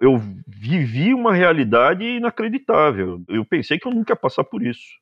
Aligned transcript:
eu 0.00 0.20
vivi 0.46 1.12
uma 1.12 1.34
realidade 1.34 2.04
inacreditável. 2.04 3.22
Eu 3.28 3.44
pensei 3.44 3.78
que 3.78 3.86
eu 3.86 3.92
nunca 3.92 4.12
ia 4.12 4.16
passar 4.16 4.44
por 4.44 4.62
isso. 4.62 4.96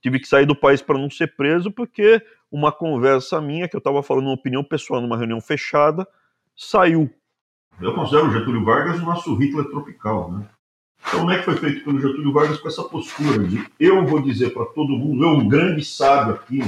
Tive 0.00 0.20
que 0.20 0.28
sair 0.28 0.46
do 0.46 0.54
país 0.54 0.80
para 0.80 0.98
não 0.98 1.10
ser 1.10 1.34
preso, 1.36 1.70
porque 1.70 2.22
uma 2.50 2.70
conversa 2.70 3.40
minha, 3.40 3.68
que 3.68 3.74
eu 3.74 3.78
estava 3.78 4.02
falando 4.02 4.26
uma 4.26 4.34
opinião 4.34 4.62
pessoal 4.62 5.00
numa 5.00 5.16
reunião 5.16 5.40
fechada, 5.40 6.06
saiu. 6.54 7.10
Eu 7.80 7.94
considero 7.94 8.28
o 8.28 8.32
Getúlio 8.32 8.64
Vargas 8.64 9.00
o 9.00 9.04
nosso 9.04 9.34
Hitler 9.34 9.66
tropical, 9.66 10.32
né? 10.32 10.46
Então, 11.08 11.20
como 11.20 11.30
é 11.30 11.38
que 11.38 11.44
foi 11.44 11.56
feito 11.56 11.84
pelo 11.84 12.00
Getúlio 12.00 12.32
Vargas 12.32 12.58
com 12.58 12.68
essa 12.68 12.82
postura 12.84 13.46
de 13.46 13.64
eu 13.78 14.04
vou 14.06 14.20
dizer 14.20 14.50
para 14.50 14.64
todo 14.66 14.96
mundo, 14.96 15.24
eu, 15.24 15.30
um 15.30 15.48
grande 15.48 15.84
sábio 15.84 16.34
aqui 16.34 16.60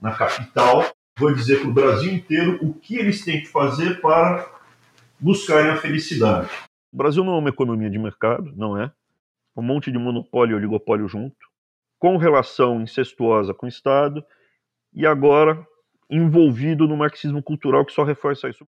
na 0.00 0.12
capital, 0.12 0.84
vou 1.18 1.32
dizer 1.32 1.60
para 1.60 1.68
o 1.68 1.72
Brasil 1.72 2.12
inteiro 2.12 2.58
o 2.60 2.74
que 2.74 2.96
eles 2.96 3.24
têm 3.24 3.40
que 3.40 3.48
fazer 3.48 4.00
para 4.00 4.50
buscarem 5.18 5.70
a 5.70 5.76
felicidade. 5.76 6.50
O 6.96 6.98
Brasil 6.98 7.22
não 7.22 7.34
é 7.34 7.38
uma 7.40 7.50
economia 7.50 7.90
de 7.90 7.98
mercado, 7.98 8.50
não 8.56 8.80
é. 8.80 8.90
Um 9.54 9.60
monte 9.60 9.92
de 9.92 9.98
monopólio 9.98 10.54
e 10.54 10.56
oligopólio 10.56 11.06
junto, 11.06 11.36
com 11.98 12.16
relação 12.16 12.80
incestuosa 12.80 13.52
com 13.52 13.66
o 13.66 13.68
Estado, 13.68 14.24
e 14.94 15.04
agora 15.06 15.62
envolvido 16.08 16.88
no 16.88 16.96
marxismo 16.96 17.42
cultural 17.42 17.84
que 17.84 17.92
só 17.92 18.02
reforça 18.02 18.48
isso. 18.48 18.66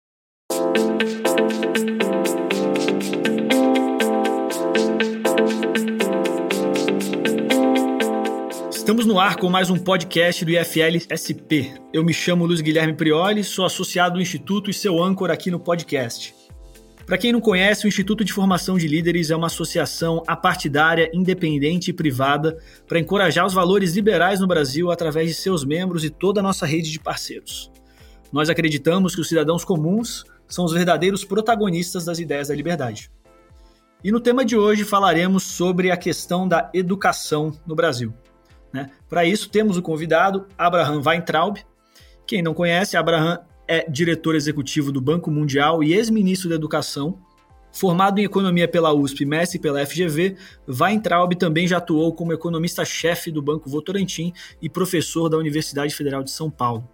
Estamos 8.72 9.06
no 9.06 9.20
ar 9.20 9.36
com 9.36 9.48
mais 9.48 9.70
um 9.70 9.78
podcast 9.78 10.44
do 10.44 10.50
IFL 10.50 10.98
SP. 11.14 11.78
Eu 11.92 12.02
me 12.02 12.12
chamo 12.12 12.44
Luiz 12.44 12.60
Guilherme 12.60 12.94
Prioli, 12.94 13.44
sou 13.44 13.64
associado 13.64 14.16
do 14.16 14.20
Instituto 14.20 14.68
e 14.68 14.74
seu 14.74 15.00
âncora 15.00 15.32
aqui 15.32 15.48
no 15.48 15.60
podcast. 15.60 16.45
Para 17.06 17.16
quem 17.16 17.30
não 17.32 17.40
conhece, 17.40 17.86
o 17.86 17.88
Instituto 17.88 18.24
de 18.24 18.32
Formação 18.32 18.76
de 18.76 18.88
Líderes 18.88 19.30
é 19.30 19.36
uma 19.36 19.46
associação 19.46 20.24
apartidária, 20.26 21.08
independente 21.14 21.90
e 21.90 21.94
privada 21.94 22.58
para 22.84 22.98
encorajar 22.98 23.46
os 23.46 23.54
valores 23.54 23.94
liberais 23.94 24.40
no 24.40 24.46
Brasil 24.48 24.90
através 24.90 25.28
de 25.28 25.34
seus 25.34 25.64
membros 25.64 26.02
e 26.02 26.10
toda 26.10 26.40
a 26.40 26.42
nossa 26.42 26.66
rede 26.66 26.90
de 26.90 26.98
parceiros. 26.98 27.70
Nós 28.32 28.50
acreditamos 28.50 29.14
que 29.14 29.20
os 29.20 29.28
cidadãos 29.28 29.64
comuns 29.64 30.24
são 30.48 30.64
os 30.64 30.72
verdadeiros 30.72 31.24
protagonistas 31.24 32.04
das 32.04 32.18
ideias 32.18 32.48
da 32.48 32.56
liberdade. 32.56 33.08
E 34.02 34.10
no 34.10 34.18
tema 34.18 34.44
de 34.44 34.56
hoje 34.56 34.82
falaremos 34.82 35.44
sobre 35.44 35.92
a 35.92 35.96
questão 35.96 36.48
da 36.48 36.68
educação 36.74 37.52
no 37.64 37.76
Brasil. 37.76 38.12
Né? 38.72 38.90
Para 39.08 39.24
isso, 39.24 39.48
temos 39.48 39.76
o 39.76 39.82
convidado 39.82 40.48
Abraham 40.58 41.00
Weintraub. 41.06 41.58
Quem 42.26 42.42
não 42.42 42.52
conhece, 42.52 42.96
Abraham 42.96 43.38
é 43.68 43.88
diretor 43.88 44.34
executivo 44.34 44.92
do 44.92 45.00
Banco 45.00 45.30
Mundial 45.30 45.82
e 45.82 45.92
ex-ministro 45.94 46.48
da 46.48 46.54
Educação. 46.54 47.18
Formado 47.72 48.18
em 48.18 48.24
economia 48.24 48.66
pela 48.66 48.92
USP 48.92 49.26
mestre 49.26 49.58
pela 49.58 49.84
FGV, 49.84 50.36
Weintraub 50.66 51.34
também 51.34 51.66
já 51.66 51.76
atuou 51.76 52.14
como 52.14 52.32
economista-chefe 52.32 53.30
do 53.30 53.42
Banco 53.42 53.68
Votorantim 53.68 54.32
e 54.62 54.68
professor 54.68 55.28
da 55.28 55.36
Universidade 55.36 55.94
Federal 55.94 56.22
de 56.22 56.30
São 56.30 56.50
Paulo. 56.50 56.88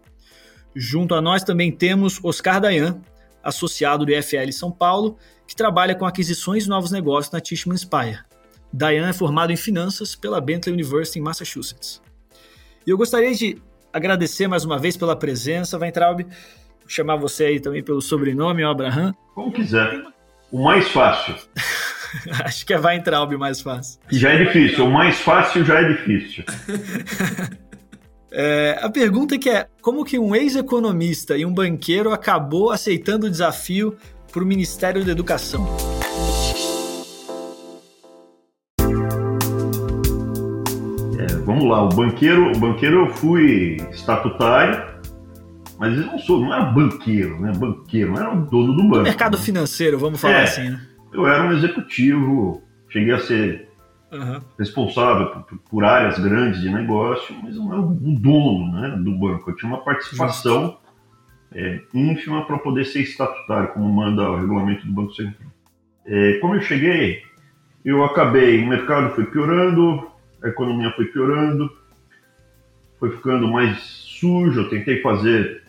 Junto 0.75 1.15
a 1.15 1.21
nós 1.21 1.45
também 1.45 1.71
temos 1.71 2.19
Oscar 2.25 2.61
Dayan, 2.61 3.01
associado 3.43 4.05
do 4.05 4.13
IFL 4.13 4.51
São 4.51 4.73
Paulo, 4.73 5.17
que 5.47 5.55
trabalha 5.55 5.95
com 5.95 6.07
aquisições 6.07 6.65
e 6.65 6.69
novos 6.69 6.91
negócios 6.91 7.33
na 7.33 7.41
Tishman 7.41 7.77
Speyer. 7.77 8.25
Dayan 8.73 9.09
é 9.09 9.13
formado 9.13 9.53
em 9.53 9.57
finanças 9.57 10.17
pela 10.17 10.41
Bentley 10.41 10.73
University 10.73 11.19
em 11.19 11.23
Massachusetts. 11.23 12.01
E 12.87 12.91
eu 12.91 12.97
gostaria 12.97 13.35
de 13.35 13.61
agradecer 13.93 14.49
mais 14.49 14.65
uma 14.65 14.79
vez 14.79 14.97
pela 14.97 15.15
presença, 15.15 15.79
Weintraub, 15.79 16.27
chamar 16.93 17.17
você 17.17 17.45
aí 17.45 17.61
também 17.61 17.83
pelo 17.83 18.01
sobrenome, 18.01 18.63
Abraham. 18.63 19.15
Como 19.35 19.51
quiser. 19.51 20.03
O 20.51 20.63
mais 20.63 20.89
fácil. 20.89 21.35
Acho 22.45 22.67
que 22.67 22.75
é 22.75 22.79
Weintraub 22.79 23.33
mais 23.39 23.61
fácil. 23.63 23.99
Já 24.11 24.31
é 24.31 24.45
difícil. 24.45 24.85
O 24.85 24.91
mais 24.91 25.19
fácil 25.21 25.65
já 25.65 25.81
é 25.81 25.89
difícil. 25.89 26.45
é, 28.31 28.79
a 28.83 28.91
pergunta 28.91 29.39
que 29.39 29.49
é, 29.49 29.67
como 29.81 30.05
que 30.05 30.19
um 30.19 30.37
ex-economista 30.37 31.37
e 31.37 31.47
um 31.47 31.55
banqueiro 31.55 32.13
acabou 32.13 32.71
aceitando 32.71 33.27
o 33.27 33.31
desafio 33.31 33.97
para 34.31 34.43
o 34.43 34.47
Ministério 34.47 35.03
da 35.05 35.13
Educação? 35.13 35.67
vamos 41.45 41.65
lá, 41.69 41.85
o 41.85 41.89
banqueiro, 41.89 42.53
o 42.53 42.59
banqueiro 42.59 43.07
eu 43.07 43.15
fui 43.15 43.77
estatutário, 43.91 44.92
mas 45.83 45.99
eu 45.99 46.07
não 46.07 46.17
sou, 46.17 46.41
não 46.41 46.55
era 46.55 46.67
banqueiro, 46.67 47.41
né? 47.41 47.51
Banqueiro, 47.57 48.13
não 48.13 48.17
era 48.17 48.33
o 48.33 48.47
dono 48.47 48.77
do 48.77 48.85
banco. 48.85 49.03
Mercado 49.03 49.37
né? 49.37 49.43
financeiro, 49.43 49.99
vamos 49.99 50.21
falar 50.21 50.35
é, 50.35 50.43
assim, 50.45 50.71
né? 50.71 50.81
Eu 51.13 51.27
era 51.27 51.43
um 51.43 51.53
executivo, 51.53 52.63
cheguei 52.89 53.13
a 53.13 53.19
ser 53.19 53.69
uhum. 54.13 54.39
responsável 54.57 55.27
por, 55.31 55.59
por, 55.59 55.85
áreas 55.85 56.21
grandes 56.21 56.61
de 56.61 56.71
negócio, 56.71 57.35
mas 57.43 57.57
não 57.57 57.73
era 57.73 57.81
o 57.81 57.95
dono 57.97 58.81
né, 58.81 58.97
do 58.97 59.11
banco. 59.19 59.51
Eu 59.51 59.57
tinha 59.57 59.73
uma 59.73 59.83
participação 59.83 60.79
é, 61.53 61.81
ínfima 61.93 62.47
para 62.47 62.59
poder 62.59 62.85
ser 62.85 63.01
estatutário, 63.01 63.73
como 63.73 63.93
manda 63.93 64.31
o 64.31 64.37
regulamento 64.37 64.87
do 64.87 64.93
Banco 64.93 65.13
Central. 65.15 65.51
É, 66.07 66.35
como 66.35 66.55
eu 66.55 66.61
cheguei, 66.63 67.23
eu 67.85 68.05
acabei, 68.05 68.63
o 68.63 68.69
mercado 68.69 69.13
foi 69.17 69.27
piorando, 69.27 70.09
a 70.45 70.47
economia 70.47 70.93
foi 70.93 71.07
piorando, 71.07 71.69
foi 73.01 73.11
ficando 73.11 73.49
mais 73.49 74.02
sujo. 74.23 74.61
Eu 74.61 74.69
tentei 74.69 75.03
fazer, 75.03 75.63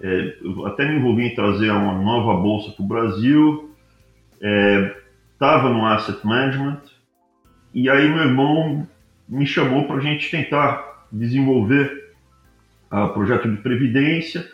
é, 0.00 0.34
até 0.66 0.86
me 0.86 0.98
envolvi 0.98 1.24
em 1.24 1.34
trazer 1.34 1.70
uma 1.70 1.94
nova 1.94 2.38
bolsa 2.40 2.70
para 2.72 2.84
o 2.84 2.88
Brasil, 2.88 3.74
estava 5.32 5.68
é, 5.68 5.72
no 5.72 5.86
asset 5.86 6.24
management, 6.24 6.82
e 7.72 7.88
aí 7.88 8.08
meu 8.08 8.24
irmão 8.24 8.86
me 9.26 9.46
chamou 9.46 9.84
para 9.84 9.96
a 9.96 10.00
gente 10.00 10.30
tentar 10.30 11.06
desenvolver 11.10 12.14
o 12.90 13.08
projeto 13.08 13.50
de 13.50 13.56
previdência 13.58 14.46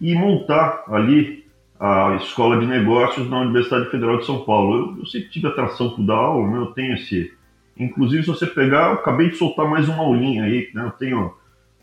e 0.00 0.14
montar 0.14 0.84
ali 0.88 1.44
a 1.78 2.16
escola 2.16 2.58
de 2.58 2.66
negócios 2.66 3.28
na 3.28 3.40
Universidade 3.40 3.90
Federal 3.90 4.18
de 4.18 4.26
São 4.26 4.44
Paulo. 4.44 4.94
Eu, 4.94 4.98
eu 5.00 5.06
sempre 5.06 5.28
tive 5.28 5.46
atração 5.46 5.90
por 5.90 6.04
dar 6.04 6.14
aula, 6.14 6.50
né? 6.50 6.58
eu 6.58 6.66
tenho 6.66 6.94
esse, 6.94 7.32
Inclusive, 7.78 8.22
se 8.22 8.28
você 8.28 8.46
pegar, 8.46 8.88
eu 8.88 8.94
acabei 8.94 9.28
de 9.28 9.36
soltar 9.36 9.68
mais 9.68 9.88
uma 9.88 10.02
aulinha 10.02 10.44
aí, 10.44 10.70
né? 10.72 10.84
Eu 10.84 10.92
tenho 10.92 11.34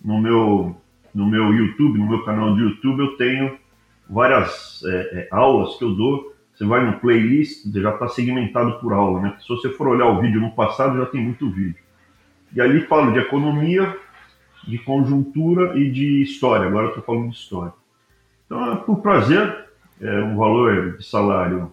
no 0.04 0.20
meu, 0.20 0.76
no 1.14 1.28
meu 1.28 1.54
YouTube, 1.54 2.00
no 2.00 2.10
meu 2.10 2.24
canal 2.24 2.56
de 2.56 2.62
YouTube, 2.62 3.00
eu 3.00 3.18
tenho 3.18 3.58
várias 4.10 4.82
é, 4.86 4.90
é, 4.90 5.28
aulas 5.32 5.76
que 5.78 5.84
eu 5.84 5.94
dou. 5.94 6.34
Você 6.54 6.66
vai 6.66 6.86
no 6.86 7.00
playlist, 7.00 7.66
já 7.74 7.92
está 7.92 8.08
segmentado 8.08 8.80
por 8.80 8.94
aula, 8.94 9.22
né? 9.22 9.38
Se 9.42 9.48
você 9.48 9.70
for 9.70 9.88
olhar 9.88 10.08
o 10.08 10.22
vídeo 10.22 10.40
no 10.40 10.52
passado, 10.52 10.98
já 10.98 11.06
tem 11.08 11.22
muito 11.22 11.50
vídeo. 11.50 11.82
E 12.56 12.62
ali 12.62 12.82
falo 12.82 13.12
de 13.12 13.20
economia, 13.20 13.98
de 14.68 14.78
conjuntura 14.78 15.78
e 15.78 15.90
de 15.90 16.22
história. 16.22 16.68
Agora 16.68 16.90
estou 16.90 17.04
falando 17.04 17.30
de 17.30 17.36
história. 17.36 17.74
Então, 18.46 18.72
é 18.72 18.76
por 18.76 19.02
prazer, 19.02 19.66
é 20.00 20.22
um 20.22 20.38
valor 20.38 20.98
de 20.98 21.06
salário 21.06 21.72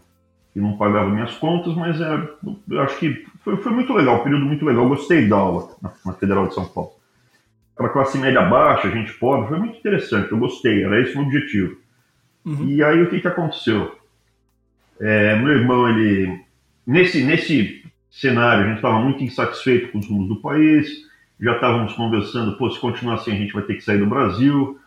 que 0.52 0.60
não 0.60 0.76
pagava 0.76 1.10
minhas 1.10 1.36
contas, 1.36 1.74
mas 1.74 2.00
é, 2.00 2.28
eu 2.70 2.80
acho 2.80 2.98
que 2.98 3.26
foi, 3.44 3.56
foi 3.58 3.72
muito 3.72 3.92
legal, 3.92 4.16
um 4.16 4.24
período 4.24 4.46
muito 4.46 4.64
legal. 4.64 4.88
Gostei 4.88 5.28
da 5.28 5.36
aula 5.36 5.68
na, 5.80 5.92
na 6.06 6.12
Federal 6.14 6.46
de 6.48 6.54
São 6.54 6.64
Paulo. 6.64 6.99
Para 7.80 7.88
classe 7.88 8.18
média 8.18 8.42
baixa, 8.42 8.90
gente 8.90 9.14
pobre, 9.14 9.48
foi 9.48 9.58
muito 9.58 9.78
interessante, 9.78 10.30
eu 10.30 10.36
gostei, 10.36 10.84
era 10.84 11.00
esse 11.00 11.16
o 11.16 11.22
objetivo. 11.22 11.78
Uhum. 12.44 12.68
E 12.68 12.84
aí 12.84 13.02
o 13.02 13.08
que, 13.08 13.22
que 13.22 13.26
aconteceu? 13.26 13.98
É, 15.00 15.34
meu 15.36 15.54
irmão, 15.54 15.88
ele. 15.88 16.44
Nesse, 16.86 17.24
nesse 17.24 17.82
cenário, 18.10 18.64
a 18.64 18.66
gente 18.66 18.76
estava 18.76 19.00
muito 19.00 19.24
insatisfeito 19.24 19.90
com 19.90 19.98
os 19.98 20.06
rumos 20.06 20.28
do 20.28 20.42
país, 20.42 20.90
já 21.40 21.54
estávamos 21.54 21.94
conversando, 21.94 22.58
pô, 22.58 22.70
se 22.70 22.78
continuar 22.78 23.14
assim 23.14 23.32
a 23.32 23.36
gente 23.36 23.54
vai 23.54 23.62
ter 23.62 23.76
que 23.76 23.80
sair 23.80 23.98
do 23.98 24.06
Brasil. 24.06 24.78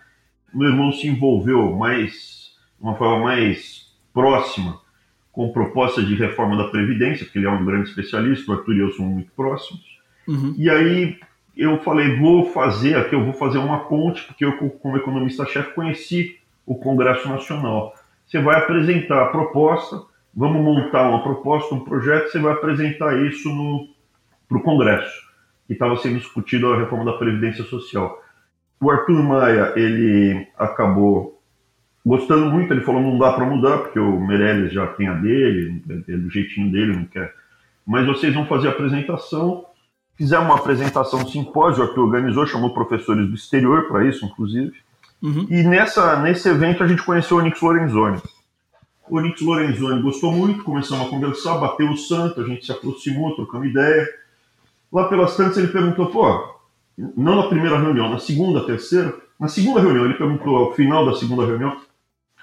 Meu 0.54 0.70
irmão 0.70 0.92
se 0.92 1.08
envolveu 1.08 1.76
mais, 1.76 2.52
de 2.78 2.84
uma 2.84 2.96
forma 2.96 3.24
mais 3.24 3.92
próxima 4.14 4.80
com 5.32 5.52
proposta 5.52 6.04
de 6.04 6.14
reforma 6.14 6.56
da 6.56 6.70
Previdência, 6.70 7.26
porque 7.26 7.40
ele 7.40 7.48
é 7.48 7.50
um 7.50 7.66
grande 7.66 7.90
especialista, 7.90 8.52
o 8.52 8.54
Arthur 8.54 8.76
e 8.76 8.80
eu 8.82 8.92
somos 8.92 9.14
muito 9.14 9.32
próximos. 9.32 9.82
Uhum. 10.28 10.54
E 10.56 10.70
aí 10.70 11.18
eu 11.56 11.80
falei, 11.80 12.18
vou 12.18 12.52
fazer 12.52 12.96
aqui, 12.96 13.14
eu 13.14 13.24
vou 13.24 13.34
fazer 13.34 13.58
uma 13.58 13.86
ponte, 13.86 14.24
porque 14.24 14.44
eu, 14.44 14.58
como 14.58 14.98
economista-chefe, 14.98 15.74
conheci 15.74 16.40
o 16.66 16.76
Congresso 16.76 17.28
Nacional. 17.30 17.94
Você 18.26 18.40
vai 18.42 18.58
apresentar 18.58 19.24
a 19.24 19.28
proposta, 19.28 20.02
vamos 20.34 20.62
montar 20.64 21.10
uma 21.10 21.22
proposta, 21.22 21.76
um 21.76 21.82
projeto, 21.82 22.32
você 22.32 22.40
vai 22.40 22.54
apresentar 22.54 23.22
isso 23.24 23.50
para 24.48 24.58
o 24.58 24.64
Congresso, 24.64 25.22
que 25.68 25.74
estava 25.74 25.96
sendo 25.98 26.18
discutido 26.18 26.72
a 26.72 26.78
reforma 26.78 27.06
da 27.06 27.18
Previdência 27.18 27.64
Social. 27.66 28.20
O 28.80 28.90
Arthur 28.90 29.22
Maia, 29.24 29.74
ele 29.76 30.48
acabou 30.58 31.42
gostando 32.06 32.48
muito, 32.48 32.74
ele 32.74 32.82
falou 32.82 33.02
não 33.02 33.18
dá 33.18 33.32
para 33.32 33.46
mudar, 33.46 33.78
porque 33.78 34.00
o 34.00 34.20
Meirelles 34.20 34.74
já 34.74 34.88
tem 34.88 35.08
a 35.08 35.14
dele, 35.14 35.82
é 36.08 36.18
do 36.18 36.30
jeitinho 36.30 36.72
dele, 36.72 36.96
não 36.96 37.06
quer. 37.06 37.34
Mas 37.86 38.06
vocês 38.06 38.34
vão 38.34 38.46
fazer 38.46 38.68
a 38.68 38.72
apresentação. 38.72 39.66
Fizemos 40.16 40.46
uma 40.46 40.56
apresentação 40.56 41.20
no 41.20 41.30
simpósio, 41.30 41.94
que 41.94 42.00
organizou, 42.00 42.46
chamou 42.46 42.70
professores 42.70 43.28
do 43.28 43.36
exterior 43.36 43.88
para 43.88 44.08
isso, 44.08 44.26
inclusive. 44.26 44.74
Uhum. 45.22 45.48
E 45.50 45.64
nessa, 45.64 46.22
nesse 46.22 46.50
evento 46.50 46.84
a 46.84 46.88
gente 46.88 47.04
conheceu 47.04 47.38
o 47.38 47.42
Nix 47.42 47.62
Lorenzoni. 47.62 48.22
O 49.10 49.18
Onix 49.18 49.42
Lorenzoni 49.42 50.02
gostou 50.02 50.32
muito, 50.32 50.64
começamos 50.64 51.08
a 51.08 51.10
conversar, 51.10 51.58
bateu 51.58 51.90
o 51.90 51.98
santo, 51.98 52.42
a 52.42 52.46
gente 52.46 52.66
se 52.66 52.72
aproximou, 52.72 53.36
trocando 53.36 53.66
ideia. 53.66 54.08
Lá 54.92 55.08
pelas 55.08 55.36
tantas 55.36 55.58
ele 55.58 55.68
perguntou, 55.68 56.08
pô, 56.08 56.56
não 56.98 57.36
na 57.36 57.48
primeira 57.48 57.80
reunião, 57.80 58.10
na 58.10 58.20
segunda, 58.20 58.66
terceira, 58.66 59.14
na 59.40 59.48
segunda 59.48 59.82
reunião, 59.82 60.06
ele 60.06 60.14
perguntou 60.14 60.56
ao 60.56 60.74
final 60.74 61.06
da 61.06 61.18
segunda 61.18 61.46
reunião, 61.46 61.76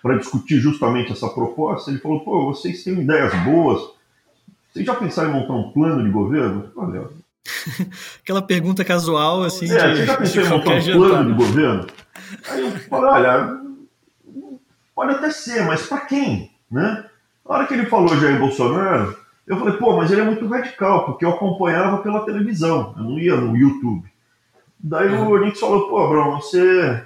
para 0.03 0.17
discutir 0.17 0.59
justamente 0.59 1.13
essa 1.13 1.29
proposta, 1.29 1.91
ele 1.91 2.01
falou, 2.01 2.21
pô, 2.21 2.47
vocês 2.47 2.83
têm 2.83 3.01
ideias 3.01 3.35
boas, 3.45 3.91
vocês 4.73 4.85
já 4.85 4.95
pensaram 4.95 5.31
em 5.31 5.33
montar 5.35 5.53
um 5.53 5.73
plano 5.73 6.03
de 6.03 6.11
governo? 6.11 6.71
Olha, 6.77 7.09
Aquela 8.23 8.43
pergunta 8.43 8.85
casual, 8.85 9.43
assim. 9.43 9.71
É, 9.71 9.93
de, 9.93 9.97
você 9.97 10.07
já 10.07 10.17
pensou 10.17 10.43
em 10.43 10.49
montar 10.49 10.71
um 10.71 10.93
plano 10.93 11.33
de 11.33 11.45
governo? 11.45 11.87
Aí 12.49 12.61
eu 12.61 12.71
falei, 12.73 13.11
olha, 13.11 13.61
pode 14.95 15.15
até 15.15 15.31
ser, 15.31 15.65
mas 15.65 15.87
para 15.87 16.01
quem? 16.01 16.51
Né? 16.71 17.05
Na 17.45 17.55
hora 17.55 17.67
que 17.67 17.75
ele 17.75 17.87
falou 17.87 18.17
Jair 18.17 18.39
Bolsonaro, 18.39 19.17
eu 19.47 19.59
falei, 19.59 19.77
pô, 19.77 19.97
mas 19.97 20.11
ele 20.11 20.21
é 20.21 20.25
muito 20.25 20.47
radical, 20.47 21.07
porque 21.07 21.25
eu 21.25 21.31
acompanhava 21.31 21.99
pela 21.99 22.25
televisão, 22.25 22.95
eu 22.97 23.03
não 23.03 23.19
ia 23.19 23.35
no 23.37 23.57
YouTube. 23.57 24.09
Daí 24.79 25.09
uhum. 25.09 25.29
o 25.29 25.31
Onix 25.33 25.59
falou, 25.59 25.89
pô, 25.89 26.09
Bruno, 26.09 26.37
você, 26.37 27.05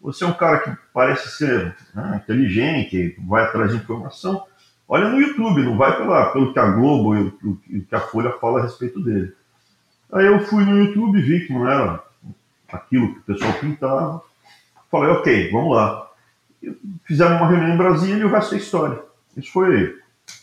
você 0.00 0.24
é 0.24 0.26
um 0.26 0.34
cara 0.34 0.58
que 0.58 0.76
parece 0.92 1.30
ser 1.30 1.74
né, 1.94 2.20
inteligente, 2.22 3.16
vai 3.26 3.44
atrás 3.44 3.70
de 3.70 3.78
informação. 3.78 4.44
Olha 4.86 5.08
no 5.08 5.20
YouTube, 5.20 5.62
não 5.62 5.76
vai 5.76 5.96
pela, 5.96 6.30
pelo 6.32 6.52
que 6.52 6.58
a 6.58 6.70
Globo 6.70 7.16
e 7.16 7.20
o 7.46 7.84
que 7.86 7.94
a 7.94 8.00
Folha 8.00 8.32
fala 8.40 8.60
a 8.60 8.62
respeito 8.62 9.00
dele. 9.00 9.34
Aí 10.12 10.26
eu 10.26 10.40
fui 10.40 10.64
no 10.64 10.78
YouTube, 10.78 11.20
vi 11.20 11.46
que 11.46 11.52
não 11.52 11.68
era 11.68 12.02
aquilo 12.72 13.14
que 13.14 13.18
o 13.18 13.22
pessoal 13.22 13.52
pintava. 13.54 14.22
Falei, 14.90 15.10
ok, 15.10 15.50
vamos 15.50 15.76
lá. 15.76 16.10
Fizemos 17.04 17.40
uma 17.40 17.48
reunião 17.48 17.74
em 17.74 17.76
Brasília 17.76 18.22
e 18.22 18.24
o 18.24 18.30
resto 18.30 18.54
é 18.54 18.58
história. 18.58 19.02
Isso 19.36 19.52
foi 19.52 19.96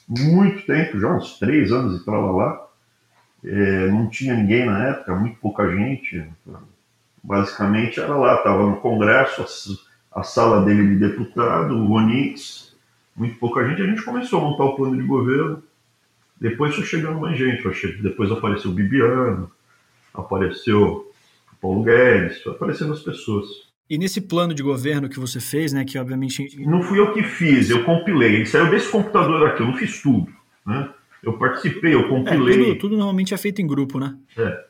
muito 0.07 0.65
tempo, 0.65 1.00
já 1.00 1.09
uns 1.09 1.39
três 1.39 1.71
anos 1.71 2.01
e 2.01 2.06
tal 2.06 2.35
lá. 2.35 2.65
É, 3.44 3.88
não 3.88 4.09
tinha 4.09 4.35
ninguém 4.35 4.65
na 4.65 4.88
época, 4.88 5.15
muito 5.15 5.39
pouca 5.39 5.69
gente. 5.69 6.27
Basicamente 7.23 8.00
era 8.00 8.15
lá, 8.15 8.35
estava 8.35 8.65
no 8.65 8.77
Congresso, 8.77 9.79
a, 10.11 10.21
a, 10.21 10.23
sala 10.23 10.63
dele 10.63 10.88
de 10.89 10.95
deputado, 10.95 11.75
o 11.75 11.91
Onix, 11.91 12.75
muito 13.15 13.38
pouca 13.38 13.68
gente. 13.68 13.81
A 13.81 13.88
gente 13.88 14.03
começou 14.03 14.39
a 14.39 14.44
montar 14.44 14.63
o 14.65 14.75
plano 14.75 14.97
de 14.97 15.03
governo. 15.03 15.61
Depois 16.39 16.75
foi 16.75 16.83
chegando 16.83 17.19
mais 17.19 17.38
gente, 17.38 17.63
depois 18.01 18.31
apareceu 18.31 18.71
o 18.71 18.73
Bibiano, 18.73 19.50
apareceu 20.21 21.12
o 21.51 21.56
Paulo 21.62 21.83
Guedes, 21.83 22.41
foi 22.41 22.53
aparecendo 22.53 22.94
as 22.94 23.01
pessoas. 23.01 23.47
E 23.89 23.97
nesse 23.97 24.21
plano 24.21 24.53
de 24.53 24.63
governo 24.63 25.09
que 25.09 25.19
você 25.19 25.39
fez, 25.39 25.71
né, 25.71 25.85
que 25.85 25.97
obviamente... 25.97 26.57
Não 26.65 26.81
fui 26.81 27.00
eu 27.00 27.13
que 27.13 27.23
fiz, 27.23 27.69
eu 27.69 27.83
compilei, 27.83 28.35
ele 28.35 28.45
saiu 28.45 28.69
desse 28.69 28.89
computador 28.89 29.47
aqui, 29.47 29.62
eu 29.62 29.67
não 29.67 29.77
fiz 29.77 30.01
tudo, 30.01 30.31
né? 30.65 30.91
Eu 31.21 31.38
participei, 31.38 31.94
eu 31.94 32.07
compilei... 32.07 32.53
É, 32.53 32.65
tudo, 32.65 32.79
tudo 32.79 32.97
normalmente 32.97 33.33
é 33.33 33.38
feito 33.38 33.62
em 33.62 33.67
grupo, 33.67 34.00
né? 34.00 34.17
É. 34.38 34.65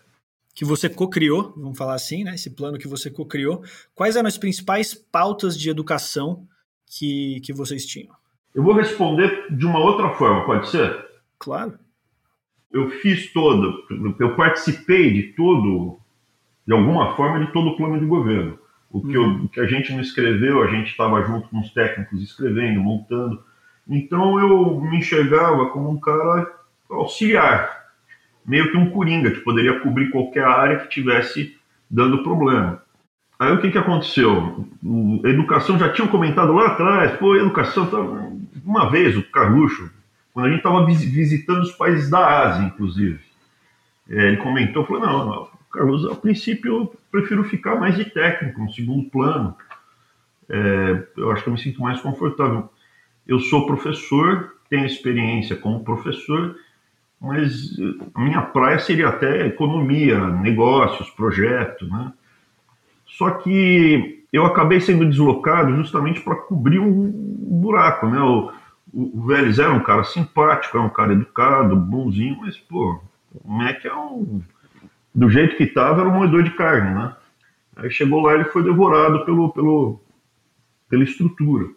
Que 0.53 0.63
você 0.63 0.89
co-criou, 0.89 1.53
vamos 1.57 1.77
falar 1.77 1.95
assim, 1.95 2.23
né, 2.23 2.35
esse 2.35 2.49
plano 2.49 2.77
que 2.77 2.87
você 2.87 3.09
co-criou. 3.09 3.63
Quais 3.93 4.15
eram 4.15 4.27
as 4.27 4.37
principais 4.37 4.93
pautas 4.93 5.57
de 5.57 5.69
educação 5.69 6.47
que, 6.85 7.39
que 7.41 7.53
vocês 7.53 7.85
tinham? 7.85 8.13
Eu 8.53 8.63
vou 8.63 8.73
responder 8.73 9.47
de 9.49 9.65
uma 9.65 9.79
outra 9.79 10.11
forma, 10.11 10.45
pode 10.45 10.69
ser? 10.69 10.95
Claro 11.37 11.77
eu 12.71 12.89
fiz 12.89 13.31
todo, 13.31 13.85
eu 14.19 14.35
participei 14.35 15.13
de 15.13 15.23
todo, 15.33 15.99
de 16.67 16.73
alguma 16.73 17.15
forma, 17.15 17.45
de 17.45 17.51
todo 17.51 17.69
o 17.69 17.77
plano 17.77 17.99
de 17.99 18.05
governo. 18.05 18.59
O 18.91 19.01
que, 19.01 19.17
uhum. 19.17 19.43
eu, 19.43 19.49
que 19.49 19.59
a 19.59 19.65
gente 19.65 19.91
não 19.93 20.01
escreveu, 20.01 20.61
a 20.61 20.67
gente 20.67 20.91
estava 20.91 21.21
junto 21.23 21.49
com 21.49 21.59
os 21.59 21.69
técnicos 21.71 22.21
escrevendo, 22.21 22.81
montando. 22.81 23.43
Então 23.87 24.39
eu 24.39 24.79
me 24.81 24.97
enxergava 24.97 25.69
como 25.69 25.89
um 25.89 25.99
cara 25.99 26.51
auxiliar, 26.89 27.85
meio 28.45 28.71
que 28.71 28.77
um 28.77 28.89
coringa, 28.89 29.31
que 29.31 29.41
poderia 29.41 29.79
cobrir 29.79 30.11
qualquer 30.11 30.45
área 30.45 30.79
que 30.79 30.89
tivesse 30.89 31.57
dando 31.89 32.23
problema. 32.23 32.81
Aí 33.37 33.51
o 33.51 33.59
que, 33.59 33.71
que 33.71 33.77
aconteceu? 33.77 34.65
A 35.23 35.27
educação 35.27 35.77
já 35.77 35.91
tinham 35.91 36.07
comentado 36.07 36.53
lá 36.53 36.67
atrás, 36.67 37.11
pô, 37.17 37.35
educação. 37.35 37.85
Tá... 37.87 37.97
Uma 38.63 38.89
vez 38.89 39.17
o 39.17 39.23
Carluxo, 39.29 39.91
quando 40.35 40.47
a 40.47 40.49
gente 40.49 40.57
estava 40.57 40.85
visitando 40.85 41.61
os 41.61 41.71
países 41.71 42.09
da 42.09 42.43
Ásia, 42.43 42.65
inclusive. 42.65 43.21
É, 44.09 44.27
ele 44.27 44.37
comentou, 44.37 44.85
falou, 44.85 45.01
não, 45.01 45.47
Carlos, 45.71 46.05
a 46.11 46.13
princípio 46.13 46.75
eu 46.75 46.95
prefiro 47.09 47.41
ficar 47.45 47.79
mais 47.79 47.95
de 47.95 48.03
técnico, 48.03 48.61
no 48.61 48.69
segundo 48.69 49.09
plano. 49.09 49.55
É, 50.49 51.03
eu 51.15 51.31
acho 51.31 51.41
que 51.41 51.47
eu 51.47 51.53
me 51.53 51.59
sinto 51.59 51.81
mais 51.81 52.01
confortável. 52.01 52.69
Eu 53.25 53.39
sou 53.39 53.65
professor, 53.65 54.55
tenho 54.69 54.85
experiência 54.85 55.55
como 55.55 55.85
professor, 55.85 56.57
mas 57.19 57.73
a 58.13 58.19
minha 58.19 58.41
praia 58.41 58.77
seria 58.77 59.07
até 59.07 59.47
economia, 59.47 60.19
negócios, 60.19 61.09
projetos, 61.11 61.89
né? 61.89 62.11
Só 63.07 63.29
que 63.31 64.25
eu 64.33 64.45
acabei 64.45 64.81
sendo 64.81 65.05
deslocado 65.05 65.73
justamente 65.77 66.19
para 66.19 66.35
cobrir 66.35 66.79
um 66.79 67.09
buraco, 67.09 68.07
né? 68.07 68.19
O, 68.19 68.51
o, 68.95 69.19
o 69.19 69.27
Vélez 69.27 69.59
era 69.59 69.73
um 69.73 69.83
cara 69.83 70.05
simpático, 70.05 70.77
era 70.77 70.85
um 70.85 70.89
cara 70.89 71.11
educado, 71.11 71.75
bonzinho, 71.75 72.37
mas, 72.39 72.57
pô, 72.57 73.01
o 73.43 73.51
Mac 73.51 73.83
é 73.83 73.93
um. 73.93 74.41
Do 75.13 75.29
jeito 75.29 75.57
que 75.57 75.63
estava, 75.63 76.01
era 76.01 76.09
um 76.09 76.13
moedor 76.13 76.43
de 76.43 76.51
carne, 76.51 76.93
né? 76.93 77.15
Aí 77.75 77.91
chegou 77.91 78.21
lá 78.21 78.33
ele 78.33 78.45
foi 78.45 78.63
devorado 78.63 79.25
pelo, 79.25 79.51
pelo, 79.51 80.01
pela 80.89 81.03
estrutura. 81.03 81.67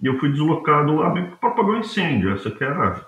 E 0.00 0.06
eu 0.06 0.18
fui 0.18 0.30
deslocado 0.30 0.94
lá 0.94 1.10
bem 1.10 1.30
para 1.40 1.48
apagar 1.48 1.72
o 1.72 1.78
incêndio, 1.78 2.32
essa 2.32 2.50
que 2.50 2.62
era 2.62 3.04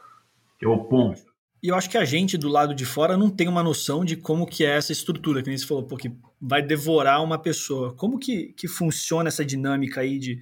que 0.58 0.64
é 0.64 0.68
o 0.68 0.84
ponto. 0.84 1.20
E 1.62 1.68
eu 1.68 1.74
acho 1.74 1.90
que 1.90 1.98
a 1.98 2.04
gente 2.04 2.38
do 2.38 2.48
lado 2.48 2.74
de 2.74 2.84
fora 2.84 3.16
não 3.16 3.28
tem 3.28 3.48
uma 3.48 3.62
noção 3.62 4.04
de 4.04 4.16
como 4.16 4.46
que 4.46 4.64
é 4.64 4.76
essa 4.76 4.92
estrutura, 4.92 5.42
que 5.42 5.48
nem 5.48 5.58
você 5.58 5.66
falou, 5.66 5.84
porque 5.84 6.12
vai 6.40 6.62
devorar 6.62 7.22
uma 7.22 7.38
pessoa. 7.38 7.92
Como 7.94 8.18
que, 8.18 8.54
que 8.56 8.68
funciona 8.68 9.28
essa 9.28 9.44
dinâmica 9.44 10.00
aí 10.00 10.18
de, 10.18 10.40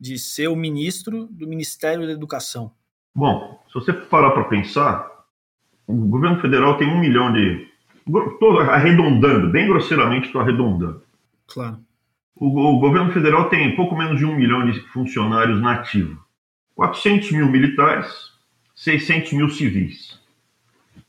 de 0.00 0.18
ser 0.18 0.48
o 0.48 0.56
ministro 0.56 1.26
do 1.30 1.46
Ministério 1.46 2.06
da 2.06 2.12
Educação? 2.12 2.72
Bom, 3.14 3.62
se 3.68 3.74
você 3.74 3.92
parar 3.92 4.30
para 4.30 4.44
pensar, 4.44 5.10
o 5.86 5.94
governo 5.94 6.40
federal 6.40 6.76
tem 6.76 6.88
um 6.88 7.00
milhão 7.00 7.32
de. 7.32 7.66
Estou 8.06 8.60
arredondando, 8.60 9.50
bem 9.50 9.66
grosseiramente 9.66 10.26
estou 10.26 10.40
arredondando. 10.40 11.02
Claro. 11.46 11.78
O, 12.36 12.46
o, 12.46 12.78
governo 12.78 13.12
federal 13.12 13.48
tem 13.48 13.74
pouco 13.74 13.96
menos 13.96 14.18
de 14.18 14.24
um 14.24 14.34
milhão 14.34 14.64
de 14.70 14.80
funcionários 14.92 15.60
nativos. 15.60 16.16
400 16.76 17.32
mil 17.32 17.48
militares, 17.48 18.32
600 18.76 19.32
mil 19.32 19.50
civis. 19.50 20.20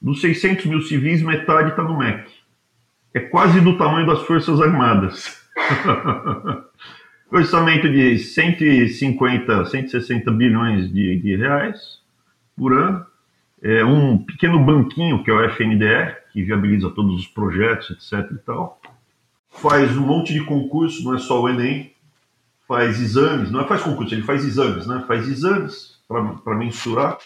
Dos 0.01 0.21
600 0.21 0.66
mil 0.66 0.81
civis, 0.81 1.21
metade 1.21 1.69
está 1.69 1.83
no 1.83 1.97
MEC. 1.97 2.31
É 3.14 3.19
quase 3.19 3.61
do 3.61 3.78
tamanho 3.78 4.07
das 4.07 4.21
Forças 4.23 4.59
Armadas. 4.59 5.40
orçamento 7.31 7.90
de 7.90 8.18
150, 8.18 9.66
160 9.66 10.31
bilhões 10.31 10.92
de, 10.92 11.19
de 11.19 11.36
reais 11.36 12.00
por 12.56 12.74
ano. 12.74 13.06
É 13.62 13.83
um 13.83 14.18
pequeno 14.18 14.64
banquinho, 14.64 15.24
que 15.24 15.30
é 15.30 15.33
o 15.33 15.44
FNDE, 15.50 16.16
que 16.31 16.44
viabiliza 16.44 16.90
todos 16.90 17.19
os 17.19 17.28
projetos, 17.28 17.92
etc. 17.92 18.31
e 18.31 18.38
tal. 18.38 18.80
Faz 19.50 19.98
um 19.98 20.06
monte 20.06 20.33
de 20.33 20.44
concurso, 20.45 21.04
não 21.04 21.16
é 21.16 21.19
só 21.19 21.42
o 21.42 21.50
Enem. 21.50 21.94
Faz 22.68 23.02
exames, 23.02 23.52
não 23.52 23.62
é 23.62 23.68
faz 23.68 23.81
concurso, 23.81 24.14
ele 24.14 24.21
faz 24.21 24.45
exames, 24.45 24.86
né? 24.86 25.04
Faz 25.07 25.28
exames 25.28 26.00
para 26.07 26.56
mensurar. 26.56 27.18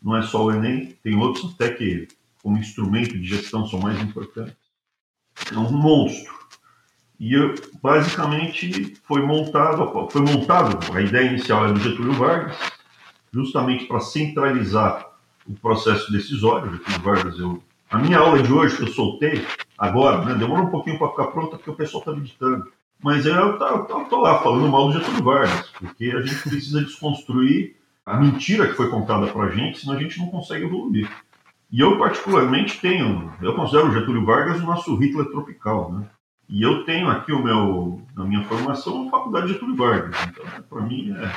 Não 0.00 0.16
é 0.16 0.22
só 0.22 0.46
o 0.46 0.52
Enem, 0.52 0.96
tem 1.02 1.16
outros 1.16 1.52
até 1.54 1.70
que, 1.70 2.08
como 2.42 2.56
instrumento 2.56 3.18
de 3.18 3.24
gestão, 3.24 3.66
são 3.66 3.80
mais 3.80 4.00
importantes. 4.00 4.56
É 5.52 5.58
um 5.58 5.70
monstro. 5.70 6.39
E 7.20 7.34
basicamente 7.82 8.94
foi 9.04 9.20
montado, 9.20 10.08
foi 10.10 10.22
montado, 10.22 10.78
a 10.94 11.02
ideia 11.02 11.28
inicial 11.28 11.66
é 11.66 11.72
do 11.74 11.78
Getúlio 11.78 12.14
Vargas, 12.14 12.56
justamente 13.30 13.84
para 13.84 14.00
centralizar 14.00 15.06
o 15.46 15.52
processo 15.52 16.10
decisório. 16.10 16.72
Getúlio 16.72 17.00
Vargas, 17.02 17.38
eu, 17.38 17.62
a 17.90 17.98
minha 17.98 18.18
aula 18.18 18.42
de 18.42 18.50
hoje 18.50 18.78
que 18.78 18.84
eu 18.84 18.88
soltei 18.88 19.44
agora, 19.76 20.24
né, 20.24 20.34
demorou 20.34 20.64
um 20.64 20.70
pouquinho 20.70 20.98
para 20.98 21.10
ficar 21.10 21.26
pronta 21.26 21.58
porque 21.58 21.70
o 21.70 21.76
pessoal 21.76 22.00
está 22.00 22.12
meditando. 22.12 22.72
Mas 23.02 23.26
eu 23.26 23.54
estou 23.54 24.22
lá 24.22 24.38
falando 24.42 24.68
mal 24.68 24.88
do 24.88 24.98
Getúlio 24.98 25.22
Vargas, 25.22 25.68
porque 25.78 26.10
a 26.10 26.22
gente 26.22 26.48
precisa 26.48 26.82
desconstruir 26.82 27.76
a 28.06 28.16
mentira 28.16 28.66
que 28.66 28.74
foi 28.74 28.88
contada 28.88 29.26
para 29.26 29.44
a 29.44 29.50
gente, 29.50 29.80
senão 29.80 29.94
a 29.94 30.00
gente 30.00 30.18
não 30.18 30.28
consegue 30.28 30.64
evoluir. 30.64 31.10
E 31.70 31.80
eu, 31.80 31.98
particularmente, 31.98 32.80
tenho, 32.80 33.30
eu 33.42 33.54
considero 33.54 33.88
o 33.88 33.92
Getúlio 33.92 34.24
Vargas 34.24 34.60
o 34.60 34.66
nosso 34.66 34.96
Hitler 34.96 35.26
tropical, 35.26 35.92
né? 35.92 36.06
E 36.50 36.62
eu 36.62 36.84
tenho 36.84 37.08
aqui 37.08 37.32
o 37.32 37.40
meu, 37.40 38.02
a 38.16 38.24
minha 38.24 38.42
formação 38.42 39.04
na 39.04 39.10
Faculdade 39.10 39.46
de 39.46 39.52
Getúlio 39.52 39.76
Vargas. 39.76 40.16
Então, 40.28 40.44
para 40.68 40.80
mim, 40.82 41.14
é... 41.16 41.32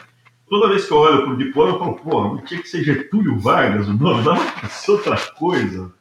toda 0.49 0.69
vez 0.69 0.85
que 0.85 0.91
eu 0.91 0.97
olho 0.97 1.21
para 1.21 1.33
o 1.33 1.37
diploma, 1.37 1.73
eu 1.73 1.79
falo, 1.79 1.95
pô, 1.97 2.23
não 2.23 2.41
tinha 2.41 2.59
que 2.59 2.67
ser 2.67 2.83
Getúlio 2.83 3.37
Vargas 3.37 3.87
o 3.87 3.93
nome, 3.93 4.23
dá 4.25 4.35
pra 4.35 4.69
ser 4.69 4.91
outra 4.91 5.15
coisa. 5.33 5.93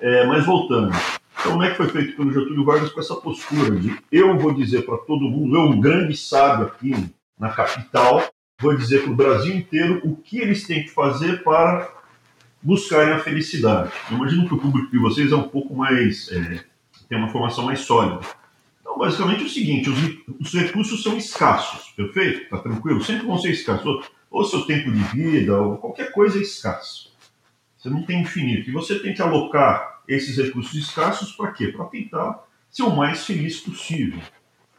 É, 0.00 0.26
mas 0.26 0.46
voltando. 0.46 0.96
Então, 1.38 1.52
como 1.52 1.62
é 1.62 1.70
que 1.70 1.76
foi 1.76 1.88
feito 1.88 2.16
pelo 2.16 2.32
Getúlio 2.32 2.64
Vargas 2.64 2.90
com 2.90 3.00
essa 3.00 3.14
postura 3.16 3.78
de 3.78 3.98
eu 4.10 4.38
vou 4.38 4.54
dizer 4.54 4.86
para 4.86 4.96
todo 4.96 5.28
mundo, 5.28 5.56
eu, 5.56 5.62
um 5.62 5.78
grande 5.78 6.16
sábio 6.16 6.66
aqui 6.66 6.94
na 7.38 7.50
capital, 7.50 8.22
vou 8.58 8.74
dizer 8.74 9.02
para 9.02 9.12
o 9.12 9.16
Brasil 9.16 9.54
inteiro 9.54 10.00
o 10.02 10.16
que 10.16 10.38
eles 10.38 10.66
têm 10.66 10.84
que 10.84 10.90
fazer 10.90 11.42
para 11.44 11.92
buscarem 12.62 13.12
a 13.12 13.18
felicidade. 13.18 13.92
Eu 14.10 14.16
imagino 14.16 14.48
que 14.48 14.54
o 14.54 14.58
público 14.58 14.90
de 14.90 14.98
vocês 14.98 15.30
é 15.30 15.36
um 15.36 15.48
pouco 15.48 15.76
mais. 15.76 16.32
É, 16.32 16.64
tem 17.10 17.18
uma 17.18 17.28
formação 17.28 17.66
mais 17.66 17.80
sólida. 17.80 18.20
Então, 18.94 18.98
basicamente 18.98 19.42
é 19.42 19.46
o 19.46 19.48
seguinte: 19.48 19.90
os, 19.90 19.98
os 20.40 20.54
recursos 20.54 21.02
são 21.02 21.16
escassos, 21.16 21.90
perfeito? 21.90 22.48
Tá 22.48 22.58
tranquilo? 22.58 23.02
Sempre 23.02 23.26
vão 23.26 23.38
ser 23.38 23.50
escassos. 23.50 24.06
Ou, 24.30 24.44
seu 24.44 24.64
tempo 24.66 24.90
de 24.90 24.98
vida, 24.98 25.60
ou 25.60 25.76
qualquer 25.76 26.12
coisa 26.12 26.38
é 26.38 26.42
escasso. 26.42 27.12
Você 27.76 27.88
não 27.88 28.02
tem 28.02 28.22
infinito. 28.22 28.68
E 28.68 28.72
você 28.72 28.98
tem 28.98 29.14
que 29.14 29.22
alocar 29.22 30.02
esses 30.08 30.36
recursos 30.36 30.74
escassos 30.74 31.32
para 31.32 31.52
quê? 31.52 31.68
Para 31.68 31.84
tentar 31.86 32.44
ser 32.70 32.82
o 32.82 32.96
mais 32.96 33.24
feliz 33.24 33.60
possível. 33.60 34.20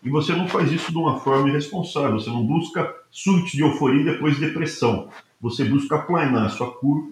E 0.04 0.10
você 0.10 0.34
não 0.34 0.48
faz 0.48 0.72
isso 0.72 0.92
de 0.92 0.98
uma 0.98 1.20
forma 1.20 1.50
irresponsável. 1.50 2.20
Você 2.20 2.30
não 2.30 2.46
busca 2.46 2.94
surto 3.10 3.52
de 3.52 3.62
euforia 3.62 4.02
e 4.02 4.06
depois 4.06 4.38
depressão. 4.38 5.10
Você 5.40 5.64
busca 5.64 5.96
aplanar 5.96 6.48
a 6.48 6.50
sua 6.50 6.72
curva 6.72 7.12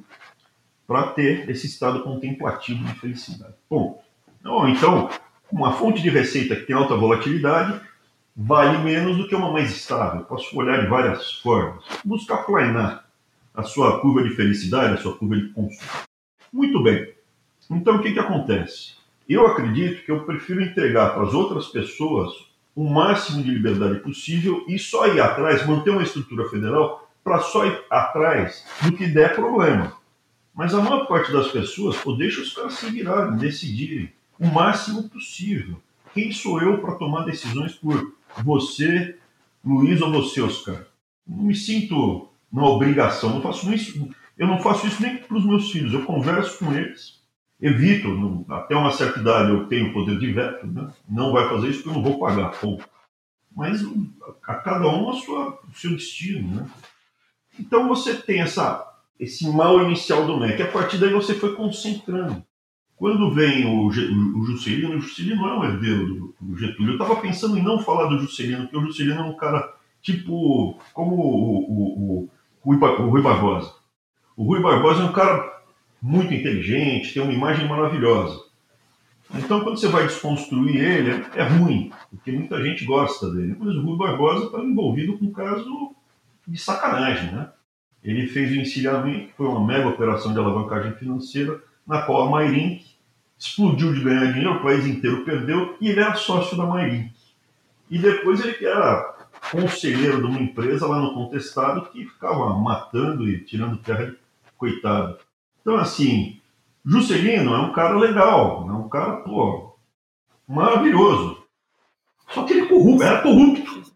para 0.85 1.07
ter 1.13 1.49
esse 1.49 1.65
estado 1.65 2.03
contemplativo 2.03 2.83
de 2.83 2.93
felicidade. 2.95 3.55
Bom, 3.69 4.03
então, 4.67 5.09
uma 5.53 5.73
fonte 5.73 6.01
de 6.01 6.09
receita 6.09 6.55
que 6.55 6.63
tem 6.63 6.75
alta 6.75 6.95
volatilidade 6.95 7.79
vale 8.35 8.79
menos 8.79 9.17
do 9.17 9.27
que 9.27 9.35
uma 9.35 9.51
mais 9.51 9.69
estável. 9.69 10.23
Posso 10.23 10.57
olhar 10.57 10.81
de 10.81 10.87
várias 10.87 11.33
formas. 11.41 11.83
Busca 12.03 12.33
aplanar 12.33 13.07
a 13.53 13.61
sua 13.61 13.99
curva 13.99 14.23
de 14.23 14.31
felicidade, 14.31 14.95
a 14.95 14.97
sua 14.97 15.15
curva 15.15 15.35
de 15.35 15.49
consumo. 15.49 15.91
Muito 16.51 16.81
bem. 16.81 17.13
Então, 17.69 17.97
o 17.97 18.01
que, 18.01 18.13
que 18.13 18.19
acontece? 18.19 18.95
Eu 19.29 19.45
acredito 19.45 20.03
que 20.03 20.11
eu 20.11 20.23
prefiro 20.23 20.59
entregar 20.59 21.13
para 21.13 21.23
as 21.23 21.35
outras 21.35 21.67
pessoas 21.67 22.33
o 22.75 22.89
máximo 22.89 23.43
de 23.43 23.51
liberdade 23.51 23.99
possível 23.99 24.65
e 24.67 24.79
só 24.79 25.05
ir 25.05 25.21
atrás, 25.21 25.67
manter 25.67 25.91
uma 25.91 26.01
estrutura 26.01 26.49
federal 26.49 27.07
para 27.23 27.39
só 27.41 27.63
ir 27.67 27.79
atrás 27.91 28.65
do 28.81 28.91
que 28.93 29.05
der 29.05 29.35
problema. 29.35 29.93
Mas 30.55 30.73
a 30.73 30.81
maior 30.81 31.05
parte 31.05 31.31
das 31.31 31.49
pessoas, 31.49 31.95
pô, 31.97 32.13
deixa 32.13 32.41
os 32.41 32.53
caras 32.53 32.73
se 32.73 32.87
virarem, 32.87 33.37
decidirem 33.37 34.11
o 34.39 34.47
máximo 34.47 35.09
possível. 35.09 35.81
Quem 36.13 36.31
sou 36.31 36.61
eu 36.61 36.79
para 36.79 36.95
tomar 36.95 37.25
decisões 37.25 37.73
por 37.73 38.13
você, 38.43 39.17
Luiz, 39.63 40.01
ou 40.01 40.11
você, 40.11 40.41
Oscar? 40.41 40.85
Não 41.25 41.43
me 41.43 41.55
sinto 41.55 42.29
na 42.51 42.63
obrigação, 42.65 43.31
não 43.31 43.41
faço 43.41 43.73
isso, 43.73 44.07
eu 44.37 44.47
não 44.47 44.59
faço 44.59 44.85
isso 44.85 45.01
nem 45.01 45.17
para 45.17 45.37
os 45.37 45.45
meus 45.45 45.71
filhos, 45.71 45.93
eu 45.93 46.05
converso 46.05 46.59
com 46.59 46.71
eles, 46.73 47.21
evito, 47.59 48.09
não, 48.09 48.45
até 48.49 48.75
uma 48.75 48.91
certa 48.91 49.19
idade 49.19 49.49
eu 49.49 49.67
tenho 49.67 49.93
poder 49.93 50.19
de 50.19 50.31
veto, 50.31 50.67
né? 50.67 50.91
não 51.09 51.31
vai 51.31 51.49
fazer 51.49 51.69
isso 51.69 51.81
porque 51.81 51.97
eu 51.97 52.01
não 52.01 52.03
vou 52.03 52.19
pagar, 52.19 52.51
ponto. 52.59 52.87
Mas 53.55 53.83
a 54.45 54.55
cada 54.55 54.87
um 54.87 55.09
a 55.09 55.13
sua, 55.13 55.59
o 55.67 55.73
seu 55.75 55.91
destino, 55.91 56.55
né? 56.55 56.69
Então 57.59 57.87
você 57.87 58.15
tem 58.15 58.41
essa 58.41 58.93
esse 59.19 59.47
mal 59.47 59.81
inicial 59.83 60.25
do 60.25 60.39
MEC. 60.39 60.61
A 60.61 60.71
partir 60.71 60.97
daí 60.97 61.11
você 61.11 61.33
foi 61.33 61.55
concentrando. 61.55 62.43
Quando 62.97 63.33
vem 63.33 63.65
o, 63.65 63.87
o, 63.87 63.91
Juscelino, 63.91 64.95
o 64.95 65.01
Juscelino 65.01 65.47
é 65.47 65.57
um 65.57 65.63
herdeiro 65.63 66.33
do, 66.39 66.57
Getúlio. 66.57 66.91
Eu 66.91 66.93
estava 66.93 67.15
pensando 67.17 67.57
em 67.57 67.63
não 67.63 67.79
falar 67.79 68.07
do 68.07 68.19
Juscelino, 68.19 68.63
porque 68.63 68.77
o 68.77 68.85
Juscelino 68.85 69.21
é 69.21 69.23
um 69.23 69.35
cara 69.35 69.73
tipo 70.01 70.79
como 70.93 71.15
o, 71.15 71.59
o, 71.59 72.23
o, 72.23 72.29
o 72.63 73.09
Rui 73.09 73.21
Barbosa. 73.21 73.73
O 74.37 74.43
Rui 74.43 74.61
Barbosa 74.61 75.03
é 75.03 75.05
um 75.05 75.11
cara 75.11 75.61
muito 76.01 76.33
inteligente, 76.33 77.13
tem 77.13 77.23
uma 77.23 77.33
imagem 77.33 77.67
maravilhosa. 77.67 78.43
Então, 79.35 79.61
quando 79.61 79.77
você 79.77 79.87
vai 79.87 80.05
desconstruir 80.05 80.77
ele, 80.77 81.09
é, 81.11 81.39
é 81.39 81.43
ruim, 81.43 81.91
porque 82.09 82.31
muita 82.31 82.61
gente 82.63 82.85
gosta 82.85 83.31
dele. 83.31 83.55
Mas 83.57 83.75
o 83.75 83.81
Rui 83.81 83.97
Barbosa 83.97 84.45
está 84.45 84.59
envolvido 84.59 85.17
com 85.17 85.25
um 85.25 85.31
caso 85.31 85.95
de 86.47 86.59
sacanagem, 86.59 87.31
né? 87.31 87.49
Ele 88.03 88.27
fez 88.27 88.51
o 88.51 88.55
encilhamento, 88.55 89.33
foi 89.35 89.47
uma 89.47 89.65
mega 89.65 89.87
operação 89.87 90.33
de 90.33 90.39
alavancagem 90.39 90.93
financeira, 90.95 91.61
na 91.85 92.01
qual 92.01 92.27
a 92.27 92.29
Mairink 92.29 92.85
explodiu 93.37 93.93
de 93.93 94.01
ganhar 94.01 94.31
dinheiro, 94.31 94.55
o 94.55 94.63
país 94.63 94.85
inteiro 94.85 95.25
perdeu, 95.25 95.75
e 95.81 95.89
ele 95.89 95.99
era 95.99 96.15
sócio 96.15 96.55
da 96.55 96.65
Mairink. 96.65 97.11
E 97.89 97.97
depois 97.97 98.43
ele 98.43 98.65
era 98.65 99.13
conselheiro 99.51 100.17
de 100.17 100.23
uma 100.25 100.39
empresa 100.39 100.87
lá 100.87 100.99
no 100.99 101.13
Contestado 101.13 101.89
que 101.91 102.05
ficava 102.05 102.57
matando 102.57 103.27
e 103.27 103.43
tirando 103.43 103.77
terra 103.77 104.05
de 104.05 104.17
coitado. 104.57 105.17
Então, 105.61 105.75
assim, 105.75 106.39
Juscelino 106.85 107.53
é 107.53 107.59
um 107.59 107.73
cara 107.73 107.97
legal, 107.97 108.67
é 108.69 108.73
um 108.73 108.89
cara, 108.89 109.17
pô, 109.17 109.75
maravilhoso. 110.47 111.43
Só 112.29 112.43
que 112.43 112.53
ele 112.53 112.67
corrupto, 112.67 113.03
era 113.03 113.21
corrupto. 113.21 113.93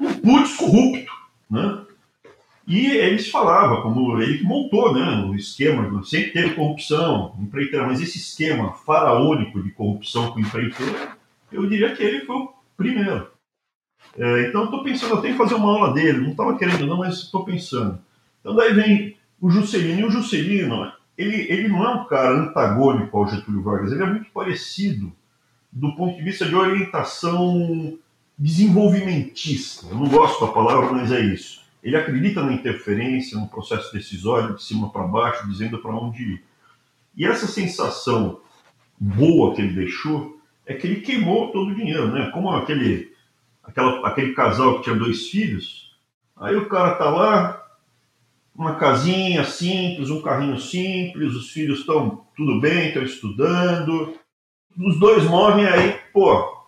Um 0.00 0.14
putz 0.14 0.56
corrupto, 0.56 1.12
né? 1.50 1.85
E 2.66 2.86
eles 2.86 3.30
falavam, 3.30 3.80
como 3.80 4.20
ele 4.20 4.38
que 4.38 4.44
montou 4.44 4.92
né, 4.92 5.24
o 5.24 5.36
esquema, 5.36 6.02
sempre 6.02 6.32
teve 6.32 6.54
corrupção, 6.54 7.36
empreiteira, 7.38 7.86
mas 7.86 8.00
esse 8.00 8.18
esquema 8.18 8.72
faraônico 8.72 9.62
de 9.62 9.70
corrupção 9.70 10.32
com 10.32 10.40
empreiteira, 10.40 11.16
eu 11.52 11.64
diria 11.68 11.94
que 11.94 12.02
ele 12.02 12.24
foi 12.24 12.34
o 12.34 12.52
primeiro. 12.76 13.30
É, 14.18 14.48
então 14.48 14.64
estou 14.64 14.82
pensando 14.82 15.14
até 15.14 15.30
em 15.30 15.36
fazer 15.36 15.54
uma 15.54 15.70
aula 15.70 15.94
dele, 15.94 16.18
não 16.18 16.30
estava 16.32 16.58
querendo 16.58 16.86
não, 16.86 16.98
mas 16.98 17.18
estou 17.18 17.44
pensando. 17.44 18.00
Então 18.40 18.56
daí 18.56 18.74
vem 18.74 19.16
o 19.40 19.48
Juscelino, 19.48 20.00
e 20.00 20.04
o 20.04 20.10
Juscelino, 20.10 20.92
ele, 21.16 21.42
ele 21.48 21.68
não 21.68 21.84
é 21.84 21.94
um 21.94 22.04
cara 22.06 22.36
antagônico 22.36 23.16
ao 23.16 23.28
Getúlio 23.28 23.62
Vargas, 23.62 23.92
ele 23.92 24.02
é 24.02 24.06
muito 24.06 24.30
parecido 24.32 25.12
do 25.70 25.94
ponto 25.94 26.16
de 26.16 26.22
vista 26.22 26.44
de 26.44 26.54
orientação 26.54 27.96
desenvolvimentista. 28.36 29.86
Eu 29.88 29.98
não 29.98 30.08
gosto 30.08 30.44
da 30.44 30.52
palavra, 30.52 30.90
mas 30.90 31.12
é 31.12 31.20
isso 31.20 31.65
ele 31.86 31.96
acredita 31.96 32.42
na 32.42 32.52
interferência, 32.52 33.38
no 33.38 33.46
processo 33.46 33.92
decisório 33.92 34.56
de 34.56 34.64
cima 34.64 34.90
para 34.90 35.06
baixo, 35.06 35.48
dizendo 35.48 35.78
para 35.78 35.94
onde 35.94 36.20
ir. 36.20 36.44
E 37.16 37.24
essa 37.24 37.46
sensação 37.46 38.40
boa 38.98 39.54
que 39.54 39.62
ele 39.62 39.72
deixou 39.72 40.36
é 40.66 40.74
que 40.74 40.84
ele 40.84 41.00
queimou 41.00 41.52
todo 41.52 41.70
o 41.70 41.74
dinheiro, 41.76 42.10
né? 42.10 42.28
Como 42.34 42.50
aquele, 42.50 43.12
aquela, 43.62 44.04
aquele 44.04 44.32
casal 44.32 44.78
que 44.78 44.82
tinha 44.82 44.96
dois 44.96 45.28
filhos, 45.28 45.96
aí 46.36 46.56
o 46.56 46.68
cara 46.68 46.96
tá 46.96 47.08
lá, 47.08 47.64
uma 48.52 48.74
casinha 48.74 49.44
simples, 49.44 50.10
um 50.10 50.20
carrinho 50.20 50.58
simples, 50.58 51.36
os 51.36 51.52
filhos 51.52 51.78
estão 51.78 52.26
tudo 52.36 52.60
bem, 52.60 52.88
estão 52.88 53.04
estudando, 53.04 54.12
os 54.76 54.98
dois 54.98 55.22
morrem 55.22 55.66
aí, 55.66 56.00
pô, 56.12 56.66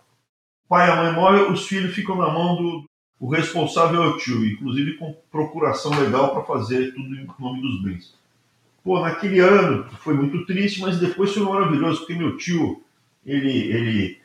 pai 0.69 0.87
e 0.87 0.91
a 0.93 0.95
mãe 0.95 1.11
morrem, 1.11 1.51
os 1.51 1.67
filhos 1.67 1.93
ficam 1.93 2.15
na 2.15 2.29
mão 2.29 2.55
do, 2.55 2.88
o 3.19 3.29
responsável 3.29 4.01
é 4.01 4.07
o 4.07 4.17
tio, 4.17 4.45
inclusive 4.45 4.93
com 4.93 5.15
procuração 5.31 5.91
legal 5.99 6.31
para 6.31 6.43
fazer 6.43 6.93
tudo 6.93 7.15
em 7.15 7.27
nome 7.37 7.61
dos 7.61 7.83
bens. 7.83 8.13
Pô, 8.83 8.99
naquele 9.01 9.39
ano 9.39 9.85
foi 9.99 10.13
muito 10.13 10.45
triste, 10.45 10.79
mas 10.81 10.99
depois 10.99 11.33
foi 11.33 11.43
maravilhoso, 11.43 11.99
porque 11.99 12.15
meu 12.15 12.37
tio, 12.37 12.81
ele, 13.25 13.51
ele 13.51 14.17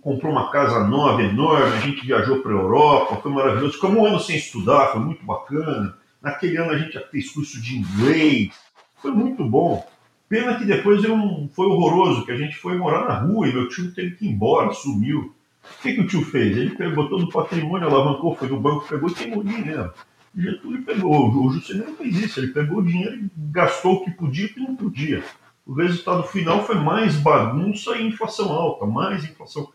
comprou 0.00 0.32
uma 0.32 0.50
casa 0.50 0.86
nova, 0.86 1.22
enorme, 1.22 1.76
a 1.76 1.80
gente 1.80 2.06
viajou 2.06 2.40
para 2.40 2.52
a 2.52 2.54
Europa, 2.54 3.16
foi 3.16 3.30
maravilhoso. 3.30 3.74
Ficamos 3.74 3.98
um 3.98 4.06
ano 4.06 4.20
sem 4.20 4.36
estudar, 4.36 4.92
foi 4.92 5.00
muito 5.00 5.24
bacana. 5.24 5.96
Naquele 6.22 6.56
ano 6.56 6.72
a 6.72 6.78
gente 6.78 6.98
fez 7.10 7.30
curso 7.30 7.60
de 7.60 7.78
inglês, 7.78 8.50
foi 8.96 9.12
muito 9.12 9.44
bom. 9.44 9.86
Pena 10.28 10.58
que 10.58 10.64
depois 10.64 11.04
eu, 11.04 11.16
foi 11.54 11.66
horroroso, 11.66 12.24
que 12.24 12.32
a 12.32 12.36
gente 12.36 12.56
foi 12.56 12.76
morar 12.76 13.06
na 13.06 13.18
rua 13.18 13.46
e 13.46 13.52
meu 13.52 13.68
tio 13.68 13.92
teve 13.94 14.16
que 14.16 14.26
ir 14.26 14.30
embora, 14.30 14.72
sumiu. 14.72 15.34
O 15.78 15.82
que, 15.82 15.94
que 15.94 16.00
o 16.00 16.06
tio 16.06 16.24
fez? 16.24 16.56
Ele 16.56 16.70
pegou 16.70 17.08
todo 17.08 17.24
o 17.24 17.30
patrimônio, 17.30 17.88
alavancou, 17.88 18.34
foi 18.34 18.48
no 18.48 18.60
banco, 18.60 18.88
pegou 18.88 19.08
e 19.08 19.14
queimou 19.14 19.44
dinheiro. 19.44 19.92
Getúlio 20.36 20.84
pegou, 20.84 21.46
o 21.46 21.50
Juscelino 21.52 21.96
fez 21.96 22.16
isso, 22.18 22.40
ele 22.40 22.52
pegou 22.52 22.78
o 22.78 22.84
dinheiro 22.84 23.16
e 23.16 23.30
gastou 23.50 23.94
o 23.94 24.04
que 24.04 24.10
podia 24.10 24.44
e 24.44 24.46
o 24.46 24.54
que 24.54 24.60
não 24.60 24.76
podia. 24.76 25.22
O 25.66 25.74
resultado 25.74 26.22
final 26.24 26.64
foi 26.64 26.76
mais 26.76 27.16
bagunça 27.16 27.96
e 27.96 28.06
inflação 28.06 28.52
alta, 28.52 28.86
mais 28.86 29.24
inflação. 29.24 29.70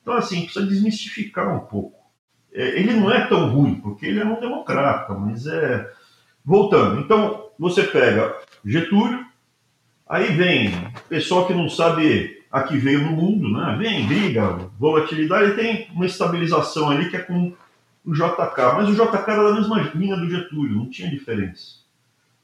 Então, 0.00 0.14
assim, 0.14 0.44
precisa 0.44 0.66
desmistificar 0.66 1.54
um 1.54 1.66
pouco. 1.66 1.98
É, 2.52 2.78
ele 2.80 2.94
não 2.94 3.10
é 3.10 3.26
tão 3.26 3.50
ruim, 3.50 3.76
porque 3.76 4.06
ele 4.06 4.20
é 4.20 4.24
um 4.24 4.40
democrata, 4.40 5.14
mas 5.14 5.46
é. 5.46 5.88
Voltando, 6.44 7.00
então 7.00 7.50
você 7.58 7.82
pega 7.82 8.36
Getúlio, 8.64 9.26
aí 10.08 10.32
vem 10.36 10.70
pessoal 11.08 11.44
que 11.44 11.52
não 11.52 11.68
sabe 11.68 12.35
a 12.50 12.62
que 12.62 12.76
veio 12.76 13.00
no 13.00 13.12
mundo, 13.12 13.50
né? 13.50 13.76
Vem, 13.78 14.06
briga, 14.06 14.70
volatilidade, 14.78 15.54
tem 15.54 15.88
uma 15.92 16.06
estabilização 16.06 16.90
ali 16.90 17.10
que 17.10 17.16
é 17.16 17.20
com 17.20 17.52
o 18.04 18.12
JK, 18.12 18.74
mas 18.76 18.88
o 18.88 18.94
JK 18.94 19.30
era 19.30 19.50
da 19.50 19.54
mesma 19.54 19.80
linha 19.94 20.16
do 20.16 20.30
Getúlio, 20.30 20.76
não 20.76 20.88
tinha 20.88 21.10
diferença. 21.10 21.84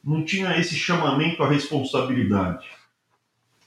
Não 0.05 0.25
tinha 0.25 0.59
esse 0.59 0.75
chamamento 0.75 1.43
à 1.43 1.49
responsabilidade. 1.49 2.67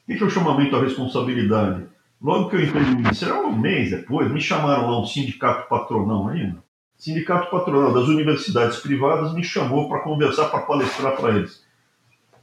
O 0.07 0.15
que 0.15 0.21
é 0.21 0.25
o 0.25 0.29
chamamento 0.29 0.75
à 0.75 0.81
responsabilidade? 0.81 1.85
Logo 2.21 2.49
que 2.49 2.57
eu 2.57 2.63
entrei 2.63 2.83
no 2.83 2.97
Ministério, 2.97 3.47
um 3.47 3.57
mês 3.57 3.91
depois, 3.91 4.31
me 4.31 4.41
chamaram 4.41 4.89
lá 4.89 4.99
um 4.99 5.05
sindicato 5.05 5.69
patronal 5.69 6.27
ainda. 6.27 6.63
Sindicato 6.97 7.49
patronal 7.49 7.93
das 7.93 8.07
universidades 8.07 8.77
privadas 8.79 9.33
me 9.33 9.43
chamou 9.43 9.89
para 9.89 9.99
conversar, 9.99 10.45
para 10.45 10.61
palestrar 10.61 11.15
para 11.15 11.35
eles. 11.35 11.63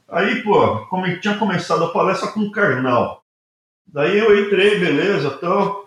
Aí, 0.08 0.42
pô, 0.42 0.86
como 0.86 1.20
tinha 1.20 1.36
começado 1.38 1.84
a 1.84 1.92
palestra 1.92 2.28
com 2.32 2.40
o 2.40 2.50
Karnal. 2.50 3.21
Daí 3.86 4.18
eu 4.18 4.46
entrei, 4.46 4.78
beleza, 4.78 5.30
tal. 5.30 5.82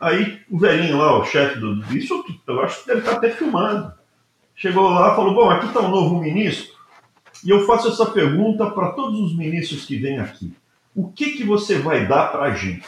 Aí 0.00 0.40
o 0.50 0.58
velhinho 0.58 0.96
lá, 0.98 1.18
o 1.18 1.24
chefe 1.24 1.58
do. 1.58 1.82
Isso 1.96 2.24
eu 2.46 2.60
acho 2.60 2.80
que 2.80 2.86
deve 2.86 3.00
estar 3.00 3.12
até 3.12 3.30
filmado. 3.30 3.92
chegou 4.54 4.88
lá 4.88 5.12
e 5.12 5.16
falou: 5.16 5.34
Bom, 5.34 5.50
aqui 5.50 5.66
está 5.66 5.80
um 5.80 5.90
novo 5.90 6.20
ministro, 6.20 6.72
e 7.44 7.50
eu 7.50 7.66
faço 7.66 7.88
essa 7.88 8.06
pergunta 8.06 8.70
para 8.70 8.92
todos 8.92 9.18
os 9.20 9.36
ministros 9.36 9.84
que 9.84 9.96
vêm 9.96 10.18
aqui: 10.20 10.52
O 10.94 11.10
que, 11.10 11.32
que 11.32 11.44
você 11.44 11.78
vai 11.78 12.06
dar 12.06 12.28
para 12.28 12.44
a 12.44 12.50
gente? 12.54 12.86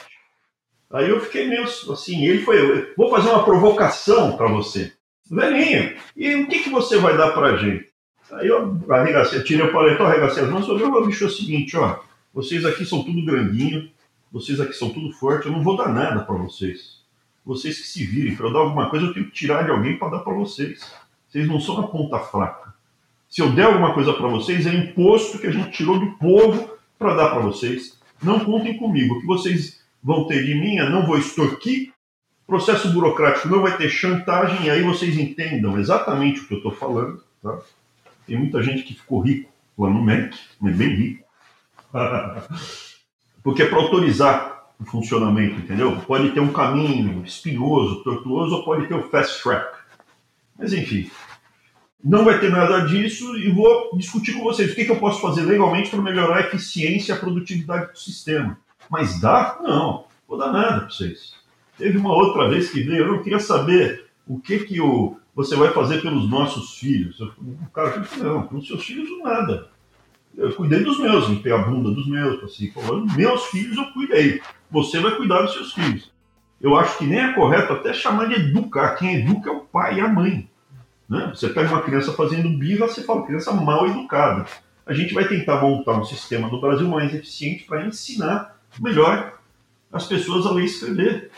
Aí 0.93 1.09
eu 1.09 1.21
fiquei 1.21 1.49
meio 1.49 1.65
assim, 1.65 2.25
ele 2.27 2.43
foi: 2.43 2.93
Vou 2.97 3.11
fazer 3.11 3.31
uma 3.31 3.45
provocação 3.45 4.37
para 4.37 4.49
você. 4.49 4.93
Velhinho, 5.29 5.97
e 6.17 6.35
o 6.37 6.49
que, 6.49 6.61
que 6.61 6.71
você 6.71 6.99
vai 6.99 7.17
dar 7.17 7.31
para 7.33 7.49
a 7.49 7.57
gente? 7.57 7.89
Aí 8.33 8.47
eu 8.47 8.81
arregacei, 8.89 9.43
tirei 9.43 9.67
o 9.67 9.73
paletó, 9.73 10.05
arregacei 10.05 10.45
as 10.45 10.51
mãos, 10.51 10.67
falei: 10.67 10.87
Meu 10.87 11.07
bicho 11.07 11.25
é 11.25 11.27
o 11.27 11.31
seguinte, 11.31 11.77
ó, 11.77 11.99
vocês 12.33 12.65
aqui 12.65 12.85
são 12.85 13.03
tudo 13.03 13.25
grandinho, 13.25 13.91
vocês 14.33 14.61
aqui 14.61 14.73
são 14.73 14.91
tudo 14.91 15.13
forte, 15.13 15.47
eu 15.47 15.53
não 15.53 15.63
vou 15.63 15.77
dar 15.77 15.89
nada 15.89 16.25
para 16.25 16.37
vocês. 16.37 17.01
Vocês 17.45 17.81
que 17.81 17.87
se 17.87 18.05
virem, 18.05 18.37
para 18.37 18.47
eu 18.47 18.53
dar 18.53 18.61
alguma 18.61 18.89
coisa, 18.89 19.07
eu 19.07 19.15
tenho 19.15 19.27
que 19.27 19.33
tirar 19.33 19.65
de 19.65 19.71
alguém 19.71 19.99
para 19.99 20.11
dar 20.11 20.19
para 20.21 20.35
vocês. 20.35 20.93
Vocês 21.29 21.49
não 21.49 21.59
são 21.59 21.81
a 21.81 21.89
ponta 21.89 22.19
fraca. 22.19 22.75
Se 23.29 23.41
eu 23.41 23.53
der 23.53 23.67
alguma 23.67 23.95
coisa 23.95 24.13
para 24.13 24.29
vocês, 24.29 24.67
é 24.67 24.75
imposto 24.75 25.39
que 25.39 25.47
a 25.47 25.51
gente 25.51 25.71
tirou 25.71 25.99
do 25.99 26.13
povo 26.13 26.77
para 26.99 27.15
dar 27.15 27.31
para 27.31 27.41
vocês. 27.41 27.99
Não 28.23 28.41
contem 28.45 28.77
comigo. 28.77 29.15
O 29.15 29.21
que 29.21 29.27
vocês 29.27 29.81
vão 30.03 30.27
ter 30.27 30.45
de 30.45 30.55
mim, 30.55 30.77
eu 30.77 30.91
não 30.91 31.07
vou 31.07 31.19
extorquir. 31.19 31.93
Processo 32.47 32.93
burocrático 32.93 33.49
não 33.49 33.63
vai 33.63 33.77
ter 33.77 33.89
chantagem, 33.89 34.67
e 34.67 34.71
aí 34.71 34.83
vocês 34.83 35.17
entendam 35.17 35.79
exatamente 35.79 36.41
o 36.41 36.47
que 36.47 36.55
eu 36.55 36.59
estou 36.59 36.73
falando. 36.73 37.23
Tá? 37.43 37.59
Tem 38.27 38.37
muita 38.37 38.63
gente 38.63 38.83
que 38.83 38.95
ficou 38.95 39.21
rico 39.21 39.51
lá 39.79 39.89
no 39.89 40.03
MEC, 40.03 40.37
mas 40.61 40.77
bem 40.77 40.89
rico. 40.89 41.25
Porque 43.43 43.65
para 43.65 43.79
autorizar 43.79 44.71
o 44.79 44.85
funcionamento, 44.85 45.61
entendeu? 45.61 45.97
Pode 46.07 46.31
ter 46.31 46.41
um 46.41 46.53
caminho 46.53 47.23
espinhoso, 47.25 48.03
tortuoso, 48.03 48.57
ou 48.57 48.65
pode 48.65 48.87
ter 48.87 48.95
o 48.95 49.09
fast 49.09 49.43
track. 49.43 49.79
Mas 50.59 50.73
enfim, 50.73 51.11
não 52.03 52.25
vai 52.25 52.39
ter 52.41 52.51
nada 52.51 52.81
disso 52.81 53.37
e 53.37 53.51
vou 53.51 53.91
discutir 53.97 54.33
com 54.35 54.43
vocês 54.43 54.73
o 54.73 54.75
que, 54.75 54.85
que 54.85 54.91
eu 54.91 54.99
posso 54.99 55.21
fazer 55.21 55.43
legalmente 55.43 55.91
para 55.91 56.01
melhorar 56.01 56.37
a 56.37 56.41
eficiência 56.41 57.13
e 57.13 57.17
a 57.17 57.19
produtividade 57.19 57.93
do 57.93 57.99
sistema. 57.99 58.59
Mas 58.91 59.21
dá? 59.21 59.59
Não, 59.63 60.07
vou 60.27 60.39
dar 60.39 60.53
nada 60.53 60.81
para 60.81 60.91
vocês. 60.91 61.35
Teve 61.77 61.99
uma 61.99 62.13
outra 62.13 62.49
vez 62.49 62.71
que 62.71 62.83
veio, 62.83 63.05
eu 63.05 63.13
não 63.13 63.23
queria 63.23 63.39
saber 63.39 64.07
o 64.27 64.39
que, 64.39 64.61
que 64.61 64.81
o, 64.81 65.17
você 65.35 65.57
vai 65.57 65.73
fazer 65.73 66.01
pelos 66.03 66.29
nossos 66.29 66.79
filhos. 66.79 67.21
o 67.21 67.71
cara 67.73 67.99
disse, 67.99 68.19
não, 68.21 68.47
pelos 68.47 68.67
seus 68.67 68.85
filhos 68.85 69.09
nada. 69.23 69.69
Eu 70.41 70.55
cuidei 70.55 70.83
dos 70.83 70.99
meus, 70.99 71.29
limpei 71.29 71.53
a 71.53 71.59
bunda 71.59 71.91
dos 71.91 72.09
meus, 72.09 72.43
assim, 72.43 72.71
falando, 72.71 73.13
meus 73.15 73.45
filhos 73.49 73.77
eu 73.77 73.93
cuidei. 73.93 74.41
Você 74.71 74.99
vai 74.99 75.15
cuidar 75.15 75.43
dos 75.43 75.53
seus 75.53 75.75
filhos. 75.75 76.11
Eu 76.59 76.79
acho 76.79 76.97
que 76.97 77.05
nem 77.05 77.21
é 77.21 77.35
correto 77.35 77.75
até 77.75 77.93
chamar 77.93 78.27
de 78.27 78.37
educar. 78.37 78.95
Quem 78.95 79.17
educa 79.17 79.51
é 79.51 79.53
o 79.53 79.61
pai 79.61 79.99
e 79.99 80.01
a 80.01 80.09
mãe. 80.09 80.49
Né? 81.07 81.31
Você 81.35 81.51
pega 81.51 81.69
uma 81.69 81.83
criança 81.83 82.15
fazendo 82.15 82.49
birra, 82.57 82.89
você 82.89 83.03
fala 83.03 83.27
criança 83.27 83.53
mal 83.53 83.87
educada. 83.87 84.47
A 84.87 84.95
gente 84.95 85.13
vai 85.13 85.29
tentar 85.29 85.61
montar 85.61 85.93
um 85.93 86.07
sistema 86.07 86.49
no 86.49 86.59
Brasil 86.59 86.89
mais 86.89 87.15
eficiente 87.15 87.65
para 87.65 87.85
ensinar 87.85 88.59
melhor 88.81 89.39
as 89.93 90.07
pessoas 90.07 90.47
a 90.47 90.53
ler 90.53 90.63
e 90.63 90.67
escrever. 90.67 91.31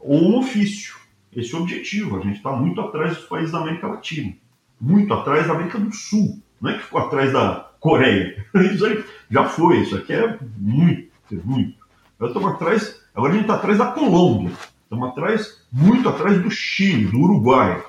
Ou 0.00 0.30
um 0.30 0.38
ofício. 0.38 0.96
Esse 1.34 1.54
é 1.54 1.58
o 1.58 1.60
objetivo. 1.60 2.16
A 2.16 2.22
gente 2.22 2.38
está 2.38 2.52
muito 2.52 2.80
atrás 2.80 3.16
dos 3.16 3.26
países 3.26 3.52
da 3.52 3.58
América 3.58 3.86
Latina. 3.86 4.32
Muito 4.80 5.12
atrás 5.12 5.46
da 5.46 5.52
América 5.52 5.78
do 5.78 5.92
Sul. 5.92 6.40
Não 6.58 6.70
é 6.70 6.78
que 6.78 6.84
ficou 6.84 7.02
atrás 7.02 7.30
da 7.34 7.66
Coreia. 7.86 8.44
Isso 8.74 8.84
aí 8.84 9.04
já 9.30 9.44
foi. 9.44 9.78
Isso 9.82 9.96
aqui 9.96 10.12
é 10.12 10.36
muito, 10.58 11.08
muito. 11.44 11.78
Agora 12.18 12.32
estamos 12.32 12.54
atrás. 12.54 13.00
Agora 13.14 13.32
a 13.32 13.34
gente 13.36 13.44
está 13.44 13.54
atrás 13.54 13.78
da 13.78 13.86
Colômbia. 13.86 14.52
Estamos 14.82 15.08
atrás, 15.08 15.66
muito 15.72 16.08
atrás 16.08 16.42
do 16.42 16.50
Chile, 16.50 17.06
do 17.06 17.20
Uruguai. 17.20 17.82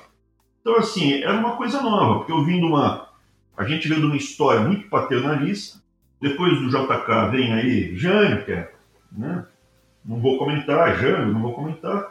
Então, 0.60 0.76
assim, 0.76 1.22
era 1.22 1.34
uma 1.34 1.56
coisa 1.56 1.82
nova, 1.82 2.18
porque 2.18 2.32
eu 2.32 2.44
vim 2.44 2.60
de 2.60 2.66
uma. 2.66 3.08
A 3.56 3.64
gente 3.64 3.88
veio 3.88 4.00
de 4.00 4.06
uma 4.06 4.16
história 4.16 4.60
muito 4.60 4.88
paternalista. 4.88 5.80
Depois 6.20 6.58
do 6.60 6.68
JK 6.68 7.30
vem 7.30 7.52
aí 7.52 7.96
Jânio, 7.96 8.44
é, 8.48 8.70
né? 9.10 9.46
Não 10.04 10.20
vou 10.20 10.38
comentar, 10.38 10.96
Jânio, 10.96 11.32
não 11.32 11.42
vou 11.42 11.54
comentar. 11.54 12.08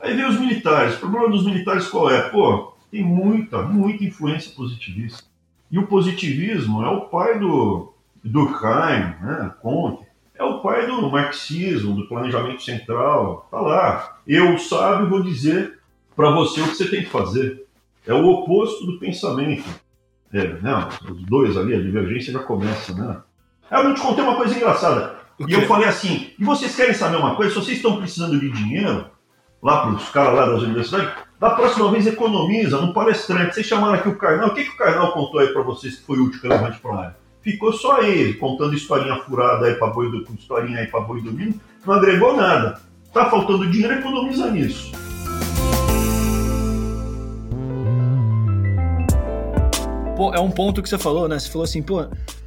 Aí 0.00 0.14
vem 0.14 0.26
os 0.26 0.38
militares. 0.38 0.96
O 0.96 1.00
problema 1.00 1.30
dos 1.30 1.44
militares 1.44 1.88
qual 1.88 2.10
é? 2.10 2.28
Pô, 2.28 2.74
tem 2.90 3.02
muita, 3.02 3.62
muita 3.62 4.04
influência 4.04 4.52
positivista. 4.54 5.33
E 5.74 5.78
o 5.78 5.88
positivismo 5.88 6.84
é 6.84 6.88
o 6.88 7.00
pai 7.06 7.36
do 7.36 7.92
Durkheim, 8.22 9.12
né? 9.20 9.52
Conte. 9.60 10.06
É 10.32 10.44
o 10.44 10.60
pai 10.60 10.86
do 10.86 11.10
marxismo, 11.10 11.96
do 11.96 12.06
planejamento 12.06 12.62
central. 12.62 13.48
Tá 13.50 13.60
lá. 13.60 14.18
Eu, 14.24 14.56
sábio, 14.56 15.10
vou 15.10 15.20
dizer 15.20 15.80
para 16.14 16.30
você 16.30 16.60
o 16.60 16.68
que 16.68 16.76
você 16.76 16.88
tem 16.88 17.02
que 17.02 17.10
fazer. 17.10 17.66
É 18.06 18.14
o 18.14 18.24
oposto 18.24 18.86
do 18.86 19.00
pensamento. 19.00 19.68
É, 20.32 20.46
né? 20.62 20.88
Os 21.10 21.24
dois 21.24 21.56
ali, 21.56 21.74
a 21.74 21.80
divergência 21.80 22.32
já 22.32 22.38
começa, 22.38 22.94
né? 22.94 23.20
Eu 23.68 23.82
não 23.82 23.94
te 23.94 24.00
contei 24.00 24.22
uma 24.22 24.36
coisa 24.36 24.54
engraçada. 24.54 25.16
E 25.40 25.52
eu 25.52 25.62
falei 25.62 25.88
assim: 25.88 26.30
e 26.38 26.44
vocês 26.44 26.76
querem 26.76 26.94
saber 26.94 27.16
uma 27.16 27.34
coisa? 27.34 27.52
Se 27.52 27.58
vocês 27.58 27.78
estão 27.78 27.96
precisando 27.96 28.38
de 28.38 28.48
dinheiro, 28.48 29.06
lá 29.64 29.80
para 29.80 29.90
os 29.92 30.10
caras 30.10 30.34
lá 30.34 30.44
das 30.44 30.60
universidades, 30.60 31.10
da 31.40 31.50
próxima 31.50 31.90
vez 31.90 32.06
economiza 32.06 32.78
no 32.78 32.92
palestrante. 32.92 33.54
Vocês 33.54 33.66
chamaram 33.66 33.94
aqui 33.94 34.10
o 34.10 34.16
Carnal. 34.16 34.48
O 34.48 34.54
que, 34.54 34.64
que 34.64 34.70
o 34.70 34.76
Carnal 34.76 35.12
contou 35.12 35.40
aí 35.40 35.48
para 35.48 35.62
vocês 35.62 35.96
que 35.96 36.04
foi 36.04 36.18
útil 36.18 36.38
relevante 36.42 36.78
para 36.80 36.92
a 36.92 36.98
área? 36.98 37.16
Ficou 37.40 37.72
só 37.72 38.02
ele, 38.02 38.34
contando 38.34 38.74
historinha 38.74 39.16
furada 39.22 39.66
aí 39.66 39.74
para 39.74 39.88
boi 39.88 40.10
do, 40.10 40.22
historinha 40.34 40.80
aí 40.80 40.86
para 40.86 41.00
boi 41.00 41.22
dormindo, 41.22 41.58
não 41.86 41.94
agregou 41.94 42.36
nada. 42.36 42.78
Tá 43.12 43.30
faltando 43.30 43.70
dinheiro, 43.70 43.94
economiza 43.94 44.50
nisso. 44.50 44.92
Pô, 50.16 50.32
é 50.34 50.40
um 50.40 50.50
ponto 50.50 50.82
que 50.82 50.88
você 50.88 50.98
falou, 50.98 51.26
né? 51.26 51.38
Você 51.38 51.50
falou 51.50 51.64
assim, 51.64 51.82
pô, 51.82 52.06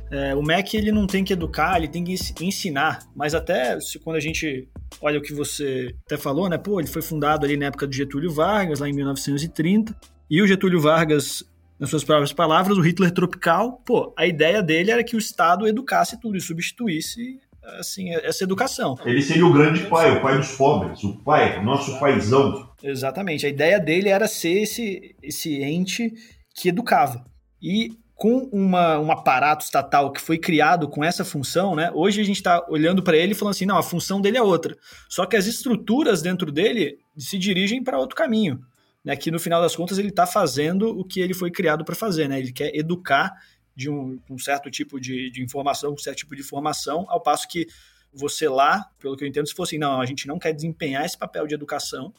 é, 0.10 0.34
o 0.36 0.42
MEC 0.42 0.78
ele 0.78 0.92
não 0.92 1.06
tem 1.06 1.24
que 1.24 1.34
educar, 1.34 1.78
ele 1.78 1.88
tem 1.88 2.04
que 2.04 2.16
ensinar. 2.42 3.00
Mas 3.16 3.34
até 3.34 3.80
se, 3.80 4.00
quando 4.00 4.16
a 4.16 4.22
gente 4.22 4.68
olha 5.02 5.20
o 5.20 5.22
que 5.22 5.34
você 5.34 5.94
até 6.06 6.18
falou, 6.18 6.50
né? 6.50 6.58
Pô, 6.58 6.80
ele 6.80 6.88
foi 6.88 7.02
fundado 7.02 7.46
ali 7.46 7.58
na 7.58 7.68
época 7.68 7.88
do 7.88 7.94
Getúlio 7.94 8.32
Vargas, 8.32 8.80
lá 8.80 8.90
em 8.90 8.94
1930. 8.94 9.96
E 10.30 10.42
o 10.42 10.48
Getúlio 10.48 10.80
Vargas, 10.80 11.44
nas 11.80 11.90
suas 11.90 12.04
próprias 12.04 12.34
palavras, 12.34 12.78
o 12.78 12.82
Hitler 12.82 13.12
tropical, 13.12 13.82
pô, 13.86 14.14
a 14.18 14.26
ideia 14.26 14.62
dele 14.62 14.92
era 14.92 15.04
que 15.04 15.16
o 15.16 15.20
Estado 15.20 15.68
educasse 15.68 16.20
tudo 16.20 16.38
e 16.38 16.42
substituísse 16.42 17.40
assim, 17.80 18.14
essa 18.16 18.44
educação. 18.44 18.98
Ele 19.06 19.22
seria 19.22 19.46
o 19.46 19.54
grande 19.54 19.86
pai, 19.88 20.18
o 20.18 20.22
pai 20.22 20.38
dos 20.38 20.56
pobres, 20.56 21.04
o 21.04 21.18
pai, 21.24 21.60
o 21.60 21.64
nosso 21.64 22.00
paizão. 22.00 22.70
Exatamente. 22.82 23.46
A 23.46 23.50
ideia 23.50 23.80
dele 23.80 24.10
era 24.10 24.28
ser 24.28 24.62
esse, 24.62 25.16
esse 25.22 25.62
ente 25.62 26.14
que 26.56 26.70
educava. 26.70 27.26
E 27.62 27.92
com 28.18 28.50
uma, 28.52 28.98
um 28.98 29.12
aparato 29.12 29.64
estatal 29.64 30.12
que 30.12 30.20
foi 30.20 30.40
criado 30.40 30.90
com 30.90 31.04
essa 31.04 31.24
função, 31.24 31.76
né? 31.76 31.92
Hoje 31.94 32.20
a 32.20 32.24
gente 32.24 32.38
está 32.38 32.66
olhando 32.68 33.04
para 33.04 33.16
ele 33.16 33.34
e 33.34 33.36
falando 33.36 33.54
assim, 33.54 33.68
não, 33.68 33.78
a 33.78 33.84
função 33.84 34.20
dele 34.20 34.40
é 34.40 34.42
outra. 34.42 34.76
Só 35.08 35.24
que 35.28 35.38
as 35.38 35.46
estruturas 35.46 36.24
dentro 36.24 36.52
dele 36.52 36.98
se 37.16 37.38
dirigem 37.38 37.84
para 37.84 38.00
outro 38.00 38.16
caminho, 38.16 38.60
né? 39.06 39.16
Que 39.16 39.30
no 39.30 39.40
final 39.40 39.62
das 39.62 39.76
contas 39.76 40.00
ele 40.00 40.10
está 40.10 40.26
fazendo 40.26 40.90
o 40.90 41.06
que 41.06 41.20
ele 41.20 41.36
foi 41.36 41.52
criado 41.52 41.86
para 41.86 41.94
fazer, 41.94 42.28
né? 42.28 42.40
Ele 42.40 42.52
quer 42.52 42.76
educar 42.76 43.32
de 43.76 43.88
um, 43.88 44.20
um 44.28 44.40
certo 44.40 44.72
tipo 44.72 45.00
de, 45.00 45.30
de 45.30 45.44
informação, 45.44 45.94
um 45.94 45.98
certo 45.98 46.18
tipo 46.18 46.36
de 46.36 46.42
formação, 46.42 47.06
ao 47.10 47.22
passo 47.22 47.48
que 47.48 47.68
você 48.12 48.50
lá, 48.50 48.84
pelo 48.98 49.16
que 49.16 49.24
eu 49.24 49.28
entendo, 49.28 49.48
se 49.48 49.54
fosse 49.54 49.76
assim, 49.76 49.80
não, 49.80 50.02
a 50.02 50.06
gente 50.08 50.28
não 50.28 50.40
quer 50.40 50.54
desempenhar 50.54 51.06
esse 51.06 51.16
papel 51.16 51.46
de 51.46 51.54
educação, 51.54 52.12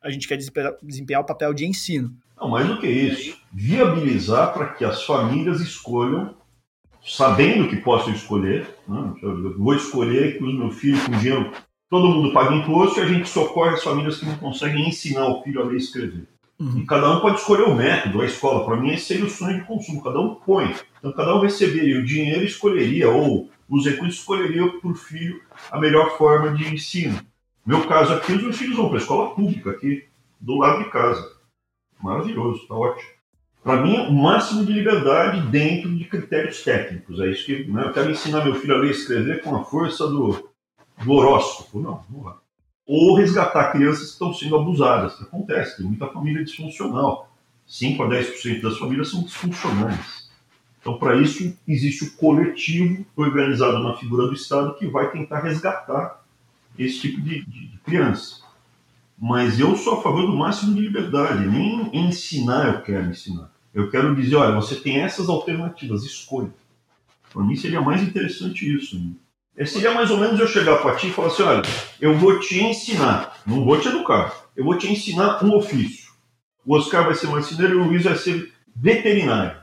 a 0.00 0.08
gente 0.08 0.26
quer 0.26 0.38
desempenhar 0.82 1.20
o 1.20 1.26
papel 1.26 1.52
de 1.52 1.66
ensino. 1.66 2.16
Não, 2.42 2.48
mais 2.48 2.66
do 2.66 2.78
que 2.78 2.88
isso, 2.88 3.38
viabilizar 3.52 4.52
para 4.52 4.70
que 4.70 4.84
as 4.84 5.04
famílias 5.04 5.60
escolham, 5.60 6.34
sabendo 7.00 7.68
que 7.68 7.76
possam 7.76 8.12
escolher. 8.12 8.66
Né? 8.88 9.14
Eu 9.22 9.56
vou 9.56 9.74
escolher 9.74 10.38
que 10.38 10.44
os 10.44 10.52
meus 10.52 10.76
filhos 10.76 11.04
com 11.04 11.12
dinheiro, 11.12 11.52
todo 11.88 12.08
mundo 12.08 12.32
paga 12.32 12.56
imposto 12.56 12.98
e 12.98 13.02
a 13.04 13.06
gente 13.06 13.28
socorre 13.28 13.74
as 13.74 13.84
famílias 13.84 14.18
que 14.18 14.26
não 14.26 14.36
conseguem 14.38 14.88
ensinar 14.88 15.28
o 15.28 15.40
filho 15.42 15.62
a 15.62 15.64
ler 15.64 15.74
e 15.74 15.78
escrever. 15.78 16.26
Uhum. 16.58 16.78
E 16.78 16.84
cada 16.84 17.16
um 17.16 17.20
pode 17.20 17.38
escolher 17.38 17.62
o 17.62 17.76
método, 17.76 18.20
a 18.20 18.26
escola. 18.26 18.64
Para 18.64 18.76
mim, 18.76 18.90
esse 18.90 19.04
seria 19.04 19.24
o 19.24 19.30
sonho 19.30 19.60
de 19.60 19.64
consumo. 19.64 20.02
Cada 20.02 20.20
um 20.20 20.34
põe. 20.34 20.74
Então, 20.98 21.12
cada 21.12 21.36
um 21.36 21.40
receberia 21.40 22.00
o 22.00 22.04
dinheiro 22.04 22.42
e 22.42 22.46
escolheria, 22.46 23.08
ou 23.08 23.48
os 23.68 23.86
recursos 23.86 24.18
escolheriam 24.18 24.80
para 24.80 24.90
o 24.90 24.94
filho 24.96 25.40
a 25.70 25.78
melhor 25.78 26.18
forma 26.18 26.52
de 26.52 26.74
ensino. 26.74 27.20
No 27.64 27.78
meu 27.78 27.86
caso 27.86 28.12
aqui, 28.14 28.32
os 28.32 28.42
meus 28.42 28.58
filhos 28.58 28.76
vão 28.76 28.88
para 28.88 28.98
a 28.98 29.00
escola 29.00 29.34
pública, 29.34 29.70
aqui 29.70 30.04
do 30.40 30.56
lado 30.56 30.82
de 30.82 30.90
casa. 30.90 31.41
Maravilhoso, 32.02 32.62
está 32.62 32.74
ótimo. 32.74 33.10
Para 33.62 33.80
mim, 33.80 33.96
o 34.08 34.12
máximo 34.12 34.66
de 34.66 34.72
liberdade 34.72 35.40
dentro 35.46 35.94
de 35.96 36.04
critérios 36.04 36.62
técnicos. 36.64 37.20
É 37.20 37.30
isso 37.30 37.46
que 37.46 37.64
né? 37.70 37.84
eu 37.84 37.92
quero 37.92 38.10
ensinar 38.10 38.44
meu 38.44 38.56
filho 38.56 38.74
a 38.74 38.78
ler 38.78 38.88
e 38.88 38.90
escrever 38.90 39.40
com 39.42 39.54
a 39.54 39.64
força 39.64 40.08
do, 40.08 40.50
do 41.04 41.12
horóscopo. 41.12 41.78
Não, 41.78 42.02
não 42.10 42.20
vai. 42.22 42.34
Ou 42.84 43.14
resgatar 43.14 43.70
crianças 43.70 44.06
que 44.06 44.12
estão 44.12 44.34
sendo 44.34 44.56
abusadas. 44.56 45.20
Acontece, 45.22 45.76
tem 45.76 45.86
muita 45.86 46.08
família 46.08 46.44
disfuncional. 46.44 47.30
5 47.64 48.02
a 48.02 48.08
10% 48.08 48.60
das 48.60 48.76
famílias 48.76 49.10
são 49.10 49.22
disfuncionais. 49.22 50.28
Então, 50.80 50.98
para 50.98 51.16
isso, 51.16 51.56
existe 51.66 52.04
o 52.04 52.16
coletivo 52.16 53.06
organizado 53.14 53.78
na 53.78 53.96
figura 53.96 54.26
do 54.26 54.34
Estado 54.34 54.74
que 54.74 54.88
vai 54.88 55.12
tentar 55.12 55.38
resgatar 55.38 56.24
esse 56.76 57.00
tipo 57.00 57.20
de, 57.20 57.44
de, 57.44 57.68
de 57.68 57.78
criança. 57.78 58.41
Mas 59.24 59.60
eu 59.60 59.76
sou 59.76 60.00
a 60.00 60.02
favor 60.02 60.26
do 60.26 60.36
máximo 60.36 60.74
de 60.74 60.80
liberdade, 60.80 61.46
nem 61.46 61.88
ensinar 61.96 62.74
eu 62.74 62.82
quero 62.82 63.08
ensinar. 63.08 63.52
Eu 63.72 63.88
quero 63.88 64.16
dizer, 64.16 64.34
olha, 64.34 64.56
você 64.56 64.74
tem 64.74 64.98
essas 64.98 65.28
alternativas, 65.28 66.02
escolha. 66.02 66.50
Para 67.32 67.44
mim 67.44 67.54
seria 67.54 67.80
mais 67.80 68.02
interessante 68.02 68.68
isso. 68.76 68.98
Né? 68.98 69.12
É, 69.56 69.64
seria 69.64 69.94
mais 69.94 70.10
ou 70.10 70.18
menos 70.18 70.40
eu 70.40 70.48
chegar 70.48 70.78
para 70.78 70.96
ti 70.96 71.06
e 71.06 71.12
falar 71.12 71.28
assim, 71.28 71.44
olha, 71.44 71.62
eu 72.00 72.18
vou 72.18 72.40
te 72.40 72.60
ensinar, 72.64 73.40
não 73.46 73.64
vou 73.64 73.78
te 73.78 73.86
educar, 73.86 74.34
eu 74.56 74.64
vou 74.64 74.76
te 74.76 74.90
ensinar 74.90 75.44
um 75.44 75.54
ofício. 75.54 76.10
O 76.66 76.74
Oscar 76.74 77.04
vai 77.04 77.14
ser 77.14 77.28
marceneiro 77.28 77.74
e 77.74 77.76
o 77.76 77.84
Luiz 77.84 78.02
vai 78.02 78.16
ser 78.16 78.52
veterinário. 78.74 79.56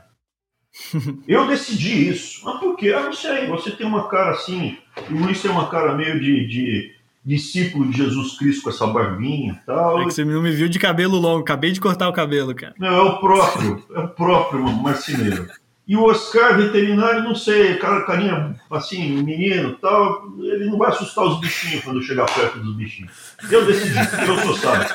Eu 1.28 1.46
decidi 1.46 2.08
isso. 2.08 2.44
Mas 2.44 2.60
por 2.60 2.76
quê? 2.76 2.94
Ah, 2.96 3.02
não 3.02 3.12
sei, 3.12 3.46
você 3.46 3.72
tem 3.72 3.86
uma 3.86 4.08
cara 4.08 4.30
assim, 4.30 4.78
o 5.10 5.14
Luiz 5.14 5.42
tem 5.42 5.50
uma 5.50 5.68
cara 5.68 5.94
meio 5.94 6.18
de, 6.18 6.46
de 6.46 6.99
discípulo 7.24 7.90
de 7.90 7.98
Jesus 7.98 8.38
Cristo 8.38 8.62
com 8.62 8.70
essa 8.70 8.86
barbinha 8.86 9.58
e 9.62 9.66
tal. 9.66 10.00
É 10.00 10.04
que 10.04 10.12
você 10.12 10.24
não 10.24 10.42
me 10.42 10.52
viu 10.52 10.68
de 10.68 10.78
cabelo 10.78 11.18
longo, 11.18 11.40
acabei 11.40 11.70
de 11.70 11.80
cortar 11.80 12.08
o 12.08 12.12
cabelo, 12.12 12.54
cara. 12.54 12.74
Não, 12.78 12.88
é 12.88 13.02
o 13.02 13.18
próprio, 13.18 13.84
é 13.94 14.00
o 14.00 14.08
próprio 14.08 14.62
marceneiro. 14.64 15.48
E 15.90 15.96
o 15.96 16.04
Oscar, 16.04 16.56
veterinário, 16.56 17.24
não 17.24 17.34
sei, 17.34 17.74
cara, 17.74 18.04
carinha 18.04 18.54
assim, 18.70 19.22
menino 19.24 19.72
tal, 19.72 20.24
ele 20.38 20.66
não 20.66 20.78
vai 20.78 20.90
assustar 20.90 21.24
os 21.24 21.40
bichinhos 21.40 21.82
quando 21.82 22.00
chegar 22.00 22.26
perto 22.32 22.60
dos 22.60 22.76
bichinhos. 22.76 23.34
Eu 23.50 23.66
decidi, 23.66 23.98
eu 23.98 24.38
sou 24.38 24.54
sábio. 24.54 24.86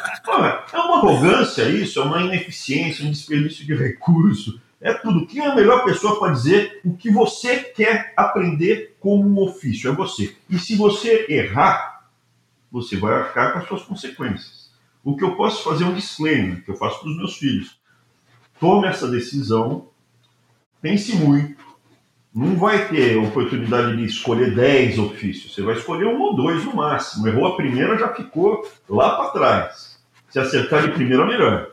É 0.71 0.77
uma 0.77 0.97
arrogância 0.99 1.63
isso, 1.63 1.99
é 1.99 2.03
uma 2.03 2.21
ineficiência, 2.21 3.05
um 3.05 3.11
desperdício 3.11 3.65
de 3.65 3.75
recurso. 3.75 4.57
É 4.79 4.93
tudo. 4.93 5.27
Quem 5.27 5.43
é 5.43 5.47
a 5.47 5.55
melhor 5.55 5.83
pessoa 5.83 6.17
para 6.17 6.31
dizer 6.31 6.79
o 6.85 6.95
que 6.95 7.11
você 7.11 7.57
quer 7.57 8.13
aprender 8.15 8.95
como 8.99 9.27
um 9.27 9.43
ofício? 9.43 9.91
É 9.91 9.93
você. 9.93 10.33
E 10.49 10.57
se 10.57 10.77
você 10.77 11.25
errar, 11.27 11.94
você 12.75 12.97
vai 12.97 13.13
arcar 13.13 13.53
com 13.53 13.59
as 13.59 13.67
suas 13.67 13.83
consequências. 13.83 14.71
O 15.03 15.15
que 15.15 15.23
eu 15.23 15.35
posso 15.35 15.63
fazer 15.63 15.83
é 15.83 15.87
um 15.87 15.93
disclaimer, 15.93 16.63
que 16.63 16.71
eu 16.71 16.75
faço 16.75 16.99
para 16.99 17.09
os 17.09 17.17
meus 17.17 17.37
filhos. 17.37 17.79
Tome 18.59 18.87
essa 18.87 19.07
decisão 19.07 19.89
pense 20.85 21.15
muito. 21.15 21.65
Não 22.31 22.55
vai 22.57 22.87
ter 22.89 23.17
oportunidade 23.17 23.97
de 23.97 24.03
escolher 24.03 24.53
10 24.53 24.99
ofícios. 24.99 25.51
Você 25.51 25.63
vai 25.63 25.73
escolher 25.73 26.05
um 26.05 26.21
ou 26.21 26.35
dois 26.35 26.63
no 26.63 26.75
máximo. 26.75 27.27
Errou 27.27 27.47
a 27.47 27.55
primeira, 27.55 27.97
já 27.97 28.13
ficou 28.13 28.61
lá 28.87 29.15
para 29.15 29.31
trás. 29.31 29.99
Se 30.29 30.37
acertar 30.37 30.83
de 30.83 30.91
primeira, 30.91 31.25
melhor. 31.25 31.71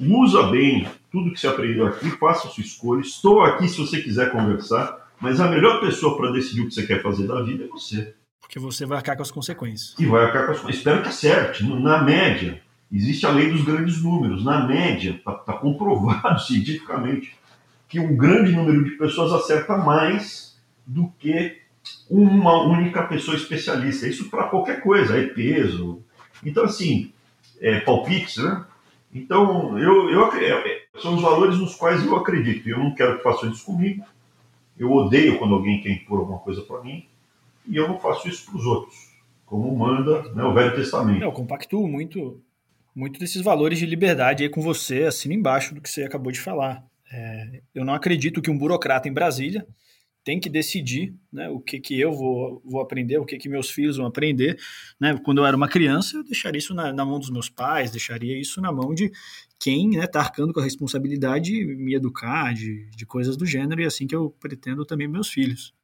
Usa 0.00 0.44
bem 0.44 0.88
tudo 1.12 1.32
que 1.32 1.38
você 1.38 1.48
aprendeu 1.48 1.86
aqui, 1.86 2.08
faça 2.12 2.48
a 2.48 2.50
sua 2.50 2.62
escolha. 2.62 3.00
Estou 3.00 3.42
aqui 3.42 3.68
se 3.68 3.76
você 3.76 4.00
quiser 4.00 4.32
conversar, 4.32 5.10
mas 5.20 5.38
a 5.38 5.48
melhor 5.48 5.80
pessoa 5.80 6.16
para 6.16 6.32
decidir 6.32 6.62
o 6.62 6.68
que 6.68 6.74
você 6.74 6.86
quer 6.86 7.02
fazer 7.02 7.26
da 7.26 7.42
vida 7.42 7.64
é 7.64 7.68
você. 7.68 8.14
Porque 8.50 8.58
você 8.58 8.84
vai 8.84 8.98
arcar 8.98 9.14
com 9.14 9.22
as 9.22 9.30
consequências. 9.30 9.94
E 9.96 10.06
vai 10.06 10.24
arcar 10.24 10.44
com 10.44 10.50
as 10.50 10.58
consequências. 10.58 10.78
Espero 10.78 11.02
que 11.02 11.08
acerte. 11.08 11.64
Na 11.64 12.02
média, 12.02 12.60
existe 12.92 13.24
a 13.24 13.30
lei 13.30 13.48
dos 13.48 13.62
grandes 13.62 14.02
números. 14.02 14.44
Na 14.44 14.66
média, 14.66 15.12
está 15.12 15.34
tá 15.34 15.52
comprovado 15.52 16.36
cientificamente 16.42 17.32
que 17.88 18.00
um 18.00 18.16
grande 18.16 18.50
número 18.50 18.82
de 18.82 18.90
pessoas 18.92 19.32
acerta 19.32 19.76
mais 19.76 20.60
do 20.84 21.12
que 21.16 21.58
uma 22.10 22.60
única 22.64 23.04
pessoa 23.04 23.36
especialista. 23.36 24.08
Isso 24.08 24.28
para 24.28 24.48
qualquer 24.48 24.82
coisa, 24.82 25.16
é 25.16 25.28
peso. 25.28 26.02
Então, 26.44 26.64
assim, 26.64 27.12
é, 27.60 27.78
palpites, 27.78 28.38
né? 28.38 28.64
Então, 29.14 29.78
eu, 29.78 30.10
eu, 30.10 30.26
é, 30.34 30.82
são 31.00 31.14
os 31.14 31.22
valores 31.22 31.56
nos 31.56 31.76
quais 31.76 32.04
eu 32.04 32.16
acredito. 32.16 32.68
Eu 32.68 32.80
não 32.80 32.96
quero 32.96 33.18
que 33.18 33.22
façam 33.22 33.48
isso 33.48 33.64
comigo. 33.64 34.04
Eu 34.76 34.90
odeio 34.90 35.38
quando 35.38 35.54
alguém 35.54 35.80
quer 35.80 35.90
impor 35.90 36.18
alguma 36.18 36.40
coisa 36.40 36.62
para 36.62 36.80
mim. 36.82 37.06
E 37.70 37.76
eu 37.76 37.88
não 37.88 37.98
faço 37.98 38.28
isso 38.28 38.44
para 38.46 38.56
os 38.56 38.66
outros, 38.66 38.96
como 39.46 39.74
manda 39.76 40.22
né, 40.34 40.42
o 40.42 40.52
Velho 40.52 40.74
Testamento. 40.74 41.22
Eu 41.22 41.32
compactuo 41.32 41.86
muito, 41.86 42.42
muito 42.94 43.20
desses 43.20 43.42
valores 43.42 43.78
de 43.78 43.86
liberdade 43.86 44.42
aí 44.42 44.48
com 44.48 44.60
você, 44.60 45.04
assino 45.04 45.34
embaixo 45.34 45.74
do 45.74 45.80
que 45.80 45.88
você 45.88 46.02
acabou 46.02 46.32
de 46.32 46.40
falar. 46.40 46.84
É, 47.12 47.62
eu 47.74 47.84
não 47.84 47.94
acredito 47.94 48.42
que 48.42 48.50
um 48.50 48.58
burocrata 48.58 49.08
em 49.08 49.12
Brasília 49.12 49.66
tem 50.22 50.38
que 50.38 50.50
decidir 50.50 51.14
né, 51.32 51.48
o 51.48 51.60
que, 51.60 51.80
que 51.80 51.98
eu 51.98 52.12
vou, 52.12 52.62
vou 52.64 52.80
aprender, 52.80 53.18
o 53.18 53.24
que, 53.24 53.38
que 53.38 53.48
meus 53.48 53.70
filhos 53.70 53.96
vão 53.96 54.06
aprender. 54.06 54.58
Né? 55.00 55.18
Quando 55.24 55.38
eu 55.38 55.46
era 55.46 55.56
uma 55.56 55.68
criança, 55.68 56.16
eu 56.16 56.24
deixaria 56.24 56.58
isso 56.58 56.74
na, 56.74 56.92
na 56.92 57.04
mão 57.04 57.18
dos 57.18 57.30
meus 57.30 57.48
pais, 57.48 57.90
deixaria 57.90 58.38
isso 58.38 58.60
na 58.60 58.70
mão 58.70 58.94
de 58.94 59.10
quem 59.58 59.90
está 59.90 60.00
né, 60.00 60.06
tá 60.06 60.20
arcando 60.20 60.52
com 60.52 60.60
a 60.60 60.64
responsabilidade 60.64 61.52
de 61.52 61.64
me 61.76 61.94
educar, 61.94 62.52
de, 62.52 62.90
de 62.90 63.06
coisas 63.06 63.36
do 63.36 63.46
gênero, 63.46 63.80
e 63.80 63.84
é 63.84 63.86
assim 63.86 64.06
que 64.06 64.14
eu 64.14 64.30
pretendo 64.38 64.84
também 64.84 65.08
meus 65.08 65.28
filhos. 65.28 65.74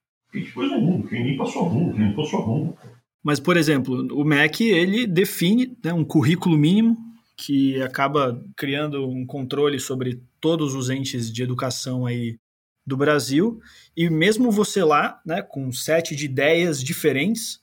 Pôs 0.52 0.70
no 0.70 0.80
mundo, 0.80 1.08
quem 1.08 1.22
limpa 1.22 1.46
sua 1.46 1.68
bunda, 1.68 1.94
quem 1.94 2.08
limpa 2.08 2.24
sua 2.24 2.44
bunda. 2.44 2.74
Mas, 3.22 3.40
por 3.40 3.56
exemplo, 3.56 4.06
o 4.14 4.24
MEC, 4.24 4.68
ele 4.68 5.06
define 5.06 5.76
né, 5.84 5.92
um 5.92 6.04
currículo 6.04 6.56
mínimo 6.56 6.96
que 7.36 7.80
acaba 7.82 8.42
criando 8.56 9.06
um 9.06 9.26
controle 9.26 9.78
sobre 9.78 10.22
todos 10.40 10.74
os 10.74 10.88
entes 10.88 11.32
de 11.32 11.42
educação 11.42 12.06
aí 12.06 12.38
do 12.86 12.96
Brasil. 12.96 13.60
E 13.96 14.08
mesmo 14.08 14.50
você 14.50 14.82
lá, 14.84 15.20
né, 15.26 15.42
com 15.42 15.72
sete 15.72 16.14
de 16.14 16.24
ideias 16.24 16.82
diferentes, 16.82 17.60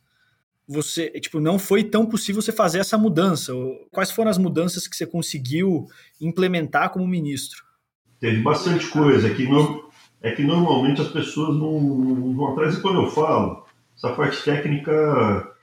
você, 0.68 1.10
tipo, 1.20 1.40
não 1.40 1.58
foi 1.58 1.84
tão 1.84 2.06
possível 2.06 2.42
você 2.42 2.52
fazer 2.52 2.80
essa 2.80 2.98
mudança. 2.98 3.54
Quais 3.92 4.12
foram 4.12 4.30
as 4.30 4.38
mudanças 4.38 4.88
que 4.88 4.96
você 4.96 5.06
conseguiu 5.06 5.88
implementar 6.20 6.92
como 6.92 7.08
ministro? 7.08 7.64
Teve 8.20 8.42
bastante 8.42 8.88
coisa. 8.90 9.34
Que, 9.34 9.48
no, 9.48 9.83
é 10.24 10.32
que 10.32 10.42
normalmente 10.42 11.02
as 11.02 11.10
pessoas 11.10 11.50
não, 11.60 11.80
não 11.80 12.34
vão 12.34 12.54
atrás. 12.54 12.76
E 12.76 12.82
quando 12.82 13.02
eu 13.02 13.12
falo, 13.12 13.66
essa 13.96 14.10
parte 14.14 14.42
técnica 14.42 15.54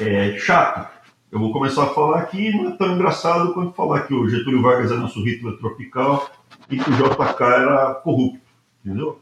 é 0.00 0.38
chata. 0.38 0.90
Eu 1.30 1.38
vou 1.38 1.52
começar 1.52 1.84
a 1.84 1.88
falar 1.88 2.20
aqui, 2.20 2.50
não 2.50 2.70
é 2.70 2.76
tão 2.76 2.94
engraçado 2.94 3.52
quanto 3.52 3.74
falar 3.74 4.06
que 4.06 4.14
o 4.14 4.26
Getúlio 4.26 4.62
Vargas 4.62 4.90
é 4.90 4.96
nosso 4.96 5.22
Hitler 5.22 5.58
tropical 5.58 6.30
e 6.70 6.78
que 6.78 6.90
o 6.90 6.94
JK 6.94 7.42
era 7.42 7.94
corrupto, 7.96 8.40
entendeu? 8.82 9.20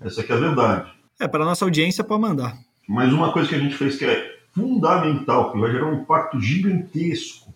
Essa 0.00 0.20
aqui 0.20 0.32
é 0.32 0.36
a 0.36 0.38
verdade. 0.38 0.92
É, 1.18 1.26
para 1.26 1.44
nossa 1.44 1.64
audiência 1.64 2.04
pode 2.04 2.22
mandar. 2.22 2.56
Mas 2.88 3.12
uma 3.12 3.32
coisa 3.32 3.48
que 3.48 3.54
a 3.56 3.58
gente 3.58 3.74
fez 3.74 3.96
que 3.96 4.04
é 4.04 4.36
fundamental, 4.52 5.50
que 5.50 5.58
vai 5.58 5.72
gerar 5.72 5.86
um 5.86 6.02
impacto 6.02 6.40
gigantesco, 6.40 7.52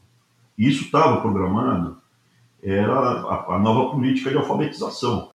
e 0.57 0.68
isso 0.68 0.85
estava 0.85 1.21
programado, 1.21 1.99
era 2.61 2.92
a, 2.92 3.55
a 3.55 3.59
nova 3.59 3.92
política 3.92 4.31
de 4.31 4.37
alfabetização, 4.37 5.28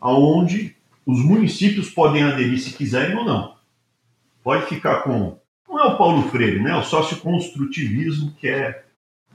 aonde 0.00 0.76
os 1.04 1.24
municípios 1.24 1.90
podem 1.90 2.22
aderir 2.22 2.58
se 2.58 2.72
quiserem 2.72 3.16
ou 3.16 3.24
não. 3.24 3.56
Pode 4.42 4.66
ficar 4.66 5.02
com 5.02 5.38
não 5.68 5.80
é 5.80 5.86
o 5.88 5.98
Paulo 5.98 6.22
Freire, 6.30 6.62
né? 6.62 6.70
É 6.70 6.76
o 6.76 6.82
socioconstrutivismo, 6.82 8.32
que 8.40 8.48
é 8.48 8.84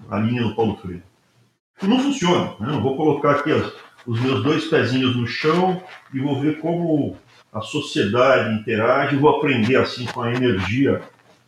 a 0.09 0.17
linha 0.17 0.41
do 0.41 0.55
Paulo 0.55 0.75
Freire. 0.77 1.03
Não 1.83 1.99
funciona. 1.99 2.55
Né? 2.59 2.73
Eu 2.73 2.81
vou 2.81 2.95
colocar 2.95 3.31
aqui 3.31 3.51
as, 3.51 3.71
os 4.05 4.19
meus 4.19 4.43
dois 4.43 4.65
pezinhos 4.65 5.15
no 5.15 5.27
chão 5.27 5.83
e 6.13 6.19
vou 6.19 6.39
ver 6.39 6.59
como 6.59 7.17
a 7.51 7.61
sociedade 7.61 8.55
interage, 8.55 9.15
vou 9.17 9.37
aprender 9.37 9.75
assim 9.75 10.05
com 10.05 10.21
a 10.21 10.33
energia. 10.33 11.01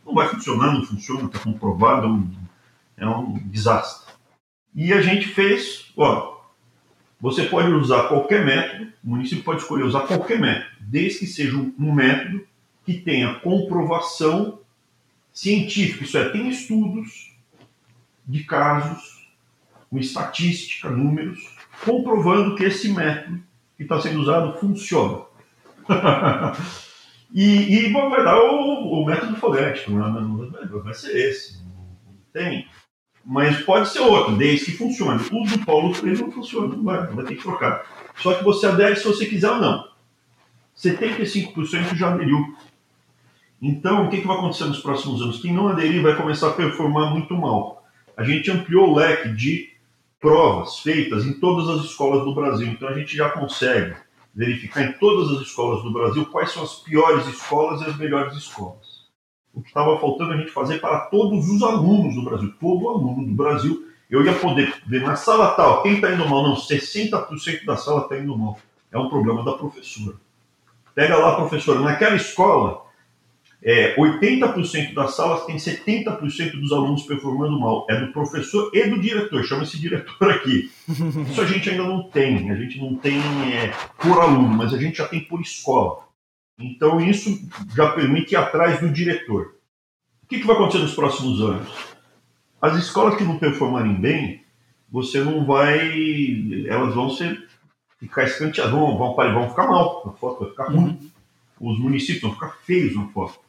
Não 0.06 0.14
vai 0.14 0.28
funcionar, 0.28 0.74
não 0.74 0.84
funciona, 0.86 1.26
está 1.26 1.40
comprovado, 1.40 2.06
é 2.06 2.10
um, 2.10 2.32
é 2.98 3.08
um 3.08 3.34
desastre. 3.46 4.14
E 4.76 4.92
a 4.92 5.02
gente 5.02 5.28
fez, 5.28 5.92
ó, 5.96 6.33
você 7.24 7.44
pode 7.44 7.72
usar 7.72 8.10
qualquer 8.10 8.46
método, 8.46 8.92
o 9.02 9.12
município 9.12 9.46
pode 9.46 9.62
escolher 9.62 9.86
usar 9.86 10.02
qualquer 10.02 10.38
método, 10.42 10.76
desde 10.82 11.20
que 11.20 11.28
seja 11.28 11.56
um 11.56 11.94
método 11.94 12.46
que 12.86 12.96
tenha 12.96 13.36
comprovação 13.36 14.60
científico, 15.32 16.04
isso 16.04 16.18
é, 16.18 16.28
tem 16.28 16.50
estudos 16.50 17.34
de 18.28 18.44
casos, 18.44 19.26
com 19.90 19.98
estatística, 19.98 20.90
números, 20.90 21.40
comprovando 21.86 22.58
que 22.58 22.66
esse 22.66 22.90
método 22.90 23.42
que 23.78 23.84
está 23.84 24.02
sendo 24.02 24.20
usado 24.20 24.60
funciona. 24.60 25.24
e, 27.34 27.86
e 27.86 27.94
bom, 27.94 28.10
vai 28.10 28.22
dar 28.22 28.38
o, 28.38 29.02
o 29.02 29.06
método 29.06 29.38
fonético, 29.38 29.92
né? 29.92 30.70
vai 30.84 30.94
ser 30.94 31.16
esse. 31.30 31.64
Tem. 32.34 32.68
Mas 33.26 33.62
pode 33.64 33.90
ser 33.90 34.02
outro, 34.02 34.36
desde 34.36 34.66
que 34.66 34.78
funcione. 34.78 35.24
O 35.32 35.44
do 35.46 35.66
Paulo 35.66 35.94
Freire 35.94 36.22
não 36.22 36.32
funciona, 36.32 36.76
não 36.76 36.84
vai, 36.84 37.08
vai 37.08 37.26
ter 37.26 37.36
que 37.36 37.44
trocar. 37.44 37.86
Só 38.18 38.34
que 38.34 38.44
você 38.44 38.68
adere 38.68 38.96
se 38.96 39.06
você 39.06 39.26
quiser 39.26 39.50
ou 39.50 39.60
não. 39.60 39.88
75% 40.78 41.96
já 41.96 42.14
aderiu. 42.14 42.56
Então, 43.62 44.06
o 44.06 44.10
que, 44.10 44.20
que 44.20 44.28
vai 44.28 44.38
acontecer 44.38 44.66
nos 44.66 44.80
próximos 44.80 45.22
anos? 45.22 45.42
Quem 45.42 45.54
não 45.54 45.70
aderir 45.70 46.02
vai 46.02 46.16
começar 46.16 46.50
a 46.50 46.54
performar 46.54 47.12
muito 47.12 47.34
mal. 47.34 47.86
A 48.18 48.24
gente 48.24 48.52
ampliou 48.52 48.90
o 48.90 48.96
leque 48.96 49.30
de 49.30 49.72
provas 50.20 50.80
feitas 50.80 51.26
em 51.26 51.34
todas 51.34 51.70
as 51.70 51.86
escolas 51.86 52.26
do 52.26 52.36
Brasil. 52.36 52.68
Então, 52.68 52.90
a 52.90 52.94
gente 52.94 53.16
já 53.16 53.30
consegue 53.30 53.96
verificar 54.36 54.84
em 54.84 54.94
todas 54.94 55.38
as 55.38 55.48
escolas 55.48 55.84
do 55.84 55.94
Brasil 55.94 56.26
quais 56.26 56.52
são 56.52 56.64
as 56.64 56.76
piores 56.76 57.26
escolas 57.28 57.82
e 57.82 57.86
as 57.86 57.98
melhores 57.98 58.36
escolas. 58.36 58.93
O 59.54 59.62
que 59.62 59.68
estava 59.68 60.00
faltando 60.00 60.34
a 60.34 60.38
gente 60.38 60.52
fazer 60.52 60.80
para 60.80 61.02
todos 61.02 61.48
os 61.50 61.62
alunos 61.62 62.16
do 62.16 62.24
Brasil. 62.24 62.54
Todo 62.60 62.90
aluno 62.90 63.26
do 63.26 63.34
Brasil, 63.34 63.88
eu 64.10 64.26
ia 64.26 64.34
poder 64.34 64.74
ver 64.88 65.02
na 65.02 65.16
sala 65.16 65.52
tal, 65.52 65.84
quem 65.84 65.96
está 65.96 66.12
indo 66.12 66.28
mal? 66.28 66.44
Não, 66.44 66.56
60% 66.56 67.66
da 67.66 67.78
sala 67.78 68.02
está 68.02 68.18
indo 68.18 68.38
mal. 68.38 68.58
É 68.92 68.98
um 68.98 69.10
problema 69.10 69.44
da 69.44 69.54
professora. 69.54 70.16
Pega 70.96 71.18
lá, 71.18 71.36
professora, 71.36 71.80
naquela 71.80 72.16
escola 72.16 72.84
é, 73.66 73.96
80% 73.96 74.94
das 74.94 75.16
salas 75.16 75.46
tem 75.46 75.56
70% 75.56 76.60
dos 76.60 76.74
alunos 76.74 77.04
performando 77.04 77.58
mal. 77.58 77.88
É 77.90 77.96
do 77.96 78.12
professor 78.12 78.70
e 78.74 78.90
do 78.90 79.00
diretor, 79.00 79.44
chama 79.46 79.64
esse 79.64 79.80
diretor 79.80 80.30
aqui. 80.30 80.70
Isso 81.32 81.42
a 81.42 81.46
gente 81.46 81.70
ainda 81.70 81.84
não 81.84 82.04
tem, 82.04 82.52
a 82.52 82.56
gente 82.56 82.80
não 82.80 82.96
tem 82.96 83.18
é, 83.18 83.72
por 83.98 84.20
aluno, 84.22 84.50
mas 84.50 84.74
a 84.74 84.78
gente 84.78 84.98
já 84.98 85.08
tem 85.08 85.22
por 85.22 85.40
escola. 85.40 86.03
Então 86.58 87.00
isso 87.00 87.48
já 87.76 87.92
permite 87.92 88.34
ir 88.34 88.38
atrás 88.38 88.80
do 88.80 88.90
diretor. 88.90 89.56
O 90.24 90.28
que, 90.28 90.40
que 90.40 90.48
vai 90.48 90.56
acontecer 90.56 90.80
nos 90.80 90.96
próximos 90.96 91.42
anos? 91.42 91.70
As 92.62 92.78
escolas 92.78 93.16
que 93.18 93.24
não 93.24 93.38
performarem 93.38 93.96
bem, 93.96 94.44
você 94.90 95.24
não 95.24 95.46
vai. 95.46 96.66
Elas 96.68 96.94
vão 96.94 97.10
ser 97.10 97.48
ficar 98.00 98.24
escanteadas, 98.24 98.72
vão, 98.72 98.98
vão, 98.98 99.16
vão 99.16 99.50
ficar 99.50 99.68
mal 99.68 100.04
na 100.06 100.12
foto, 100.14 100.40
vai 100.42 100.50
ficar 100.50 100.66
ruim. 100.66 100.98
Uhum. 101.60 101.72
Os 101.72 101.80
municípios 101.80 102.22
vão 102.22 102.34
ficar 102.34 102.58
feios 102.66 102.96
na 102.96 103.08
foto 103.08 103.40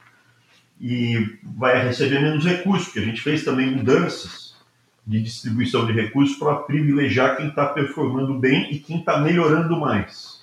e 0.81 1.39
vai 1.43 1.87
receber 1.87 2.21
menos 2.21 2.45
recursos, 2.45 2.87
porque 2.87 3.01
a 3.01 3.05
gente 3.05 3.21
fez 3.21 3.45
também 3.45 3.71
mudanças 3.71 4.55
de 5.07 5.23
distribuição 5.23 5.87
de 5.87 5.93
recursos 5.93 6.37
para 6.37 6.57
privilegiar 6.57 7.37
quem 7.37 7.49
está 7.49 7.67
performando 7.67 8.39
bem 8.39 8.73
e 8.73 8.79
quem 8.79 8.99
está 8.99 9.19
melhorando 9.21 9.79
mais. 9.79 10.34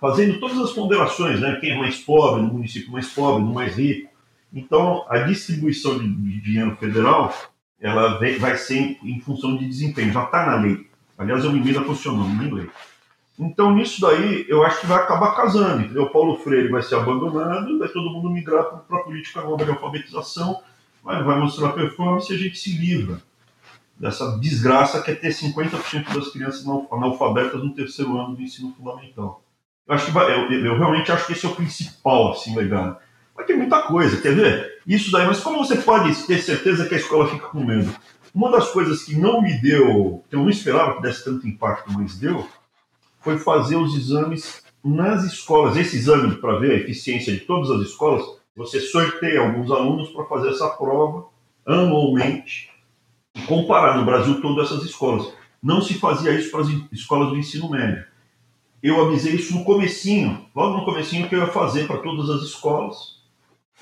Fazendo 0.00 0.38
todas 0.38 0.58
as 0.58 0.72
ponderações, 0.72 1.40
né? 1.40 1.58
quem 1.60 1.72
é 1.72 1.78
mais 1.78 1.98
pobre, 1.98 2.42
no 2.42 2.52
município 2.52 2.92
mais 2.92 3.08
pobre, 3.08 3.42
no 3.42 3.52
mais 3.52 3.76
rico. 3.76 4.08
Então, 4.52 5.04
a 5.08 5.18
distribuição 5.18 5.98
de, 5.98 6.08
de 6.08 6.40
dinheiro 6.40 6.76
federal 6.76 7.34
ela 7.80 8.18
vai 8.18 8.56
ser 8.56 8.76
em, 8.76 8.98
em 9.04 9.20
função 9.20 9.56
de 9.56 9.66
desempenho, 9.66 10.12
já 10.12 10.24
está 10.24 10.46
na 10.46 10.56
lei. 10.56 10.86
Aliás, 11.16 11.44
é 11.44 11.48
uma 11.48 11.58
emenda 11.58 11.82
funcionando, 11.82 12.40
nem 12.40 12.52
lei. 12.52 12.70
Então, 13.38 13.72
nisso 13.72 14.00
daí, 14.00 14.44
eu 14.48 14.64
acho 14.64 14.80
que 14.80 14.86
vai 14.86 14.98
acabar 14.98 15.36
casando. 15.36 15.82
Entendeu? 15.82 16.04
O 16.04 16.10
Paulo 16.10 16.36
Freire 16.38 16.68
vai 16.68 16.82
ser 16.82 16.96
abandonado, 16.96 17.78
vai 17.78 17.88
todo 17.88 18.10
mundo 18.10 18.30
migrar 18.30 18.64
para 18.64 18.98
a 18.98 19.02
política 19.02 19.42
nova 19.42 19.64
de 19.64 19.70
alfabetização, 19.70 20.60
vai, 21.04 21.22
vai 21.22 21.38
mostrar 21.38 21.72
performance 21.72 22.32
e 22.32 22.36
a 22.36 22.38
gente 22.38 22.58
se 22.58 22.76
livra 22.76 23.22
dessa 23.96 24.38
desgraça 24.38 25.02
que 25.02 25.10
é 25.10 25.14
ter 25.14 25.30
50% 25.30 26.14
das 26.14 26.28
crianças 26.28 26.64
analfabetas 26.90 27.62
no 27.62 27.74
terceiro 27.74 28.16
ano 28.18 28.36
do 28.36 28.42
ensino 28.42 28.72
fundamental. 28.76 29.42
Eu, 29.88 29.94
acho 29.94 30.12
que 30.12 30.18
eu, 30.18 30.64
eu, 30.66 30.76
realmente 30.76 31.10
acho 31.10 31.26
que 31.26 31.32
esse 31.32 31.46
é 31.46 31.48
o 31.48 31.54
principal 31.54 32.32
assim, 32.32 32.54
legado. 32.54 32.98
Mas 33.34 33.46
tem 33.46 33.56
muita 33.56 33.82
coisa, 33.82 34.20
quer 34.20 34.34
ver? 34.34 34.80
Isso 34.86 35.10
daí, 35.10 35.26
mas 35.26 35.40
como 35.40 35.64
você 35.64 35.76
pode 35.76 36.14
ter 36.26 36.38
certeza 36.38 36.86
que 36.86 36.94
a 36.94 36.98
escola 36.98 37.28
fica 37.28 37.46
com 37.46 37.64
medo? 37.64 37.90
Uma 38.34 38.50
das 38.50 38.70
coisas 38.70 39.02
que 39.04 39.16
não 39.16 39.40
me 39.40 39.54
deu, 39.60 40.22
que 40.28 40.36
eu 40.36 40.40
não 40.40 40.50
esperava 40.50 40.96
que 40.96 41.02
desse 41.02 41.24
tanto 41.24 41.48
impacto, 41.48 41.90
mas 41.92 42.18
deu, 42.18 42.46
foi 43.20 43.38
fazer 43.38 43.76
os 43.76 43.96
exames 43.96 44.62
nas 44.84 45.24
escolas. 45.24 45.76
Esse 45.76 45.96
exame, 45.96 46.36
para 46.36 46.58
ver 46.58 46.72
a 46.72 46.76
eficiência 46.76 47.32
de 47.32 47.40
todas 47.40 47.70
as 47.70 47.88
escolas, 47.88 48.24
você 48.54 48.80
sorteia 48.80 49.40
alguns 49.40 49.70
alunos 49.70 50.10
para 50.10 50.24
fazer 50.26 50.50
essa 50.50 50.68
prova 50.68 51.26
anualmente 51.66 52.70
e 53.34 53.42
comparar 53.42 53.96
no 53.96 54.04
Brasil 54.04 54.40
todas 54.42 54.66
essas 54.66 54.84
escolas. 54.84 55.32
Não 55.62 55.80
se 55.80 55.94
fazia 55.94 56.32
isso 56.32 56.50
para 56.50 56.60
as 56.60 56.68
escolas 56.92 57.30
do 57.30 57.36
ensino 57.36 57.70
médio. 57.70 58.04
Eu 58.82 59.04
avisei 59.04 59.34
isso 59.34 59.54
no 59.54 59.64
comecinho, 59.64 60.46
logo 60.54 60.78
no 60.78 60.84
comecinho 60.84 61.28
que 61.28 61.34
eu 61.34 61.40
ia 61.40 61.48
fazer 61.48 61.86
para 61.86 61.98
todas 61.98 62.30
as 62.30 62.42
escolas. 62.42 63.18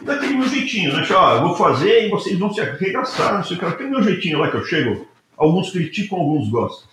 Daquele 0.00 0.35
meu 0.35 0.48
jeitinho, 0.48 0.94
né? 0.94 1.06
Ah, 1.11 1.37
eu 1.37 1.48
vou 1.48 1.56
fazer 1.56 2.06
e 2.06 2.11
vocês 2.11 2.38
vão 2.38 2.52
se 2.52 2.61
arregaçar, 2.61 3.35
não 3.35 3.44
sei 3.44 3.56
o 3.56 3.59
que. 3.59 3.64
Aquele 3.64 3.90
meu 3.90 4.02
jeitinho 4.02 4.38
lá 4.38 4.50
que 4.50 4.56
eu 4.56 4.64
chego, 4.64 5.06
alguns 5.37 5.70
criticam, 5.70 6.18
alguns 6.18 6.48
gostam. 6.48 6.88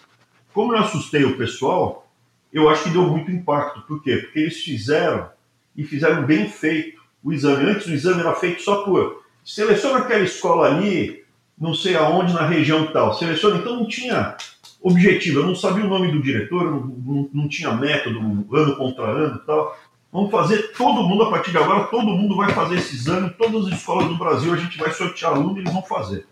Como 0.54 0.74
eu 0.74 0.80
assustei 0.80 1.24
o 1.24 1.38
pessoal, 1.38 2.08
eu 2.52 2.70
acho 2.70 2.84
que 2.84 2.90
deu 2.92 3.04
muito 3.04 3.32
impacto. 3.32 3.82
Por 3.82 4.02
quê? 4.02 4.18
Porque 4.18 4.40
eles 4.40 4.58
fizeram 4.58 5.30
e 5.76 5.84
fizeram 5.84 6.24
bem 6.26 6.48
feito 6.48 7.02
o 7.24 7.34
exame. 7.34 7.70
Antes 7.70 7.88
o 7.88 7.94
exame 7.94 8.22
era 8.22 8.36
feito 8.36 8.62
só 8.62 8.84
por 8.84 9.24
seleciona 9.44 10.00
aquela 10.00 10.24
escola 10.24 10.68
ali, 10.68 11.23
não 11.60 11.74
sei 11.74 11.96
aonde, 11.96 12.34
na 12.34 12.46
região 12.46 12.88
tal. 12.88 13.14
Seleciona, 13.14 13.58
então 13.58 13.76
não 13.76 13.88
tinha 13.88 14.36
objetivo, 14.82 15.40
eu 15.40 15.48
não 15.48 15.56
sabia 15.56 15.86
o 15.86 15.90
nome 15.90 16.12
do 16.12 16.22
diretor, 16.22 16.66
não, 16.66 16.80
não, 16.82 17.30
não 17.34 17.48
tinha 17.48 17.74
método, 17.74 18.20
ano 18.20 18.76
contra 18.76 19.04
ano 19.04 19.40
e 19.42 19.46
tal. 19.46 19.78
Vamos 20.12 20.30
fazer 20.30 20.74
todo 20.74 21.08
mundo, 21.08 21.24
a 21.24 21.30
partir 21.32 21.52
de 21.52 21.58
agora, 21.58 21.86
todo 21.86 22.06
mundo 22.06 22.36
vai 22.36 22.52
fazer 22.52 22.76
esse 22.76 22.96
exame, 22.96 23.32
todas 23.32 23.66
as 23.68 23.80
escolas 23.80 24.08
do 24.08 24.18
Brasil, 24.18 24.54
a 24.54 24.58
gente 24.58 24.78
vai 24.78 24.92
sortear 24.92 25.32
aluno 25.32 25.58
e 25.58 25.62
eles 25.62 25.74
vão 25.74 25.82
fazer. 25.82 26.28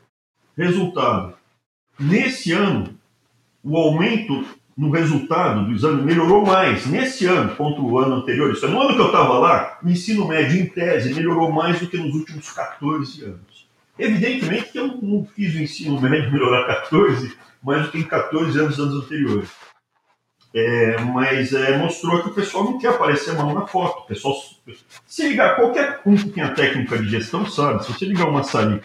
Resultado: 0.56 1.34
nesse 2.00 2.52
ano, 2.52 2.94
o 3.64 3.76
aumento 3.78 4.46
no 4.78 4.90
resultado 4.90 5.66
do 5.66 5.72
exame 5.72 6.02
melhorou 6.02 6.46
mais 6.46 6.86
nesse 6.86 7.26
ano 7.26 7.56
contra 7.56 7.82
o 7.82 7.98
ano 7.98 8.16
anterior. 8.16 8.52
Isso 8.52 8.66
é 8.66 8.70
no 8.70 8.82
ano 8.82 8.96
que 8.96 9.02
eu 9.02 9.08
estava 9.08 9.40
lá, 9.40 9.80
o 9.84 9.90
ensino 9.90 10.28
médio, 10.28 10.60
em 10.60 10.68
tese, 10.68 11.14
melhorou 11.14 11.52
mais 11.52 11.80
do 11.80 11.88
que 11.88 11.98
nos 11.98 12.14
últimos 12.14 12.52
14 12.52 13.24
anos. 13.24 13.51
Evidentemente 13.98 14.72
que 14.72 14.80
eu 14.80 14.88
não 15.02 15.26
fiz 15.26 15.54
o 15.56 15.60
ensino 15.60 16.00
médio 16.00 16.32
melhorar 16.32 16.68
14, 16.68 17.36
mais 17.64 17.84
do 17.84 17.92
que 17.92 18.00
em 18.00 18.04
14 18.04 18.60
anos, 18.60 18.80
anos 18.80 19.06
anteriores. 19.06 19.50
É, 20.54 21.00
mas 21.00 21.54
é, 21.54 21.78
mostrou 21.78 22.24
que 22.24 22.30
o 22.30 22.34
pessoal 22.34 22.66
não 22.66 22.78
quer 22.78 22.90
aparecer 22.90 23.34
mal 23.36 23.54
na 23.54 23.66
foto. 23.68 24.04
O 24.04 24.08
pessoal, 24.08 24.36
se 25.06 25.30
ligar, 25.30 25.56
qualquer 25.56 26.02
um 26.06 26.16
que 26.16 26.30
tenha 26.30 26.54
técnica 26.54 26.98
de 26.98 27.10
gestão 27.10 27.46
sabe, 27.46 27.86
se 27.86 27.94
você 27.94 28.06
ligar 28.06 28.28
uma 28.28 28.44
salinha 28.44 28.82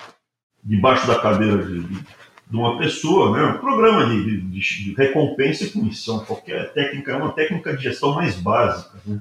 debaixo 0.62 1.06
da 1.06 1.18
cadeira 1.18 1.64
de, 1.64 1.82
de 1.82 2.06
de 2.48 2.56
uma 2.56 2.78
pessoa, 2.78 3.36
né? 3.36 3.44
um 3.54 3.58
programa 3.58 4.06
de, 4.06 4.40
de, 4.40 4.60
de, 4.60 4.94
recompensa 4.94 5.64
e 5.64 5.70
punição. 5.70 6.24
Qualquer 6.24 6.72
técnica 6.72 7.12
é 7.12 7.16
uma 7.16 7.32
técnica 7.32 7.76
de 7.76 7.82
gestão 7.82 8.14
mais 8.14 8.36
básica. 8.36 8.98
Né? 9.04 9.20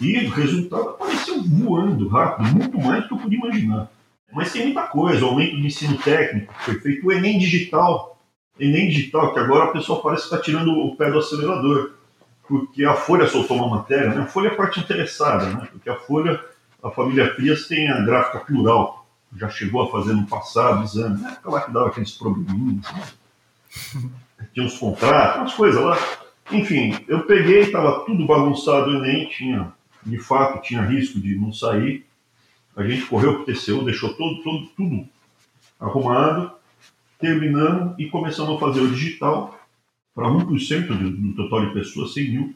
E 0.00 0.26
o 0.26 0.30
resultado 0.30 0.90
apareceu 0.90 1.42
voando 1.42 2.08
rápido, 2.08 2.54
muito 2.54 2.78
mais 2.78 3.02
do 3.02 3.08
que 3.08 3.14
eu 3.14 3.18
podia 3.18 3.38
imaginar. 3.38 3.88
Mas 4.32 4.52
tem 4.52 4.64
muita 4.64 4.82
coisa, 4.82 5.24
aumento 5.24 5.56
do 5.56 5.66
ensino 5.66 5.96
técnico, 5.98 6.52
foi 6.60 6.74
feito 6.80 7.06
o 7.06 7.12
Enem 7.12 7.38
Digital. 7.38 8.20
Enem 8.58 8.88
Digital, 8.88 9.32
que 9.32 9.40
agora 9.40 9.64
a 9.64 9.72
pessoa 9.72 10.02
parece 10.02 10.28
que 10.28 10.34
está 10.34 10.44
tirando 10.44 10.70
o 10.70 10.96
pé 10.96 11.10
do 11.10 11.18
acelerador. 11.18 11.92
Porque 12.46 12.84
a 12.84 12.94
Folha 12.94 13.26
soltou 13.26 13.58
uma 13.58 13.68
matéria, 13.68 14.14
né? 14.14 14.22
a 14.22 14.26
Folha 14.26 14.48
é 14.48 14.52
a 14.52 14.56
parte 14.56 14.80
interessada, 14.80 15.46
né? 15.46 15.68
porque 15.70 15.90
a 15.90 15.96
Folha, 15.96 16.40
a 16.82 16.90
família 16.90 17.34
Frias 17.34 17.68
tem 17.68 17.90
a 17.90 18.00
gráfica 18.00 18.40
plural 18.40 18.98
já 19.36 19.48
chegou 19.48 19.82
a 19.82 19.90
fazer 19.90 20.14
no 20.14 20.26
passado 20.26 20.84
exame, 20.84 21.24
época 21.24 21.50
lá 21.50 21.60
que 21.62 21.72
dava 21.72 21.88
aqueles 21.88 22.12
probleminhas, 22.12 22.90
né? 22.92 23.02
tinha 24.54 24.64
uns 24.64 24.78
contratos, 24.78 25.40
umas 25.40 25.54
coisas 25.54 25.82
lá. 25.82 25.98
Enfim, 26.50 26.98
eu 27.06 27.24
peguei, 27.26 27.60
estava 27.60 28.04
tudo 28.06 28.26
bagunçado 28.26 28.90
o 28.90 28.96
Enem, 28.96 29.28
tinha, 29.28 29.72
de 30.04 30.18
fato, 30.18 30.62
tinha 30.62 30.82
risco 30.82 31.20
de 31.20 31.36
não 31.36 31.52
sair. 31.52 32.06
A 32.78 32.86
gente 32.86 33.06
correu 33.06 33.34
para 33.34 33.42
o 33.42 33.44
TCU, 33.44 33.84
deixou 33.84 34.14
todo, 34.14 34.40
todo, 34.40 34.68
tudo 34.68 35.08
arrumado, 35.80 36.52
terminamos 37.18 37.98
e 37.98 38.06
começamos 38.06 38.56
a 38.56 38.60
fazer 38.60 38.80
o 38.80 38.88
digital 38.88 39.58
para 40.14 40.28
1% 40.28 40.86
do, 40.86 41.10
do 41.10 41.34
total 41.34 41.66
de 41.66 41.72
pessoas, 41.74 42.14
100 42.14 42.30
mil. 42.30 42.54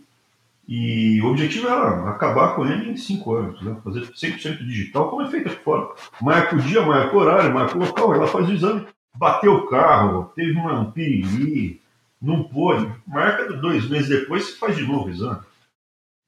E 0.69 1.21
o 1.21 1.27
objetivo 1.27 1.67
era 1.67 2.09
acabar 2.09 2.55
com 2.55 2.65
ele 2.65 2.93
em 2.93 2.97
cinco 2.97 3.35
anos, 3.35 3.61
né? 3.63 3.77
fazer 3.83 4.03
100% 4.03 4.59
digital, 4.59 5.11
como 5.11 5.23
é 5.23 5.29
feito 5.29 5.49
aqui 5.49 5.61
fora. 5.65 5.89
Marca 6.21 6.55
o 6.55 6.61
dia, 6.61 6.83
marca 6.83 7.17
o 7.17 7.19
horário, 7.19 7.53
marca 7.53 7.77
o 7.77 7.81
local, 7.81 8.15
ela 8.15 8.29
faz 8.29 8.49
o 8.49 8.53
exame. 8.53 8.87
Bateu 9.17 9.55
o 9.55 9.67
carro, 9.67 10.31
teve 10.37 10.53
uma, 10.53 10.79
um 10.79 10.93
piriri, 10.93 11.81
não 12.21 12.45
pôde. 12.45 12.89
Marca 13.05 13.53
dois 13.55 13.91
meses 13.91 14.09
depois, 14.09 14.45
você 14.45 14.57
faz 14.57 14.77
de 14.77 14.87
novo 14.87 15.07
o 15.07 15.11
exame. 15.11 15.41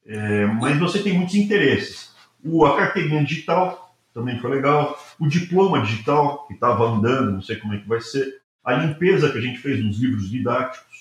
É, 0.05 0.47
mas 0.47 0.81
você 0.81 1.01
tem 1.01 1.15
muitos 1.15 1.37
interesses. 1.37 2.13
O, 2.45 2.67
a 2.67 2.77
carteirinha 2.77 3.25
digital 3.25 3.84
também 4.15 4.39
foi 4.39 4.51
legal. 4.51 4.99
O 5.19 5.29
diploma 5.29 5.83
digital, 5.83 6.47
que 6.47 6.55
estava 6.55 6.89
andando, 6.89 7.33
não 7.33 7.43
sei 7.43 7.57
como 7.57 7.75
é 7.75 7.79
que 7.79 7.89
vai 7.89 8.01
ser. 8.01 8.41
A 8.65 8.73
limpeza 8.73 9.31
que 9.31 9.37
a 9.37 9.41
gente 9.41 9.59
fez 9.59 9.85
nos 9.85 9.99
livros 9.99 10.31
didáticos 10.31 10.95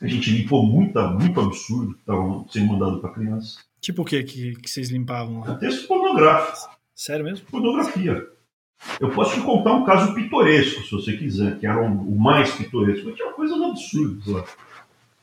a 0.00 0.06
gente 0.06 0.30
limpou 0.30 0.64
muita, 0.64 1.08
muito 1.08 1.38
absurdo 1.40 1.92
que 1.92 2.00
estavam 2.00 2.48
sendo 2.48 2.72
mandado 2.72 3.00
para 3.00 3.12
criança. 3.12 3.60
Tipo 3.80 4.02
o 4.02 4.04
que, 4.04 4.22
que 4.22 4.54
que 4.54 4.70
vocês 4.70 4.90
limpavam 4.90 5.40
lá? 5.40 5.54
Texto 5.56 5.86
pornográfico. 5.86 6.74
Sério 6.94 7.24
mesmo? 7.24 7.46
Pornografia. 7.46 8.26
Eu 8.98 9.10
posso 9.10 9.34
te 9.34 9.42
contar 9.42 9.72
um 9.74 9.84
caso 9.84 10.14
pitoresco, 10.14 10.82
se 10.82 10.90
você 10.90 11.16
quiser, 11.16 11.58
que 11.58 11.66
era 11.66 11.82
o 11.82 12.18
mais 12.18 12.50
pitoresco. 12.54 13.08
Mas 13.08 13.16
tinha 13.16 13.32
coisas 13.32 13.60
absurdas 13.60 14.26
lá. 14.26 14.44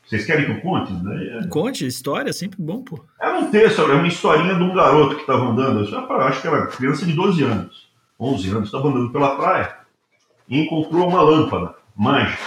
Vocês 0.08 0.24
querem 0.24 0.46
que 0.46 0.52
eu 0.52 0.60
conte? 0.62 0.90
Né? 0.90 1.38
É... 1.38 1.48
Conte, 1.48 1.86
história, 1.86 2.32
sempre 2.32 2.62
bom, 2.62 2.82
pô. 2.82 3.04
Era 3.20 3.40
um 3.40 3.50
texto, 3.50 3.82
era 3.82 3.94
uma 3.94 4.08
historinha 4.08 4.54
de 4.54 4.62
um 4.62 4.74
garoto 4.74 5.16
que 5.16 5.20
estava 5.20 5.44
andando, 5.44 5.80
acho 5.80 6.40
que 6.40 6.48
era 6.48 6.66
criança 6.68 7.04
de 7.04 7.12
12 7.12 7.42
anos, 7.42 7.88
11 8.18 8.50
anos, 8.50 8.64
estava 8.64 8.88
andando 8.88 9.12
pela 9.12 9.36
praia 9.36 9.76
e 10.48 10.60
encontrou 10.60 11.08
uma 11.08 11.20
lâmpada 11.20 11.74
mágica. 11.94 12.42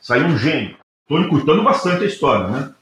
Saiu 0.00 0.26
um 0.26 0.38
gênio. 0.38 0.76
Estou 1.02 1.18
encurtando 1.20 1.64
bastante 1.64 2.04
a 2.04 2.06
história, 2.06 2.46
né? 2.46 2.74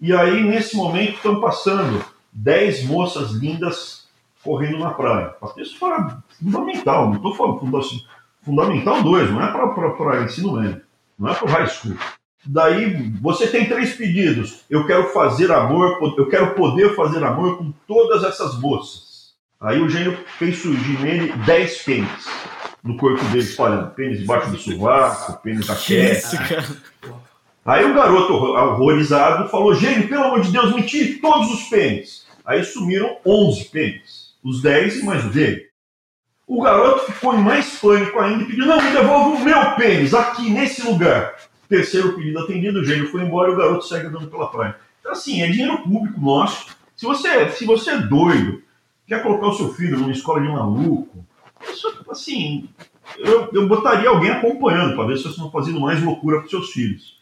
E 0.00 0.12
aí, 0.14 0.44
nesse 0.44 0.76
momento, 0.76 1.14
estão 1.14 1.40
passando 1.40 2.04
dez 2.32 2.84
moças 2.84 3.32
lindas 3.32 4.06
correndo 4.44 4.78
na 4.78 4.90
praia. 4.90 5.34
Isso 5.56 5.78
foi 5.78 5.90
fundamental, 6.38 7.08
não 7.08 7.16
estou 7.16 7.34
falando 7.34 7.60
fundamental 8.42 9.02
2, 9.02 9.30
não 9.32 9.42
é 9.42 9.50
para 9.50 10.22
ensino 10.22 10.52
médio, 10.52 10.82
não 11.18 11.30
é 11.30 11.34
para 11.34 11.50
high 11.50 11.66
school. 11.66 11.96
Daí 12.46 13.12
você 13.20 13.46
tem 13.46 13.66
três 13.66 13.94
pedidos. 13.94 14.64
Eu 14.68 14.86
quero 14.86 15.10
fazer 15.10 15.50
amor, 15.50 15.98
eu 16.18 16.28
quero 16.28 16.54
poder 16.54 16.94
fazer 16.94 17.22
amor 17.24 17.58
com 17.58 17.72
todas 17.86 18.22
essas 18.24 18.58
moças. 18.60 19.34
Aí 19.60 19.80
o 19.80 19.88
gênio 19.88 20.18
fez 20.38 20.58
surgir 20.58 21.00
nele 21.00 21.32
10 21.46 21.82
pênis 21.82 22.26
no 22.82 22.98
corpo 22.98 23.24
dele, 23.26 23.44
espalhando 23.44 23.90
pênis 23.92 24.18
debaixo 24.20 24.50
do 24.50 24.58
sovaco, 24.58 25.42
pênis 25.42 25.66
da 25.66 25.74
queda. 25.74 26.20
Aí 27.64 27.82
o 27.90 27.94
garoto 27.94 28.34
horrorizado 28.34 29.48
falou: 29.48 29.74
Gênio, 29.74 30.06
pelo 30.06 30.24
amor 30.24 30.42
de 30.42 30.52
Deus, 30.52 30.74
me 30.74 30.82
tire 30.82 31.14
todos 31.14 31.50
os 31.50 31.62
pênis. 31.64 32.26
Aí 32.44 32.62
sumiram 32.62 33.16
11 33.24 33.64
pênis, 33.70 34.34
os 34.44 34.60
10 34.60 34.98
e 34.98 35.04
mais 35.04 35.24
o 35.24 35.30
dele. 35.30 35.62
O 36.46 36.60
garoto 36.60 37.10
ficou 37.10 37.34
em 37.34 37.42
mais 37.42 37.78
pânico 37.78 38.20
ainda 38.20 38.42
e 38.42 38.46
pediu: 38.46 38.66
Não, 38.66 38.82
me 38.82 38.90
devolve 38.90 39.40
o 39.40 39.44
meu 39.44 39.76
pênis, 39.76 40.12
aqui, 40.12 40.50
nesse 40.50 40.82
lugar. 40.82 41.34
Terceiro 41.68 42.14
pedido 42.14 42.38
atendido, 42.40 42.80
o 42.80 42.84
gênio 42.84 43.10
foi 43.10 43.22
embora 43.22 43.50
e 43.50 43.54
o 43.54 43.56
garoto 43.56 43.86
segue 43.86 44.06
andando 44.06 44.28
pela 44.28 44.48
praia. 44.48 44.76
Então, 45.00 45.12
assim, 45.12 45.42
é 45.42 45.48
dinheiro 45.48 45.82
público 45.82 46.20
nosso. 46.20 46.66
Se 46.96 47.06
você, 47.06 47.50
se 47.50 47.64
você 47.64 47.92
é 47.92 47.98
doido, 47.98 48.62
quer 49.06 49.22
colocar 49.22 49.48
o 49.48 49.54
seu 49.54 49.72
filho 49.74 49.98
numa 49.98 50.12
escola 50.12 50.40
de 50.40 50.48
maluco, 50.48 51.24
isso, 51.68 52.04
assim, 52.10 52.68
eu, 53.18 53.48
eu 53.52 53.66
botaria 53.66 54.08
alguém 54.08 54.30
acompanhando 54.30 54.94
para 54.94 55.06
ver 55.06 55.16
se 55.16 55.22
vocês 55.22 55.34
estão 55.34 55.50
fazendo 55.50 55.80
mais 55.80 56.02
loucura 56.02 56.40
para 56.40 56.48
seus 56.48 56.70
filhos. 56.70 57.20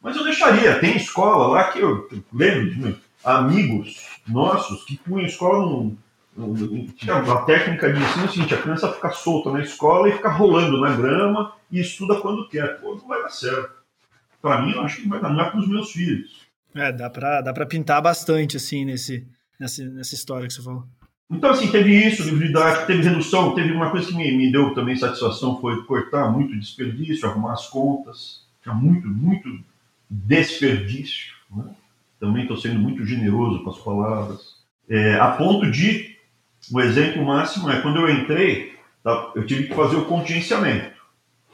Mas 0.00 0.16
eu 0.16 0.24
deixaria. 0.24 0.78
Tem 0.78 0.96
escola 0.96 1.46
lá 1.46 1.64
que 1.70 1.78
eu, 1.78 2.08
lembro 2.32 2.74
de 2.74 2.96
amigos 3.24 4.20
nossos 4.26 4.84
que 4.84 4.96
punham 4.96 5.26
escola 5.26 5.64
num, 5.64 5.96
a 6.36 7.42
técnica 7.42 7.92
de 7.92 8.00
ensino 8.00 8.28
seguinte: 8.30 8.54
a 8.54 8.62
criança 8.62 8.92
fica 8.92 9.10
solta 9.10 9.50
na 9.50 9.60
escola 9.62 10.08
e 10.08 10.12
fica 10.12 10.30
rolando 10.30 10.80
na 10.80 10.94
grama 10.94 11.52
e 11.70 11.80
estuda 11.80 12.20
quando 12.20 12.48
quer. 12.48 12.80
Pô, 12.80 12.94
não 12.94 13.06
vai 13.06 13.22
dar 13.22 13.28
certo. 13.28 13.81
Para 14.42 14.60
mim, 14.60 14.72
eu 14.72 14.82
acho 14.82 15.00
que 15.00 15.08
vai 15.08 15.20
dar, 15.20 15.32
é 15.38 15.50
para 15.50 15.60
os 15.60 15.68
meus 15.68 15.92
filhos. 15.92 16.42
É, 16.74 16.90
dá 16.90 17.08
para 17.08 17.40
dá 17.40 17.66
pintar 17.66 18.02
bastante, 18.02 18.56
assim, 18.56 18.84
nesse, 18.84 19.26
nessa, 19.58 19.84
nessa 19.84 20.14
história 20.14 20.48
que 20.48 20.52
você 20.52 20.62
falou. 20.62 20.84
Então, 21.30 21.50
assim, 21.50 21.70
teve 21.70 21.94
isso, 21.94 22.24
livro 22.24 22.46
didático, 22.46 22.86
teve 22.86 23.08
redução, 23.08 23.54
teve 23.54 23.72
uma 23.72 23.90
coisa 23.90 24.08
que 24.08 24.14
me, 24.14 24.36
me 24.36 24.52
deu 24.52 24.74
também 24.74 24.96
satisfação, 24.96 25.60
foi 25.60 25.82
cortar 25.84 26.30
muito 26.30 26.58
desperdício, 26.58 27.26
arrumar 27.26 27.52
as 27.52 27.68
contas. 27.68 28.42
Tinha 28.62 28.74
muito, 28.74 29.08
muito 29.08 29.48
desperdício. 30.10 31.32
Né? 31.50 31.64
Também 32.20 32.42
estou 32.42 32.56
sendo 32.56 32.78
muito 32.78 33.04
generoso 33.06 33.62
com 33.64 33.70
as 33.70 33.78
palavras. 33.78 34.56
É, 34.88 35.14
a 35.14 35.30
ponto 35.30 35.70
de, 35.70 36.16
o 36.70 36.80
exemplo 36.80 37.24
máximo 37.24 37.70
é, 37.70 37.80
quando 37.80 37.96
eu 37.96 38.10
entrei, 38.10 38.74
tá, 39.02 39.32
eu 39.34 39.46
tive 39.46 39.68
que 39.68 39.74
fazer 39.74 39.96
o 39.96 40.04
contingenciamento, 40.04 40.91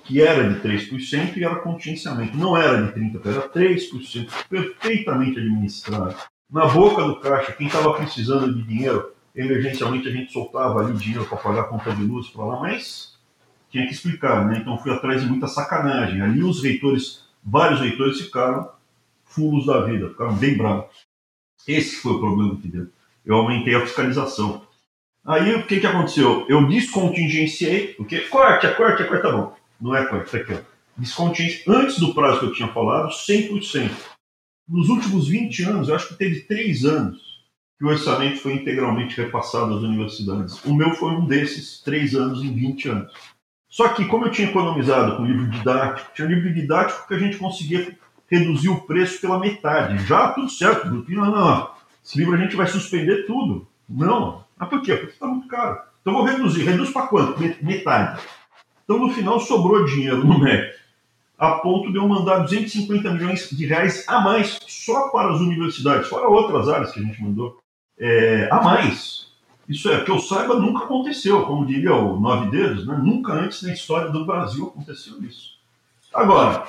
que 0.09 0.23
era 0.23 0.49
de 0.49 0.67
3% 0.67 1.37
e 1.37 1.45
era 1.45 1.57
contingenciamento. 1.57 2.35
Não 2.35 2.57
era 2.57 2.83
de 2.83 2.99
30%, 2.99 3.27
era 3.27 3.47
3%, 3.47 4.31
perfeitamente 4.49 5.39
administrado. 5.39 6.17
Na 6.51 6.67
boca 6.67 7.05
do 7.05 7.21
caixa, 7.21 7.53
quem 7.53 7.67
estava 7.67 7.93
precisando 7.93 8.55
de 8.55 8.63
dinheiro, 8.63 9.13
emergencialmente 9.37 10.09
a 10.09 10.11
gente 10.11 10.33
soltava 10.33 10.81
ali 10.81 10.95
dinheiro 10.95 11.27
para 11.27 11.37
pagar 11.37 11.61
a 11.61 11.65
conta 11.65 11.95
de 11.95 12.03
luz 12.03 12.29
para 12.29 12.47
lá, 12.47 12.59
mas 12.59 13.19
tinha 13.71 13.87
que 13.87 13.93
explicar, 13.93 14.47
né? 14.47 14.61
Então 14.63 14.79
fui 14.79 14.91
atrás 14.91 15.21
de 15.21 15.29
muita 15.29 15.47
sacanagem. 15.47 16.23
Ali 16.23 16.43
os 16.43 16.63
reitores, 16.63 17.29
vários 17.45 17.81
reitores 17.81 18.19
ficaram 18.19 18.67
fulos 19.27 19.67
da 19.67 19.83
vida, 19.83 20.09
ficaram 20.09 20.35
bem 20.37 20.57
bravos. 20.57 21.07
Esse 21.67 21.97
foi 21.97 22.13
o 22.13 22.19
problema 22.19 22.57
que 22.57 22.67
deu. 22.67 22.87
Eu 23.27 23.37
aumentei 23.37 23.75
a 23.75 23.83
fiscalização. 23.83 24.63
Aí 25.23 25.55
o 25.55 25.67
que, 25.67 25.81
que 25.81 25.87
aconteceu? 25.87 26.47
Eu 26.49 26.67
descontingenciei, 26.67 27.89
porque 27.89 28.21
corte, 28.21 28.67
é 28.67 28.71
corte, 28.71 29.03
é 29.03 29.05
corte, 29.05 29.23
tá 29.23 29.33
bom. 29.33 29.59
Não 29.81 29.95
é 29.95 30.05
corte, 30.07 30.31
tá 30.31 30.39
aqui, 30.39 30.55
ó. 30.55 30.59
Descontingenciei, 30.97 31.65
antes 31.69 31.99
do 31.99 32.13
prazo 32.13 32.41
que 32.41 32.47
eu 32.47 32.53
tinha 32.53 32.69
falado, 32.69 33.11
100%. 33.11 33.91
Nos 34.69 34.89
últimos 34.89 35.29
20 35.29 35.63
anos, 35.65 35.89
eu 35.89 35.95
acho 35.95 36.09
que 36.09 36.15
teve 36.15 36.41
3 36.41 36.85
anos 36.85 37.29
que 37.79 37.85
o 37.85 37.89
orçamento 37.89 38.41
foi 38.41 38.55
integralmente 38.55 39.17
repassado 39.17 39.73
às 39.75 39.83
universidades. 39.83 40.63
O 40.65 40.75
meu 40.75 40.91
foi 40.95 41.13
um 41.13 41.25
desses, 41.25 41.81
três 41.81 42.15
anos 42.15 42.43
em 42.43 42.53
20 42.53 42.89
anos. 42.89 43.13
Só 43.69 43.89
que, 43.91 44.05
como 44.07 44.27
eu 44.27 44.33
tinha 44.33 44.49
economizado 44.49 45.17
com 45.17 45.25
livro 45.25 45.49
didático, 45.49 46.11
tinha 46.13 46.27
livro 46.27 46.53
didático 46.53 47.07
que 47.07 47.15
a 47.15 47.19
gente 47.19 47.37
conseguia 47.37 47.97
reduzir 48.27 48.69
o 48.69 48.81
preço 48.81 49.21
pela 49.21 49.39
metade. 49.39 50.05
Já 50.07 50.33
tudo 50.33 50.51
certo, 50.51 50.89
não, 50.89 51.05
não, 51.07 51.31
não. 51.31 51.71
Esse 52.05 52.19
livro 52.19 52.35
a 52.35 52.39
gente 52.39 52.57
vai 52.57 52.67
suspender 52.67 53.27
tudo. 53.27 53.69
Não. 53.89 54.45
Mas 54.59 54.69
por 54.69 54.83
quê? 54.83 54.97
Porque 54.97 55.13
está 55.13 55.27
muito 55.27 55.47
caro. 55.47 55.79
Então 56.01 56.15
vou 56.15 56.25
reduzir. 56.25 56.65
Reduz 56.65 56.91
para 56.91 57.07
quanto? 57.07 57.41
Metade. 57.63 58.21
Então 58.89 59.07
no 59.07 59.13
final 59.13 59.39
sobrou 59.39 59.85
dinheiro 59.85 60.25
no 60.25 60.39
MEC, 60.39 60.75
a 61.37 61.57
ponto 61.57 61.93
de 61.93 61.99
eu 61.99 62.09
mandar 62.09 62.39
250 62.39 63.13
milhões 63.13 63.51
de 63.51 63.67
reais 63.67 64.03
a 64.09 64.19
mais 64.19 64.59
só 64.67 65.11
para 65.11 65.35
as 65.35 65.41
universidades, 65.41 66.09
fora 66.09 66.27
outras 66.27 66.71
áreas 66.71 66.91
que 66.91 67.01
a 67.01 67.03
gente 67.03 67.23
mandou 67.23 67.61
é, 67.99 68.49
a 68.51 68.63
mais. 68.63 69.29
Isso 69.69 69.91
é, 69.91 70.03
que 70.03 70.11
eu 70.11 70.19
saiba, 70.19 70.59
nunca 70.59 70.85
aconteceu, 70.85 71.45
como 71.45 71.67
diria 71.67 71.95
o 71.95 72.19
Nove 72.19 72.51
Dedos, 72.51 72.87
né? 72.87 72.99
nunca 73.05 73.35
antes 73.35 73.61
na 73.63 73.75
história 73.75 74.11
do 74.11 74.25
Brasil 74.25 74.69
aconteceu 74.69 75.23
isso. 75.23 75.59
Agora, 76.15 76.67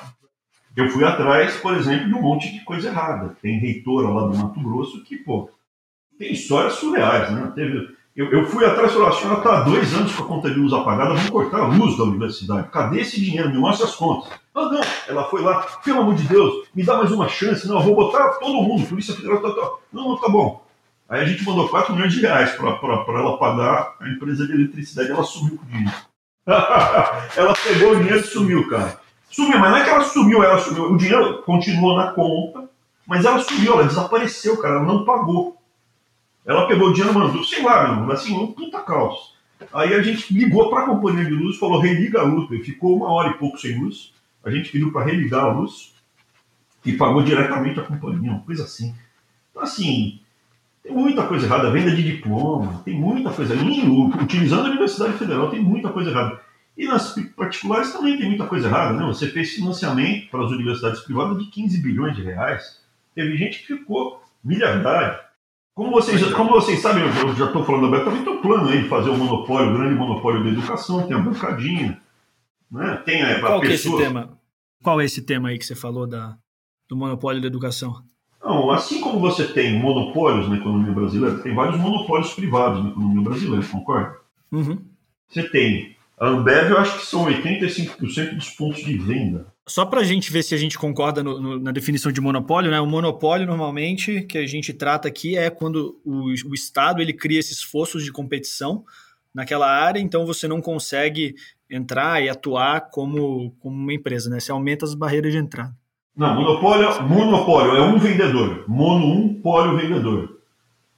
eu 0.75 0.89
fui 0.89 1.05
atrás, 1.05 1.55
por 1.55 1.73
exemplo, 1.73 2.09
de 2.09 2.15
um 2.15 2.21
monte 2.21 2.51
de 2.51 2.59
coisa 2.65 2.89
errada. 2.89 3.37
Tem 3.41 3.59
reitora 3.59 4.09
lá 4.09 4.27
do 4.27 4.37
Mato 4.37 4.59
Grosso 4.59 5.01
que, 5.05 5.15
pô, 5.15 5.49
tem 6.17 6.33
histórias 6.33 6.73
surreais, 6.73 7.31
né? 7.31 7.49
Teve, 7.55 7.95
eu, 8.19 8.29
eu 8.33 8.45
fui 8.47 8.65
atrás 8.65 8.91
e 8.91 8.93
falei, 8.95 9.07
a 9.07 9.11
senhora 9.13 9.37
está 9.37 9.57
há 9.57 9.61
dois 9.61 9.93
anos 9.93 10.13
com 10.13 10.23
a 10.23 10.27
conta 10.27 10.49
de 10.49 10.59
luz 10.59 10.73
apagada, 10.73 11.13
vamos 11.13 11.29
cortar 11.29 11.61
a 11.61 11.67
luz 11.67 11.97
da 11.97 12.03
universidade. 12.03 12.67
Cadê 12.67 12.99
esse 12.99 13.17
dinheiro? 13.17 13.49
Me 13.49 13.57
mostra 13.57 13.87
as 13.87 13.95
contas. 13.95 14.29
Ah, 14.53 14.65
não, 14.65 14.81
ela 15.07 15.23
foi 15.29 15.41
lá, 15.41 15.65
pelo 15.85 16.01
amor 16.01 16.15
de 16.15 16.23
Deus, 16.23 16.67
me 16.75 16.83
dá 16.83 16.97
mais 16.97 17.13
uma 17.13 17.29
chance. 17.29 17.65
Não, 17.65 17.77
eu 17.77 17.83
vou 17.83 17.95
botar 17.95 18.27
todo 18.31 18.61
mundo, 18.61 18.85
Polícia 18.85 19.15
Federal, 19.15 19.41
tá, 19.41 19.51
tá. 19.51 19.71
Não, 19.93 20.09
não, 20.09 20.17
tá 20.17 20.27
bom. 20.27 20.61
Aí 21.07 21.21
a 21.21 21.25
gente 21.25 21.45
mandou 21.45 21.69
4 21.69 21.93
milhões 21.93 22.11
de 22.11 22.19
reais 22.19 22.51
para 22.51 22.77
ela 23.19 23.37
pagar 23.37 23.95
a 24.01 24.09
empresa 24.09 24.45
de 24.45 24.51
eletricidade. 24.51 25.11
Ela 25.11 25.23
sumiu 25.23 25.57
com 25.57 25.63
o 25.63 25.69
dinheiro. 25.69 25.97
ela 27.37 27.53
pegou 27.63 27.91
o 27.93 27.95
dinheiro 27.95 28.19
e 28.19 28.23
sumiu, 28.23 28.67
cara. 28.67 28.99
Sumiu, 29.31 29.59
mas 29.59 29.71
não 29.71 29.77
é 29.77 29.83
que 29.85 29.89
ela 29.89 30.03
sumiu, 30.03 30.43
ela 30.43 30.59
sumiu. 30.59 30.91
O 30.91 30.97
dinheiro 30.97 31.41
continuou 31.43 31.95
na 31.95 32.11
conta, 32.11 32.69
mas 33.07 33.23
ela 33.23 33.39
sumiu, 33.39 33.75
ela 33.75 33.85
desapareceu, 33.85 34.57
cara. 34.57 34.75
Ela 34.75 34.83
não 34.83 35.05
pagou. 35.05 35.57
Ela 36.45 36.67
pegou 36.67 36.89
o 36.89 36.93
dinheiro 36.93 37.15
e 37.15 37.17
mandou, 37.17 37.43
sei 37.43 37.63
lá, 37.63 37.95
meu, 37.95 38.11
assim, 38.11 38.35
um 38.35 38.51
puta 38.51 38.79
caos. 38.81 39.35
Aí 39.73 39.93
a 39.93 40.01
gente 40.01 40.33
ligou 40.33 40.69
para 40.69 40.83
a 40.83 40.85
companhia 40.85 41.25
de 41.25 41.31
luz, 41.31 41.57
falou 41.57 41.79
religa 41.79 42.21
a 42.21 42.23
luz. 42.23 42.47
Ficou 42.65 42.95
uma 42.95 43.11
hora 43.11 43.31
e 43.31 43.33
pouco 43.33 43.57
sem 43.57 43.79
luz. 43.79 44.13
A 44.43 44.49
gente 44.49 44.71
pediu 44.71 44.91
para 44.91 45.05
religar 45.05 45.45
a 45.45 45.53
luz 45.53 45.93
e 46.85 46.93
pagou 46.93 47.21
diretamente 47.21 47.79
a 47.79 47.83
companhia, 47.83 48.31
uma 48.31 48.41
coisa 48.41 48.63
assim. 48.63 48.95
Então, 49.51 49.61
assim, 49.61 50.19
tem 50.81 50.93
muita 50.93 51.27
coisa 51.27 51.45
errada, 51.45 51.71
venda 51.71 51.91
de 51.91 52.03
diploma, 52.03 52.81
tem 52.85 52.95
muita 52.95 53.31
coisa. 53.31 53.53
utilizando 54.21 54.65
a 54.65 54.69
Universidade 54.69 55.17
Federal, 55.17 55.51
tem 55.51 55.61
muita 55.61 55.89
coisa 55.89 56.09
errada. 56.09 56.39
E 56.77 56.85
nas 56.85 57.13
particulares 57.35 57.91
também 57.91 58.17
tem 58.17 58.27
muita 58.27 58.47
coisa 58.47 58.67
errada, 58.67 58.97
né? 58.97 59.05
Você 59.07 59.27
fez 59.27 59.51
financiamento 59.51 60.29
para 60.29 60.45
as 60.45 60.51
universidades 60.51 61.01
privadas 61.01 61.37
de 61.37 61.51
15 61.51 61.77
bilhões 61.81 62.15
de 62.15 62.23
reais. 62.23 62.81
Teve 63.13 63.35
gente 63.35 63.59
que 63.59 63.67
ficou 63.67 64.23
miliardário. 64.41 65.19
Como 65.79 65.91
vocês, 65.91 66.21
como 66.33 66.49
vocês 66.49 66.81
sabem, 66.81 67.05
eu 67.05 67.35
já 67.37 67.45
estou 67.45 67.63
falando 67.63 67.85
abertamente, 67.85 68.25
tem 68.25 68.33
um 68.33 68.41
plano 68.41 68.67
aí 68.67 68.83
de 68.83 68.89
fazer 68.89 69.11
um 69.11 69.17
monopólio, 69.17 69.69
um 69.69 69.73
grande 69.75 69.95
monopólio 69.95 70.43
da 70.43 70.49
educação, 70.49 71.07
tem 71.07 71.15
a 71.15 71.19
bancadinha. 71.21 72.01
Né? 72.69 73.01
Tem 73.05 73.21
a, 73.23 73.39
Qual 73.39 73.59
a 73.59 73.61
pessoa... 73.61 73.93
é 73.93 74.01
esse 74.01 74.03
tema? 74.03 74.37
Qual 74.83 74.99
é 74.99 75.05
esse 75.05 75.21
tema 75.21 75.47
aí 75.47 75.57
que 75.57 75.65
você 75.65 75.75
falou 75.75 76.05
da, 76.05 76.37
do 76.89 76.97
monopólio 76.97 77.41
da 77.41 77.47
educação? 77.47 78.03
Não, 78.43 78.69
assim 78.71 78.99
como 78.99 79.21
você 79.21 79.47
tem 79.47 79.79
monopólios 79.79 80.49
na 80.49 80.57
economia 80.57 80.91
brasileira, 80.91 81.37
tem 81.37 81.55
vários 81.55 81.79
monopólios 81.79 82.33
privados 82.33 82.83
na 82.83 82.89
economia 82.89 83.23
brasileira, 83.23 83.65
concorda? 83.65 84.17
Uhum. 84.51 84.79
Você 85.29 85.47
tem 85.47 85.95
a 86.19 86.27
Ambev, 86.27 86.71
eu 86.71 86.77
acho 86.77 86.99
que 86.99 87.05
são 87.05 87.25
85% 87.25 88.35
dos 88.35 88.49
pontos 88.49 88.83
de 88.83 88.97
venda. 88.97 89.47
Só 89.69 89.85
para 89.85 90.01
a 90.01 90.03
gente 90.03 90.31
ver 90.31 90.41
se 90.41 90.55
a 90.55 90.57
gente 90.57 90.79
concorda 90.79 91.21
no, 91.21 91.39
no, 91.39 91.59
na 91.59 91.71
definição 91.71 92.11
de 92.11 92.19
monopólio, 92.19 92.71
né? 92.71 92.81
O 92.81 92.87
monopólio 92.87 93.45
normalmente 93.45 94.23
que 94.23 94.39
a 94.39 94.47
gente 94.47 94.73
trata 94.73 95.07
aqui 95.07 95.37
é 95.37 95.51
quando 95.51 96.01
o, 96.03 96.25
o 96.49 96.53
Estado 96.55 97.01
ele 97.03 97.13
cria 97.13 97.39
esses 97.39 97.57
esforços 97.57 98.03
de 98.03 98.11
competição 98.11 98.83
naquela 99.31 99.69
área, 99.69 99.99
então 99.99 100.25
você 100.25 100.47
não 100.47 100.59
consegue 100.59 101.35
entrar 101.69 102.21
e 102.23 102.27
atuar 102.27 102.89
como, 102.89 103.51
como 103.59 103.75
uma 103.75 103.93
empresa, 103.93 104.27
né? 104.27 104.39
Você 104.39 104.51
aumenta 104.51 104.85
as 104.85 104.95
barreiras 104.95 105.31
de 105.31 105.37
entrada. 105.37 105.71
Não, 106.15 106.35
monopólio, 106.35 107.03
monopólio 107.03 107.75
é 107.75 107.81
um 107.81 107.99
vendedor. 107.99 108.65
Mono 108.67 109.05
um, 109.05 109.39
pólio 109.39 109.77
vendedor. 109.77 110.39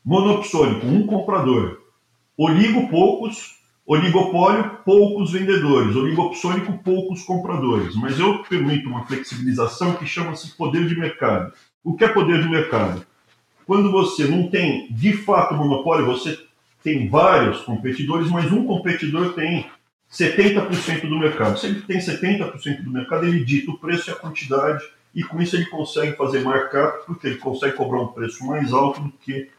Monopsônico, 0.03 0.87
um 0.87 1.05
comprador. 1.05 1.77
Oligo, 2.37 2.89
poucos. 2.89 3.60
Oligopólio, 3.91 4.77
poucos 4.85 5.33
vendedores. 5.33 5.97
Oligopsônico, 5.97 6.77
poucos 6.77 7.23
compradores. 7.23 7.93
Mas 7.93 8.17
eu 8.17 8.41
permito 8.43 8.87
uma 8.87 9.05
flexibilização 9.05 9.95
que 9.95 10.05
chama-se 10.05 10.55
poder 10.55 10.87
de 10.87 10.97
mercado. 10.97 11.51
O 11.83 11.93
que 11.93 12.05
é 12.05 12.07
poder 12.07 12.41
de 12.41 12.47
mercado? 12.47 13.05
Quando 13.67 13.91
você 13.91 14.23
não 14.23 14.49
tem 14.49 14.87
de 14.93 15.11
fato 15.11 15.55
monopólio, 15.55 16.05
você 16.05 16.39
tem 16.81 17.09
vários 17.09 17.63
competidores, 17.63 18.31
mas 18.31 18.49
um 18.49 18.65
competidor 18.65 19.33
tem 19.33 19.69
70% 20.09 21.09
do 21.09 21.19
mercado. 21.19 21.59
Se 21.59 21.67
ele 21.67 21.81
tem 21.81 21.99
70% 21.99 22.83
do 22.83 22.91
mercado, 22.91 23.25
ele 23.25 23.43
dita 23.43 23.71
o 23.71 23.77
preço 23.77 24.09
e 24.09 24.13
a 24.13 24.15
quantidade 24.15 24.81
e 25.13 25.21
com 25.21 25.41
isso 25.41 25.57
ele 25.57 25.65
consegue 25.65 26.15
fazer 26.15 26.39
markup, 26.39 27.05
porque 27.05 27.27
ele 27.27 27.37
consegue 27.39 27.75
cobrar 27.75 27.99
um 27.99 28.07
preço 28.07 28.47
mais 28.47 28.71
alto 28.71 29.01
do 29.01 29.11
que 29.11 29.49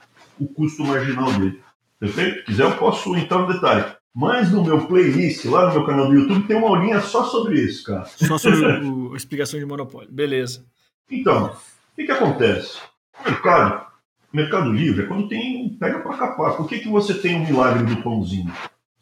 o 0.40 0.46
custo 0.46 0.82
marginal 0.82 1.30
dele. 1.34 1.60
Perfeito? 2.00 2.38
Se 2.38 2.44
quiser, 2.46 2.62
eu 2.62 2.76
posso 2.78 3.14
entrar 3.14 3.40
no 3.40 3.52
detalhe. 3.52 4.00
Mas 4.14 4.52
no 4.52 4.62
meu 4.62 4.86
playlist, 4.86 5.46
lá 5.46 5.68
no 5.68 5.72
meu 5.72 5.86
canal 5.86 6.08
do 6.08 6.14
YouTube, 6.14 6.46
tem 6.46 6.56
uma 6.56 6.68
aulinha 6.68 7.00
só 7.00 7.24
sobre 7.24 7.60
isso, 7.60 7.84
cara. 7.84 8.04
Só 8.04 8.36
sobre 8.36 8.66
a 8.66 9.16
explicação 9.16 9.58
de 9.58 9.64
monopólio. 9.64 10.12
Beleza. 10.12 10.64
Então, 11.10 11.46
o 11.46 11.96
que, 11.96 12.04
que 12.04 12.12
acontece? 12.12 12.78
O 13.24 13.30
mercado, 13.30 13.86
mercado 14.32 14.72
livre 14.72 15.04
é 15.04 15.06
quando 15.06 15.28
tem 15.28 15.76
pega 15.80 16.00
para 16.00 16.16
capar. 16.16 16.56
Por 16.56 16.68
que, 16.68 16.80
que 16.80 16.88
você 16.88 17.14
tem 17.14 17.36
o 17.36 17.38
um 17.38 17.46
milagre 17.46 17.84
do 17.84 18.02
pãozinho? 18.02 18.52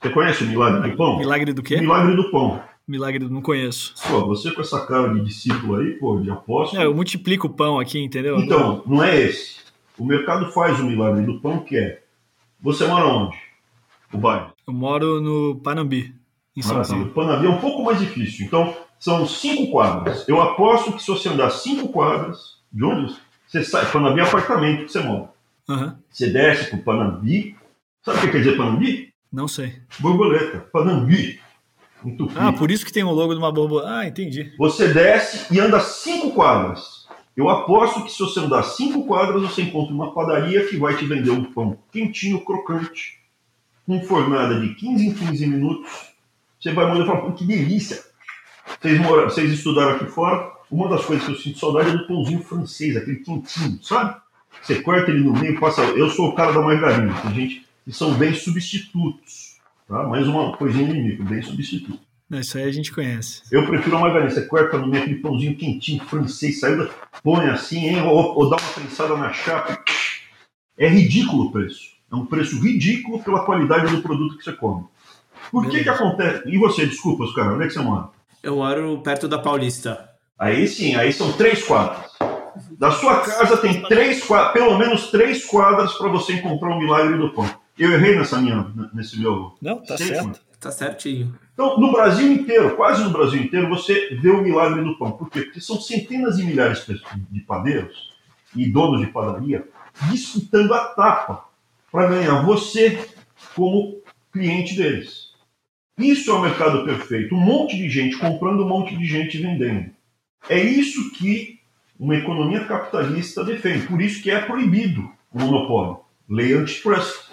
Você 0.00 0.11
conhece 0.11 0.44
o 0.44 0.46
milagre 0.46 0.90
do 0.90 0.96
pão? 0.96 1.18
Milagre 1.18 1.52
do 1.52 1.62
quê? 1.62 1.76
O 1.76 1.80
milagre 1.80 2.14
do 2.14 2.30
pão. 2.30 2.62
Milagre 2.86 3.18
do... 3.18 3.30
não 3.30 3.42
conheço. 3.42 3.94
Pô, 4.08 4.26
você 4.26 4.52
com 4.52 4.61
essa 4.61 4.84
cara 4.86 5.12
de 5.12 5.24
discípulo 5.24 5.76
aí, 5.76 5.92
pô, 5.94 6.20
de 6.20 6.30
apóstolo. 6.30 6.80
É, 6.80 6.86
eu 6.86 6.94
multiplico 6.94 7.48
o 7.48 7.50
pão 7.50 7.78
aqui, 7.78 7.98
entendeu? 7.98 8.38
Então, 8.38 8.82
não 8.86 9.02
é 9.02 9.20
esse. 9.20 9.61
O 9.98 10.04
mercado 10.04 10.50
faz 10.52 10.78
o 10.80 10.84
milagre 10.84 11.24
do 11.24 11.40
pão, 11.40 11.61
que 11.61 11.76
é. 11.76 12.02
Você 12.61 12.86
mora 12.86 13.06
onde? 13.06 13.49
O 14.12 14.18
bairro? 14.18 14.52
Eu 14.66 14.72
moro 14.72 15.20
no 15.20 15.61
Panambi, 15.61 16.14
em 16.56 16.62
São 16.62 16.82
Paulo. 16.82 17.04
O 17.04 17.11
Panambi 17.11 17.46
é 17.46 17.50
um 17.50 17.58
pouco 17.58 17.84
mais 17.84 17.98
difícil. 17.98 18.46
Então, 18.46 18.74
são 18.98 19.26
cinco 19.26 19.70
quadras. 19.70 20.28
Eu 20.28 20.40
aposto 20.40 20.92
que 20.92 21.02
se 21.02 21.08
você 21.08 21.28
andar 21.28 21.50
cinco 21.50 21.88
quadras, 21.88 22.58
de 22.72 22.84
onde 22.84 23.14
você 23.46 23.64
sai? 23.64 23.90
Panambi 23.90 24.20
é 24.20 24.24
apartamento 24.24 24.84
que 24.84 24.92
você 24.92 25.00
mora. 25.00 25.30
Uhum. 25.68 25.94
Você 26.11 26.28
desce 26.28 26.70
pro 26.70 26.78
Panambi. 26.78 27.56
Sabe 28.02 28.18
o 28.18 28.20
que 28.22 28.28
quer 28.28 28.38
dizer 28.38 28.56
Panambi? 28.56 29.12
Não 29.32 29.46
sei. 29.46 29.80
Borboleta. 30.00 30.58
Panambi. 30.72 31.40
Ah, 32.34 32.52
por 32.52 32.70
isso 32.70 32.84
que 32.84 32.92
tem 32.92 33.04
o 33.04 33.11
logo 33.11 33.32
de 33.32 33.38
uma 33.38 33.52
borboleta. 33.52 33.90
Ah, 33.90 34.06
entendi. 34.06 34.52
Você 34.58 34.88
desce 34.88 35.54
e 35.54 35.61
anda 35.61 35.78
cinco 35.80 36.32
quadras. 36.32 37.06
Eu 37.36 37.48
aposto 37.48 38.02
que 38.04 38.11
se 38.11 38.18
você 38.18 38.40
andar 38.40 38.64
cinco 38.64 39.06
quadras, 39.06 39.42
você 39.42 39.62
encontra 39.62 39.94
uma 39.94 40.12
padaria 40.12 40.66
que 40.66 40.76
vai 40.76 40.96
te 40.96 41.04
vender 41.06 41.30
um 41.30 41.44
pão 41.44 41.78
quentinho, 41.92 42.44
crocante, 42.44 43.19
fornada 44.05 44.61
de 44.61 44.74
15 44.74 45.07
em 45.07 45.14
15 45.14 45.47
minutos. 45.47 45.91
Você 46.61 46.72
vai 46.72 46.86
mandar 46.86 47.05
e 47.05 47.07
falar, 47.07 47.32
que 47.32 47.45
delícia! 47.45 48.03
Vocês, 48.80 49.01
moram, 49.01 49.24
vocês 49.24 49.51
estudaram 49.51 49.97
aqui 49.97 50.07
fora, 50.07 50.53
uma 50.70 50.88
das 50.88 51.05
coisas 51.05 51.26
que 51.26 51.32
eu 51.32 51.36
sinto 51.36 51.59
saudade 51.59 51.91
é 51.91 51.93
do 51.93 52.07
pãozinho 52.07 52.43
francês, 52.43 52.97
aquele 52.97 53.16
quentinho, 53.16 53.78
sabe? 53.82 54.20
Você 54.62 54.80
corta 54.82 55.11
ele 55.11 55.24
no 55.24 55.32
meio, 55.32 55.59
passa. 55.59 55.82
Eu 55.82 56.09
sou 56.11 56.28
o 56.28 56.34
cara 56.34 56.53
da 56.53 56.61
margarina, 56.61 57.12
tem 57.22 57.34
gente 57.34 57.66
que 57.84 57.93
são 57.93 58.14
bem 58.14 58.34
substitutos. 58.34 59.59
Tá? 59.88 60.05
Mais 60.05 60.28
uma 60.28 60.57
coisinha 60.57 60.88
inimigo, 60.88 61.24
bem 61.24 61.43
substituto. 61.43 62.01
Isso 62.30 62.59
aí 62.59 62.64
a 62.64 62.72
gente 62.72 62.93
conhece. 62.93 63.43
Eu 63.51 63.66
prefiro 63.66 63.97
a 63.97 64.01
margarina. 64.01 64.30
Você 64.30 64.43
corta 64.43 64.78
no 64.78 64.86
meio 64.86 65.03
aquele 65.03 65.18
pãozinho 65.18 65.57
quentinho, 65.57 66.05
francês, 66.05 66.61
saiu, 66.61 66.88
põe 67.24 67.47
assim, 67.47 67.88
hein? 67.88 68.03
Ou, 68.03 68.38
ou 68.38 68.49
dá 68.49 68.57
uma 68.57 68.72
prensada 68.72 69.16
na 69.16 69.32
chapa. 69.32 69.82
É 70.78 70.88
ridículo 70.88 71.47
o 71.47 71.53
preço. 71.53 71.89
É 72.11 72.16
um 72.16 72.26
preço 72.26 72.61
ridículo 72.61 73.22
pela 73.22 73.44
qualidade 73.44 73.94
do 73.94 74.02
produto 74.02 74.36
que 74.36 74.44
você 74.44 74.52
come. 74.52 74.84
Por 75.50 75.68
que 75.68 75.82
que 75.82 75.88
acontece? 75.88 76.48
E 76.48 76.58
você, 76.58 76.86
desculpa, 76.86 77.24
cara, 77.34 77.54
onde 77.54 77.64
é 77.64 77.66
que 77.66 77.72
você 77.72 77.80
mora? 77.80 78.08
Eu 78.42 78.56
moro 78.56 79.00
perto 79.02 79.28
da 79.28 79.38
Paulista. 79.38 80.11
Aí 80.38 80.66
sim, 80.66 80.94
aí 80.96 81.12
são 81.12 81.32
três 81.32 81.62
quadras. 81.62 82.11
Da 82.72 82.90
sua 82.90 83.20
casa 83.20 83.56
tem 83.58 83.82
três 83.82 84.24
quadras, 84.24 84.52
pelo 84.52 84.78
menos 84.78 85.11
três 85.11 85.44
quadras 85.44 85.92
para 85.94 86.08
você 86.08 86.34
encontrar 86.34 86.70
o 86.70 86.78
milagre 86.78 87.16
do 87.16 87.30
pão. 87.30 87.48
Eu 87.78 87.92
errei 87.92 88.16
nessa 88.16 88.40
minha, 88.40 88.72
nesse 88.92 89.18
meu. 89.18 89.54
Não, 89.61 89.78
tá 89.82 89.96
certo. 89.96 90.40
Tá 90.58 90.70
certinho. 90.70 91.34
Então, 91.54 91.78
no 91.78 91.90
Brasil 91.90 92.30
inteiro, 92.32 92.76
quase 92.76 93.02
no 93.02 93.11
Brasil 93.11 93.42
inteiro, 93.42 93.68
você 93.68 94.18
vê 94.20 94.30
o 94.30 94.42
milagre 94.42 94.82
do 94.82 94.98
pão. 94.98 95.12
Por 95.12 95.30
quê? 95.30 95.42
Porque 95.42 95.61
são 95.61 95.80
centenas 95.80 96.36
de 96.36 96.44
milhares 96.44 96.84
de 97.30 97.40
padeiros 97.40 98.12
e 98.54 98.70
donos 98.70 99.00
de 99.00 99.06
padaria 99.06 99.66
disputando 100.11 100.72
a 100.74 100.84
tapa 100.86 101.49
para 101.91 102.09
ganhar 102.09 102.43
você 102.43 102.99
como 103.55 104.01
cliente 104.32 104.76
deles. 104.76 105.30
Isso 105.99 106.30
é 106.30 106.34
o 106.34 106.41
mercado 106.41 106.84
perfeito. 106.84 107.34
Um 107.34 107.41
monte 107.41 107.76
de 107.76 107.88
gente 107.88 108.16
comprando, 108.16 108.64
um 108.64 108.68
monte 108.68 108.97
de 108.97 109.05
gente 109.05 109.38
vendendo. 109.38 109.91
É 110.49 110.59
isso 110.59 111.12
que 111.12 111.61
uma 111.99 112.16
economia 112.16 112.64
capitalista 112.64 113.45
defende. 113.45 113.86
Por 113.86 114.01
isso 114.01 114.22
que 114.22 114.30
é 114.30 114.41
proibido 114.41 115.11
o 115.32 115.38
monopólio. 115.38 116.01
Lei 116.28 116.55
antitrust. 116.55 117.30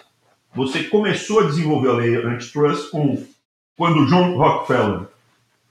Você 0.54 0.84
começou 0.84 1.42
a 1.42 1.46
desenvolver 1.46 1.90
a 1.90 1.94
lei 1.94 2.16
antitrust 2.16 2.90
com, 2.90 3.24
quando 3.78 4.08
John 4.08 4.36
Rockefeller, 4.36 5.08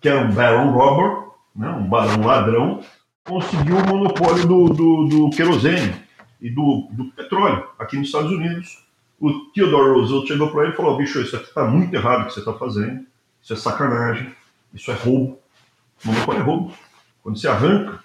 que 0.00 0.08
era 0.08 0.24
um 0.24 0.32
barão 0.32 0.70
robber, 0.70 1.28
né, 1.54 1.68
um 1.70 1.88
barão 1.88 2.24
ladrão, 2.24 2.84
conseguiu 3.24 3.76
o 3.76 3.86
monopólio 3.86 4.46
do, 4.46 4.68
do, 4.68 5.04
do 5.08 5.30
querosene 5.30 6.05
e 6.40 6.50
do, 6.50 6.88
do 6.92 7.06
petróleo 7.06 7.66
aqui 7.78 7.96
nos 7.96 8.08
Estados 8.08 8.30
Unidos 8.30 8.86
o 9.20 9.46
Theodore 9.52 9.94
Roosevelt 9.94 10.28
chegou 10.28 10.50
para 10.50 10.64
ele 10.64 10.72
e 10.72 10.76
falou: 10.76 10.96
bicho, 10.96 11.20
isso 11.20 11.36
aqui 11.36 11.48
está 11.48 11.64
muito 11.64 11.94
errado 11.94 12.22
o 12.22 12.26
que 12.26 12.34
você 12.34 12.40
está 12.40 12.52
fazendo, 12.52 13.04
isso 13.42 13.52
é 13.52 13.56
sacanagem, 13.56 14.32
isso 14.74 14.90
é 14.90 14.94
roubo. 14.94 15.38
Monopólio 16.04 16.40
é 16.40 16.44
roubo. 16.44 16.72
Quando 17.22 17.38
você 17.38 17.48
arranca, 17.48 18.00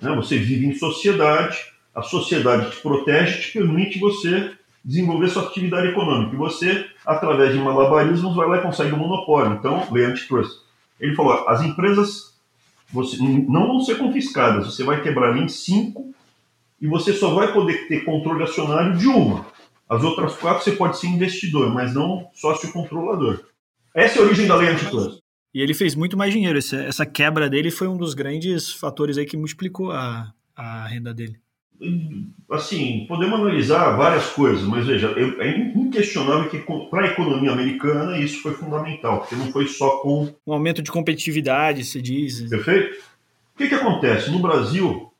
né, 0.00 0.14
você 0.14 0.38
vive 0.38 0.66
em 0.66 0.74
sociedade, 0.74 1.58
a 1.94 2.02
sociedade 2.02 2.70
te 2.70 2.80
protege, 2.80 3.40
te 3.40 3.52
permite 3.52 3.98
você 3.98 4.52
desenvolver 4.84 5.28
sua 5.28 5.44
atividade 5.44 5.88
econômica. 5.88 6.34
E 6.34 6.38
você, 6.38 6.86
através 7.04 7.52
de 7.52 7.58
malabarismos, 7.58 8.36
vai 8.36 8.48
lá 8.48 8.58
e 8.58 8.62
consegue 8.62 8.92
o 8.92 8.96
um 8.96 8.98
monopólio. 8.98 9.54
Então, 9.54 9.86
lei 9.90 10.04
antitrust. 10.04 10.60
Ele 11.00 11.16
falou: 11.16 11.48
as 11.48 11.62
empresas 11.62 12.34
você, 12.92 13.16
não 13.20 13.66
vão 13.66 13.80
ser 13.80 13.98
confiscadas, 13.98 14.66
você 14.66 14.84
vai 14.84 15.02
quebrar 15.02 15.36
em 15.36 15.48
cinco 15.48 16.14
e 16.80 16.86
você 16.86 17.12
só 17.12 17.34
vai 17.34 17.52
poder 17.52 17.88
ter 17.88 18.04
controle 18.04 18.42
acionário 18.42 18.96
de 18.96 19.06
uma. 19.06 19.46
As 19.88 20.02
outras 20.02 20.34
quatro 20.36 20.64
você 20.64 20.72
pode 20.72 20.98
ser 20.98 21.08
investidor, 21.08 21.72
mas 21.72 21.94
não 21.94 22.28
sócio 22.34 22.72
controlador. 22.72 23.40
Essa 23.94 24.18
é 24.18 24.22
a 24.22 24.24
origem 24.24 24.46
da 24.46 24.56
lei 24.56 24.68
antitrust. 24.68 25.18
E 25.54 25.60
ele 25.60 25.72
fez 25.72 25.94
muito 25.94 26.16
mais 26.16 26.32
dinheiro. 26.32 26.58
Essa, 26.58 27.06
quebra 27.06 27.48
dele 27.48 27.70
foi 27.70 27.86
um 27.86 27.96
dos 27.96 28.12
grandes 28.12 28.72
fatores 28.72 29.16
aí 29.16 29.24
que 29.24 29.36
multiplicou 29.36 29.92
a, 29.92 30.32
a 30.56 30.86
renda 30.88 31.14
dele. 31.14 31.38
Assim, 32.50 33.04
podemos 33.06 33.38
analisar 33.38 33.96
várias 33.96 34.26
coisas, 34.30 34.62
mas 34.62 34.86
veja, 34.86 35.14
é 35.16 35.58
inquestionável 35.76 36.48
que 36.48 36.58
para 36.90 37.02
a 37.02 37.10
economia 37.10 37.52
americana 37.52 38.18
isso 38.18 38.42
foi 38.42 38.52
fundamental, 38.52 39.20
porque 39.20 39.36
não 39.36 39.52
foi 39.52 39.66
só 39.68 39.98
com. 39.98 40.34
Um 40.46 40.52
aumento 40.52 40.82
de 40.82 40.90
competitividade, 40.90 41.84
se 41.84 42.00
diz. 42.00 42.48
Perfeito? 42.48 42.96
O 43.54 43.58
que, 43.58 43.68
que 43.68 43.74
acontece? 43.74 44.30
No 44.30 44.40
Brasil, 44.40 45.12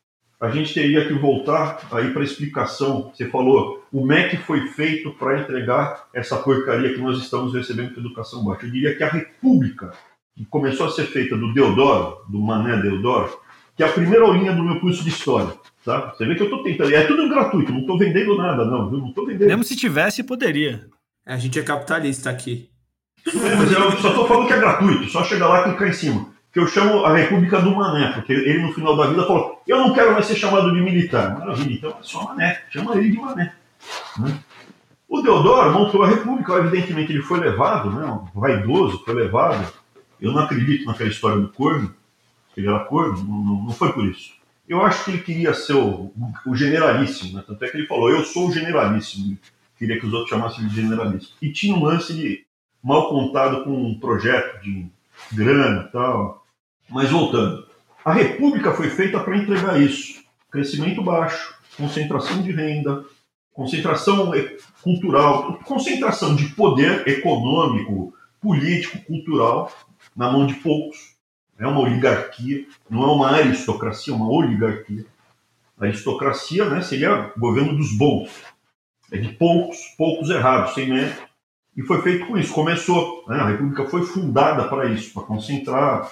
a 0.44 0.50
gente 0.50 0.74
teria 0.74 1.06
que 1.06 1.14
voltar 1.14 1.80
aí 1.90 2.10
para 2.10 2.20
a 2.20 2.24
explicação. 2.24 3.10
Você 3.14 3.26
falou, 3.30 3.82
o 3.90 4.04
MEC 4.04 4.36
foi 4.36 4.68
feito 4.68 5.10
para 5.12 5.40
entregar 5.40 6.06
essa 6.12 6.36
porcaria 6.36 6.92
que 6.92 7.00
nós 7.00 7.18
estamos 7.18 7.54
recebendo 7.54 7.94
com 7.94 8.00
educação 8.00 8.44
baixa. 8.44 8.66
Eu 8.66 8.70
diria 8.70 8.94
que 8.94 9.02
a 9.02 9.08
República, 9.08 9.92
que 10.36 10.44
começou 10.44 10.86
a 10.86 10.90
ser 10.90 11.06
feita 11.06 11.34
do 11.36 11.54
Deodoro, 11.54 12.18
do 12.28 12.38
Mané 12.38 12.76
Deodoro, 12.82 13.38
que 13.74 13.82
é 13.82 13.86
a 13.86 13.92
primeira 13.92 14.24
aulinha 14.24 14.52
do 14.52 14.62
meu 14.62 14.78
curso 14.80 15.02
de 15.02 15.08
História. 15.08 15.52
Tá? 15.82 16.10
Você 16.10 16.26
vê 16.26 16.34
que 16.34 16.42
eu 16.42 16.46
estou 16.46 16.62
tentando. 16.62 16.94
É 16.94 17.06
tudo 17.06 17.28
gratuito, 17.28 17.72
não 17.72 17.80
estou 17.80 17.98
vendendo 17.98 18.36
nada, 18.36 18.64
não. 18.64 18.90
Viu? 18.90 18.98
Não 18.98 19.08
estou 19.08 19.26
vendendo. 19.26 19.48
Mesmo 19.48 19.64
se 19.64 19.76
tivesse, 19.76 20.22
poderia. 20.22 20.86
A 21.24 21.38
gente 21.38 21.58
é 21.58 21.62
capitalista 21.62 22.28
aqui. 22.28 22.68
É, 23.26 23.54
mas 23.56 23.72
eu 23.72 23.92
só 23.92 24.10
estou 24.10 24.28
falando 24.28 24.46
que 24.46 24.52
é 24.52 24.58
gratuito, 24.58 25.08
só 25.08 25.24
chegar 25.24 25.48
lá 25.48 25.60
e 25.60 25.64
clicar 25.64 25.88
em 25.88 25.92
cima 25.92 26.33
que 26.54 26.60
eu 26.60 26.68
chamo 26.68 27.04
a 27.04 27.16
República 27.16 27.60
do 27.60 27.74
Mané, 27.74 28.12
porque 28.12 28.32
ele 28.32 28.62
no 28.62 28.72
final 28.72 28.96
da 28.96 29.08
vida 29.08 29.26
falou: 29.26 29.60
eu 29.66 29.76
não 29.76 29.92
quero 29.92 30.12
mais 30.12 30.24
ser 30.24 30.36
chamado 30.36 30.72
de 30.72 30.80
militar. 30.80 31.36
Maravilha, 31.36 31.74
então 31.74 31.90
é 31.90 32.02
só 32.02 32.28
Mané, 32.28 32.62
chama 32.70 32.96
ele 32.96 33.10
de 33.10 33.18
Mané. 33.18 33.52
Né? 34.16 34.38
O 35.08 35.20
Deodoro 35.20 35.72
montou 35.72 36.04
a 36.04 36.08
República, 36.08 36.54
evidentemente 36.54 37.12
ele 37.12 37.22
foi 37.22 37.40
levado, 37.40 37.90
né, 37.90 38.06
um 38.06 38.40
vaidoso, 38.40 39.02
foi 39.04 39.14
levado. 39.14 39.66
Eu 40.20 40.30
não 40.30 40.42
acredito 40.42 40.86
naquela 40.86 41.10
história 41.10 41.40
do 41.40 41.48
corno, 41.48 41.92
que 42.54 42.60
ele 42.60 42.68
era 42.68 42.84
corno, 42.84 43.22
não, 43.24 43.64
não, 43.64 43.72
foi 43.72 43.92
por 43.92 44.06
isso. 44.06 44.32
Eu 44.68 44.80
acho 44.80 45.04
que 45.04 45.10
ele 45.10 45.22
queria 45.22 45.52
ser 45.52 45.74
o, 45.74 46.12
o 46.46 46.54
generalíssimo, 46.54 47.36
né? 47.36 47.44
tanto 47.44 47.64
é 47.64 47.68
que 47.68 47.76
ele 47.76 47.88
falou: 47.88 48.10
eu 48.10 48.22
sou 48.24 48.48
o 48.48 48.52
generalíssimo. 48.52 49.36
Queria 49.76 49.98
que 49.98 50.06
os 50.06 50.12
outros 50.12 50.30
chamassem 50.30 50.68
de 50.68 50.74
generalíssimo. 50.74 51.34
E 51.42 51.52
tinha 51.52 51.74
um 51.74 51.82
lance 51.82 52.14
de 52.14 52.46
mal 52.80 53.08
contado 53.08 53.64
com 53.64 53.72
um 53.72 53.98
projeto 53.98 54.62
de 54.62 54.86
grana 55.32 55.86
e 55.88 55.92
tal, 55.92 56.43
mas 56.88 57.10
voltando, 57.10 57.66
a 58.04 58.12
República 58.12 58.72
foi 58.72 58.90
feita 58.90 59.18
para 59.20 59.36
entregar 59.36 59.80
isso: 59.80 60.22
crescimento 60.50 61.02
baixo, 61.02 61.54
concentração 61.76 62.42
de 62.42 62.52
renda, 62.52 63.04
concentração 63.52 64.32
cultural, 64.82 65.58
concentração 65.64 66.36
de 66.36 66.48
poder 66.50 67.08
econômico, 67.08 68.12
político, 68.40 68.98
cultural 69.06 69.72
na 70.14 70.30
mão 70.30 70.46
de 70.46 70.54
poucos. 70.54 71.14
É 71.58 71.66
uma 71.66 71.80
oligarquia, 71.80 72.66
não 72.90 73.04
é 73.04 73.06
uma 73.06 73.30
aristocracia, 73.30 74.12
é 74.12 74.16
uma 74.16 74.30
oligarquia. 74.30 75.06
A 75.78 75.84
aristocracia 75.84 76.68
né, 76.68 76.82
seria 76.82 77.32
o 77.34 77.40
governo 77.40 77.76
dos 77.76 77.96
bons. 77.96 78.30
É 79.10 79.18
de 79.18 79.28
poucos, 79.34 79.78
poucos 79.96 80.30
errados, 80.30 80.74
sem 80.74 80.88
mérito. 80.88 81.22
E 81.76 81.82
foi 81.82 82.02
feito 82.02 82.26
com 82.26 82.36
isso. 82.36 82.52
Começou, 82.52 83.24
né, 83.28 83.36
a 83.36 83.48
República 83.48 83.86
foi 83.86 84.02
fundada 84.02 84.68
para 84.68 84.86
isso, 84.86 85.12
para 85.12 85.22
concentrar 85.22 86.10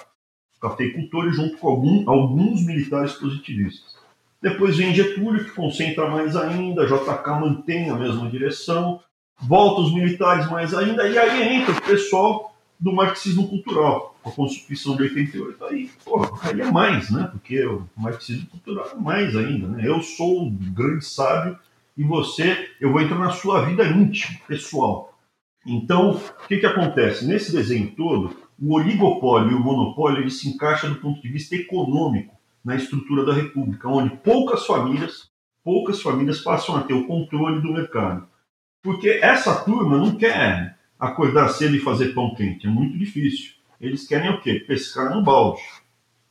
cafeicultores 0.63 1.35
junto 1.35 1.57
com 1.57 1.67
algum, 1.67 2.09
alguns 2.09 2.65
militares 2.65 3.11
positivistas. 3.13 3.97
Depois 4.41 4.77
vem 4.77 4.95
Getúlio, 4.95 5.43
que 5.43 5.51
concentra 5.51 6.09
mais 6.09 6.37
ainda, 6.37 6.85
JK 6.85 7.29
mantém 7.39 7.89
a 7.89 7.95
mesma 7.95 8.29
direção, 8.29 9.01
volta 9.41 9.81
os 9.81 9.93
militares 9.93 10.49
mais 10.49 10.73
ainda, 10.73 11.07
e 11.07 11.17
aí 11.17 11.55
entra 11.55 11.73
o 11.73 11.81
pessoal 11.81 12.55
do 12.79 12.93
marxismo 12.93 13.47
cultural, 13.47 14.15
com 14.21 14.29
a 14.29 14.33
Constituição 14.33 14.95
de 14.95 15.03
88. 15.03 15.65
Aí, 15.65 15.89
pô, 16.03 16.21
aí 16.41 16.61
é 16.61 16.71
mais, 16.71 17.09
né? 17.09 17.29
Porque 17.31 17.65
o 17.65 17.87
marxismo 17.95 18.47
cultural 18.47 18.89
é 18.91 18.95
mais 18.95 19.35
ainda, 19.35 19.67
né? 19.67 19.87
Eu 19.87 20.01
sou 20.01 20.47
o 20.47 20.51
grande 20.51 21.05
sábio 21.05 21.57
e 21.97 22.03
você, 22.03 22.69
eu 22.81 22.91
vou 22.91 23.01
entrar 23.01 23.19
na 23.19 23.31
sua 23.31 23.65
vida 23.65 23.85
íntima, 23.85 24.39
pessoal. 24.47 25.17
Então, 25.65 26.11
o 26.11 26.47
que, 26.47 26.57
que 26.57 26.65
acontece? 26.65 27.25
Nesse 27.25 27.53
desenho 27.53 27.91
todo, 27.95 28.35
o 28.63 28.75
oligopólio 28.75 29.51
e 29.51 29.55
o 29.55 29.59
monopólio 29.59 30.21
ele 30.21 30.31
se 30.31 30.47
encaixa 30.47 30.87
do 30.87 30.95
ponto 30.95 31.21
de 31.21 31.27
vista 31.27 31.53
econômico 31.53 32.33
na 32.63 32.77
estrutura 32.77 33.25
da 33.25 33.33
República, 33.33 33.89
onde 33.89 34.15
poucas 34.17 34.65
famílias, 34.65 35.29
poucas 35.61 36.01
famílias 36.01 36.39
passam 36.39 36.77
a 36.77 36.83
ter 36.83 36.93
o 36.93 37.05
controle 37.05 37.61
do 37.61 37.73
mercado. 37.73 38.25
Porque 38.81 39.19
essa 39.21 39.53
turma 39.65 39.97
não 39.97 40.15
quer 40.15 40.77
acordar 40.97 41.49
cedo 41.49 41.75
e 41.75 41.79
fazer 41.79 42.13
pão 42.13 42.33
quente, 42.35 42.65
é 42.65 42.69
muito 42.69 42.97
difícil. 42.97 43.51
Eles 43.81 44.07
querem 44.07 44.29
o 44.29 44.39
quê? 44.39 44.63
Pescar 44.65 45.13
no 45.13 45.21
balde. 45.21 45.61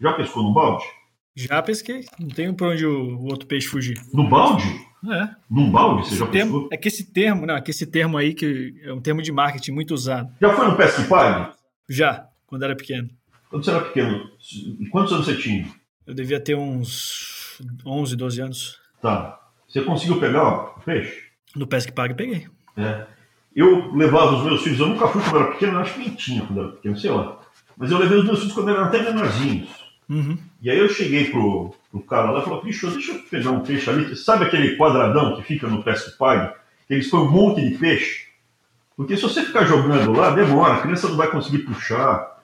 Já 0.01 0.15
pescou 0.15 0.43
no 0.43 0.55
balde? 0.55 0.85
Já 1.35 1.61
pesquei. 1.63 2.07
Não 2.19 2.29
tem 2.29 2.53
para 2.55 2.69
onde 2.69 2.87
o 2.87 3.25
outro 3.25 3.47
peixe 3.47 3.69
fugir. 3.69 4.01
No 4.15 4.27
balde? 4.27 4.65
É. 5.05 5.29
Num 5.51 5.71
balde, 5.71 6.09
você 6.09 6.17
já 6.17 6.27
termo, 6.27 6.53
pescou? 6.53 6.69
É 6.73 6.77
que 6.79 6.89
esse 6.89 7.13
termo, 7.13 7.45
não, 7.45 7.57
é 7.57 7.61
que 7.61 7.71
esse 7.71 7.85
termo 7.85 8.17
aí 8.17 8.33
que 8.33 8.81
é 8.83 8.93
um 8.93 9.01
termo 9.01 9.21
de 9.21 9.31
marketing 9.31 9.73
muito 9.73 9.93
usado. 9.93 10.33
Já 10.41 10.55
foi 10.55 10.67
no 10.67 10.77
Pesca 10.77 11.03
e 11.03 11.05
Pague? 11.07 11.62
Já, 11.93 12.27
quando 12.47 12.63
era 12.63 12.75
pequeno. 12.75 13.11
Quando 13.51 13.67
você 13.67 13.71
era 13.71 13.83
pequeno, 13.83 14.31
quantos 14.91 15.13
anos 15.13 15.27
você 15.27 15.37
tinha? 15.37 15.67
Eu 16.07 16.15
devia 16.15 16.41
ter 16.41 16.55
uns 16.55 17.61
11, 17.85 18.17
12 18.17 18.41
anos. 18.41 18.81
Tá. 19.03 19.39
Você 19.69 19.83
conseguiu 19.83 20.19
pegar 20.19 20.49
o 20.49 20.81
peixe? 20.81 21.25
No 21.55 21.67
Pesca 21.67 21.93
e 21.93 21.95
Pague 21.95 22.15
peguei. 22.15 22.49
É. 22.79 23.05
Eu 23.55 23.95
levava 23.95 24.37
os 24.37 24.43
meus 24.43 24.63
filhos, 24.63 24.81
eu 24.81 24.87
nunca 24.87 25.07
fui 25.07 25.21
quando 25.23 25.37
era 25.37 25.53
pequeno, 25.53 25.79
acho 25.81 25.93
que 25.93 26.01
nem 26.01 26.15
tinha 26.15 26.47
quando 26.47 26.61
era 26.63 26.73
pequeno, 26.73 26.99
sei 26.99 27.11
lá. 27.11 27.39
Mas 27.77 27.91
eu 27.91 27.99
levei 27.99 28.17
os 28.21 28.25
meus 28.25 28.39
filhos 28.39 28.55
quando 28.55 28.71
eram 28.71 28.85
até 28.85 29.03
menorzinhos. 29.03 29.69
Uhum. 30.09 30.39
E 30.63 30.71
aí 30.71 30.79
eu 30.79 30.89
cheguei 30.89 31.31
pro, 31.31 31.75
pro 31.91 32.01
cara 32.05 32.31
lá 32.31 32.41
e 32.41 32.45
falei, 32.45 32.63
bicho, 32.63 32.91
deixa 32.91 33.13
eu 33.13 33.19
pegar 33.25 33.51
um 33.51 33.61
peixe 33.61 33.91
ali. 33.91 34.17
Sabe 34.17 34.47
aquele 34.47 34.79
quadradão 34.79 35.37
que 35.37 35.43
fica 35.43 35.67
no 35.69 35.83
Pesca 35.83 36.11
Pague? 36.19 36.55
Que 36.89 36.95
eles 36.95 37.11
põem 37.11 37.27
um 37.27 37.31
monte 37.31 37.61
de 37.69 37.77
peixe? 37.77 38.32
Porque 39.03 39.17
se 39.17 39.23
você 39.23 39.45
ficar 39.45 39.65
jogando 39.65 40.13
lá, 40.13 40.31
demora, 40.31 40.75
a 40.75 40.81
criança 40.81 41.09
não 41.09 41.17
vai 41.17 41.29
conseguir 41.29 41.59
puxar. 41.65 42.41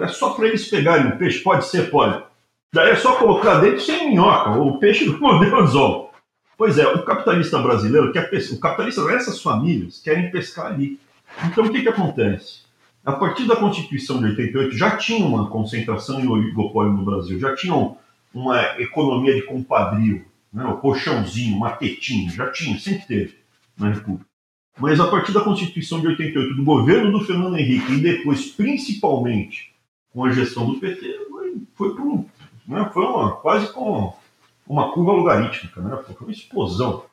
É 0.00 0.08
só 0.08 0.30
para 0.30 0.48
eles 0.48 0.68
pegarem 0.68 1.12
um 1.12 1.16
peixe? 1.16 1.38
Pode 1.38 1.64
ser, 1.66 1.90
pode. 1.90 2.24
Daí 2.72 2.90
é 2.90 2.96
só 2.96 3.14
colocar 3.16 3.60
dentro 3.60 3.80
sem 3.80 4.10
minhoca, 4.10 4.50
o 4.50 4.78
peixe 4.78 5.04
do 5.04 5.20
modelo 5.20 5.60
anzol. 5.60 6.12
Pois 6.58 6.76
é, 6.76 6.88
o 6.88 7.04
capitalista 7.04 7.56
brasileiro 7.58 8.12
quer 8.12 8.28
o 8.52 8.58
capitalista 8.58 9.04
dessas 9.06 9.40
famílias 9.40 10.00
querem 10.00 10.30
pescar 10.32 10.66
ali. 10.66 10.98
Então 11.44 11.66
o 11.66 11.70
que, 11.70 11.82
que 11.82 11.88
acontece? 11.88 12.62
A 13.04 13.12
partir 13.12 13.46
da 13.46 13.54
Constituição 13.54 14.18
de 14.18 14.26
88 14.26 14.76
já 14.76 14.96
tinha 14.96 15.24
uma 15.24 15.50
concentração 15.50 16.20
em 16.20 16.26
oligopólio 16.26 16.92
no 16.92 17.04
Brasil, 17.04 17.38
já 17.38 17.54
tinha 17.54 17.74
uma 18.34 18.60
economia 18.80 19.34
de 19.36 19.42
compadrio, 19.42 20.24
né? 20.52 20.64
o 20.64 20.78
colchãozinho, 20.78 21.56
uma 21.56 21.78
já 22.34 22.50
tinha, 22.50 22.78
sempre 22.78 23.06
teve 23.06 23.38
na 23.78 23.90
República. 23.90 24.31
Mas 24.78 24.98
a 24.98 25.06
partir 25.08 25.32
da 25.32 25.42
Constituição 25.42 26.00
de 26.00 26.08
88, 26.08 26.54
do 26.54 26.64
governo 26.64 27.12
do 27.12 27.24
Fernando 27.24 27.56
Henrique 27.56 27.92
e 27.92 28.00
depois, 28.00 28.46
principalmente, 28.46 29.72
com 30.12 30.24
a 30.24 30.32
gestão 30.32 30.66
do 30.66 30.78
PT, 30.78 31.20
foi, 31.74 31.94
foi, 31.94 32.24
né? 32.66 32.90
foi 32.92 33.04
uma, 33.04 33.32
quase 33.36 33.72
com 33.72 34.14
uma 34.66 34.92
curva 34.92 35.12
logarítmica, 35.12 35.80
né? 35.80 35.96
foi 36.06 36.16
uma 36.20 36.32
explosão, 36.32 37.04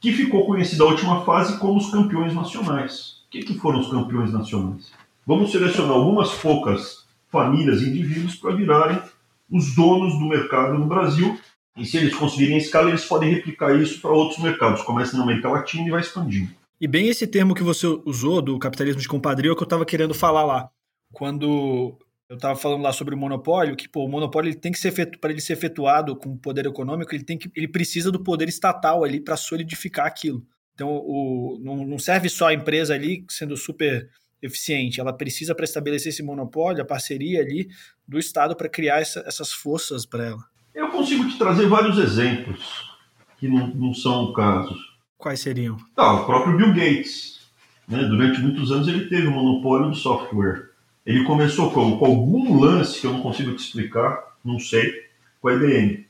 que 0.00 0.12
ficou 0.12 0.46
conhecida 0.46 0.84
a 0.84 0.86
última 0.86 1.24
fase 1.24 1.58
como 1.58 1.78
os 1.78 1.90
campeões 1.90 2.34
nacionais. 2.34 3.22
O 3.26 3.30
que, 3.30 3.42
que 3.42 3.58
foram 3.58 3.80
os 3.80 3.90
campeões 3.90 4.32
nacionais? 4.32 4.92
Vamos 5.26 5.50
selecionar 5.50 5.92
algumas 5.92 6.32
poucas 6.34 7.04
famílias 7.30 7.82
e 7.82 7.90
indivíduos 7.90 8.36
para 8.36 8.54
virarem 8.54 9.02
os 9.50 9.74
donos 9.74 10.18
do 10.18 10.26
mercado 10.26 10.78
no 10.78 10.86
Brasil. 10.86 11.38
E 11.76 11.84
se 11.84 11.96
eles 11.96 12.14
conseguirem 12.14 12.56
escala, 12.56 12.88
eles 12.88 13.04
podem 13.04 13.30
replicar 13.30 13.74
isso 13.76 14.00
para 14.00 14.10
outros 14.10 14.42
mercados. 14.42 14.82
Começa 14.82 15.16
na 15.16 15.24
América 15.24 15.50
Latina 15.50 15.86
e 15.86 15.90
vai 15.90 16.00
expandindo. 16.00 16.50
E 16.80 16.86
bem 16.86 17.08
esse 17.08 17.26
termo 17.26 17.54
que 17.54 17.62
você 17.62 17.86
usou 18.04 18.40
do 18.40 18.58
capitalismo 18.58 19.00
de 19.00 19.08
compadrio 19.08 19.50
é 19.50 19.52
o 19.52 19.56
que 19.56 19.62
eu 19.62 19.66
estava 19.66 19.84
querendo 19.84 20.14
falar 20.14 20.44
lá. 20.44 20.70
Quando 21.12 21.98
eu 22.28 22.36
estava 22.36 22.54
falando 22.56 22.82
lá 22.82 22.92
sobre 22.92 23.14
o 23.14 23.18
monopólio, 23.18 23.74
que 23.74 23.88
pô, 23.88 24.04
o 24.04 24.08
monopólio 24.08 24.50
ele 24.50 24.56
tem 24.56 24.70
que 24.70 24.78
ser 24.78 24.92
feito 24.92 25.18
para 25.18 25.30
ele 25.30 25.40
ser 25.40 25.54
efetuado 25.54 26.14
com 26.14 26.36
poder 26.36 26.66
econômico, 26.66 27.14
ele 27.14 27.24
tem 27.24 27.38
que 27.38 27.50
ele 27.56 27.66
precisa 27.66 28.12
do 28.12 28.22
poder 28.22 28.48
estatal 28.48 29.02
ali 29.02 29.18
para 29.18 29.36
solidificar 29.36 30.06
aquilo. 30.06 30.46
Então, 30.74 30.88
o, 30.90 31.58
não, 31.60 31.84
não 31.84 31.98
serve 31.98 32.28
só 32.28 32.48
a 32.48 32.54
empresa 32.54 32.94
ali 32.94 33.24
sendo 33.28 33.56
super 33.56 34.08
eficiente, 34.40 35.00
ela 35.00 35.12
precisa 35.12 35.54
para 35.54 35.64
estabelecer 35.64 36.10
esse 36.10 36.22
monopólio, 36.22 36.82
a 36.82 36.86
parceria 36.86 37.40
ali 37.40 37.68
do 38.06 38.18
Estado 38.18 38.54
para 38.54 38.68
criar 38.68 39.00
essa, 39.00 39.20
essas 39.26 39.52
forças 39.52 40.06
para 40.06 40.26
ela. 40.26 40.44
Eu 40.72 40.90
consigo 40.90 41.28
te 41.28 41.36
trazer 41.36 41.66
vários 41.66 41.98
exemplos 41.98 42.88
que 43.36 43.48
não, 43.48 43.66
não 43.74 43.92
são 43.92 44.32
casos. 44.32 44.97
Quais 45.18 45.40
seriam? 45.40 45.76
Tá, 45.96 46.12
o 46.12 46.24
próprio 46.24 46.56
Bill 46.56 46.72
Gates. 46.72 47.40
Né? 47.88 48.04
Durante 48.04 48.40
muitos 48.40 48.70
anos 48.70 48.86
ele 48.86 49.08
teve 49.08 49.26
o 49.26 49.32
monopólio 49.32 49.90
do 49.90 49.96
software. 49.96 50.70
Ele 51.04 51.24
começou 51.24 51.72
com, 51.72 51.98
com 51.98 52.06
algum 52.06 52.60
lance 52.60 53.00
que 53.00 53.06
eu 53.06 53.12
não 53.12 53.20
consigo 53.20 53.52
te 53.52 53.64
explicar, 53.64 54.36
não 54.44 54.60
sei, 54.60 54.92
com 55.40 55.48
a 55.48 55.54
IBM. 55.54 56.06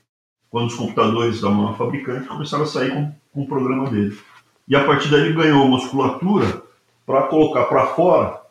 Quando 0.50 0.66
os 0.66 0.74
computadores 0.74 1.40
da 1.40 1.48
maior 1.48 1.76
fabricante 1.78 2.28
começaram 2.28 2.64
a 2.64 2.66
sair 2.66 2.92
com, 2.92 3.12
com 3.32 3.42
o 3.42 3.46
programa 3.46 3.88
dele. 3.88 4.18
E 4.66 4.76
a 4.76 4.84
partir 4.84 5.08
daí 5.10 5.22
ele 5.22 5.34
ganhou 5.34 5.66
musculatura 5.66 6.62
para 7.06 7.22
colocar 7.28 7.64
para 7.64 7.86
fora 7.86 8.42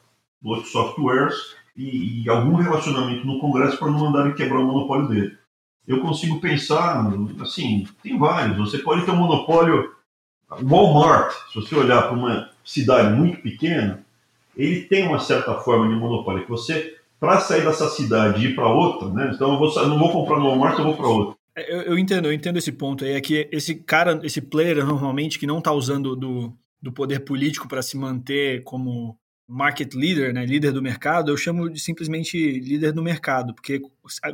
outros 0.43 0.71
softwares 0.71 1.35
e, 1.75 2.23
e, 2.23 2.29
algum 2.29 2.55
relacionamento 2.55 3.27
no 3.27 3.39
Congresso 3.39 3.77
para 3.77 3.91
não 3.91 3.99
mandarem 3.99 4.33
quebrar 4.33 4.59
o 4.59 4.65
monopólio 4.65 5.07
dele. 5.07 5.37
Eu 5.87 6.01
consigo 6.01 6.39
pensar, 6.39 7.05
assim, 7.41 7.87
tem 8.01 8.17
vários. 8.17 8.57
Você 8.57 8.79
pode 8.79 9.05
ter 9.05 9.11
um 9.11 9.17
monopólio 9.17 9.95
Walmart, 10.49 11.33
se 11.51 11.55
você 11.55 11.75
olhar 11.75 12.03
para 12.03 12.13
uma 12.13 12.49
cidade 12.63 13.15
muito 13.15 13.41
pequena, 13.41 14.03
ele 14.55 14.81
tem 14.81 15.07
uma 15.07 15.19
certa 15.19 15.55
forma 15.55 15.87
de 15.87 15.99
monopólio. 15.99 16.43
Que 16.43 16.49
você, 16.49 16.95
para 17.19 17.39
sair 17.39 17.63
dessa 17.63 17.89
cidade 17.89 18.43
e 18.43 18.49
ir 18.49 18.55
para 18.55 18.67
outra, 18.67 19.09
né? 19.09 19.31
Então 19.33 19.53
eu, 19.53 19.59
vou, 19.59 19.87
não 19.87 19.99
vou 19.99 20.11
comprar 20.11 20.39
no 20.39 20.47
Walmart, 20.47 20.77
eu 20.79 20.85
vou 20.85 20.95
para 20.95 21.07
outra. 21.07 21.37
É, 21.55 21.73
eu, 21.73 21.81
eu, 21.81 21.99
entendo, 21.99 22.27
eu 22.27 22.33
entendo 22.33 22.57
esse 22.57 22.71
ponto 22.71 23.03
aí. 23.03 23.13
É 23.13 23.21
que 23.21 23.47
esse 23.51 23.75
cara, 23.75 24.19
esse 24.23 24.41
player 24.41 24.85
normalmente 24.85 25.37
que 25.37 25.47
não 25.47 25.59
está 25.59 25.71
usando 25.71 26.15
do, 26.15 26.53
do 26.81 26.91
poder 26.91 27.21
político 27.21 27.67
para 27.67 27.81
se 27.81 27.97
manter 27.97 28.63
como 28.63 29.17
market 29.47 29.93
leader, 29.93 30.33
né, 30.33 30.45
líder 30.45 30.73
do 30.73 30.81
mercado, 30.81 31.31
eu 31.31 31.37
chamo 31.37 31.69
de 31.69 31.79
simplesmente 31.79 32.59
líder 32.59 32.91
do 32.91 33.01
mercado, 33.01 33.53
porque 33.53 33.81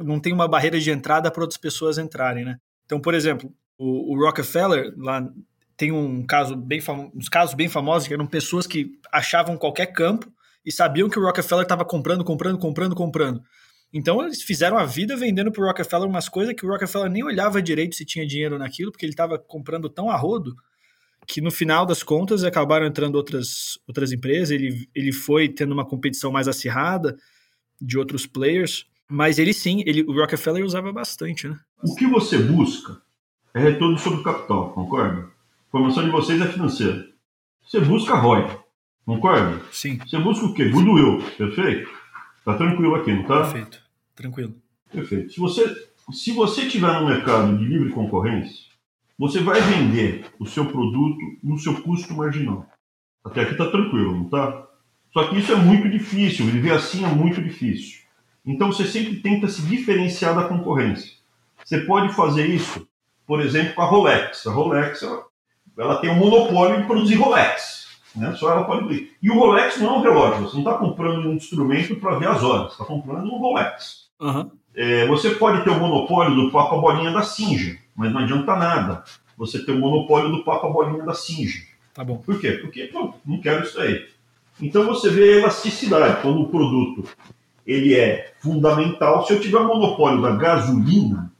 não 0.04 0.20
tem 0.20 0.34
uma 0.34 0.48
barreira 0.48 0.80
de 0.80 0.90
entrada 0.90 1.30
para 1.30 1.44
outras 1.44 1.58
pessoas 1.58 2.00
entrarem, 2.00 2.44
né? 2.44 2.58
Então, 2.84 3.00
por 3.00 3.14
exemplo, 3.14 3.54
o, 3.78 4.14
o 4.14 4.20
Rockefeller 4.20 4.92
lá 4.98 5.30
tem 5.76 5.92
um 5.92 6.26
caso 6.26 6.56
bem 6.56 6.82
uns 7.14 7.30
casos 7.30 7.56
bem 7.56 7.68
famosos 7.68 8.08
que 8.08 8.14
eram 8.14 8.28
pessoas 8.28 8.68
que 8.68 8.92
achavam 9.12 9.58
qualquer 9.58 9.88
campo 9.88 10.32
e 10.66 10.72
sabiam 10.72 11.10
que 11.10 11.20
o 11.20 11.24
Rockefeller 11.24 11.64
estava 11.64 11.84
comprando, 11.84 12.24
comprando, 12.24 12.58
comprando, 12.58 12.96
comprando. 12.96 13.44
Então 13.94 14.24
eles 14.24 14.42
fizeram 14.42 14.78
a 14.78 14.86
vida 14.86 15.16
vendendo 15.16 15.52
para 15.52 15.64
o 15.64 15.68
Rockefeller 15.68 16.10
umas 16.10 16.28
coisas 16.28 16.56
que 16.56 16.66
o 16.66 16.70
Rockefeller 16.70 17.12
nem 17.12 17.24
olhava 17.24 17.62
direito 17.62 17.96
se 17.96 18.06
tinha 18.06 18.26
dinheiro 18.26 18.58
naquilo, 18.58 18.92
porque 18.92 19.06
ele 19.06 19.14
estava 19.14 19.38
comprando 19.38 19.90
tão 19.90 20.10
a 20.10 20.16
rodo 20.16 20.56
que 21.28 21.42
no 21.42 21.52
final 21.52 21.86
das 21.86 22.04
contas 22.04 22.44
acabaram 22.44 22.86
entrando 22.86 23.16
outras, 23.16 23.80
outras 23.88 24.12
empresas. 24.12 24.52
Ele, 24.52 24.90
ele 24.96 25.12
foi 25.12 25.48
tendo 25.48 25.74
uma 25.74 25.86
competição 25.86 26.32
mais 26.32 26.48
acirrada 26.48 27.18
de 27.80 27.98
outros 27.98 28.26
players, 28.26 28.86
mas 29.10 29.38
ele 29.38 29.54
sim, 29.54 29.84
ele, 29.86 30.04
o 30.04 30.14
Rockefeller 30.14 30.66
usava 30.66 30.92
bastante, 30.92 31.48
né? 31.48 31.60
O 31.84 31.96
que 31.96 32.08
você 32.08 32.38
busca 32.38 33.02
é 33.54 33.60
retorno 33.60 33.98
sobre 33.98 34.20
o 34.20 34.24
capital, 34.24 34.72
concorda? 34.74 35.33
Formação 35.74 36.06
de 36.06 36.12
vocês 36.12 36.40
é 36.40 36.48
financeira. 36.48 37.08
Você 37.64 37.80
busca 37.80 38.14
ROI, 38.14 38.48
concorda? 39.08 39.60
Sim. 39.72 39.98
Você 39.98 40.20
busca 40.20 40.46
o 40.46 40.54
quê? 40.54 40.70
Goodwill, 40.70 41.18
perfeito? 41.36 41.90
Tá 42.46 42.56
tranquilo 42.56 42.94
aqui, 42.94 43.12
não 43.12 43.24
tá? 43.24 43.42
Perfeito, 43.42 43.82
tranquilo. 44.14 44.56
Perfeito. 44.92 45.34
Se 45.34 45.40
você, 45.40 45.88
se 46.12 46.32
você 46.32 46.70
tiver 46.70 46.94
no 46.94 47.08
mercado 47.08 47.58
de 47.58 47.66
livre 47.66 47.90
concorrência, 47.90 48.68
você 49.18 49.40
vai 49.40 49.62
vender 49.62 50.28
o 50.38 50.46
seu 50.46 50.68
produto 50.68 51.18
no 51.44 51.58
seu 51.58 51.82
custo 51.82 52.14
marginal. 52.14 52.68
Até 53.26 53.42
aqui 53.42 53.56
tá 53.56 53.66
tranquilo, 53.72 54.14
não 54.14 54.30
tá? 54.30 54.68
Só 55.12 55.28
que 55.28 55.40
isso 55.40 55.54
é 55.54 55.56
muito 55.56 55.90
difícil, 55.90 56.46
viver 56.46 56.74
assim 56.74 57.04
é 57.04 57.08
muito 57.08 57.42
difícil. 57.42 58.04
Então 58.46 58.72
você 58.72 58.86
sempre 58.86 59.22
tenta 59.22 59.48
se 59.48 59.64
diferenciar 59.64 60.36
da 60.36 60.48
concorrência. 60.48 61.14
Você 61.66 61.80
pode 61.80 62.14
fazer 62.14 62.46
isso, 62.46 62.88
por 63.26 63.42
exemplo, 63.42 63.74
com 63.74 63.82
a 63.82 63.86
Rolex. 63.86 64.46
A 64.46 64.52
Rolex 64.52 65.02
ela 65.02 65.33
ela 65.78 65.98
tem 65.98 66.10
um 66.10 66.16
monopólio 66.16 66.82
de 66.82 66.88
produzir 66.88 67.16
Rolex. 67.16 67.88
Né? 68.16 68.34
Só 68.36 68.52
ela 68.52 68.64
pode 68.64 68.82
produzir. 68.82 69.12
E 69.22 69.30
o 69.30 69.40
Rolex 69.40 69.80
não 69.80 69.96
é 69.96 69.98
um 69.98 70.02
relógio, 70.02 70.44
você 70.44 70.58
não 70.58 70.64
está 70.64 70.78
comprando 70.78 71.28
um 71.28 71.34
instrumento 71.34 71.96
para 71.96 72.18
ver 72.18 72.28
as 72.28 72.44
horas, 72.44 72.72
está 72.72 72.86
comprando 72.86 73.26
um 73.26 73.38
Rolex. 73.38 74.10
Uhum. 74.20 74.52
É, 74.76 75.08
você 75.08 75.32
pode 75.32 75.64
ter 75.64 75.70
o 75.70 75.80
monopólio 75.80 76.36
do 76.36 76.52
Papa 76.52 76.78
Bolinha 76.78 77.12
da 77.12 77.22
Singer, 77.22 77.80
mas 77.96 78.12
não 78.12 78.22
adianta 78.22 78.56
nada 78.56 79.04
você 79.38 79.64
ter 79.64 79.72
o 79.72 79.80
monopólio 79.80 80.32
do 80.32 80.44
Papa 80.44 80.68
Bolinha 80.70 81.04
da 81.04 81.14
Singer. 81.14 81.68
Tá 81.94 82.04
bom. 82.04 82.18
Por 82.18 82.40
quê? 82.40 82.54
Porque 82.54 82.86
pô, 82.86 83.14
não 83.26 83.40
quero 83.40 83.64
isso 83.64 83.80
aí. 83.80 84.08
Então 84.62 84.86
você 84.86 85.10
vê 85.10 85.34
a 85.34 85.38
elasticidade. 85.40 86.22
Quando 86.22 86.42
o 86.42 86.50
produto 86.50 87.04
ele 87.66 87.96
é 87.96 88.34
fundamental. 88.40 89.26
Se 89.26 89.34
eu 89.34 89.40
tiver 89.40 89.60
monopólio 89.60 90.22
da 90.22 90.36
gasolina, 90.36 91.32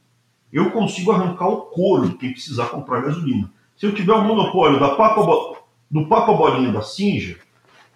eu 0.52 0.70
consigo 0.70 1.12
arrancar 1.12 1.48
o 1.48 1.62
couro 1.62 2.08
de 2.08 2.16
quem 2.16 2.32
precisar 2.32 2.66
comprar 2.66 3.02
gasolina. 3.02 3.50
Se 3.76 3.86
eu 3.86 3.94
tiver 3.94 4.12
o 4.12 4.22
monopólio 4.22 4.78
da 4.78 4.94
do 5.90 6.06
papa 6.06 6.32
bolinha 6.32 6.72
da 6.72 6.82
Sinja, 6.82 7.38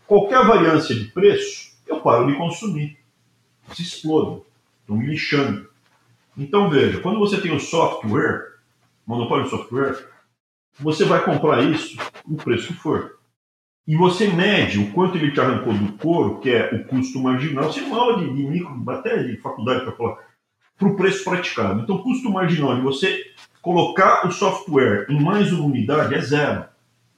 qualquer 0.06 0.44
variância 0.44 0.94
de 0.94 1.06
preço, 1.06 1.76
eu 1.86 2.00
paro 2.00 2.26
de 2.26 2.36
consumir. 2.36 2.98
Se 3.72 3.82
exploda. 3.82 4.42
Estão 4.80 4.96
me 4.96 5.06
lixando. 5.06 5.68
Então 6.36 6.70
veja, 6.70 7.00
quando 7.00 7.18
você 7.18 7.40
tem 7.40 7.54
o 7.54 7.60
software, 7.60 8.58
monopólio 9.06 9.44
de 9.44 9.50
software, 9.50 10.08
você 10.78 11.04
vai 11.04 11.24
comprar 11.24 11.62
isso 11.62 11.96
no 12.26 12.36
preço 12.36 12.68
que 12.68 12.74
for. 12.74 13.18
E 13.86 13.96
você 13.96 14.28
mede 14.28 14.78
o 14.78 14.92
quanto 14.92 15.16
ele 15.16 15.32
te 15.32 15.40
arrancou 15.40 15.72
do 15.72 15.92
couro, 15.94 16.40
que 16.40 16.50
é 16.50 16.74
o 16.74 16.84
custo 16.84 17.18
marginal. 17.20 17.70
Não 17.74 17.94
aula 17.94 18.18
de, 18.18 18.34
de 18.34 18.42
micro, 18.42 18.90
até 18.90 19.22
de 19.22 19.36
faculdade 19.38 19.82
para 19.82 19.92
falar, 19.92 20.18
para 20.76 20.88
o 20.88 20.96
preço 20.96 21.24
praticado. 21.24 21.80
Então, 21.80 21.96
o 21.96 22.02
custo 22.02 22.30
marginal 22.30 22.76
de 22.76 22.82
você 22.82 23.32
colocar 23.62 24.26
o 24.26 24.32
software 24.32 25.06
em 25.08 25.20
mais 25.20 25.52
uma 25.52 25.66
unidade 25.66 26.14
é 26.14 26.20
zero. 26.20 26.64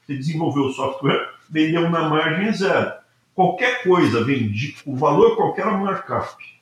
Você 0.04 0.16
desenvolveu 0.16 0.64
o 0.64 0.72
software, 0.72 1.30
vendeu 1.48 1.88
na 1.90 2.08
margem 2.08 2.48
é 2.48 2.52
zero. 2.52 2.92
Qualquer 3.34 3.82
coisa 3.82 4.24
vende, 4.24 4.76
o 4.84 4.96
valor 4.96 5.36
qualquer 5.36 5.66
é 5.66 5.70
markup. 5.70 6.60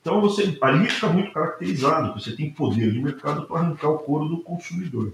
Então 0.00 0.20
você 0.20 0.56
ali 0.62 0.88
fica 0.88 1.08
muito 1.08 1.32
caracterizado, 1.32 2.14
você 2.14 2.30
tem 2.30 2.50
poder 2.50 2.92
de 2.92 3.00
mercado 3.00 3.44
para 3.46 3.58
arrancar 3.58 3.88
o 3.88 3.98
couro 3.98 4.28
do 4.28 4.40
consumidor. 4.40 5.12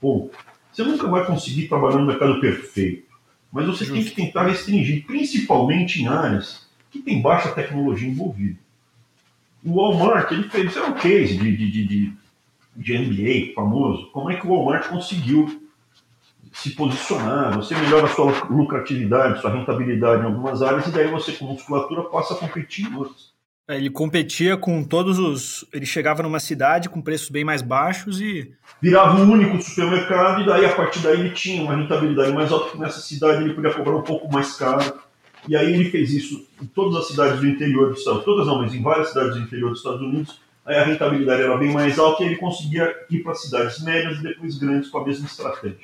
Bom, 0.00 0.30
você 0.72 0.82
nunca 0.82 1.06
vai 1.08 1.26
conseguir 1.26 1.68
trabalhar 1.68 1.98
no 1.98 2.06
mercado 2.06 2.40
perfeito, 2.40 3.06
mas 3.52 3.66
você 3.66 3.84
Justo. 3.84 3.92
tem 3.92 4.04
que 4.04 4.10
tentar 4.10 4.46
restringir, 4.46 5.04
principalmente 5.04 6.02
em 6.02 6.08
áreas 6.08 6.66
que 6.90 7.00
tem 7.00 7.20
baixa 7.20 7.52
tecnologia 7.52 8.08
envolvida. 8.08 8.58
O 9.62 9.74
Walmart 9.74 10.32
ele 10.32 10.48
fez 10.48 10.74
é 10.74 10.82
um 10.84 10.94
case 10.94 11.36
de, 11.36 11.56
de, 11.56 11.70
de, 11.70 11.86
de, 11.86 12.12
de 12.76 12.98
MBA 12.98 13.54
famoso. 13.54 14.10
Como 14.12 14.30
é 14.30 14.36
que 14.36 14.46
o 14.46 14.50
Walmart 14.50 14.88
conseguiu 14.88 15.68
se 16.52 16.70
posicionar? 16.70 17.56
Você 17.56 17.74
melhora 17.74 18.06
a 18.06 18.08
sua 18.08 18.32
lucratividade, 18.48 19.40
sua 19.40 19.52
rentabilidade 19.52 20.22
em 20.22 20.26
algumas 20.26 20.62
áreas 20.62 20.86
e 20.86 20.92
daí 20.92 21.08
você 21.08 21.32
com 21.32 21.46
musculatura 21.46 22.04
passa 22.04 22.34
a 22.34 22.36
competir 22.36 22.86
em 22.86 22.96
outras. 22.96 23.30
É, 23.70 23.76
ele 23.76 23.88
competia 23.88 24.56
com 24.56 24.82
todos 24.82 25.16
os. 25.20 25.64
Ele 25.72 25.86
chegava 25.86 26.24
numa 26.24 26.40
cidade 26.40 26.88
com 26.88 27.00
preços 27.00 27.28
bem 27.28 27.44
mais 27.44 27.62
baixos 27.62 28.20
e. 28.20 28.52
Virava 28.82 29.20
o 29.20 29.30
único 29.30 29.62
supermercado, 29.62 30.42
e 30.42 30.46
daí 30.46 30.64
a 30.64 30.74
partir 30.74 30.98
daí 30.98 31.20
ele 31.20 31.30
tinha 31.30 31.62
uma 31.62 31.76
rentabilidade 31.76 32.32
mais 32.32 32.50
alta, 32.50 32.72
que 32.72 32.78
nessa 32.78 32.98
cidade 32.98 33.44
ele 33.44 33.54
podia 33.54 33.72
cobrar 33.72 33.94
um 33.94 34.02
pouco 34.02 34.32
mais 34.32 34.56
caro. 34.56 35.00
E 35.46 35.56
aí 35.56 35.72
ele 35.72 35.88
fez 35.88 36.12
isso 36.12 36.44
em 36.60 36.66
todas 36.66 36.96
as 36.96 37.06
cidades 37.06 37.38
do 37.38 37.46
interior 37.46 37.90
dos 37.90 38.00
Estados 38.00 38.24
todas 38.24 38.46
não, 38.46 38.58
mas 38.58 38.74
em 38.74 38.82
várias 38.82 39.10
cidades 39.10 39.36
do 39.36 39.42
interior 39.42 39.70
dos 39.70 39.78
Estados 39.78 40.00
Unidos. 40.00 40.40
Aí 40.70 40.76
a 40.76 40.84
rentabilidade 40.84 41.42
era 41.42 41.56
bem 41.56 41.72
mais 41.72 41.98
alta 41.98 42.22
e 42.22 42.26
ele 42.26 42.36
conseguia 42.36 42.94
ir 43.10 43.24
para 43.24 43.34
cidades 43.34 43.82
médias 43.82 44.20
e 44.20 44.22
depois 44.22 44.56
grandes 44.56 44.88
com 44.88 44.98
a 44.98 45.04
mesma 45.04 45.26
estratégia. 45.26 45.80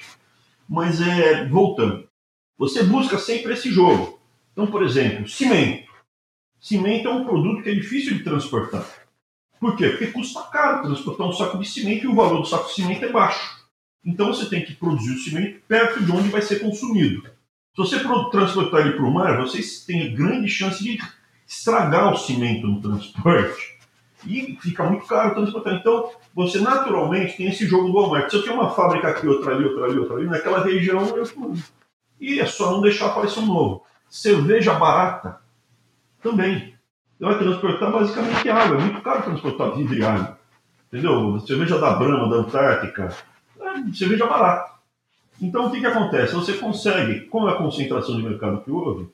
Mas 0.69 1.01
é, 1.01 1.45
voltando, 1.45 2.09
você 2.57 2.85
busca 2.85 3.19
sempre 3.19 3.55
esse 3.55 3.69
jogo. 3.69 4.21
Então, 4.53 4.69
por 4.69 4.85
exemplo, 4.85 5.29
cimento. 5.29 5.91
Cimento 6.61 7.09
é 7.09 7.11
um 7.11 7.25
produto 7.25 7.65
que 7.65 7.71
é 7.71 7.75
difícil 7.75 8.17
de 8.17 8.23
transportar. 8.23 8.87
Por 9.59 9.77
quê? 9.77 9.89
Porque 9.89 10.07
custa 10.07 10.41
caro 10.53 10.87
transportar 10.87 11.27
um 11.27 11.33
saco 11.33 11.59
de 11.59 11.69
cimento 11.69 12.05
e 12.05 12.09
o 12.09 12.15
valor 12.15 12.43
do 12.43 12.47
saco 12.47 12.69
de 12.69 12.75
cimento 12.75 13.05
é 13.05 13.11
baixo. 13.11 13.67
Então 14.05 14.29
você 14.29 14.49
tem 14.49 14.65
que 14.65 14.75
produzir 14.75 15.17
o 15.17 15.19
cimento 15.19 15.63
perto 15.67 16.05
de 16.05 16.13
onde 16.13 16.29
vai 16.29 16.43
ser 16.43 16.61
consumido. 16.61 17.23
Se 17.23 17.77
você 17.77 17.99
transportar 18.31 18.83
ele 18.83 18.93
para 18.93 19.05
o 19.05 19.13
mar, 19.13 19.37
vocês 19.39 19.85
têm 19.85 20.15
grande 20.15 20.49
chance 20.49 20.81
de 20.85 20.97
estragar 21.45 22.13
o 22.13 22.17
cimento 22.17 22.69
no 22.69 22.81
transporte. 22.81 23.76
E 24.25 24.57
fica 24.61 24.85
muito 24.85 25.07
caro 25.07 25.35
transportar. 25.35 25.75
Então, 25.75 26.11
você 26.35 26.59
naturalmente 26.59 27.37
tem 27.37 27.49
esse 27.49 27.67
jogo 27.67 27.89
do 27.89 27.95
Walmart. 27.95 28.31
Se 28.31 28.37
eu 28.37 28.43
tenho 28.43 28.55
uma 28.55 28.71
fábrica 28.71 29.09
aqui, 29.09 29.27
outra 29.27 29.55
ali, 29.55 29.65
outra 29.65 29.85
ali, 29.85 29.99
outra 29.99 30.17
ali, 30.17 30.27
naquela 30.27 30.65
região, 30.65 31.05
eu... 31.17 31.55
e 32.21 32.41
é 32.41 32.47
só 32.47 32.73
não 32.73 32.81
deixar 32.81 33.07
aparecer 33.07 33.41
um 33.41 33.47
novo. 33.47 33.85
Cerveja 34.09 34.75
barata 34.75 35.41
também. 36.23 36.75
Você 37.19 37.25
vai 37.25 37.39
transportar 37.39 37.93
basicamente 37.93 38.49
água. 38.49 38.77
É 38.77 38.81
muito 38.81 39.01
caro 39.03 39.23
transportar 39.23 39.75
vidro 39.75 39.99
e 39.99 40.05
água. 40.05 40.39
Entendeu? 40.89 41.41
Cerveja 41.41 41.79
da 41.79 41.93
Brahma, 41.93 42.29
da 42.29 42.37
Antártica, 42.37 43.15
é 43.61 43.93
cerveja 43.93 44.27
barata. 44.27 44.77
Então 45.41 45.67
o 45.67 45.71
que, 45.71 45.81
que 45.81 45.87
acontece? 45.87 46.35
Você 46.35 46.55
consegue, 46.55 47.23
com 47.23 47.47
a 47.47 47.57
concentração 47.57 48.17
de 48.17 48.23
mercado 48.23 48.63
que 48.63 48.71
houve, 48.71 49.09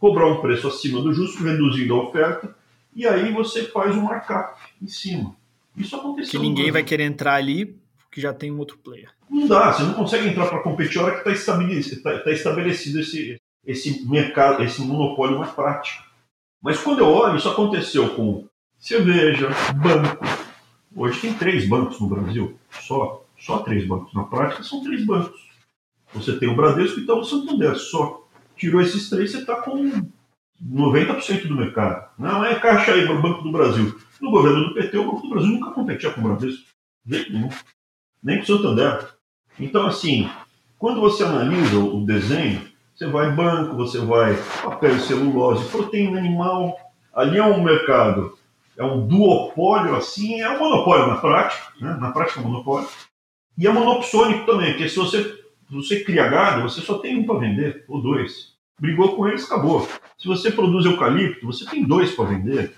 cobrar 0.00 0.26
um 0.26 0.40
preço 0.40 0.68
acima 0.68 1.02
do 1.02 1.12
justo, 1.12 1.42
reduzindo 1.42 1.94
a 1.94 2.02
oferta, 2.04 2.54
e 2.98 3.06
aí 3.06 3.32
você 3.32 3.62
faz 3.62 3.96
um 3.96 4.02
markup 4.02 4.60
em 4.82 4.88
cima. 4.88 5.36
Isso 5.76 5.94
aconteceu. 5.94 6.32
Que 6.32 6.38
ninguém 6.44 6.72
vai 6.72 6.82
querer 6.82 7.04
entrar 7.04 7.34
ali 7.34 7.78
porque 7.96 8.20
já 8.20 8.32
tem 8.32 8.50
um 8.50 8.58
outro 8.58 8.76
player. 8.76 9.08
Não 9.30 9.46
dá, 9.46 9.72
você 9.72 9.84
não 9.84 9.94
consegue 9.94 10.26
entrar 10.26 10.48
para 10.48 10.62
competir 10.64 10.98
a 10.98 11.04
hora 11.04 11.12
que 11.12 11.18
está 11.18 11.30
estabelecido, 11.30 12.02
tá, 12.02 12.18
tá 12.18 12.32
estabelecido 12.32 12.98
esse, 12.98 13.36
esse 13.64 14.04
mercado, 14.08 14.64
esse 14.64 14.82
monopólio 14.82 15.38
mais 15.38 15.52
prático. 15.52 16.02
Mas 16.60 16.82
quando 16.82 16.98
eu 16.98 17.06
olho, 17.06 17.36
isso 17.36 17.48
aconteceu 17.48 18.16
com 18.16 18.48
cerveja, 18.80 19.48
banco. 19.76 20.24
Hoje 20.96 21.20
tem 21.20 21.34
três 21.34 21.68
bancos 21.68 22.00
no 22.00 22.08
Brasil, 22.08 22.58
só. 22.80 23.24
Só 23.38 23.58
três 23.58 23.86
bancos. 23.86 24.12
Na 24.12 24.24
prática, 24.24 24.64
são 24.64 24.82
três 24.82 25.06
bancos. 25.06 25.40
Você 26.14 26.36
tem 26.36 26.48
o 26.48 26.56
Bradesco 26.56 26.98
e 26.98 27.04
então 27.04 27.20
o 27.20 27.24
Santander, 27.24 27.76
só. 27.76 28.26
Tirou 28.56 28.80
esses 28.80 29.08
três, 29.08 29.30
você 29.30 29.38
está 29.38 29.62
com 29.62 30.10
90% 30.64 31.46
do 31.46 31.56
mercado. 31.56 32.08
Não 32.18 32.44
é 32.44 32.58
caixa 32.58 32.92
aí 32.92 33.06
para 33.06 33.14
o 33.14 33.22
Banco 33.22 33.42
do 33.42 33.52
Brasil. 33.52 33.98
No 34.20 34.30
governo 34.30 34.68
do 34.68 34.74
PT, 34.74 34.98
o 34.98 35.04
Banco 35.04 35.22
do 35.22 35.30
Brasil 35.30 35.50
nunca 35.50 35.70
competia 35.70 36.10
com 36.10 36.20
o 36.20 36.24
Bradesco. 36.24 36.66
nenhum. 37.06 37.48
Nem 38.22 38.38
com 38.38 38.42
o 38.42 38.46
Santander. 38.46 39.14
Então, 39.58 39.86
assim, 39.86 40.28
quando 40.78 41.00
você 41.00 41.24
analisa 41.24 41.78
o 41.78 42.04
desenho, 42.04 42.62
você 42.94 43.06
vai 43.06 43.30
banco, 43.30 43.76
você 43.76 43.98
vai 43.98 44.36
papel 44.62 44.98
celulose, 44.98 45.68
proteína 45.68 46.18
animal. 46.18 46.76
Ali 47.14 47.38
é 47.38 47.44
um 47.44 47.62
mercado, 47.62 48.36
é 48.76 48.84
um 48.84 49.06
duopólio 49.06 49.94
assim, 49.94 50.40
é 50.40 50.50
um 50.50 50.58
monopólio 50.58 51.06
na 51.06 51.16
prática, 51.16 51.72
né? 51.80 51.96
na 52.00 52.10
prática 52.10 52.40
é 52.40 52.42
um 52.42 52.46
monopólio. 52.46 52.88
E 53.56 53.66
é 53.66 53.70
monopsônico 53.70 54.46
também, 54.46 54.72
porque 54.72 54.88
se 54.88 54.96
você, 54.96 55.22
se 55.24 55.74
você 55.74 56.04
cria 56.04 56.28
gado, 56.28 56.62
você 56.62 56.80
só 56.80 56.98
tem 56.98 57.16
um 57.16 57.26
para 57.26 57.38
vender, 57.38 57.84
ou 57.88 58.00
dois. 58.00 58.57
Brigou 58.78 59.16
com 59.16 59.26
eles, 59.26 59.44
acabou. 59.44 59.88
Se 60.16 60.28
você 60.28 60.50
produz 60.50 60.84
eucalipto, 60.84 61.46
você 61.46 61.64
tem 61.66 61.84
dois 61.84 62.12
para 62.12 62.26
vender. 62.26 62.74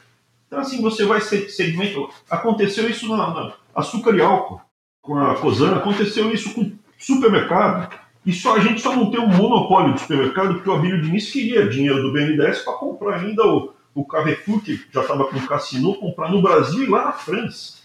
Então, 0.47 0.59
assim, 0.59 0.81
você 0.81 1.05
vai 1.05 1.21
segmento. 1.21 2.09
Aconteceu 2.29 2.89
isso 2.89 3.09
na, 3.09 3.33
na 3.33 3.53
açúcar 3.75 4.15
e 4.17 4.21
álcool, 4.21 4.61
com 5.01 5.17
a 5.17 5.37
Cosana, 5.37 5.77
aconteceu 5.77 6.33
isso 6.33 6.53
com 6.55 6.73
supermercado. 6.99 7.95
E 8.25 8.33
só 8.33 8.57
a 8.57 8.61
gente 8.61 8.81
só 8.81 8.95
não 8.95 9.11
tem 9.11 9.21
um 9.21 9.29
monopólio 9.29 9.95
de 9.95 10.01
supermercado 10.01 10.55
porque 10.55 10.69
o 10.69 10.75
Abílio 10.75 11.01
Diniz 11.03 11.31
queria 11.31 11.69
dinheiro 11.69 12.03
do 12.03 12.13
BNDES 12.13 12.63
para 12.63 12.75
comprar 12.75 13.21
ainda 13.21 13.47
o, 13.47 13.73
o 13.95 14.05
Carrefour, 14.05 14.61
que 14.61 14.79
já 14.93 15.01
estava 15.01 15.25
com 15.25 15.37
o 15.37 15.47
Cassino, 15.47 15.95
comprar 15.95 16.31
no 16.31 16.43
Brasil 16.43 16.85
e 16.85 16.87
lá 16.87 17.07
na 17.07 17.13
França, 17.13 17.79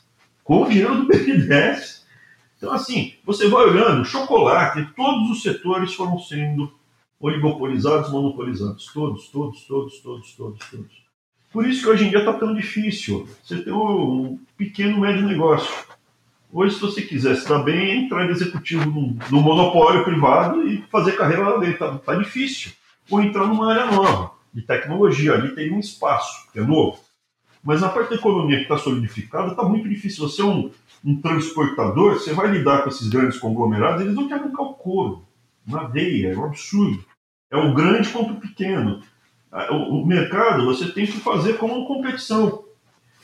com 0.43 0.63
o 0.63 0.67
dinheiro 0.67 0.95
do 0.95 1.07
BNDES. 1.07 2.05
Então, 2.57 2.73
assim, 2.73 3.13
você 3.23 3.47
vai 3.47 3.65
olhando, 3.65 4.03
chocolate, 4.03 4.89
todos 4.95 5.29
os 5.29 5.41
setores 5.41 5.93
foram 5.93 6.19
sendo 6.19 6.73
oligopolizados, 7.25 8.11
monopolizados. 8.11 8.85
Todos, 8.93 9.27
todos, 9.29 9.63
todos, 9.65 9.99
todos, 9.99 10.31
todos, 10.35 10.59
todos. 10.69 11.05
Por 11.51 11.67
isso 11.67 11.81
que 11.81 11.89
hoje 11.89 12.05
em 12.05 12.09
dia 12.09 12.19
está 12.19 12.33
tão 12.33 12.53
difícil. 12.53 13.27
Você 13.43 13.63
tem 13.63 13.73
um 13.73 14.39
pequeno, 14.55 14.99
médio 14.99 15.25
negócio. 15.25 15.73
Hoje, 16.53 16.75
se 16.75 16.81
você 16.81 17.01
quiser 17.01 17.35
se 17.35 17.49
dar 17.49 17.63
bem, 17.63 18.05
entrar 18.05 18.29
executivo 18.29 18.85
no 19.31 19.41
monopólio 19.41 20.03
privado 20.03 20.67
e 20.67 20.83
fazer 20.91 21.13
carreira 21.13 21.49
lá 21.49 21.57
dentro. 21.57 21.79
Tá, 21.79 21.97
tá, 21.97 22.15
difícil. 22.15 22.71
Ou 23.09 23.21
entrar 23.21 23.47
numa 23.47 23.73
área 23.73 23.91
nova, 23.91 24.31
de 24.53 24.61
tecnologia. 24.61 25.33
Ali 25.33 25.55
tem 25.55 25.73
um 25.73 25.79
espaço, 25.79 26.47
que 26.53 26.59
é 26.59 26.63
novo. 26.63 26.99
Mas 27.63 27.81
na 27.81 27.89
parte 27.89 28.11
da 28.11 28.15
economia 28.17 28.57
que 28.57 28.63
está 28.63 28.77
solidificada, 28.77 29.51
está 29.51 29.63
muito 29.63 29.89
difícil. 29.89 30.29
Você 30.29 30.43
é 30.43 30.45
um, 30.45 30.69
um, 31.03 31.19
transportador, 31.19 32.13
você 32.13 32.33
vai 32.33 32.51
lidar 32.51 32.83
com 32.83 32.89
esses 32.89 33.09
grandes 33.09 33.39
conglomerados, 33.39 34.01
eles 34.01 34.13
não 34.13 34.27
querem 34.27 34.45
o 34.45 34.73
couro, 34.73 35.23
na 35.65 35.85
veia, 35.85 36.33
é 36.33 36.37
um 36.37 36.45
absurdo. 36.45 37.03
É 37.55 37.57
o 37.57 37.73
grande 37.73 38.09
contra 38.09 38.33
o 38.33 38.39
pequeno. 38.39 39.01
O, 39.69 40.01
o 40.01 40.05
mercado 40.05 40.65
você 40.65 40.91
tem 40.91 41.05
que 41.05 41.13
fazer 41.13 41.53
como 41.57 41.73
uma 41.75 41.87
competição 41.87 42.65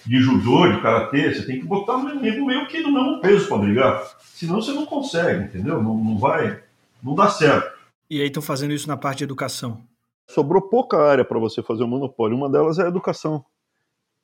de 0.06 0.20
judô, 0.20 0.68
de 0.68 0.82
karatê, 0.82 1.34
você 1.34 1.46
tem 1.46 1.60
que 1.60 1.66
botar 1.66 1.98
um 1.98 2.20
nego 2.20 2.46
meio 2.46 2.68
que 2.68 2.82
no 2.82 2.92
mesmo 2.92 3.22
peso 3.22 3.48
para 3.48 3.58
brigar. 3.58 4.18
Senão 4.34 4.62
você 4.62 4.72
não 4.72 4.86
consegue, 4.86 5.44
entendeu? 5.44 5.82
Não, 5.82 5.96
não 5.96 6.18
vai, 6.18 6.64
não 7.04 7.14
dá 7.14 7.30
certo. 7.30 7.78
E 8.10 8.22
aí 8.22 8.28
estão 8.28 8.42
fazendo 8.42 8.74
isso 8.74 8.88
na 8.88 8.98
parte 8.98 9.20
de 9.20 9.26
educação. 9.26 9.84
Sobrou 10.28 10.62
pouca 10.62 10.98
área 10.98 11.26
para 11.26 11.38
você 11.38 11.62
fazer 11.62 11.84
o 11.84 11.86
um 11.86 11.90
monopólio. 11.90 12.38
Uma 12.38 12.50
delas 12.50 12.80
é 12.80 12.86
a 12.86 12.88
educação. 12.88 13.44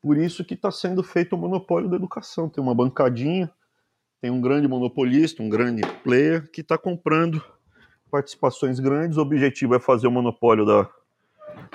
Por 0.02 0.18
isso 0.18 0.44
que 0.44 0.54
está 0.54 0.72
sendo 0.72 1.04
feito 1.04 1.36
o 1.36 1.38
monopólio 1.38 1.90
da 1.90 1.98
educação. 1.98 2.50
Tem 2.50 2.64
uma 2.64 2.74
bancadinha, 2.74 3.52
tem 4.22 4.32
um 4.32 4.42
grande 4.42 4.68
monopolista, 4.68 5.44
um 5.44 5.50
grande 5.50 5.82
player 6.04 6.50
que 6.50 6.62
está 6.62 6.78
comprando 6.78 7.44
participações 8.10 8.80
grandes. 8.80 9.18
O 9.18 9.22
objetivo 9.22 9.76
é 9.76 9.80
fazer 9.80 10.08
o 10.08 10.12
monopólio 10.12 10.66
da, 10.66 10.90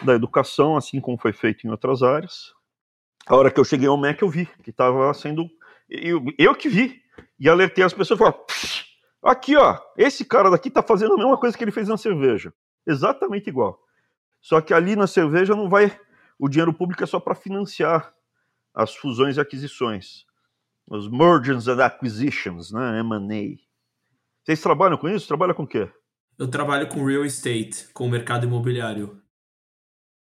da 0.04 0.14
educação, 0.14 0.76
assim 0.76 1.00
como 1.00 1.18
foi 1.18 1.32
feito 1.32 1.66
em 1.66 1.70
outras 1.70 2.02
áreas. 2.02 2.52
A 3.26 3.36
hora 3.36 3.50
que 3.50 3.60
eu 3.60 3.64
cheguei 3.64 3.88
ao 3.88 3.96
MEC, 3.96 4.22
eu 4.22 4.28
vi 4.28 4.46
que 4.62 4.70
estava 4.70 5.12
sendo. 5.14 5.48
Eu, 5.88 6.24
eu 6.38 6.54
que 6.54 6.68
vi. 6.68 7.00
E 7.38 7.48
alertei 7.48 7.84
as 7.84 7.92
pessoas 7.92 8.18
e 8.20 8.22
aqui, 9.22 9.56
ó, 9.56 9.78
esse 9.96 10.24
cara 10.24 10.50
daqui 10.50 10.68
está 10.68 10.82
fazendo 10.82 11.14
a 11.14 11.16
mesma 11.16 11.38
coisa 11.38 11.56
que 11.56 11.62
ele 11.62 11.70
fez 11.70 11.88
na 11.88 11.96
cerveja. 11.96 12.52
Exatamente 12.86 13.48
igual. 13.48 13.78
Só 14.40 14.60
que 14.60 14.74
ali 14.74 14.96
na 14.96 15.06
cerveja 15.06 15.54
não 15.54 15.68
vai. 15.68 15.96
O 16.38 16.48
dinheiro 16.48 16.72
público 16.72 17.04
é 17.04 17.06
só 17.06 17.20
para 17.20 17.34
financiar 17.34 18.12
as 18.74 18.94
fusões 18.96 19.36
e 19.36 19.40
aquisições. 19.40 20.24
Os 20.88 21.08
mergers 21.08 21.68
and 21.68 21.84
acquisitions, 21.84 22.72
né? 22.72 22.98
M&A. 23.00 23.56
Vocês 24.44 24.60
trabalham 24.60 24.96
com 24.96 25.08
isso? 25.08 25.28
Trabalham 25.28 25.54
com 25.54 25.62
o 25.62 25.66
quê? 25.66 25.88
Eu 26.38 26.48
trabalho 26.48 26.88
com 26.88 27.04
real 27.04 27.24
estate, 27.24 27.88
com 27.92 28.06
o 28.06 28.10
mercado 28.10 28.46
imobiliário. 28.46 29.20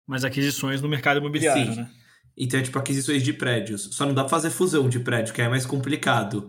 Mas 0.06 0.24
aquisições 0.24 0.80
no 0.80 0.88
mercado 0.88 1.18
imobiliário, 1.18 1.72
Sim. 1.72 1.80
né? 1.80 1.90
Então 2.36 2.58
é 2.58 2.62
tipo 2.62 2.78
aquisições 2.78 3.22
de 3.22 3.32
prédios. 3.32 3.94
Só 3.94 4.06
não 4.06 4.14
dá 4.14 4.22
pra 4.22 4.30
fazer 4.30 4.50
fusão 4.50 4.88
de 4.88 4.98
prédio, 5.00 5.34
que 5.34 5.42
é 5.42 5.48
mais 5.48 5.66
complicado. 5.66 6.46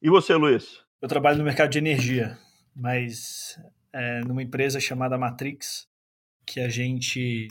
e 0.00 0.08
você, 0.08 0.34
Luiz? 0.34 0.82
Eu 1.00 1.08
trabalho 1.08 1.38
no 1.38 1.44
mercado 1.44 1.70
de 1.70 1.78
energia, 1.78 2.38
mas 2.74 3.58
é, 3.92 4.20
numa 4.20 4.42
empresa 4.42 4.80
chamada 4.80 5.18
Matrix, 5.18 5.86
que 6.46 6.60
a 6.60 6.68
gente 6.68 7.48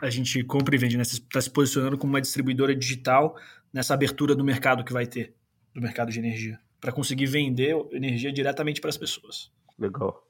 a 0.00 0.08
gente 0.08 0.42
compra 0.44 0.74
e 0.74 0.78
vende, 0.78 0.96
né? 0.96 1.02
Está 1.02 1.40
se 1.40 1.50
posicionando 1.50 1.98
como 1.98 2.12
uma 2.12 2.20
distribuidora 2.20 2.74
digital 2.74 3.36
nessa 3.72 3.94
abertura 3.94 4.34
do 4.34 4.44
mercado 4.44 4.84
que 4.84 4.92
vai 4.92 5.06
ter, 5.06 5.34
do 5.74 5.80
mercado 5.80 6.10
de 6.10 6.18
energia, 6.18 6.58
para 6.80 6.92
conseguir 6.92 7.26
vender 7.26 7.76
energia 7.92 8.32
diretamente 8.32 8.80
para 8.80 8.90
as 8.90 8.96
pessoas. 8.96 9.50
Legal. 9.80 10.22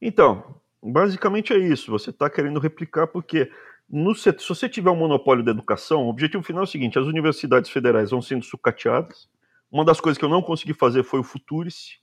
Então, 0.00 0.56
basicamente 0.82 1.52
é 1.52 1.58
isso. 1.58 1.90
Você 1.90 2.10
está 2.10 2.30
querendo 2.30 2.58
replicar 2.58 3.06
porque 3.06 3.50
no, 3.88 4.14
se 4.14 4.32
você 4.48 4.68
tiver 4.68 4.90
um 4.90 4.96
monopólio 4.96 5.44
da 5.44 5.52
educação, 5.52 6.06
o 6.06 6.08
objetivo 6.08 6.42
final 6.42 6.62
é 6.62 6.64
o 6.64 6.68
seguinte: 6.68 6.98
as 6.98 7.06
universidades 7.06 7.70
federais 7.70 8.10
vão 8.10 8.22
sendo 8.22 8.44
sucateadas. 8.44 9.28
Uma 9.70 9.84
das 9.84 10.00
coisas 10.00 10.18
que 10.18 10.24
eu 10.24 10.28
não 10.28 10.42
consegui 10.42 10.74
fazer 10.74 11.02
foi 11.02 11.20
o 11.20 11.24
Futurice. 11.24 11.98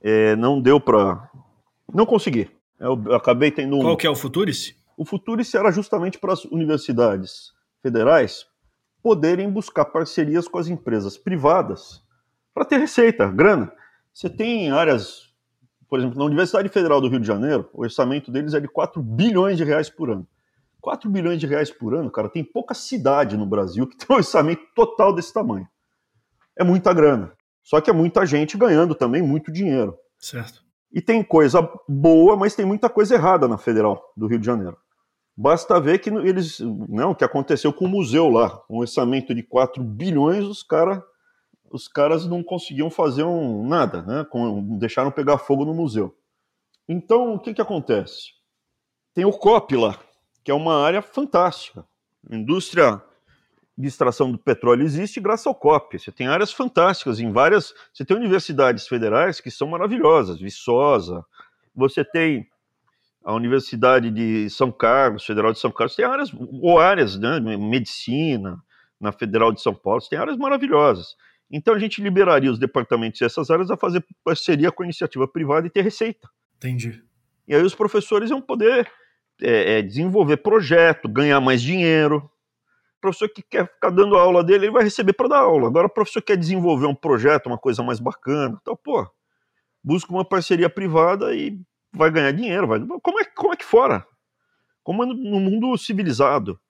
É, 0.00 0.36
não 0.36 0.60
deu 0.60 0.80
para. 0.80 1.28
Não 1.92 2.06
consegui. 2.06 2.48
Eu 2.78 3.14
acabei 3.14 3.50
tendo 3.50 3.76
um. 3.76 3.80
Qual 3.80 3.96
que 3.96 4.06
é 4.06 4.10
o 4.10 4.16
Futurice? 4.16 4.76
O 4.96 5.04
Futurice 5.04 5.56
era 5.56 5.70
justamente 5.70 6.18
para 6.18 6.32
as 6.32 6.44
universidades 6.44 7.52
federais 7.82 8.46
poderem 9.02 9.50
buscar 9.50 9.86
parcerias 9.86 10.46
com 10.46 10.58
as 10.58 10.68
empresas 10.68 11.16
privadas 11.16 12.02
para 12.52 12.64
ter 12.64 12.78
receita, 12.78 13.26
grana. 13.28 13.72
Você 14.12 14.28
tem 14.28 14.70
áreas, 14.70 15.29
por 15.90 15.98
exemplo, 15.98 16.16
na 16.16 16.24
Universidade 16.24 16.68
Federal 16.68 17.00
do 17.00 17.08
Rio 17.08 17.18
de 17.18 17.26
Janeiro, 17.26 17.68
o 17.72 17.82
orçamento 17.82 18.30
deles 18.30 18.54
é 18.54 18.60
de 18.60 18.68
4 18.68 19.02
bilhões 19.02 19.56
de 19.56 19.64
reais 19.64 19.90
por 19.90 20.08
ano. 20.08 20.26
4 20.80 21.10
bilhões 21.10 21.40
de 21.40 21.46
reais 21.46 21.70
por 21.70 21.94
ano, 21.94 22.08
cara, 22.10 22.28
tem 22.28 22.44
pouca 22.44 22.74
cidade 22.74 23.36
no 23.36 23.44
Brasil 23.44 23.86
que 23.88 23.96
tem 23.98 24.06
um 24.08 24.18
orçamento 24.18 24.62
total 24.74 25.12
desse 25.12 25.34
tamanho. 25.34 25.66
É 26.56 26.62
muita 26.62 26.94
grana. 26.94 27.32
Só 27.62 27.80
que 27.80 27.90
é 27.90 27.92
muita 27.92 28.24
gente 28.24 28.56
ganhando 28.56 28.94
também 28.94 29.20
muito 29.20 29.52
dinheiro. 29.52 29.96
Certo. 30.16 30.62
E 30.92 31.00
tem 31.02 31.24
coisa 31.24 31.68
boa, 31.88 32.36
mas 32.36 32.54
tem 32.54 32.64
muita 32.64 32.88
coisa 32.88 33.16
errada 33.16 33.48
na 33.48 33.58
Federal 33.58 34.00
do 34.16 34.28
Rio 34.28 34.38
de 34.38 34.46
Janeiro. 34.46 34.76
Basta 35.36 35.80
ver 35.80 35.98
que 35.98 36.08
eles, 36.08 36.60
não, 36.60 36.86
né, 36.88 37.04
o 37.04 37.14
que 37.14 37.24
aconteceu 37.24 37.72
com 37.72 37.86
o 37.86 37.88
museu 37.88 38.28
lá, 38.28 38.62
um 38.70 38.78
orçamento 38.78 39.34
de 39.34 39.42
4 39.42 39.82
bilhões, 39.82 40.44
os, 40.44 40.62
cara, 40.62 41.02
os 41.70 41.86
caras 41.86 42.26
não 42.26 42.42
conseguiam 42.42 42.90
fazer 42.90 43.22
um, 43.22 43.66
nada, 43.66 44.02
né? 44.02 44.26
deixaram 44.78 45.10
pegar 45.10 45.38
fogo 45.38 45.64
no 45.64 45.72
museu. 45.72 46.14
Então, 46.88 47.34
o 47.34 47.38
que, 47.38 47.54
que 47.54 47.62
acontece? 47.62 48.32
Tem 49.14 49.24
o 49.24 49.32
COP 49.32 49.76
lá, 49.76 49.98
que 50.42 50.50
é 50.50 50.54
uma 50.54 50.82
área 50.84 51.00
fantástica. 51.00 51.86
A 52.28 52.34
indústria 52.34 53.00
de 53.78 53.86
extração 53.86 54.32
do 54.32 54.38
petróleo 54.38 54.82
existe 54.82 55.20
graças 55.20 55.46
ao 55.46 55.54
COP. 55.54 55.98
Você 55.98 56.10
tem 56.10 56.26
áreas 56.26 56.52
fantásticas 56.52 57.20
em 57.20 57.30
várias. 57.30 57.72
Você 57.94 58.04
tem 58.04 58.16
universidades 58.16 58.88
federais 58.88 59.40
que 59.40 59.50
são 59.50 59.68
maravilhosas, 59.68 60.40
Viçosa. 60.40 61.24
Você 61.74 62.04
tem 62.04 62.46
a 63.24 63.32
Universidade 63.32 64.10
de 64.10 64.50
São 64.50 64.72
Carlos, 64.72 65.24
Federal 65.24 65.52
de 65.52 65.58
São 65.58 65.70
Carlos, 65.70 65.94
tem 65.94 66.04
áreas, 66.04 66.32
ou 66.34 66.78
áreas, 66.78 67.18
né, 67.18 67.38
medicina, 67.38 68.58
na 69.00 69.12
Federal 69.12 69.52
de 69.52 69.62
São 69.62 69.74
Paulo, 69.74 70.00
tem 70.08 70.18
áreas 70.18 70.36
maravilhosas. 70.36 71.16
Então 71.50 71.74
a 71.74 71.78
gente 71.78 72.00
liberaria 72.00 72.50
os 72.50 72.58
departamentos 72.58 73.18
dessas 73.18 73.50
áreas 73.50 73.70
a 73.70 73.76
fazer 73.76 74.04
parceria 74.24 74.70
com 74.70 74.82
a 74.82 74.86
iniciativa 74.86 75.26
privada 75.26 75.66
e 75.66 75.70
ter 75.70 75.82
receita. 75.82 76.28
Entendi. 76.56 77.02
E 77.48 77.54
aí 77.54 77.62
os 77.62 77.74
professores 77.74 78.30
iam 78.30 78.40
poder 78.40 78.88
é, 79.42 79.78
é, 79.78 79.82
desenvolver 79.82 80.36
projeto, 80.36 81.08
ganhar 81.08 81.40
mais 81.40 81.60
dinheiro. 81.60 82.18
O 82.98 83.00
professor 83.00 83.28
que 83.28 83.42
quer 83.42 83.66
ficar 83.66 83.90
dando 83.90 84.16
aula 84.16 84.44
dele, 84.44 84.66
ele 84.66 84.72
vai 84.72 84.84
receber 84.84 85.14
para 85.14 85.28
dar 85.28 85.38
aula. 85.38 85.66
Agora 85.66 85.86
o 85.86 85.90
professor 85.90 86.22
quer 86.22 86.36
desenvolver 86.36 86.86
um 86.86 86.94
projeto, 86.94 87.46
uma 87.46 87.58
coisa 87.58 87.82
mais 87.82 87.98
bacana, 87.98 88.58
então, 88.60 88.76
pô, 88.76 89.10
busca 89.82 90.12
uma 90.12 90.24
parceria 90.24 90.68
privada 90.68 91.34
e 91.34 91.58
vai 91.92 92.10
ganhar 92.10 92.30
dinheiro, 92.32 92.66
vai. 92.68 92.78
Como 93.02 93.18
é, 93.18 93.24
como 93.24 93.52
é 93.52 93.56
que 93.56 93.64
fora? 93.64 94.06
Como 94.82 95.02
é 95.02 95.06
no, 95.06 95.14
no 95.14 95.40
mundo 95.40 95.76
civilizado. 95.76 96.60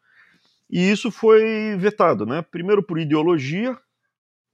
E 0.70 0.90
isso 0.90 1.10
foi 1.10 1.76
vetado, 1.76 2.24
né? 2.24 2.42
Primeiro 2.42 2.82
por 2.82 2.98
ideologia, 2.98 3.76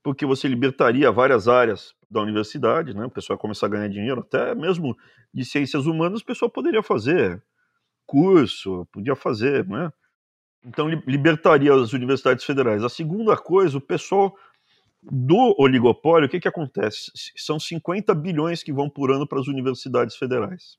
porque 0.03 0.25
você 0.25 0.47
libertaria 0.47 1.11
várias 1.11 1.47
áreas 1.47 1.93
da 2.09 2.21
universidade, 2.21 2.93
né? 2.93 3.05
O 3.05 3.09
pessoal 3.09 3.35
ia 3.35 3.41
começar 3.41 3.65
a 3.65 3.69
ganhar 3.69 3.89
dinheiro, 3.89 4.21
até 4.21 4.55
mesmo 4.55 4.95
de 5.33 5.43
ciências 5.43 5.85
humanas, 5.85 6.21
o 6.21 6.25
pessoal 6.25 6.49
poderia 6.49 6.81
fazer 6.81 7.43
curso, 8.05 8.87
podia 8.91 9.15
fazer, 9.15 9.67
né? 9.67 9.91
Então 10.65 10.89
libertaria 10.89 11.73
as 11.73 11.93
universidades 11.93 12.43
federais. 12.43 12.83
A 12.83 12.89
segunda 12.89 13.37
coisa, 13.37 13.77
o 13.77 13.81
pessoal 13.81 14.35
do 15.01 15.55
oligopólio, 15.59 16.27
o 16.27 16.29
que, 16.29 16.39
que 16.39 16.47
acontece? 16.47 17.11
São 17.35 17.59
50 17.59 18.13
bilhões 18.15 18.63
que 18.63 18.73
vão 18.73 18.89
por 18.89 19.11
ano 19.11 19.27
para 19.27 19.39
as 19.39 19.47
universidades 19.47 20.15
federais. 20.15 20.77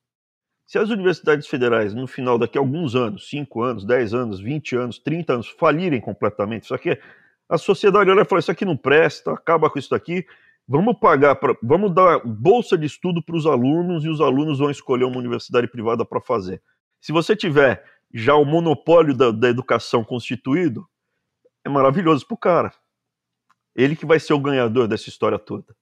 Se 0.67 0.79
as 0.79 0.91
universidades 0.91 1.47
federais, 1.47 1.95
no 1.95 2.07
final 2.07 2.39
daqui 2.39 2.59
a 2.59 2.61
alguns 2.61 2.95
anos, 2.95 3.31
5 3.31 3.63
anos, 3.63 3.85
10 3.87 4.13
anos, 4.13 4.41
20 4.41 4.77
anos, 4.77 4.99
30 4.99 5.33
anos, 5.33 5.49
falirem 5.49 6.01
completamente, 6.01 6.65
isso 6.65 6.75
aqui, 6.75 6.99
a 7.49 7.59
sociedade 7.59 8.11
olha 8.11 8.23
e 8.23 8.25
fala: 8.25 8.41
Isso 8.41 8.51
aqui 8.51 8.65
não 8.65 8.77
presta, 8.77 9.33
acaba 9.33 9.71
com 9.71 9.79
isso 9.79 9.91
daqui, 9.91 10.27
vamos 10.67 10.99
pagar, 10.99 11.37
pra, 11.37 11.57
vamos 11.63 11.95
dar 11.95 12.21
bolsa 12.25 12.77
de 12.77 12.87
estudo 12.87 13.23
para 13.23 13.37
os 13.37 13.47
alunos 13.47 14.05
e 14.05 14.09
os 14.09 14.21
alunos 14.21 14.59
vão 14.59 14.71
escolher 14.71 15.05
uma 15.05 15.19
universidade 15.19 15.69
privada 15.69 16.05
para 16.05 16.21
fazer. 16.21 16.63
Se 17.01 17.13
você 17.13 17.35
tiver 17.35 17.85
já 18.13 18.35
o 18.35 18.45
monopólio 18.45 19.15
da, 19.15 19.31
da 19.31 19.49
educação 19.49 20.03
constituído, 20.03 20.87
é 21.65 21.69
maravilhoso 21.69 22.27
para 22.27 22.35
o 22.35 22.39
cara 22.39 22.73
ele 23.79 23.95
que 23.95 24.05
vai 24.05 24.19
ser 24.19 24.33
o 24.33 24.41
ganhador 24.41 24.89
dessa 24.89 25.09
história 25.09 25.39
toda. 25.39 25.73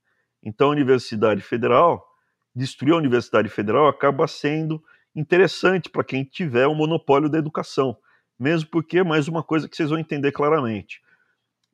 Então 0.42 0.68
a 0.68 0.72
Universidade 0.72 1.40
Federal, 1.40 2.06
destruir 2.54 2.92
a 2.92 2.98
Universidade 2.98 3.48
Federal 3.48 3.88
acaba 3.88 4.28
sendo 4.28 4.84
interessante 5.14 5.88
para 5.88 6.04
quem 6.04 6.22
tiver 6.22 6.66
o 6.66 6.74
monopólio 6.74 7.30
da 7.30 7.38
educação, 7.38 7.96
mesmo 8.38 8.68
porque, 8.68 9.02
mais 9.02 9.28
uma 9.28 9.42
coisa 9.42 9.66
que 9.66 9.74
vocês 9.74 9.88
vão 9.88 9.98
entender 9.98 10.30
claramente, 10.30 11.00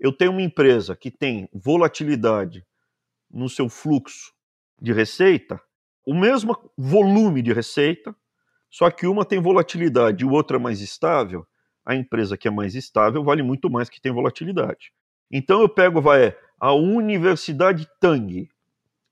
eu 0.03 0.13
tenho 0.13 0.33
uma 0.33 0.43
empresa 0.43 0.97
que 0.97 1.13
tem 1.13 1.49
volatilidade 1.55 2.67
no 3.31 3.49
seu 3.49 3.69
fluxo 3.69 4.33
de 4.81 4.93
receita, 4.93 5.63
o 6.05 6.13
mesmo 6.13 6.59
volume 6.77 7.41
de 7.41 7.53
receita, 7.53 8.13
só 8.69 8.91
que 8.91 9.07
uma 9.07 9.25
tem 9.25 9.41
volatilidade 9.41 10.25
e 10.25 10.27
o 10.27 10.33
outro 10.33 10.57
é 10.57 10.59
mais 10.59 10.81
estável, 10.81 11.47
a 11.87 11.95
empresa 11.95 12.37
que 12.37 12.49
é 12.49 12.51
mais 12.51 12.75
estável 12.75 13.23
vale 13.23 13.45
muito 13.45 13.71
mais 13.71 13.89
que 13.89 14.01
tem 14.01 14.11
volatilidade. 14.11 14.93
Então 15.31 15.61
eu 15.61 15.69
pego, 15.69 16.03
vai, 16.03 16.37
a 16.59 16.73
Universidade 16.73 17.89
Tang, 18.01 18.49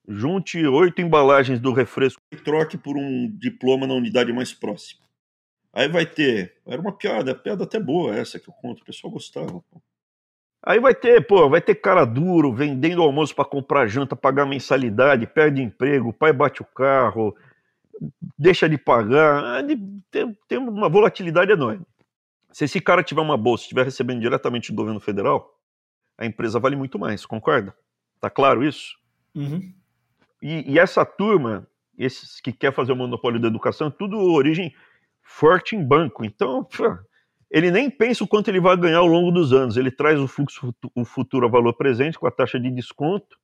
junte 0.08 0.66
oito 0.66 1.00
embalagens 1.00 1.60
do 1.60 1.72
refresco 1.72 2.20
e 2.32 2.36
troque 2.36 2.76
por 2.76 2.96
um 2.96 3.30
diploma 3.38 3.86
na 3.86 3.94
unidade 3.94 4.32
mais 4.32 4.52
próxima. 4.52 5.06
Aí 5.72 5.88
vai 5.88 6.04
ter, 6.04 6.56
era 6.66 6.80
uma 6.80 6.92
piada, 6.92 7.32
piada 7.32 7.62
até 7.62 7.78
boa 7.78 8.12
essa 8.16 8.40
que 8.40 8.50
eu 8.50 8.54
conto, 8.54 8.82
o 8.82 8.84
pessoal 8.84 9.12
gostava. 9.12 9.62
Aí 10.62 10.78
vai 10.78 10.94
ter, 10.94 11.26
pô, 11.26 11.48
vai 11.48 11.60
ter 11.60 11.74
cara 11.74 12.04
duro 12.04 12.52
vendendo 12.52 13.02
almoço 13.02 13.34
para 13.34 13.46
comprar 13.46 13.86
janta, 13.86 14.14
pagar 14.14 14.44
mensalidade, 14.44 15.26
perde 15.26 15.62
emprego, 15.62 16.10
o 16.10 16.12
pai 16.12 16.32
bate 16.32 16.60
o 16.60 16.66
carro, 16.66 17.34
deixa 18.38 18.68
de 18.68 18.76
pagar, 18.76 19.64
tem, 20.10 20.36
tem 20.46 20.58
uma 20.58 20.88
volatilidade 20.88 21.50
enorme. 21.50 21.86
Se 22.52 22.64
esse 22.64 22.80
cara 22.80 23.02
tiver 23.02 23.22
uma 23.22 23.36
bolsa, 23.36 23.64
estiver 23.64 23.84
recebendo 23.84 24.20
diretamente 24.20 24.70
do 24.70 24.76
governo 24.76 25.00
federal, 25.00 25.58
a 26.18 26.26
empresa 26.26 26.60
vale 26.60 26.76
muito 26.76 26.98
mais, 26.98 27.24
concorda? 27.24 27.74
Tá 28.20 28.28
claro 28.28 28.62
isso? 28.62 28.98
Uhum. 29.34 29.72
E, 30.42 30.72
e, 30.72 30.78
essa 30.78 31.04
turma, 31.04 31.66
esses 31.96 32.40
que 32.40 32.52
quer 32.52 32.72
fazer 32.72 32.92
o 32.92 32.96
monopólio 32.96 33.40
da 33.40 33.48
educação, 33.48 33.90
tudo 33.90 34.18
origem 34.18 34.74
forte 35.22 35.74
em 35.76 35.82
banco. 35.82 36.24
Então, 36.24 36.66
ele 37.50 37.70
nem 37.70 37.90
pensa 37.90 38.22
o 38.22 38.28
quanto 38.28 38.48
ele 38.48 38.60
vai 38.60 38.76
ganhar 38.76 38.98
ao 38.98 39.06
longo 39.06 39.32
dos 39.32 39.52
anos. 39.52 39.76
Ele 39.76 39.90
traz 39.90 40.20
o 40.20 40.28
fluxo 40.28 40.72
o 40.94 41.04
futuro 41.04 41.46
a 41.46 41.50
valor 41.50 41.74
presente 41.74 42.18
com 42.18 42.26
a 42.26 42.30
taxa 42.30 42.60
de 42.60 42.70
desconto. 42.70 43.36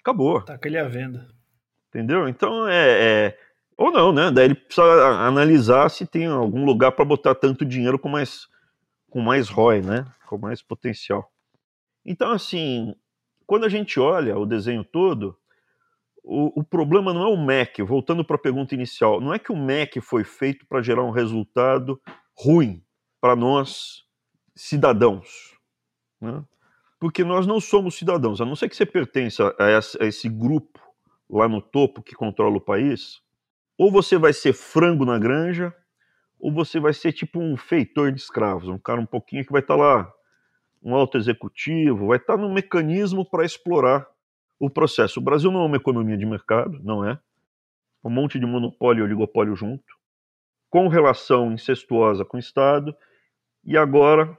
Acabou. 0.00 0.42
Taca 0.42 0.66
ele 0.66 0.78
à 0.78 0.88
venda. 0.88 1.28
Entendeu? 1.88 2.28
Então, 2.28 2.68
é, 2.68 3.28
é 3.28 3.38
Ou 3.76 3.92
não, 3.92 4.12
né? 4.12 4.32
Daí 4.32 4.46
ele 4.46 4.56
precisa 4.56 5.06
analisar 5.20 5.88
se 5.90 6.04
tem 6.04 6.26
algum 6.26 6.64
lugar 6.64 6.92
para 6.92 7.04
botar 7.04 7.36
tanto 7.36 7.64
dinheiro 7.64 7.98
com 7.98 8.08
mais, 8.08 8.48
com 9.08 9.20
mais 9.20 9.48
ROI, 9.48 9.80
né? 9.80 10.04
Com 10.26 10.38
mais 10.38 10.60
potencial. 10.60 11.30
Então, 12.04 12.32
assim, 12.32 12.96
quando 13.46 13.64
a 13.64 13.68
gente 13.68 14.00
olha 14.00 14.36
o 14.36 14.44
desenho 14.44 14.82
todo, 14.82 15.36
o, 16.22 16.60
o 16.60 16.64
problema 16.64 17.14
não 17.14 17.22
é 17.22 17.28
o 17.28 17.36
MEC, 17.36 17.80
voltando 17.82 18.24
para 18.24 18.34
a 18.34 18.40
pergunta 18.40 18.74
inicial, 18.74 19.20
não 19.20 19.32
é 19.32 19.38
que 19.38 19.52
o 19.52 19.56
MEC 19.56 20.00
foi 20.00 20.24
feito 20.24 20.66
para 20.66 20.82
gerar 20.82 21.04
um 21.04 21.10
resultado 21.10 22.00
ruim 22.36 22.82
para 23.26 23.34
nós, 23.34 24.04
cidadãos. 24.54 25.58
Né? 26.20 26.44
Porque 27.00 27.24
nós 27.24 27.44
não 27.44 27.60
somos 27.60 27.96
cidadãos, 27.96 28.40
a 28.40 28.44
não 28.44 28.54
ser 28.54 28.68
que 28.68 28.76
você 28.76 28.86
pertença 28.86 29.52
a 29.58 30.06
esse 30.06 30.28
grupo 30.28 30.80
lá 31.28 31.48
no 31.48 31.60
topo 31.60 32.04
que 32.04 32.14
controla 32.14 32.58
o 32.58 32.60
país, 32.60 33.20
ou 33.76 33.90
você 33.90 34.16
vai 34.16 34.32
ser 34.32 34.52
frango 34.52 35.04
na 35.04 35.18
granja, 35.18 35.74
ou 36.38 36.52
você 36.52 36.78
vai 36.78 36.92
ser 36.92 37.12
tipo 37.12 37.40
um 37.40 37.56
feitor 37.56 38.12
de 38.12 38.20
escravos, 38.20 38.68
um 38.68 38.78
cara 38.78 39.00
um 39.00 39.06
pouquinho 39.06 39.44
que 39.44 39.50
vai 39.50 39.60
estar 39.60 39.76
tá 39.76 39.82
lá, 39.82 40.12
um 40.80 40.94
alto 40.94 41.18
executivo, 41.18 42.06
vai 42.06 42.18
estar 42.18 42.36
tá 42.36 42.40
no 42.40 42.54
mecanismo 42.54 43.28
para 43.28 43.44
explorar 43.44 44.06
o 44.56 44.70
processo. 44.70 45.18
O 45.18 45.22
Brasil 45.22 45.50
não 45.50 45.62
é 45.62 45.66
uma 45.66 45.76
economia 45.78 46.16
de 46.16 46.24
mercado, 46.24 46.78
não 46.80 47.04
é. 47.04 47.18
Um 48.04 48.10
monte 48.10 48.38
de 48.38 48.46
monopólio 48.46 49.00
e 49.00 49.04
oligopólio 49.04 49.56
junto, 49.56 49.96
com 50.70 50.86
relação 50.86 51.50
incestuosa 51.50 52.24
com 52.24 52.36
o 52.36 52.40
Estado, 52.40 52.96
e 53.66 53.76
agora 53.76 54.36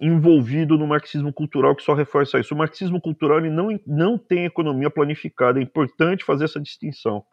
envolvido 0.00 0.76
no 0.76 0.86
marxismo 0.86 1.32
cultural 1.32 1.76
que 1.76 1.82
só 1.82 1.94
reforça 1.94 2.40
isso. 2.40 2.54
O 2.54 2.58
marxismo 2.58 3.00
cultural 3.00 3.38
ele 3.38 3.50
não, 3.50 3.68
não 3.86 4.18
tem 4.18 4.44
economia 4.44 4.90
planificada, 4.90 5.60
é 5.60 5.62
importante 5.62 6.24
fazer 6.24 6.46
essa 6.46 6.60
distinção. 6.60 7.24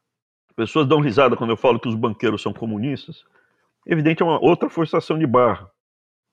Pessoas 0.55 0.87
dão 0.87 0.99
risada 0.99 1.35
quando 1.35 1.49
eu 1.49 1.57
falo 1.57 1.79
que 1.79 1.87
os 1.87 1.95
banqueiros 1.95 2.43
são 2.43 2.53
comunistas. 2.53 3.23
Evidente, 3.87 4.21
é 4.21 4.25
uma 4.25 4.39
outra 4.39 4.69
forçação 4.69 5.17
de 5.17 5.25
barra. 5.25 5.67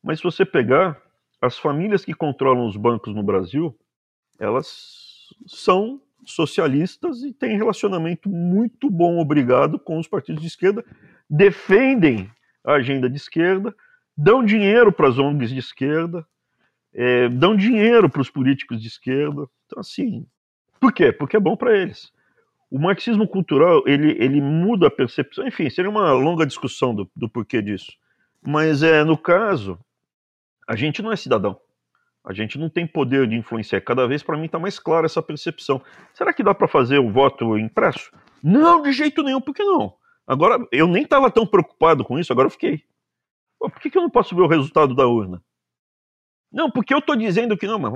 Mas 0.02 0.18
se 0.18 0.24
você 0.24 0.44
pegar 0.44 1.00
as 1.40 1.58
famílias 1.58 2.04
que 2.04 2.12
controlam 2.12 2.66
os 2.66 2.76
bancos 2.76 3.14
no 3.14 3.22
Brasil, 3.22 3.74
elas 4.38 5.28
são 5.46 6.02
socialistas 6.24 7.22
e 7.22 7.32
têm 7.32 7.56
relacionamento 7.56 8.28
muito 8.28 8.90
bom, 8.90 9.18
obrigado, 9.18 9.78
com 9.78 9.98
os 9.98 10.08
partidos 10.08 10.42
de 10.42 10.48
esquerda, 10.48 10.84
defendem 11.30 12.30
a 12.64 12.74
agenda 12.74 13.08
de 13.08 13.16
esquerda, 13.16 13.74
dão 14.16 14.44
dinheiro 14.44 14.92
para 14.92 15.08
as 15.08 15.18
ONGs 15.18 15.50
de 15.50 15.58
esquerda, 15.58 16.26
é, 16.94 17.28
dão 17.28 17.54
dinheiro 17.54 18.08
para 18.08 18.22
os 18.22 18.30
políticos 18.30 18.80
de 18.80 18.88
esquerda. 18.88 19.46
Então, 19.66 19.80
assim, 19.80 20.26
por 20.80 20.92
quê? 20.92 21.12
Porque 21.12 21.36
é 21.36 21.40
bom 21.40 21.56
para 21.56 21.76
eles. 21.76 22.10
O 22.70 22.78
marxismo 22.78 23.28
cultural, 23.28 23.82
ele, 23.86 24.16
ele 24.18 24.40
muda 24.40 24.88
a 24.88 24.90
percepção, 24.90 25.46
enfim, 25.46 25.68
seria 25.70 25.90
uma 25.90 26.12
longa 26.12 26.46
discussão 26.46 26.94
do, 26.94 27.08
do 27.14 27.28
porquê 27.28 27.60
disso. 27.60 27.92
Mas, 28.42 28.82
é, 28.82 29.04
no 29.04 29.16
caso, 29.16 29.78
a 30.68 30.74
gente 30.74 31.02
não 31.02 31.12
é 31.12 31.16
cidadão. 31.16 31.58
A 32.24 32.32
gente 32.32 32.58
não 32.58 32.68
tem 32.68 32.86
poder 32.86 33.28
de 33.28 33.36
influenciar. 33.36 33.80
Cada 33.82 34.06
vez, 34.08 34.22
para 34.22 34.36
mim, 34.36 34.46
está 34.46 34.58
mais 34.58 34.80
clara 34.80 35.06
essa 35.06 35.22
percepção. 35.22 35.80
Será 36.12 36.32
que 36.32 36.42
dá 36.42 36.52
para 36.52 36.66
fazer 36.66 36.98
o 36.98 37.10
voto 37.10 37.56
impresso? 37.56 38.10
Não, 38.42 38.82
de 38.82 38.90
jeito 38.92 39.22
nenhum. 39.22 39.40
Por 39.40 39.54
que 39.54 39.62
não? 39.62 39.94
Agora, 40.26 40.58
eu 40.72 40.88
nem 40.88 41.04
estava 41.04 41.30
tão 41.30 41.46
preocupado 41.46 42.04
com 42.04 42.18
isso, 42.18 42.32
agora 42.32 42.46
eu 42.46 42.50
fiquei. 42.50 42.82
Pô, 43.58 43.70
por 43.70 43.80
que, 43.80 43.90
que 43.90 43.98
eu 43.98 44.02
não 44.02 44.10
posso 44.10 44.34
ver 44.34 44.42
o 44.42 44.48
resultado 44.48 44.94
da 44.94 45.06
urna? 45.06 45.42
Não, 46.52 46.70
porque 46.70 46.94
eu 46.94 46.98
estou 46.98 47.16
dizendo 47.16 47.56
que 47.56 47.66
não, 47.66 47.78
mas 47.78 47.92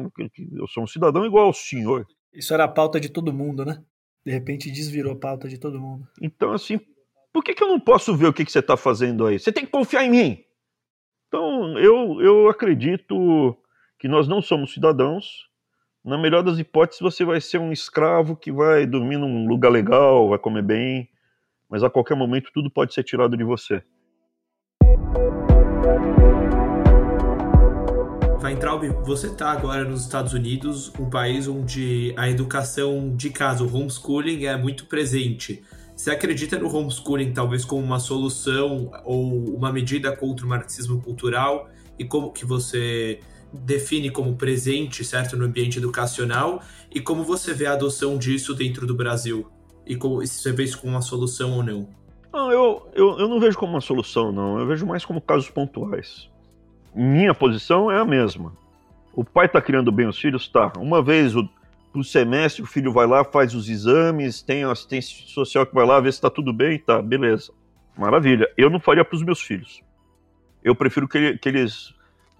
eu 0.52 0.66
sou 0.68 0.82
um 0.82 0.86
cidadão 0.86 1.24
igual 1.24 1.46
ao 1.46 1.52
senhor. 1.52 2.06
Isso 2.32 2.52
era 2.52 2.64
a 2.64 2.68
pauta 2.68 3.00
de 3.00 3.08
todo 3.08 3.32
mundo, 3.32 3.64
né? 3.64 3.82
De 4.24 4.32
repente 4.32 4.70
desvirou 4.70 5.12
a 5.12 5.18
pauta 5.18 5.48
de 5.48 5.58
todo 5.58 5.80
mundo. 5.80 6.06
Então, 6.20 6.52
assim, 6.52 6.78
por 7.32 7.42
que, 7.42 7.54
que 7.54 7.62
eu 7.62 7.68
não 7.68 7.80
posso 7.80 8.14
ver 8.16 8.26
o 8.26 8.32
que, 8.32 8.44
que 8.44 8.52
você 8.52 8.58
está 8.58 8.76
fazendo 8.76 9.26
aí? 9.26 9.38
Você 9.38 9.52
tem 9.52 9.64
que 9.64 9.70
confiar 9.70 10.04
em 10.04 10.10
mim. 10.10 10.44
Então, 11.28 11.78
eu, 11.78 12.20
eu 12.20 12.48
acredito 12.48 13.56
que 13.98 14.08
nós 14.08 14.26
não 14.26 14.42
somos 14.42 14.72
cidadãos. 14.72 15.48
Na 16.04 16.18
melhor 16.18 16.42
das 16.42 16.58
hipóteses, 16.58 17.00
você 17.00 17.24
vai 17.24 17.40
ser 17.40 17.58
um 17.58 17.72
escravo 17.72 18.36
que 18.36 18.50
vai 18.50 18.86
dormir 18.86 19.18
num 19.18 19.46
lugar 19.46 19.70
legal, 19.70 20.28
vai 20.28 20.38
comer 20.38 20.62
bem, 20.62 21.08
mas 21.68 21.82
a 21.82 21.90
qualquer 21.90 22.16
momento 22.16 22.50
tudo 22.52 22.70
pode 22.70 22.94
ser 22.94 23.04
tirado 23.04 23.36
de 23.36 23.44
você. 23.44 23.82
Weintraub, 28.50 28.82
você 29.04 29.28
está 29.28 29.52
agora 29.52 29.84
nos 29.84 30.00
Estados 30.00 30.32
Unidos, 30.32 30.92
um 30.98 31.08
país 31.08 31.46
onde 31.46 32.12
a 32.16 32.28
educação 32.28 33.14
de 33.14 33.30
casa, 33.30 33.62
o 33.62 33.72
homeschooling, 33.72 34.44
é 34.44 34.56
muito 34.56 34.86
presente. 34.86 35.62
Você 35.94 36.10
acredita 36.10 36.58
no 36.58 36.66
homeschooling 36.66 37.32
talvez 37.32 37.64
como 37.64 37.80
uma 37.80 38.00
solução 38.00 38.90
ou 39.04 39.54
uma 39.54 39.72
medida 39.72 40.16
contra 40.16 40.44
o 40.44 40.48
marxismo 40.48 41.00
cultural? 41.00 41.70
E 41.96 42.04
como 42.04 42.32
que 42.32 42.44
você 42.44 43.20
define 43.52 44.10
como 44.10 44.34
presente, 44.34 45.04
certo, 45.04 45.36
no 45.36 45.44
ambiente 45.44 45.78
educacional 45.78 46.60
e 46.92 47.00
como 47.00 47.22
você 47.22 47.54
vê 47.54 47.66
a 47.66 47.74
adoção 47.74 48.18
disso 48.18 48.52
dentro 48.52 48.84
do 48.84 48.96
Brasil 48.96 49.48
e 49.86 49.94
como, 49.94 50.26
se 50.26 50.42
você 50.42 50.50
vê 50.50 50.64
isso 50.64 50.80
como 50.80 50.94
uma 50.94 51.02
solução 51.02 51.52
ou 51.52 51.62
não? 51.62 51.88
Não, 52.32 52.50
eu, 52.50 52.90
eu, 52.94 53.18
eu 53.20 53.28
não 53.28 53.38
vejo 53.38 53.56
como 53.56 53.74
uma 53.74 53.80
solução, 53.80 54.32
não. 54.32 54.58
Eu 54.58 54.66
vejo 54.66 54.84
mais 54.86 55.04
como 55.04 55.20
casos 55.20 55.50
pontuais. 55.50 56.29
Minha 56.94 57.34
posição 57.34 57.90
é 57.90 57.98
a 57.98 58.04
mesma. 58.04 58.52
O 59.12 59.24
pai 59.24 59.46
está 59.46 59.60
criando 59.60 59.90
bem 59.92 60.06
os 60.06 60.18
filhos? 60.18 60.48
Tá. 60.48 60.72
Uma 60.78 61.02
vez 61.02 61.34
o, 61.36 61.48
por 61.92 62.04
semestre 62.04 62.62
o 62.62 62.66
filho 62.66 62.92
vai 62.92 63.06
lá, 63.06 63.24
faz 63.24 63.54
os 63.54 63.68
exames, 63.68 64.42
tem 64.42 64.64
a 64.64 64.72
assistência 64.72 65.26
social 65.26 65.66
que 65.66 65.74
vai 65.74 65.86
lá 65.86 66.00
ver 66.00 66.12
se 66.12 66.18
está 66.18 66.30
tudo 66.30 66.52
bem, 66.52 66.78
tá, 66.78 67.00
beleza. 67.02 67.52
Maravilha. 67.96 68.48
Eu 68.56 68.70
não 68.70 68.80
faria 68.80 69.04
para 69.04 69.16
os 69.16 69.22
meus 69.22 69.40
filhos. 69.40 69.82
Eu 70.62 70.74
prefiro 70.74 71.08
que, 71.08 71.38
que 71.38 71.48
eles 71.48 71.94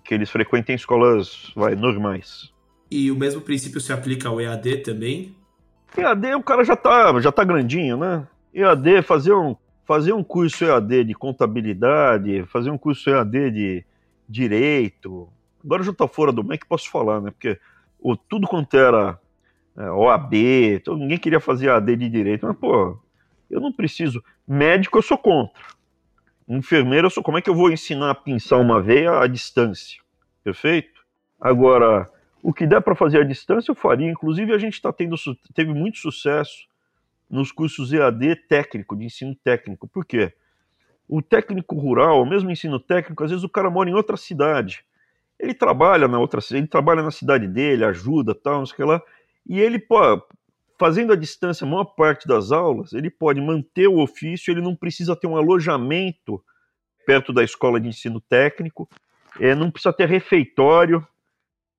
que 0.05 0.15
eles 0.15 0.31
frequentem 0.31 0.75
escolas 0.75 1.53
vai, 1.55 1.75
normais. 1.75 2.51
E 2.91 3.11
o 3.11 3.17
mesmo 3.17 3.41
princípio 3.41 3.81
se 3.81 3.93
aplica 3.93 4.29
ao 4.29 4.41
EAD 4.41 4.79
também? 4.79 5.37
EAD 5.97 6.35
o 6.35 6.43
cara 6.43 6.65
já 6.65 6.75
tá, 6.75 7.21
já 7.21 7.31
tá 7.31 7.45
grandinho, 7.45 7.97
né? 7.97 8.27
EAD, 8.53 9.03
fazer 9.03 9.33
um, 9.33 9.55
fazer 9.85 10.13
um 10.13 10.25
curso 10.25 10.65
EAD 10.65 11.05
de 11.05 11.15
contabilidade, 11.15 12.45
fazer 12.47 12.71
um 12.71 12.79
curso 12.79 13.09
EAD 13.09 13.51
de 13.51 13.85
direito. 14.31 15.29
Agora 15.65 15.83
já 15.83 15.93
tá 15.93 16.07
fora 16.07 16.33
do 16.33 16.45
MEC, 16.45 16.67
posso 16.67 16.91
falar, 16.91 17.21
né? 17.21 17.31
Porque 17.31 17.59
o, 17.99 18.17
tudo 18.17 18.47
quanto 18.47 18.77
era 18.77 19.19
é, 19.77 19.91
OAB, 19.91 20.35
então, 20.35 20.97
ninguém 20.97 21.19
queria 21.19 21.41
fazer 21.41 21.69
EAD 21.69 21.97
de 21.97 22.09
direito, 22.09 22.47
mas, 22.47 22.57
pô, 22.57 22.99
eu 23.51 23.61
não 23.61 23.73
preciso. 23.73 24.23
Médico 24.47 24.99
eu 24.99 25.03
sou 25.03 25.19
contra. 25.19 25.63
Enfermeiro, 26.49 27.07
eu 27.07 27.11
sou, 27.11 27.23
como 27.23 27.39
é 27.39 27.43
que 27.43 27.51
eu 27.51 27.55
vou 27.55 27.71
ensinar 27.71 28.11
a 28.11 28.15
pinçar 28.15 28.61
uma 28.61 28.81
veia 28.81 29.21
à 29.21 29.27
distância? 29.27 30.01
Perfeito? 30.43 31.01
Agora, 31.41 32.11
o 32.43 32.53
que 32.53 32.67
der 32.67 32.81
para 32.81 32.95
fazer 32.95 33.21
à 33.21 33.25
distância 33.25 33.71
eu 33.71 33.75
faria. 33.75 34.11
Inclusive, 34.11 34.53
a 34.53 34.59
gente 34.59 34.81
tá 34.81 34.93
tendo, 34.93 35.17
teve 35.55 35.73
muito 35.73 35.99
sucesso 35.99 36.69
nos 37.29 37.53
cursos 37.53 37.93
EAD 37.93 38.37
técnico, 38.49 38.97
de 38.97 39.05
ensino 39.05 39.37
técnico. 39.45 39.87
Por 39.87 40.05
quê? 40.05 40.33
O 41.13 41.21
técnico 41.21 41.75
rural, 41.75 42.25
mesmo 42.25 42.53
ensino 42.53 42.79
técnico, 42.79 43.25
às 43.25 43.31
vezes 43.31 43.45
o 43.45 43.49
cara 43.49 43.69
mora 43.69 43.91
em 43.91 43.95
outra 43.95 44.17
cidade. 44.17 44.85
Ele 45.41 45.53
trabalha 45.53 46.07
na 46.07 46.21
outra 46.21 46.41
ele 46.53 46.69
trabalha 46.69 47.03
na 47.03 47.11
cidade 47.11 47.49
dele, 47.49 47.85
ajuda, 47.85 48.33
tal, 48.33 48.61
não 48.61 48.67
sei 48.67 48.75
o 48.75 48.77
que 48.77 48.85
lá. 48.85 49.03
E 49.45 49.59
ele, 49.59 49.77
pô, 49.77 49.99
fazendo 50.79 51.13
a 51.13 51.17
distância 51.17 51.67
a 51.67 51.69
maior 51.69 51.85
parte 51.85 52.29
das 52.29 52.53
aulas, 52.53 52.93
ele 52.93 53.11
pode 53.11 53.41
manter 53.41 53.89
o 53.89 53.99
ofício, 53.99 54.53
ele 54.53 54.61
não 54.61 54.77
precisa 54.77 55.17
ter 55.17 55.27
um 55.27 55.37
alojamento 55.37 56.41
perto 57.05 57.33
da 57.33 57.43
escola 57.43 57.81
de 57.81 57.89
ensino 57.89 58.21
técnico, 58.21 58.89
é, 59.41 59.53
não 59.53 59.69
precisa 59.69 59.93
ter 59.93 60.09
refeitório, 60.09 61.05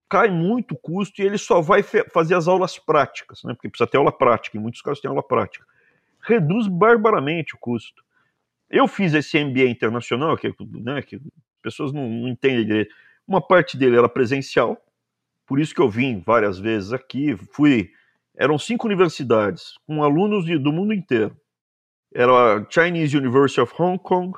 cai 0.10 0.30
muito 0.30 0.76
custo 0.76 1.22
e 1.22 1.26
ele 1.26 1.38
só 1.38 1.62
vai 1.62 1.82
fazer 1.82 2.36
as 2.36 2.50
aulas 2.50 2.78
práticas, 2.78 3.46
né, 3.46 3.54
porque 3.54 3.70
precisa 3.70 3.90
ter 3.90 3.96
aula 3.96 4.12
prática, 4.12 4.58
em 4.58 4.60
muitos 4.60 4.82
casos 4.82 5.00
tem 5.00 5.08
aula 5.08 5.24
prática. 5.24 5.66
Reduz 6.20 6.68
barbaramente 6.68 7.56
o 7.56 7.58
custo. 7.58 8.04
Eu 8.72 8.88
fiz 8.88 9.14
esse 9.14 9.44
MBA 9.44 9.66
internacional, 9.66 10.38
que, 10.38 10.54
né, 10.82 11.02
que 11.02 11.18
as 11.18 11.22
pessoas 11.62 11.92
não, 11.92 12.10
não 12.10 12.30
entendem 12.30 12.66
direito. 12.66 12.96
Uma 13.28 13.46
parte 13.46 13.78
dele 13.78 13.98
era 13.98 14.08
presencial, 14.08 14.82
por 15.46 15.60
isso 15.60 15.76
que 15.76 15.82
eu 15.82 15.90
vim 15.90 16.22
várias 16.26 16.58
vezes 16.58 16.94
aqui, 16.94 17.36
fui 17.54 17.92
eram 18.36 18.58
cinco 18.58 18.88
universidades 18.88 19.74
com 19.86 20.04
alunos 20.04 20.46
de, 20.46 20.58
do 20.58 20.72
mundo 20.72 20.94
inteiro. 20.94 21.36
Era 22.14 22.56
a 22.56 22.66
Chinese 22.70 23.16
University 23.16 23.60
of 23.60 23.74
Hong 23.78 24.00
Kong, 24.00 24.38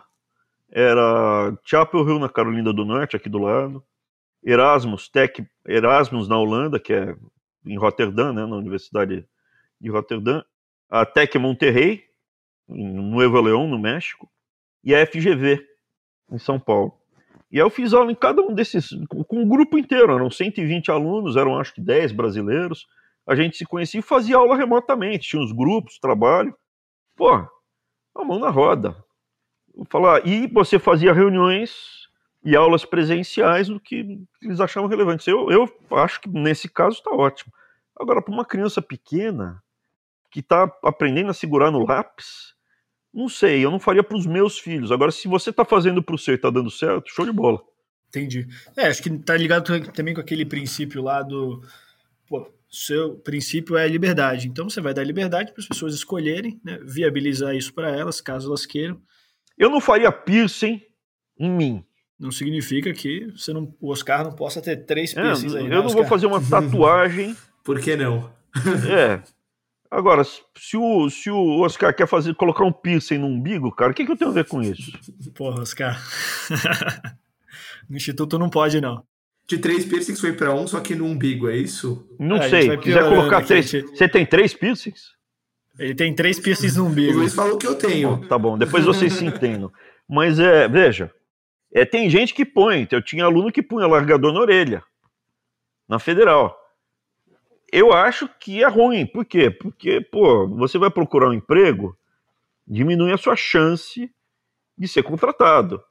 era 0.72 1.56
Chapel 1.64 2.08
Hill 2.08 2.20
na 2.20 2.28
Carolina 2.28 2.74
do 2.74 2.84
Norte, 2.84 3.16
aqui 3.16 3.30
do 3.30 3.38
lado, 3.38 3.84
Erasmus 4.44 5.08
Tech, 5.08 5.46
Erasmus 5.66 6.28
na 6.28 6.38
Holanda, 6.38 6.80
que 6.80 6.94
é 6.94 7.16
em 7.66 7.78
Rotterdam, 7.78 8.34
né, 8.34 8.46
na 8.46 8.56
Universidade 8.56 9.26
de 9.80 9.90
Rotterdam, 9.90 10.44
a 10.90 11.06
Tech 11.06 11.38
Monterrey, 11.38 12.04
em 12.70 12.94
Nuevo 12.94 13.40
León, 13.42 13.68
no 13.68 13.80
México, 13.80 14.30
e 14.84 14.94
a 14.94 15.06
FGV, 15.06 15.66
em 16.32 16.38
São 16.38 16.60
Paulo. 16.60 16.94
E 17.52 17.58
aí 17.58 17.66
eu 17.66 17.70
fiz 17.70 17.94
aula 17.94 18.12
em 18.12 18.16
cada 18.16 18.42
um 18.42 18.54
desses, 18.54 18.90
com 19.08 19.38
um 19.38 19.48
grupo 19.48 19.78
inteiro, 19.78 20.12
eram 20.12 20.30
120 20.30 20.90
alunos, 20.90 21.36
eram 21.36 21.60
acho 21.60 21.74
que 21.74 21.82
10 21.82 22.12
brasileiros, 22.12 22.88
a 23.28 23.36
gente 23.36 23.58
se 23.58 23.66
conhecia 23.66 24.00
e 24.00 24.04
fazia 24.04 24.38
aula 24.38 24.56
remotamente, 24.56 25.30
tinha 25.30 25.42
uns 25.42 25.52
grupos, 25.52 26.00
trabalho. 26.00 26.56
Pô, 27.16 27.30
a 27.32 28.24
mão 28.26 28.40
na 28.40 28.50
roda. 28.50 28.96
Falar, 29.90 30.26
e 30.28 30.48
você 30.48 30.78
fazia 30.78 31.14
reuniões 31.14 32.08
e 32.44 32.56
aulas 32.56 32.86
presenciais 32.86 33.68
do 33.68 33.80
que 33.80 34.20
eles 34.42 34.60
achavam 34.60 34.90
relevante. 34.90 35.30
Eu, 35.30 35.50
eu 35.50 35.70
acho 35.92 36.22
que 36.22 36.30
nesse 36.30 36.68
caso 36.68 36.98
está 36.98 37.12
ótimo. 37.12 37.54
Agora, 37.96 38.22
para 38.22 38.34
uma 38.34 38.46
criança 38.46 38.82
pequena 38.82 39.64
que 40.34 40.40
está 40.40 40.64
aprendendo 40.84 41.30
a 41.30 41.34
segurar 41.34 41.70
no 41.70 41.86
lápis, 41.86 42.54
não 43.14 43.30
sei, 43.30 43.64
eu 43.64 43.70
não 43.70 43.80
faria 43.80 44.04
para 44.04 44.18
os 44.18 44.26
meus 44.26 44.58
filhos. 44.58 44.92
Agora, 44.92 45.12
se 45.12 45.28
você 45.28 45.52
está 45.52 45.64
fazendo 45.64 46.02
para 46.02 46.16
o 46.16 46.18
seu 46.18 46.34
e 46.34 46.36
está 46.36 46.50
dando 46.50 46.72
certo, 46.72 47.12
show 47.12 47.24
de 47.24 47.32
bola. 47.32 47.62
Entendi. 48.10 48.48
É, 48.76 48.88
acho 48.88 49.04
que 49.04 49.10
está 49.10 49.38
ligado 49.38 49.80
também 49.92 50.16
com 50.16 50.22
aquele 50.22 50.44
princípio 50.46 51.04
lá 51.04 51.22
do. 51.22 51.62
Pô, 52.28 52.52
seu 52.70 53.16
princípio 53.18 53.78
é 53.78 53.84
a 53.84 53.88
liberdade. 53.88 54.48
Então 54.48 54.68
você 54.68 54.82
vai 54.82 54.96
dar 54.96 55.04
liberdade 55.04 55.52
para 55.52 55.62
as 55.62 55.68
pessoas 55.68 55.94
escolherem, 55.94 56.60
né, 56.66 56.80
viabilizar 56.84 57.56
isso 57.56 57.72
para 57.72 57.96
elas, 57.96 58.20
caso 58.20 58.48
elas 58.48 58.66
queiram. 58.66 59.00
Eu 59.56 59.70
não 59.70 59.80
faria 59.80 60.12
piercing 60.12 60.82
em 61.38 61.52
mim. 61.52 61.86
Não 62.20 62.32
significa 62.32 62.92
que 62.94 63.32
você 63.36 63.54
não, 63.54 63.76
o 63.80 63.92
Oscar 63.92 64.24
não 64.24 64.32
possa 64.32 64.60
ter 64.62 64.78
três 64.86 65.16
é, 65.16 65.22
piercings 65.22 65.54
é, 65.54 65.60
aí. 65.60 65.66
Eu 65.66 65.70
né, 65.70 65.76
não 65.76 65.86
Oscar? 65.86 66.02
vou 66.02 66.10
fazer 66.10 66.26
uma 66.26 66.42
tatuagem. 66.42 67.36
Por 67.64 67.80
que 67.80 67.96
não? 67.96 68.32
é. 68.90 69.22
Agora, 69.94 70.24
se 70.24 70.76
o, 70.76 71.08
se 71.08 71.30
o 71.30 71.60
Oscar 71.60 71.96
quer 71.96 72.08
fazer, 72.08 72.34
colocar 72.34 72.64
um 72.64 72.72
piercing 72.72 73.20
no 73.20 73.28
umbigo, 73.28 73.72
cara, 73.72 73.92
o 73.92 73.94
que, 73.94 74.04
que 74.04 74.12
eu 74.12 74.18
tenho 74.18 74.32
a 74.32 74.34
ver 74.34 74.46
com 74.46 74.60
isso? 74.60 74.92
Porra, 75.36 75.62
Oscar. 75.62 76.02
no 77.88 77.96
Instituto 77.96 78.40
não 78.40 78.50
pode, 78.50 78.82
não. 78.82 79.04
De 79.48 79.60
três 79.60 79.86
piercings 79.86 80.20
foi 80.20 80.34
para 80.34 80.52
um, 80.52 80.66
só 80.66 80.80
que 80.80 80.96
no 80.96 81.06
umbigo, 81.06 81.48
é 81.48 81.56
isso? 81.56 82.08
Não 82.18 82.38
é, 82.38 82.50
sei. 82.50 82.72
Se 82.72 82.78
quiser 82.78 83.08
colocar 83.08 83.46
três. 83.46 83.70
Gente... 83.70 83.96
Você 83.96 84.10
tem 84.10 84.26
três 84.26 84.56
piercings? 84.56 85.12
Ele 85.78 85.94
tem 85.94 86.16
três 86.16 86.40
piercings 86.40 86.76
no 86.76 86.88
umbigo. 86.88 87.14
O 87.14 87.20
Luiz 87.20 87.36
falou 87.36 87.60
que 87.60 87.68
eu 87.68 87.76
tenho. 87.76 88.26
tá 88.28 88.38
bom, 88.40 88.58
depois 88.58 88.86
vocês 88.86 89.14
se 89.14 89.24
entendam. 89.24 89.72
Mas 90.10 90.40
é, 90.40 90.68
veja, 90.68 91.12
é, 91.72 91.86
tem 91.86 92.10
gente 92.10 92.34
que 92.34 92.46
põe. 92.46 92.88
Eu 92.90 93.02
tinha 93.02 93.26
aluno 93.26 93.52
que 93.52 93.62
punha 93.62 93.86
largador 93.86 94.34
na 94.34 94.40
orelha, 94.40 94.84
na 95.88 96.00
federal. 96.00 96.63
Eu 97.76 97.92
acho 97.92 98.30
que 98.40 98.64
é 98.64 98.68
ruim. 98.68 99.04
Por 99.04 99.26
quê? 99.26 99.50
Porque, 99.50 100.00
pô, 100.00 100.48
você 100.48 100.78
vai 100.78 100.92
procurar 100.92 101.30
um 101.30 101.34
emprego, 101.34 101.98
diminui 102.68 103.12
a 103.12 103.18
sua 103.18 103.36
chance 103.36 104.14
de 104.78 104.88
ser 104.88 105.02
contratado. 105.02 105.84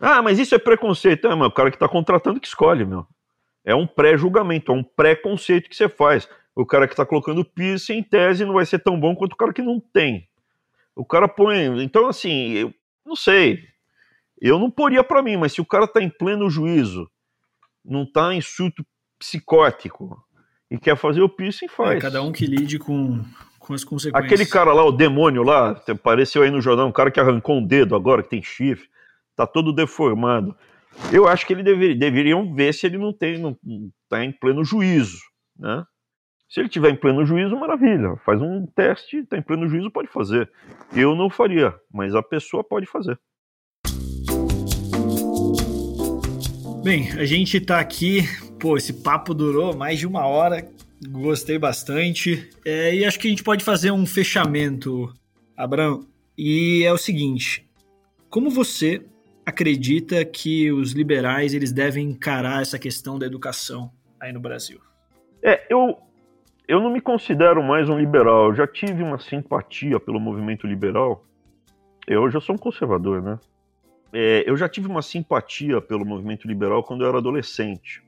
Ah, 0.00 0.20
mas 0.20 0.36
isso 0.40 0.56
é 0.56 0.58
preconceito. 0.58 1.28
É, 1.28 1.34
mas 1.36 1.46
o 1.46 1.52
cara 1.52 1.70
que 1.70 1.76
está 1.76 1.88
contratando 1.88 2.40
que 2.40 2.48
escolhe, 2.48 2.84
meu. 2.84 3.06
É 3.64 3.72
um 3.72 3.86
pré-julgamento, 3.86 4.72
é 4.72 4.74
um 4.74 4.82
pré-conceito 4.82 5.70
que 5.70 5.76
você 5.76 5.88
faz. 5.88 6.28
O 6.56 6.66
cara 6.66 6.88
que 6.88 6.94
está 6.94 7.06
colocando 7.06 7.44
piercing 7.44 7.98
em 7.98 8.02
tese 8.02 8.44
não 8.44 8.54
vai 8.54 8.66
ser 8.66 8.80
tão 8.80 8.98
bom 8.98 9.14
quanto 9.14 9.34
o 9.34 9.36
cara 9.36 9.52
que 9.52 9.62
não 9.62 9.78
tem. 9.78 10.28
O 10.96 11.04
cara 11.04 11.28
põe. 11.28 11.84
Então, 11.84 12.08
assim, 12.08 12.50
eu 12.54 12.74
não 13.04 13.14
sei. 13.14 13.62
Eu 14.40 14.58
não 14.58 14.72
poria 14.72 15.04
para 15.04 15.22
mim, 15.22 15.36
mas 15.36 15.52
se 15.52 15.60
o 15.60 15.66
cara 15.66 15.84
está 15.84 16.02
em 16.02 16.10
pleno 16.10 16.50
juízo, 16.50 17.08
não 17.84 18.02
está 18.02 18.34
em 18.34 18.40
surto 18.40 18.84
psicótico 19.20 20.26
e 20.70 20.78
quer 20.78 20.96
fazer 20.96 21.22
o 21.22 21.28
piercing, 21.28 21.68
faz. 21.68 21.98
É, 21.98 22.00
cada 22.00 22.22
um 22.22 22.32
que 22.32 22.46
lide 22.46 22.78
com, 22.78 23.22
com 23.58 23.74
as 23.74 23.84
consequências. 23.84 24.24
Aquele 24.24 24.46
cara 24.46 24.72
lá, 24.72 24.84
o 24.84 24.92
demônio 24.92 25.42
lá, 25.42 25.80
apareceu 25.88 26.42
aí 26.42 26.50
no 26.50 26.60
jornal, 26.60 26.86
um 26.86 26.92
cara 26.92 27.10
que 27.10 27.20
arrancou 27.20 27.56
um 27.56 27.64
dedo 27.64 27.94
agora, 27.94 28.22
que 28.22 28.30
tem 28.30 28.42
chifre 28.42 28.88
tá 29.36 29.46
todo 29.46 29.72
deformado. 29.72 30.56
Eu 31.12 31.28
acho 31.28 31.46
que 31.46 31.52
ele 31.52 31.62
deveria, 31.62 31.94
deveriam 31.94 32.54
ver 32.54 32.72
se 32.72 32.86
ele 32.86 32.96
não 32.96 33.12
tem, 33.12 33.38
não 33.38 33.56
está 34.02 34.24
em 34.24 34.32
pleno 34.32 34.64
juízo, 34.64 35.18
né? 35.56 35.84
Se 36.48 36.60
ele 36.60 36.68
tiver 36.68 36.90
em 36.90 36.96
pleno 36.96 37.26
juízo, 37.26 37.56
maravilha. 37.56 38.16
Faz 38.24 38.40
um 38.40 38.66
teste, 38.66 39.18
está 39.18 39.36
em 39.36 39.42
pleno 39.42 39.68
juízo, 39.68 39.90
pode 39.90 40.08
fazer. 40.08 40.50
Eu 40.94 41.14
não 41.14 41.28
faria, 41.28 41.74
mas 41.92 42.14
a 42.14 42.22
pessoa 42.22 42.64
pode 42.64 42.86
fazer. 42.86 43.18
Bem, 46.82 47.10
a 47.18 47.24
gente 47.24 47.56
está 47.56 47.80
aqui, 47.80 48.20
pô, 48.58 48.76
esse 48.76 48.92
papo 48.92 49.34
durou 49.34 49.76
mais 49.76 49.98
de 49.98 50.06
uma 50.06 50.26
hora, 50.26 50.66
gostei 51.08 51.58
bastante. 51.58 52.48
É, 52.64 52.94
e 52.94 53.04
acho 53.04 53.18
que 53.18 53.26
a 53.26 53.30
gente 53.30 53.44
pode 53.44 53.64
fazer 53.64 53.90
um 53.90 54.06
fechamento, 54.06 55.12
Abraão. 55.56 56.06
E 56.36 56.82
é 56.84 56.92
o 56.92 56.98
seguinte: 56.98 57.66
como 58.28 58.50
você 58.50 59.02
acredita 59.44 60.24
que 60.24 60.72
os 60.72 60.92
liberais 60.92 61.54
eles 61.54 61.72
devem 61.72 62.08
encarar 62.08 62.62
essa 62.62 62.78
questão 62.78 63.18
da 63.18 63.26
educação 63.26 63.90
aí 64.20 64.32
no 64.32 64.40
Brasil? 64.40 64.80
É, 65.42 65.64
eu, 65.70 65.96
eu 66.66 66.80
não 66.80 66.90
me 66.90 67.00
considero 67.00 67.62
mais 67.62 67.88
um 67.88 67.98
liberal. 67.98 68.46
Eu 68.46 68.54
já 68.54 68.66
tive 68.66 69.02
uma 69.02 69.18
simpatia 69.18 70.00
pelo 70.00 70.18
movimento 70.18 70.66
liberal. 70.66 71.24
Eu 72.06 72.30
já 72.30 72.40
sou 72.40 72.54
um 72.54 72.58
conservador, 72.58 73.22
né? 73.22 73.38
É, 74.12 74.44
eu 74.46 74.56
já 74.56 74.68
tive 74.68 74.88
uma 74.88 75.02
simpatia 75.02 75.80
pelo 75.80 76.04
movimento 76.04 76.46
liberal 76.46 76.82
quando 76.82 77.02
eu 77.02 77.08
era 77.08 77.18
adolescente. 77.18 78.02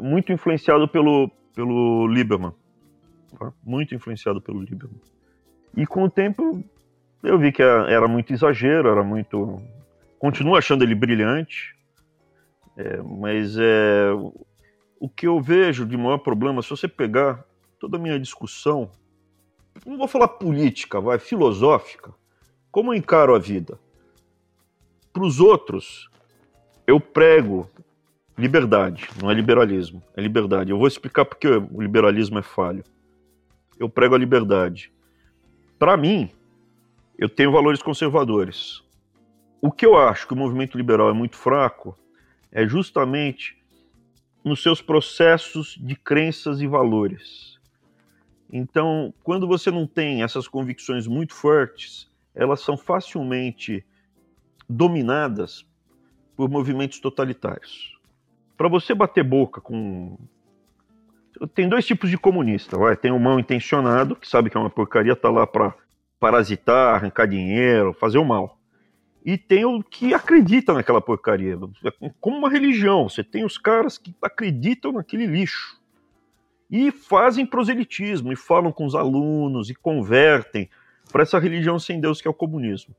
Muito 0.00 0.32
influenciado 0.32 0.88
pelo, 0.88 1.30
pelo 1.54 2.06
Lieberman. 2.06 2.52
Tá? 3.38 3.52
Muito 3.62 3.94
influenciado 3.94 4.40
pelo 4.40 4.60
Lieberman. 4.60 5.00
E 5.76 5.86
com 5.86 6.04
o 6.04 6.10
tempo 6.10 6.62
eu 7.22 7.38
vi 7.38 7.50
que 7.52 7.62
era 7.62 8.06
muito 8.06 8.32
exagero, 8.32 8.88
era 8.88 9.02
muito 9.02 9.60
Continuo 10.24 10.56
achando 10.56 10.82
ele 10.82 10.94
brilhante, 10.94 11.76
é, 12.78 12.96
mas 13.02 13.58
é, 13.58 14.10
o 14.98 15.06
que 15.06 15.26
eu 15.26 15.38
vejo 15.38 15.84
de 15.84 15.98
maior 15.98 16.16
problema, 16.16 16.62
se 16.62 16.70
você 16.70 16.88
pegar 16.88 17.44
toda 17.78 17.98
a 17.98 18.00
minha 18.00 18.18
discussão, 18.18 18.90
não 19.84 19.98
vou 19.98 20.08
falar 20.08 20.28
política, 20.28 20.98
vai, 20.98 21.18
filosófica, 21.18 22.10
como 22.70 22.90
eu 22.90 22.96
encaro 22.96 23.34
a 23.34 23.38
vida? 23.38 23.78
Para 25.12 25.24
os 25.24 25.40
outros, 25.40 26.08
eu 26.86 26.98
prego 26.98 27.68
liberdade, 28.36 29.08
não 29.20 29.30
é 29.30 29.34
liberalismo, 29.34 30.02
é 30.16 30.20
liberdade. 30.20 30.70
Eu 30.70 30.78
vou 30.78 30.88
explicar 30.88 31.24
porque 31.24 31.48
o 31.48 31.80
liberalismo 31.80 32.38
é 32.38 32.42
falho. 32.42 32.84
Eu 33.78 33.88
prego 33.88 34.14
a 34.14 34.18
liberdade. 34.18 34.92
Para 35.78 35.96
mim, 35.96 36.30
eu 37.18 37.28
tenho 37.28 37.52
valores 37.52 37.82
conservadores. 37.82 38.82
O 39.60 39.70
que 39.70 39.86
eu 39.86 39.96
acho 39.96 40.26
que 40.26 40.34
o 40.34 40.36
movimento 40.36 40.76
liberal 40.76 41.08
é 41.08 41.12
muito 41.12 41.36
fraco 41.36 41.96
é 42.50 42.66
justamente 42.66 43.56
nos 44.44 44.62
seus 44.62 44.82
processos 44.82 45.78
de 45.80 45.96
crenças 45.96 46.60
e 46.60 46.66
valores. 46.66 47.58
Então, 48.52 49.12
quando 49.22 49.48
você 49.48 49.70
não 49.70 49.86
tem 49.86 50.22
essas 50.22 50.46
convicções 50.46 51.06
muito 51.06 51.34
fortes, 51.34 52.08
elas 52.34 52.60
são 52.60 52.76
facilmente 52.76 53.84
dominadas 54.68 55.66
por 56.36 56.48
movimentos 56.48 56.98
totalitários. 57.00 57.93
Para 58.56 58.68
você 58.68 58.94
bater 58.94 59.24
boca 59.24 59.60
com. 59.60 60.18
Tem 61.54 61.68
dois 61.68 61.84
tipos 61.84 62.08
de 62.10 62.16
comunista, 62.16 62.78
vai. 62.78 62.96
Tem 62.96 63.10
o 63.10 63.18
mal 63.18 63.40
intencionado, 63.40 64.14
que 64.14 64.28
sabe 64.28 64.50
que 64.50 64.56
é 64.56 64.60
uma 64.60 64.70
porcaria, 64.70 65.16
tá 65.16 65.30
lá 65.30 65.46
para 65.46 65.74
parasitar, 66.20 66.94
arrancar 66.94 67.26
dinheiro, 67.26 67.92
fazer 67.92 68.18
o 68.18 68.24
mal 68.24 68.58
e 69.24 69.38
tem 69.38 69.64
o 69.64 69.82
que 69.82 70.12
acredita 70.12 70.74
naquela 70.74 71.00
porcaria. 71.00 71.58
É 71.84 72.10
como 72.20 72.36
uma 72.36 72.50
religião, 72.50 73.08
você 73.08 73.24
tem 73.24 73.44
os 73.44 73.56
caras 73.56 73.96
que 73.96 74.14
acreditam 74.20 74.92
naquele 74.92 75.26
lixo 75.26 75.80
e 76.70 76.90
fazem 76.90 77.46
proselitismo 77.46 78.32
e 78.32 78.36
falam 78.36 78.70
com 78.70 78.84
os 78.84 78.94
alunos 78.94 79.70
e 79.70 79.74
convertem 79.74 80.68
para 81.10 81.22
essa 81.22 81.38
religião 81.38 81.78
sem 81.78 82.00
Deus 82.00 82.20
que 82.20 82.28
é 82.28 82.30
o 82.30 82.34
comunismo. 82.34 82.94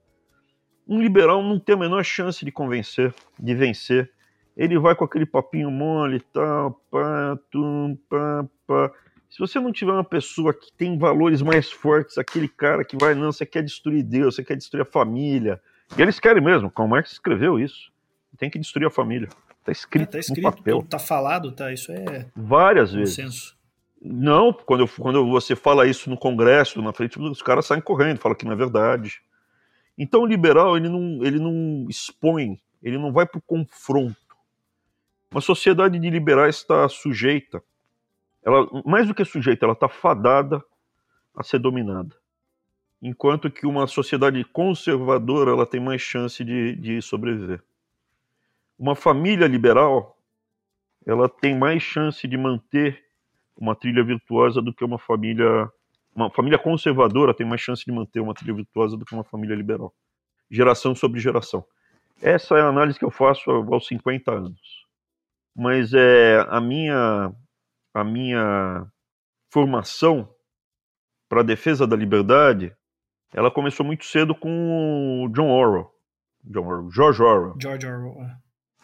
Um 0.88 1.00
liberal 1.00 1.44
não 1.44 1.60
tem 1.60 1.76
a 1.76 1.80
menor 1.80 2.04
chance 2.04 2.44
de 2.44 2.52
convencer, 2.52 3.14
de 3.40 3.54
vencer. 3.54 4.12
Ele 4.56 4.80
vai 4.80 4.96
com 4.96 5.04
aquele 5.04 5.26
papinho 5.26 5.70
mole 5.70 6.18
e 6.18 6.22
tal, 6.22 6.80
pá, 6.90 7.38
tum, 7.52 7.98
pá, 8.10 8.46
pá. 8.66 8.92
Se 9.30 9.40
você 9.40 9.60
não 9.60 9.72
tiver 9.72 9.92
uma 9.92 10.04
pessoa 10.04 10.54
que 10.54 10.72
tem 10.72 10.98
valores 10.98 11.42
mais 11.42 11.70
fortes, 11.72 12.18
aquele 12.18 12.48
cara 12.48 12.86
que 12.86 12.96
vai, 12.98 13.14
não, 13.14 13.32
você 13.32 13.46
quer 13.46 13.64
destruir 13.64 14.04
Deus, 14.04 14.36
você 14.36 14.44
quer 14.44 14.56
destruir 14.56 14.84
a 14.84 14.86
família, 14.86 15.60
e 15.98 16.02
eles 16.02 16.20
querem 16.20 16.42
mesmo, 16.42 16.72
Karl 16.72 16.88
Marx 16.88 17.12
escreveu 17.12 17.60
isso. 17.60 17.92
Tem 18.38 18.50
que 18.50 18.60
destruir 18.60 18.88
a 18.88 18.92
família. 18.92 19.30
Está 19.60 19.72
escrito, 19.72 20.10
é, 20.10 20.12
tá 20.12 20.20
escrito 20.20 20.46
no 20.46 20.52
papel. 20.52 20.86
Tá 20.90 21.00
falado, 21.00 21.52
tá? 21.52 21.72
Isso 21.72 21.92
é. 21.92 22.28
Várias 22.36 22.94
vezes. 22.94 23.16
Senso. 23.16 23.56
Não, 24.02 24.54
quando, 24.54 24.82
eu, 24.82 24.88
quando 24.88 25.26
você 25.28 25.56
fala 25.56 25.88
isso 25.88 26.10
no 26.10 26.18
Congresso, 26.18 26.82
na 26.82 26.94
frente, 26.94 27.20
os 27.20 27.42
caras 27.42 27.66
saem 27.66 27.82
correndo, 27.82 28.20
falam 28.20 28.38
que 28.38 28.46
não 28.46 28.52
é 28.52 28.56
verdade. 28.56 29.22
Então 29.98 30.22
o 30.22 30.26
liberal, 30.26 30.78
ele 30.78 30.90
não, 30.90 31.24
ele 31.24 31.40
não 31.40 31.88
expõe, 31.90 32.60
ele 32.84 32.98
não 32.98 33.12
vai 33.12 33.26
para 33.26 33.40
o 33.40 33.42
confronto. 33.42 34.16
Uma 35.36 35.42
sociedade 35.42 36.00
de 36.00 36.10
liberais 36.10 36.56
está 36.56 36.88
sujeita, 36.88 37.62
ela, 38.42 38.66
mais 38.86 39.06
do 39.06 39.14
que 39.14 39.26
sujeita, 39.26 39.66
ela 39.66 39.74
está 39.74 39.90
fadada 39.90 40.64
a 41.36 41.44
ser 41.44 41.60
dominada 41.60 42.16
enquanto 43.02 43.52
que 43.52 43.68
uma 43.68 43.86
sociedade 43.86 44.42
conservadora 44.46 45.52
ela 45.52 45.66
tem 45.66 45.82
mais 45.82 46.02
chance 46.02 46.42
de, 46.42 46.74
de 46.78 47.02
sobreviver. 47.02 47.62
Uma 48.80 48.96
família 48.96 49.46
liberal 49.46 50.18
ela 51.06 51.28
tem 51.28 51.54
mais 51.54 51.84
chance 51.84 52.26
de 52.26 52.38
manter 52.38 53.04
uma 53.58 53.76
trilha 53.76 54.06
virtuosa 54.06 54.62
do 54.62 54.74
que 54.74 54.86
uma 54.86 54.98
família 54.98 55.70
uma 56.16 56.32
família 56.32 56.58
conservadora 56.58 57.34
tem 57.34 57.46
mais 57.46 57.60
chance 57.60 57.84
de 57.84 57.92
manter 57.92 58.22
uma 58.22 58.34
trilha 58.34 58.54
virtuosa 58.54 58.96
do 58.96 59.04
que 59.04 59.14
uma 59.14 59.26
família 59.26 59.54
liberal. 59.54 59.94
Geração 60.50 60.96
sobre 60.96 61.20
geração. 61.20 61.66
Essa 62.22 62.58
é 62.58 62.62
a 62.62 62.70
análise 62.70 62.98
que 62.98 63.04
eu 63.04 63.12
faço 63.12 63.52
aos 63.52 63.86
50 63.86 64.32
anos. 64.32 64.85
Mas 65.56 65.94
é 65.94 66.46
a 66.50 66.60
minha 66.60 67.32
a 67.94 68.04
minha 68.04 68.86
formação 69.52 70.30
para 71.30 71.40
a 71.40 71.44
defesa 71.44 71.88
da 71.88 71.96
liberdade, 71.96 72.76
ela 73.34 73.50
começou 73.50 73.86
muito 73.86 74.06
cedo 74.06 74.36
com 74.36 75.24
o 75.24 75.30
John 75.30 75.50
Orwell. 75.50 75.90
John 76.44 76.68
Orwell, 76.68 76.92
George 76.92 77.22
Orwell. 77.22 77.56
George 77.62 77.88
Orwell. 77.88 78.22
É. 78.22 78.38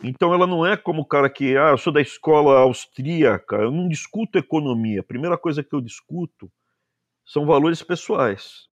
Então 0.04 0.34
ela 0.34 0.48
não 0.48 0.66
é 0.66 0.76
como 0.76 1.02
o 1.02 1.06
cara 1.06 1.30
que, 1.30 1.56
ah, 1.58 1.70
eu 1.72 1.78
sou 1.78 1.94
da 1.94 2.02
escola 2.02 2.60
austríaca, 2.60 3.58
eu 3.58 3.70
não 3.70 3.88
discuto 3.88 4.38
economia. 4.38 5.02
A 5.02 5.04
primeira 5.04 5.38
coisa 5.38 5.64
que 5.64 5.74
eu 5.76 5.82
discuto 5.82 6.52
são 7.26 7.46
valores 7.46 7.84
pessoais. 7.84 8.68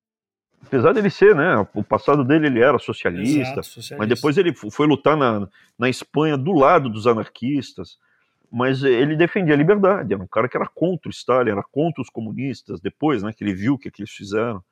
Apesar 0.66 0.93
dele 0.93 1.10
ser, 1.10 1.36
né, 1.36 1.55
o 1.74 1.84
passado 1.84 2.24
dele 2.24 2.47
ele 2.47 2.60
era 2.60 2.78
socialista, 2.78 3.39
Exato, 3.39 3.64
socialista. 3.64 3.97
mas 3.97 4.10
depois 4.10 4.38
ele 4.38 4.53
foi 4.53 4.86
lutar 4.86 5.16
na, 5.16 5.47
na 5.78 5.89
Espanha 5.89 6.38
do 6.38 6.53
lado 6.53 6.89
dos 6.89 7.07
anarquistas, 7.07 7.97
mas 8.51 8.84
ele 8.84 9.16
defendia 9.16 9.53
a 9.53 9.57
liberdade, 9.57 10.14
era 10.14 10.22
um 10.22 10.28
cara 10.28 10.49
que 10.49 10.57
era 10.57 10.68
contra 10.68 11.07
o 11.07 11.12
Stalin, 11.12 11.51
era 11.51 11.64
contra 11.64 12.01
os 12.01 12.10
comunistas, 12.10 12.82
depois, 12.82 13.24
né, 13.24 13.32
que 13.32 13.43
ele 13.43 13.53
viu 13.53 13.76
o 13.76 13.78
que, 13.78 13.89
que 13.89 14.01
eles 14.01 14.12
fizeram, 14.12 14.64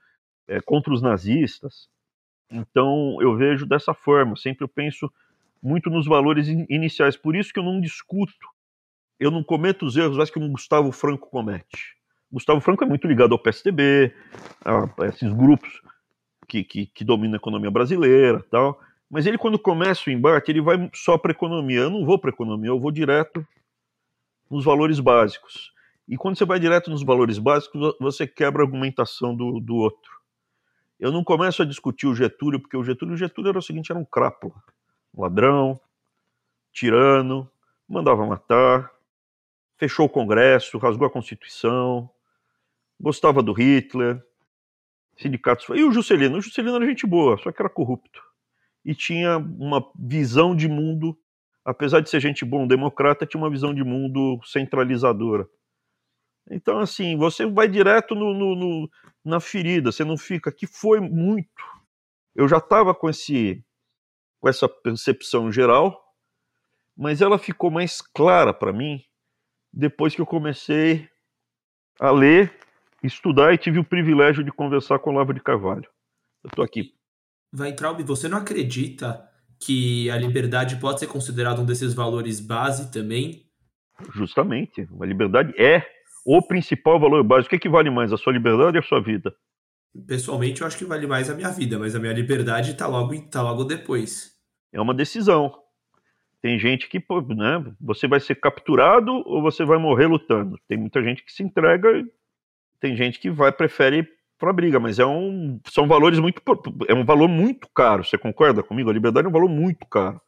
é, 0.48 0.60
contra 0.62 0.94
os 0.94 1.02
nazistas. 1.02 1.90
Então 2.50 3.18
eu 3.22 3.36
vejo 3.36 3.66
dessa 3.66 3.94
forma, 3.94 4.36
sempre 4.36 4.64
eu 4.64 4.68
penso 4.68 5.12
muito 5.62 5.90
nos 5.90 6.06
valores 6.06 6.48
iniciais, 6.48 7.18
por 7.18 7.36
isso 7.36 7.52
que 7.52 7.60
eu 7.60 7.64
não 7.64 7.82
discuto, 7.82 8.48
eu 9.20 9.32
não 9.32 9.44
cometo 9.44 9.86
os 9.86 9.98
erros 9.98 10.20
acho 10.20 10.32
que 10.32 10.40
o 10.40 10.50
Gustavo 10.50 10.92
Franco 10.92 11.30
comete. 11.30 11.97
Gustavo 12.32 12.60
Franco 12.60 12.84
é 12.84 12.88
muito 12.88 13.08
ligado 13.08 13.34
ao 13.34 13.40
PSDB, 13.40 14.14
a, 14.64 15.04
a 15.04 15.08
esses 15.08 15.32
grupos 15.32 15.82
que, 16.48 16.64
que, 16.64 16.86
que, 16.88 17.04
dominam 17.04 17.36
a 17.36 17.38
economia 17.38 17.72
brasileira 17.72 18.44
tal. 18.52 18.80
Mas 19.10 19.26
ele, 19.26 19.38
quando 19.38 19.58
começa 19.58 20.10
o 20.10 20.14
embate, 20.14 20.52
ele 20.52 20.62
vai 20.62 20.90
só 20.94 21.18
para 21.18 21.32
economia. 21.32 21.82
Eu 21.82 21.90
não 21.90 22.06
vou 22.06 22.20
para 22.20 22.30
economia, 22.30 22.70
eu 22.70 22.80
vou 22.80 22.92
direto 22.92 23.46
nos 24.50 24.66
valores 24.66 25.00
básicos. 25.00 25.72
E 26.08 26.18
quando 26.18 26.38
você 26.38 26.46
vai 26.46 26.60
direto 26.60 26.90
nos 26.90 27.04
valores 27.04 27.38
básicos, 27.38 27.96
você 28.00 28.28
quebra 28.28 28.62
a 28.62 28.66
argumentação 28.66 29.36
do, 29.36 29.60
do 29.60 29.76
outro. 29.76 30.18
Eu 31.00 31.12
não 31.12 31.24
começo 31.24 31.62
a 31.62 31.66
discutir 31.66 32.08
o 32.08 32.16
Getúlio, 32.16 32.60
porque 32.60 32.76
o 32.76 32.84
Getúlio, 32.84 33.14
o 33.14 33.18
Getúlio 33.18 33.50
era 33.50 33.60
o 33.60 33.62
seguinte, 33.62 33.92
era 33.92 34.00
um 34.00 34.06
crápula, 34.06 34.56
ladrão, 35.16 35.80
tirano, 36.72 37.50
mandava 37.88 38.26
matar, 38.26 38.92
fechou 39.78 40.06
o 40.06 40.10
Congresso, 40.10 40.78
rasgou 40.78 41.08
a 41.08 41.12
Constituição, 41.12 42.10
gostava 43.00 43.41
do 43.43 43.54
Hitler, 43.54 44.22
sindicatos. 45.18 45.68
E 45.70 45.84
o 45.84 45.91
Juscelino? 45.91 46.38
O 46.38 46.41
Juscelino 46.41 46.76
era 46.76 46.86
gente 46.86 47.06
boa, 47.06 47.38
só 47.38 47.52
que 47.52 47.62
era 47.62 47.70
corrupto. 47.70 48.22
E 48.84 48.95
tinha 48.95 49.38
uma 49.38 49.91
visão 49.98 50.56
de 50.56 50.68
mundo, 50.68 51.18
apesar 51.66 52.00
de 52.00 52.10
ser 52.10 52.20
gente 52.20 52.45
boa, 52.45 52.68
democrata, 52.68 53.26
tinha 53.26 53.41
uma 53.41 53.50
visão 53.50 53.74
de 53.74 53.84
mundo 53.84 54.39
centralizadora. 54.45 55.48
Então, 56.50 56.80
assim, 56.80 57.18
você 57.18 57.45
vai 57.45 57.68
direto 57.68 58.16
no, 58.16 58.34
no, 58.34 58.56
no 58.56 58.89
na 59.24 59.39
ferida, 59.39 59.91
você 59.91 60.06
não 60.06 60.18
fica. 60.18 60.52
Que 60.52 60.66
foi 60.66 61.02
muito. 61.02 61.64
Eu 62.34 62.48
já 62.48 62.58
estava 62.58 62.95
com, 62.95 63.10
esse, 63.10 63.64
com 64.39 64.48
essa 64.48 64.70
percepção 64.70 65.52
geral, 65.52 66.02
mas 66.95 67.22
ela 67.22 67.38
ficou 67.38 67.70
mais 67.70 68.02
clara 68.02 68.54
para 68.54 68.72
mim 68.72 69.04
depois 69.74 70.16
que 70.16 70.22
eu 70.22 70.26
comecei 70.26 71.10
a 72.00 72.10
ler 72.12 72.58
estudar 73.08 73.53
e 73.53 73.58
tive 73.58 73.80
o 73.80 73.84
privilégio 73.84 74.43
de 74.43 74.51
conversar 74.51 74.99
com 74.99 75.10
o 75.10 75.14
Olavo 75.14 75.34
de 75.34 75.41
Carvalho. 75.41 75.88
Eu 76.43 76.49
estou 76.49 76.64
aqui. 76.64 76.93
Weintraub, 77.58 78.01
você 78.03 78.28
não 78.28 78.38
acredita 78.38 79.28
que 79.60 80.10
a 80.10 80.18
liberdade 80.18 80.76
pode 80.78 80.99
ser 80.99 81.08
considerada 81.08 81.62
um 81.62 81.66
desses 81.66 81.93
valores 81.93 82.39
base 82.39 82.91
também? 82.91 83.45
Justamente. 84.14 84.88
A 84.99 85.05
liberdade 85.05 85.53
é 85.58 85.84
o 86.26 86.41
principal 86.41 86.99
valor 86.99 87.24
básico. 87.24 87.47
O 87.47 87.49
que, 87.51 87.55
é 87.55 87.60
que 87.60 87.70
vale 87.70 87.89
mais, 87.89 88.14
a 88.14 88.18
sua 88.18 88.34
liberdade 88.34 88.78
ou 88.78 88.84
a 88.84 88.88
sua 88.88 89.01
vida? 89.01 89.34
Pessoalmente, 90.05 90.62
eu 90.62 90.68
acho 90.68 90.78
que 90.78 90.86
vale 90.86 91.08
mais 91.08 91.30
a 91.30 91.34
minha 91.34 91.49
vida, 91.49 91.80
mas 91.80 91.95
a 91.95 91.99
minha 91.99 92.14
liberdade 92.14 92.72
está 92.72 92.86
logo, 92.86 93.20
tá 93.30 93.41
logo 93.41 93.64
depois. 93.64 94.36
É 94.72 94.80
uma 94.80 94.93
decisão. 94.93 95.58
Tem 96.41 96.60
gente 96.60 96.88
que, 96.88 96.99
né, 97.36 97.74
você 97.82 98.08
vai 98.08 98.20
ser 98.20 98.36
capturado 98.36 99.12
ou 99.26 99.41
você 99.41 99.66
vai 99.66 99.80
morrer 99.80 100.05
lutando. 100.05 100.60
Tem 100.68 100.78
muita 100.78 101.01
gente 101.01 101.24
que 101.24 101.32
se 101.32 101.41
entrega 101.41 102.05
tem 102.80 102.96
gente 102.96 103.20
que 103.20 103.30
vai 103.30 103.52
prefere 103.52 104.00
ir 104.00 104.10
para 104.38 104.54
briga, 104.54 104.80
mas 104.80 105.00
é 105.00 105.06
um 105.06 105.60
são 105.66 105.88
valores 105.88 106.20
muito 106.20 106.42
é 106.88 106.94
um 106.94 107.04
valor 107.04 107.28
muito 107.28 107.68
caro. 107.74 108.04
Você 108.04 108.18
concorda 108.18 108.62
comigo? 108.62 108.90
A 108.90 108.94
liberdade 108.94 109.26
é 109.26 109.30
um 109.30 109.34
valor 109.34 109.50
muito 109.50 109.86
caro. 109.88 110.22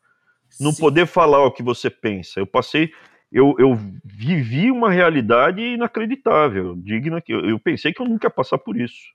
Não 0.60 0.72
Sim. 0.72 0.82
poder 0.82 1.06
falar 1.06 1.46
o 1.46 1.52
que 1.52 1.62
você 1.62 1.90
pensa. 1.90 2.40
Eu 2.40 2.48
passei 2.48 2.92
eu, 3.32 3.56
eu 3.60 3.78
vivi 4.04 4.72
uma 4.72 4.90
realidade 4.90 5.62
inacreditável, 5.62 6.76
digna 6.76 7.22
que 7.22 7.32
eu, 7.32 7.46
eu 7.46 7.60
pensei 7.60 7.94
que 7.94 8.02
eu 8.02 8.08
nunca 8.08 8.26
ia 8.26 8.32
passar 8.32 8.58
por 8.58 8.76
isso. 8.76 9.14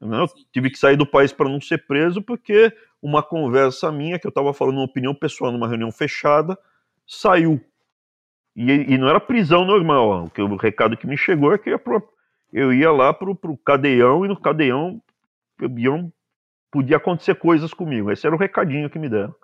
Eu 0.00 0.26
tive 0.52 0.70
que 0.70 0.78
sair 0.78 0.96
do 0.96 1.06
país 1.06 1.32
para 1.32 1.48
não 1.48 1.60
ser 1.60 1.86
preso 1.86 2.22
porque 2.22 2.72
uma 3.00 3.22
conversa 3.22 3.90
minha 3.90 4.18
que 4.18 4.26
eu 4.26 4.30
estava 4.30 4.54
falando 4.54 4.76
uma 4.76 4.84
opinião 4.84 5.14
pessoal 5.14 5.50
numa 5.50 5.68
reunião 5.68 5.90
fechada 5.90 6.56
saiu 7.06 7.60
e, 8.54 8.70
e, 8.70 8.98
não 8.98 9.08
era 9.08 9.18
prisão 9.18 9.64
normal. 9.64 10.30
O, 10.38 10.42
o 10.42 10.56
recado 10.56 10.96
que 10.96 11.06
me 11.06 11.16
chegou 11.16 11.52
é 11.52 11.58
que 11.58 11.70
ia 11.70 11.80
eu 12.52 12.72
ia 12.72 12.90
lá 12.90 13.12
pro, 13.12 13.34
pro 13.34 13.56
cadeião 13.56 14.24
e 14.24 14.28
no 14.28 14.38
cadeião 14.38 15.00
iam, 15.76 16.12
podia 16.70 16.96
acontecer 16.96 17.34
coisas 17.36 17.72
comigo. 17.72 18.10
Esse 18.10 18.26
era 18.26 18.34
o 18.34 18.38
recadinho 18.38 18.90
que 18.90 18.98
me 18.98 19.08
deram. 19.08 19.34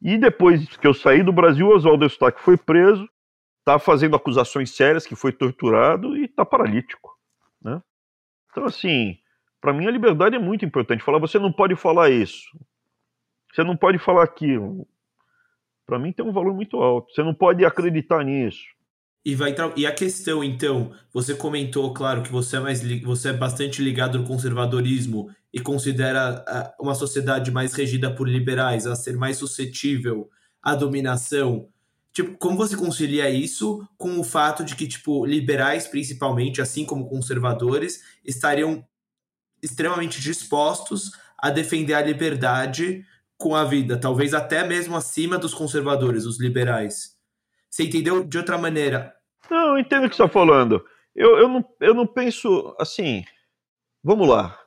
E 0.00 0.16
depois 0.16 0.76
que 0.76 0.86
eu 0.86 0.94
saí 0.94 1.22
do 1.22 1.32
Brasil, 1.32 1.68
Oswaldo 1.68 2.04
Eustáquio 2.04 2.42
foi 2.42 2.56
preso, 2.56 3.08
está 3.58 3.78
fazendo 3.78 4.14
acusações 4.14 4.70
sérias, 4.70 5.06
que 5.06 5.16
foi 5.16 5.32
torturado 5.32 6.16
e 6.16 6.24
está 6.24 6.44
paralítico. 6.44 7.18
Né? 7.60 7.82
Então, 8.50 8.64
assim, 8.64 9.18
para 9.60 9.72
mim 9.72 9.86
a 9.86 9.90
liberdade 9.90 10.36
é 10.36 10.38
muito 10.38 10.64
importante. 10.64 11.02
Falar, 11.02 11.18
você 11.18 11.38
não 11.38 11.52
pode 11.52 11.74
falar 11.74 12.10
isso, 12.10 12.56
você 13.52 13.64
não 13.64 13.76
pode 13.76 13.98
falar 13.98 14.22
aquilo. 14.22 14.86
Para 15.84 15.98
mim 15.98 16.12
tem 16.12 16.24
um 16.24 16.32
valor 16.32 16.54
muito 16.54 16.76
alto. 16.76 17.10
Você 17.12 17.22
não 17.22 17.32
pode 17.32 17.64
acreditar 17.64 18.22
nisso. 18.22 18.62
E, 19.28 19.34
vai 19.34 19.54
e 19.76 19.86
a 19.86 19.92
questão, 19.92 20.42
então, 20.42 20.90
você 21.12 21.34
comentou, 21.34 21.92
claro, 21.92 22.22
que 22.22 22.32
você 22.32 22.56
é, 22.56 22.60
mais 22.60 22.80
você 23.02 23.28
é 23.28 23.32
bastante 23.34 23.82
ligado 23.82 24.18
no 24.18 24.26
conservadorismo 24.26 25.30
e 25.52 25.60
considera 25.60 26.74
uma 26.80 26.94
sociedade 26.94 27.50
mais 27.50 27.74
regida 27.74 28.10
por 28.10 28.26
liberais 28.26 28.86
a 28.86 28.96
ser 28.96 29.18
mais 29.18 29.36
suscetível 29.36 30.30
à 30.62 30.74
dominação. 30.74 31.68
Tipo, 32.10 32.38
como 32.38 32.56
você 32.56 32.74
concilia 32.74 33.28
isso 33.28 33.86
com 33.98 34.18
o 34.18 34.24
fato 34.24 34.64
de 34.64 34.74
que, 34.74 34.88
tipo, 34.88 35.26
liberais, 35.26 35.86
principalmente, 35.86 36.62
assim 36.62 36.86
como 36.86 37.06
conservadores, 37.06 38.00
estariam 38.24 38.82
extremamente 39.62 40.22
dispostos 40.22 41.12
a 41.36 41.50
defender 41.50 41.92
a 41.92 42.00
liberdade 42.00 43.04
com 43.36 43.54
a 43.54 43.62
vida, 43.62 44.00
talvez 44.00 44.32
até 44.32 44.66
mesmo 44.66 44.96
acima 44.96 45.36
dos 45.36 45.52
conservadores, 45.52 46.24
os 46.24 46.40
liberais. 46.40 47.18
Você 47.68 47.82
entendeu 47.82 48.24
de 48.24 48.38
outra 48.38 48.56
maneira? 48.56 49.17
Entendo 49.78 50.06
o 50.06 50.10
que 50.10 50.16
você 50.16 50.22
está 50.22 50.28
falando. 50.28 50.84
Eu, 51.14 51.38
eu, 51.38 51.48
não, 51.48 51.64
eu 51.80 51.94
não 51.94 52.06
penso 52.06 52.74
assim. 52.78 53.24
Vamos 54.02 54.28
lá. 54.28 54.58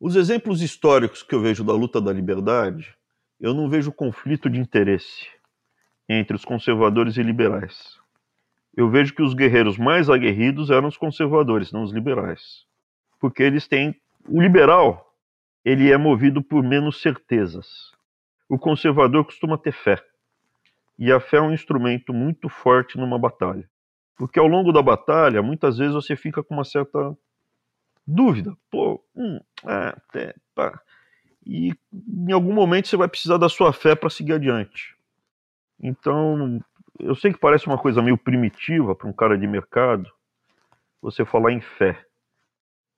Os 0.00 0.16
exemplos 0.16 0.60
históricos 0.60 1.22
que 1.22 1.34
eu 1.34 1.40
vejo 1.40 1.62
da 1.62 1.72
luta 1.72 2.00
da 2.00 2.12
liberdade, 2.12 2.92
eu 3.40 3.54
não 3.54 3.68
vejo 3.68 3.92
conflito 3.92 4.50
de 4.50 4.58
interesse 4.58 5.28
entre 6.08 6.34
os 6.34 6.44
conservadores 6.44 7.16
e 7.16 7.22
liberais. 7.22 8.00
Eu 8.76 8.90
vejo 8.90 9.14
que 9.14 9.22
os 9.22 9.34
guerreiros 9.34 9.78
mais 9.78 10.08
aguerridos 10.10 10.70
eram 10.70 10.88
os 10.88 10.96
conservadores, 10.96 11.70
não 11.70 11.82
os 11.82 11.92
liberais. 11.92 12.66
Porque 13.20 13.42
eles 13.42 13.68
têm. 13.68 13.94
O 14.28 14.40
liberal, 14.40 15.14
ele 15.64 15.92
é 15.92 15.96
movido 15.96 16.42
por 16.42 16.62
menos 16.62 17.00
certezas. 17.00 17.92
O 18.48 18.58
conservador 18.58 19.24
costuma 19.24 19.58
ter 19.58 19.72
fé. 19.72 20.02
E 20.98 21.12
a 21.12 21.20
fé 21.20 21.36
é 21.36 21.42
um 21.42 21.52
instrumento 21.52 22.12
muito 22.12 22.48
forte 22.48 22.98
numa 22.98 23.18
batalha. 23.18 23.68
Porque 24.16 24.38
ao 24.38 24.46
longo 24.46 24.72
da 24.72 24.82
batalha, 24.82 25.42
muitas 25.42 25.78
vezes 25.78 25.94
você 25.94 26.14
fica 26.16 26.42
com 26.42 26.54
uma 26.54 26.64
certa 26.64 27.16
dúvida. 28.06 28.56
Pô, 28.70 29.02
hum, 29.14 29.40
é, 29.66 30.18
é, 30.18 30.34
pá. 30.54 30.80
E 31.44 31.74
em 31.92 32.32
algum 32.32 32.52
momento 32.52 32.88
você 32.88 32.96
vai 32.96 33.08
precisar 33.08 33.36
da 33.36 33.48
sua 33.48 33.72
fé 33.72 33.94
para 33.94 34.10
seguir 34.10 34.34
adiante. 34.34 34.96
Então, 35.80 36.60
eu 37.00 37.14
sei 37.14 37.32
que 37.32 37.38
parece 37.38 37.66
uma 37.66 37.78
coisa 37.78 38.00
meio 38.00 38.16
primitiva 38.16 38.94
para 38.94 39.08
um 39.08 39.12
cara 39.12 39.36
de 39.36 39.46
mercado 39.46 40.08
você 41.00 41.24
falar 41.24 41.52
em 41.52 41.60
fé. 41.60 42.00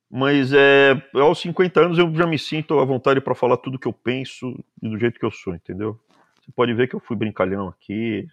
Mas 0.09 0.53
é, 0.53 0.91
aos 1.15 1.39
50 1.39 1.79
anos 1.81 1.97
eu 1.97 2.13
já 2.13 2.27
me 2.27 2.37
sinto 2.37 2.79
à 2.79 2.85
vontade 2.85 3.19
para 3.19 3.33
falar 3.33 3.57
tudo 3.57 3.79
que 3.79 3.87
eu 3.87 3.93
penso 3.93 4.63
e 4.81 4.87
do 4.87 4.99
jeito 4.99 5.19
que 5.19 5.25
eu 5.25 5.31
sou, 5.31 5.55
entendeu? 5.55 5.99
Você 6.39 6.51
pode 6.51 6.73
ver 6.75 6.87
que 6.87 6.95
eu 6.95 6.99
fui 6.99 7.17
brincalhão 7.17 7.67
aqui. 7.67 8.27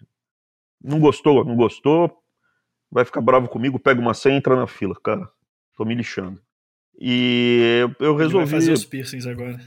Não 0.81 0.99
gostou, 0.99 1.43
não 1.43 1.55
gostou, 1.55 2.22
vai 2.93 3.03
ficar 3.03 3.21
bravo 3.21 3.49
comigo, 3.49 3.79
pega 3.79 3.99
uma 3.99 4.13
senha 4.13 4.35
e 4.35 4.37
entra 4.37 4.55
na 4.55 4.67
fila. 4.67 4.95
Cara, 5.03 5.27
tô 5.75 5.83
me 5.83 5.95
lixando. 5.95 6.39
E 6.99 7.89
eu 7.99 8.15
resolvi. 8.15 8.45
Vai 8.45 8.59
fazer 8.59 8.71
os 8.71 8.85
piercings 8.85 9.25
agora. 9.25 9.59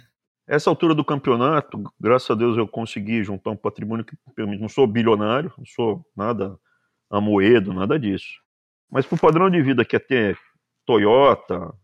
Essa 0.47 0.71
altura 0.71 0.95
do 0.95 1.05
campeonato, 1.05 1.83
graças 1.99 2.31
a 2.31 2.35
Deus 2.35 2.57
eu 2.57 2.69
consegui 2.69 3.25
juntar 3.25 3.51
um 3.51 3.57
patrimônio 3.57 4.05
que 4.05 4.17
permite. 4.33 4.61
Não 4.61 4.69
sou 4.69 4.87
bilionário, 4.87 5.53
não 5.59 5.67
sou 5.67 6.07
nada 6.17 6.57
amoedo, 7.11 7.75
nada 7.75 7.99
disso. 7.99 8.41
Mas 8.89 9.05
pro 9.05 9.19
padrão 9.19 9.51
de 9.51 9.61
vida 9.61 9.85
que 9.85 9.97
é 9.97 9.99
ter 9.99 10.39
Toyota, 10.85 11.75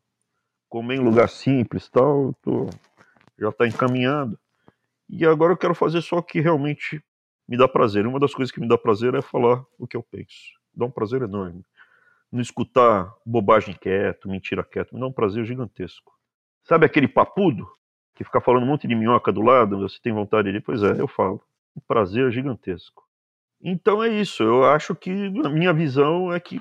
comer 0.68 0.94
em 0.94 1.00
lugar 1.00 1.28
simples 1.28 1.88
tal, 1.88 2.32
tô, 2.40 2.70
já 3.36 3.48
está 3.48 3.66
encaminhado. 3.66 4.38
E 5.10 5.26
agora 5.26 5.52
eu 5.52 5.56
quero 5.56 5.74
fazer 5.74 6.00
só 6.00 6.18
o 6.18 6.22
que 6.22 6.40
realmente 6.40 7.02
me 7.48 7.56
dá 7.56 7.66
prazer. 7.66 8.06
Uma 8.06 8.20
das 8.20 8.32
coisas 8.32 8.52
que 8.54 8.60
me 8.60 8.68
dá 8.68 8.78
prazer 8.78 9.12
é 9.16 9.20
falar 9.20 9.64
o 9.76 9.88
que 9.88 9.96
eu 9.96 10.04
penso. 10.04 10.61
Dá 10.74 10.84
um 10.84 10.90
prazer 10.90 11.22
enorme. 11.22 11.64
Não 12.30 12.40
escutar 12.40 13.12
bobagem 13.26 13.74
quieto, 13.74 14.28
mentira 14.28 14.64
quieto, 14.64 14.94
me 14.94 15.00
dá 15.00 15.06
um 15.06 15.12
prazer 15.12 15.44
gigantesco. 15.44 16.12
Sabe 16.64 16.86
aquele 16.86 17.08
papudo 17.08 17.70
que 18.14 18.24
fica 18.24 18.40
falando 18.40 18.62
um 18.62 18.66
monte 18.66 18.86
de 18.86 18.94
minhoca 18.94 19.32
do 19.32 19.42
lado, 19.42 19.78
você 19.78 19.98
tem 20.00 20.12
vontade 20.12 20.52
de. 20.52 20.60
Pois 20.60 20.82
é, 20.82 21.00
eu 21.00 21.08
falo. 21.08 21.42
Um 21.76 21.80
prazer 21.80 22.30
gigantesco. 22.30 23.02
Então 23.62 24.02
é 24.02 24.08
isso. 24.08 24.42
Eu 24.42 24.64
acho 24.64 24.94
que 24.94 25.10
a 25.44 25.48
minha 25.48 25.72
visão 25.72 26.32
é 26.32 26.38
que 26.38 26.60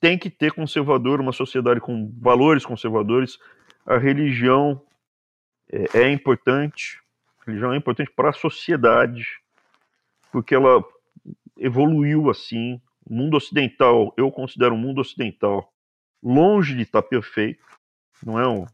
tem 0.00 0.18
que 0.18 0.28
ter 0.28 0.52
conservador, 0.52 1.20
uma 1.20 1.32
sociedade 1.32 1.80
com 1.80 2.12
valores 2.18 2.66
conservadores. 2.66 3.38
A 3.86 3.96
religião 3.96 4.80
é, 5.70 6.00
é 6.00 6.10
importante. 6.10 7.00
A 7.40 7.44
religião 7.46 7.72
é 7.72 7.76
importante 7.76 8.10
para 8.14 8.30
a 8.30 8.34
sociedade, 8.34 9.40
porque 10.30 10.54
ela 10.54 10.84
evoluiu 11.56 12.28
assim. 12.28 12.80
O 13.06 13.14
mundo 13.14 13.36
ocidental, 13.36 14.12
eu 14.16 14.30
considero 14.32 14.74
o 14.74 14.78
mundo 14.78 15.00
ocidental 15.00 15.72
longe 16.22 16.74
de 16.74 16.82
estar 16.82 17.02
perfeito. 17.02 17.64
Não 18.24 18.38
é 18.38 18.48
um, 18.48 18.66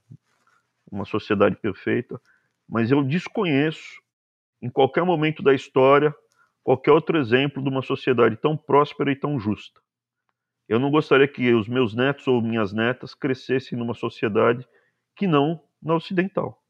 uma 0.91 1.05
sociedade 1.05 1.57
perfeita, 1.57 2.21
mas 2.69 2.91
eu 2.91 3.03
desconheço 3.03 4.01
em 4.63 4.71
qualquer 4.71 5.05
momento 5.05 5.43
da 5.43 5.53
história 5.53 6.15
qualquer 6.63 6.93
outro 6.93 7.19
exemplo 7.19 7.63
de 7.63 7.69
uma 7.69 7.83
sociedade 7.83 8.37
tão 8.37 8.57
próspera 8.57 9.11
e 9.11 9.17
tão 9.17 9.39
justa. 9.39 9.81
Eu 10.69 10.79
não 10.79 10.91
gostaria 10.91 11.29
que 11.29 11.53
os 11.53 11.69
meus 11.69 11.95
netos 11.95 12.27
ou 12.27 12.41
minhas 12.41 12.73
netas 12.73 13.15
crescessem 13.15 13.77
numa 13.77 13.95
sociedade 13.95 14.67
que 15.17 15.27
não 15.27 15.61
na 15.83 15.95
ocidental. 15.95 16.63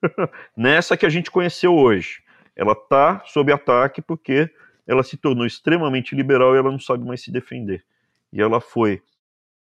Nessa 0.56 0.96
que 0.96 1.04
a 1.04 1.08
gente 1.08 1.30
conheceu 1.30 1.74
hoje. 1.74 2.22
Ela 2.54 2.72
está 2.72 3.22
sob 3.26 3.52
ataque 3.52 4.00
porque 4.00 4.50
ela 4.86 5.02
se 5.02 5.16
tornou 5.16 5.46
extremamente 5.46 6.14
liberal 6.14 6.54
e 6.54 6.58
ela 6.58 6.70
não 6.70 6.78
sabe 6.78 7.04
mais 7.04 7.22
se 7.22 7.30
defender. 7.30 7.84
E 8.32 8.40
ela 8.40 8.60
foi 8.60 9.02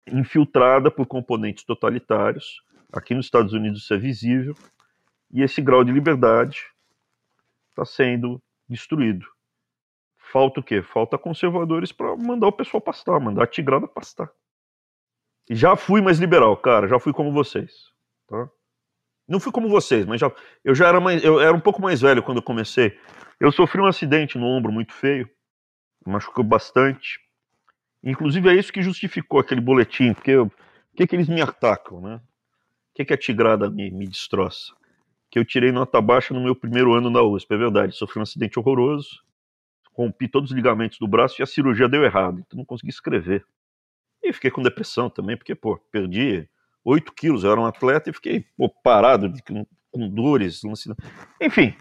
infiltrada 0.08 0.90
por 0.90 1.06
componentes 1.06 1.64
totalitários 1.64 2.64
Aqui 2.92 3.14
nos 3.14 3.28
Estados 3.28 3.54
Unidos 3.54 3.84
isso 3.84 3.94
é 3.94 3.98
visível. 3.98 4.56
E 5.32 5.44
esse 5.44 5.62
grau 5.62 5.84
de 5.84 5.92
liberdade 5.92 6.66
está 7.70 7.86
sendo 7.86 8.42
destruído. 8.68 9.26
Falta 10.18 10.60
o 10.60 10.64
quê? 10.64 10.82
Falta 10.82 11.18
conservadores 11.18 11.92
para 11.92 12.16
mandar 12.16 12.48
o 12.48 12.52
pessoal 12.52 12.82
pastar, 12.82 13.20
mandar 13.20 13.44
a 13.44 13.48
tigrada 13.48 13.88
pastar. 13.88 14.32
Já 15.50 15.76
fui 15.76 16.02
mais 16.02 16.20
liberal, 16.20 16.56
cara, 16.58 16.88
já 16.88 17.00
fui 17.00 17.14
como 17.14 17.32
vocês. 17.32 17.92
Tá? 18.28 18.50
Não 19.30 19.40
fui 19.40 19.52
como 19.52 19.70
vocês, 19.70 20.06
mas 20.06 20.20
já, 20.20 20.32
eu 20.64 20.74
já 20.74 20.88
era 20.88 21.00
mais, 21.00 21.24
eu 21.24 21.40
era 21.40 21.56
um 21.56 21.60
pouco 21.60 21.82
mais 21.82 22.02
velho 22.02 22.24
quando 22.24 22.38
eu 22.38 22.44
comecei. 22.44 22.98
Eu 23.40 23.52
sofri 23.52 23.80
um 23.80 23.86
acidente 23.86 24.38
no 24.38 24.46
ombro 24.46 24.72
muito 24.72 24.92
feio, 24.92 25.30
machucou 26.06 26.44
bastante. 26.44 27.20
Inclusive 28.04 28.50
é 28.50 28.54
isso 28.56 28.74
que 28.74 28.82
justificou 28.82 29.40
aquele 29.40 29.62
boletim, 29.62 30.14
porque 30.14 30.36
o 30.36 30.52
que, 30.96 31.06
que 31.06 31.16
eles 31.16 31.30
me 31.30 31.42
atacam, 31.42 32.02
né? 32.02 32.20
que, 33.00 33.06
que 33.06 33.14
a 33.14 33.18
tigrada 33.18 33.70
me, 33.70 33.90
me 33.92 34.06
destroça? 34.06 34.74
Que 35.30 35.40
eu 35.40 35.46
tirei 35.46 35.72
nota 35.72 36.02
baixa 36.02 36.34
no 36.34 36.42
meu 36.42 36.56
primeiro 36.56 36.94
ano 36.94 37.10
na 37.10 37.22
USP, 37.22 37.54
é 37.54 37.58
verdade. 37.58 37.96
Sofri 37.96 38.20
um 38.20 38.24
acidente 38.24 38.60
horroroso, 38.60 39.24
rompi 39.94 40.28
todos 40.28 40.52
os 40.52 40.56
ligamentos 40.56 40.98
do 41.00 41.08
braço 41.08 41.42
e 41.42 41.44
a 41.44 41.46
cirurgia 41.46 41.88
deu 41.88 42.04
errado, 42.04 42.44
então 42.46 42.58
não 42.58 42.66
consegui 42.66 42.90
escrever. 42.90 43.46
E 44.22 44.34
fiquei 44.34 44.52
com 44.52 44.62
depressão 44.62 45.10
também, 45.10 45.38
porque, 45.38 45.56
pô, 45.56 45.78
perdi 45.92 46.50
8 46.90 47.14
quilos, 47.14 47.44
eu 47.44 47.52
era 47.52 47.62
um 47.62 47.66
atleta 47.66 48.10
e 48.10 48.14
fiquei 48.14 48.46
pô, 48.58 48.68
parado, 48.84 49.32
com, 49.46 49.66
com 49.92 50.10
dores. 50.10 50.62
Enfim, 51.40 51.76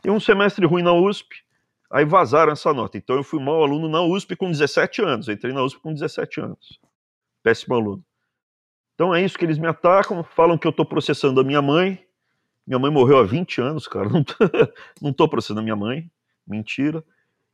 tem 0.00 0.10
um 0.10 0.18
semestre 0.18 0.64
ruim 0.64 0.82
na 0.82 0.92
USP, 0.92 1.44
aí 1.90 2.04
vazaram 2.04 2.52
essa 2.52 2.72
nota. 2.72 2.96
Então 2.96 3.16
eu 3.16 3.22
fui 3.22 3.42
mau 3.42 3.62
aluno 3.62 3.88
na 3.88 4.00
USP 4.02 4.36
com 4.36 4.50
17 4.50 5.02
anos, 5.02 5.28
eu 5.28 5.34
entrei 5.34 5.52
na 5.52 5.62
USP 5.62 5.80
com 5.80 5.92
17 5.92 6.40
anos. 6.40 6.80
Péssimo 7.42 7.74
aluno. 7.74 8.02
Então 8.94 9.14
é 9.14 9.22
isso 9.22 9.38
que 9.38 9.44
eles 9.44 9.58
me 9.58 9.66
atacam, 9.66 10.24
falam 10.24 10.56
que 10.56 10.66
eu 10.66 10.70
estou 10.70 10.86
processando 10.86 11.40
a 11.40 11.44
minha 11.44 11.60
mãe. 11.60 12.02
Minha 12.66 12.78
mãe 12.78 12.90
morreu 12.90 13.18
há 13.18 13.24
20 13.24 13.60
anos, 13.60 13.86
cara. 13.86 14.08
Não 15.00 15.10
estou 15.10 15.28
processando 15.28 15.60
a 15.60 15.62
minha 15.62 15.76
mãe. 15.76 16.10
Mentira. 16.46 17.04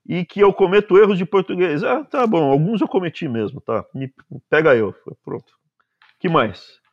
E 0.07 0.25
que 0.25 0.41
eu 0.41 0.53
cometo 0.53 0.97
erros 0.97 1.19
de 1.19 1.25
português. 1.25 1.83
Ah, 1.83 2.05
tá 2.05 2.27
bom, 2.27 2.51
alguns 2.51 2.81
eu 2.81 2.89
cometi 2.89 3.29
mesmo, 3.29 3.61
tá? 3.61 3.85
Me 3.95 4.13
pega 4.51 4.75
eu. 4.75 4.95
Pronto. 5.25 5.53
que 6.19 6.29
mais? 6.29 6.84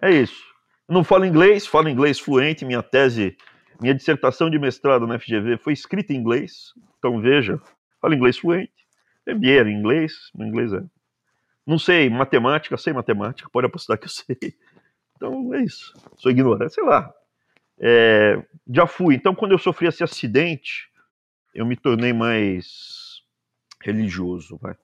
É 0.00 0.10
isso. 0.10 0.44
não 0.88 1.02
falo 1.02 1.24
inglês, 1.24 1.66
falo 1.66 1.88
inglês 1.88 2.18
fluente. 2.18 2.64
Minha 2.64 2.82
tese, 2.82 3.36
minha 3.80 3.94
dissertação 3.94 4.50
de 4.50 4.58
mestrado 4.58 5.06
na 5.06 5.18
FGV 5.18 5.58
foi 5.58 5.72
escrita 5.72 6.12
em 6.12 6.16
inglês. 6.16 6.72
Então 6.98 7.20
veja, 7.20 7.60
falo 8.00 8.14
inglês 8.14 8.38
fluente. 8.38 8.72
MBA 9.26 9.68
em 9.68 9.74
inglês, 9.74 10.12
meu 10.34 10.46
inglês 10.46 10.72
é 10.72 10.82
não 11.66 11.78
sei 11.78 12.08
matemática, 12.08 12.76
sei 12.76 12.92
matemática, 12.92 13.50
pode 13.50 13.66
apostar 13.66 13.98
que 13.98 14.06
eu 14.06 14.10
sei. 14.10 14.54
Então 15.16 15.52
é 15.54 15.62
isso. 15.62 15.92
Sou 16.16 16.30
ignorante, 16.30 16.74
sei 16.74 16.84
lá. 16.84 17.12
É, 17.78 18.40
já 18.68 18.86
fui. 18.86 19.14
Então, 19.14 19.34
quando 19.34 19.52
eu 19.52 19.58
sofri 19.58 19.88
esse 19.88 20.04
acidente, 20.04 20.88
eu 21.54 21.66
me 21.66 21.76
tornei 21.76 22.12
mais 22.12 23.22
religioso. 23.82 24.58
Vai. 24.58 24.76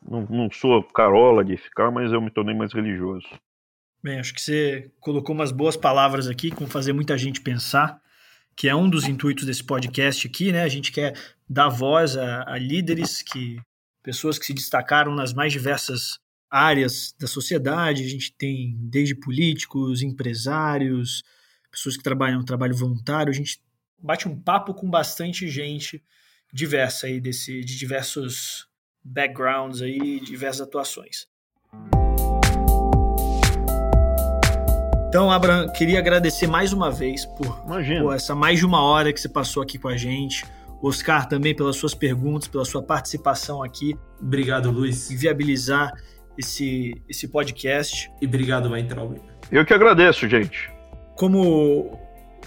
Não, 0.00 0.22
não 0.30 0.50
sou 0.50 0.82
carola 0.82 1.44
de 1.44 1.56
ficar, 1.56 1.90
mas 1.90 2.12
eu 2.12 2.20
me 2.20 2.30
tornei 2.30 2.54
mais 2.54 2.72
religioso. 2.72 3.28
Bem, 4.02 4.20
acho 4.20 4.32
que 4.32 4.40
você 4.40 4.90
colocou 5.00 5.34
umas 5.34 5.50
boas 5.50 5.76
palavras 5.76 6.28
aqui, 6.28 6.50
vão 6.50 6.68
fazer 6.68 6.92
muita 6.92 7.18
gente 7.18 7.40
pensar, 7.40 8.00
que 8.54 8.68
é 8.68 8.74
um 8.74 8.88
dos 8.88 9.08
intuitos 9.08 9.44
desse 9.44 9.64
podcast 9.64 10.26
aqui, 10.26 10.52
né? 10.52 10.62
A 10.62 10.68
gente 10.68 10.92
quer 10.92 11.18
dar 11.48 11.68
voz 11.68 12.16
a, 12.16 12.44
a 12.48 12.58
líderes 12.58 13.22
que 13.22 13.60
pessoas 14.02 14.38
que 14.38 14.46
se 14.46 14.54
destacaram 14.54 15.14
nas 15.14 15.32
mais 15.32 15.52
diversas 15.52 16.18
áreas 16.50 17.14
da 17.18 17.26
sociedade. 17.26 18.04
A 18.04 18.08
gente 18.08 18.32
tem 18.32 18.76
desde 18.78 19.14
políticos, 19.14 20.00
empresários, 20.00 21.22
pessoas 21.70 21.96
que 21.96 22.02
trabalham 22.02 22.44
trabalho 22.44 22.76
voluntário. 22.76 23.30
A 23.30 23.34
gente 23.34 23.60
bate 23.98 24.28
um 24.28 24.40
papo 24.40 24.72
com 24.74 24.88
bastante 24.88 25.48
gente 25.48 26.02
diversa 26.52 27.06
aí 27.06 27.20
desse 27.20 27.60
de 27.60 27.76
diversos 27.76 28.68
backgrounds 29.04 29.82
aí, 29.82 30.20
diversas 30.20 30.62
atuações. 30.62 31.26
Então, 35.08 35.30
Abraham, 35.30 35.68
queria 35.70 35.98
agradecer 35.98 36.46
mais 36.46 36.70
uma 36.70 36.90
vez 36.90 37.24
por, 37.24 37.62
por, 37.62 38.14
essa 38.14 38.34
mais 38.34 38.58
de 38.58 38.66
uma 38.66 38.82
hora 38.82 39.10
que 39.10 39.18
você 39.18 39.28
passou 39.28 39.62
aqui 39.62 39.78
com 39.78 39.88
a 39.88 39.96
gente. 39.96 40.44
Oscar 40.82 41.26
também 41.26 41.56
pelas 41.56 41.76
suas 41.76 41.94
perguntas, 41.94 42.46
pela 42.46 42.64
sua 42.66 42.82
participação 42.82 43.62
aqui. 43.62 43.96
Obrigado, 44.20 44.70
Luiz. 44.70 45.10
Em 45.10 45.16
viabilizar 45.16 45.94
esse, 46.36 46.92
esse 47.08 47.26
podcast. 47.26 48.12
E 48.20 48.26
obrigado, 48.26 48.70
Weintraub. 48.70 49.16
Eu 49.50 49.64
que 49.64 49.72
agradeço, 49.72 50.28
gente. 50.28 50.70
Como 51.16 51.98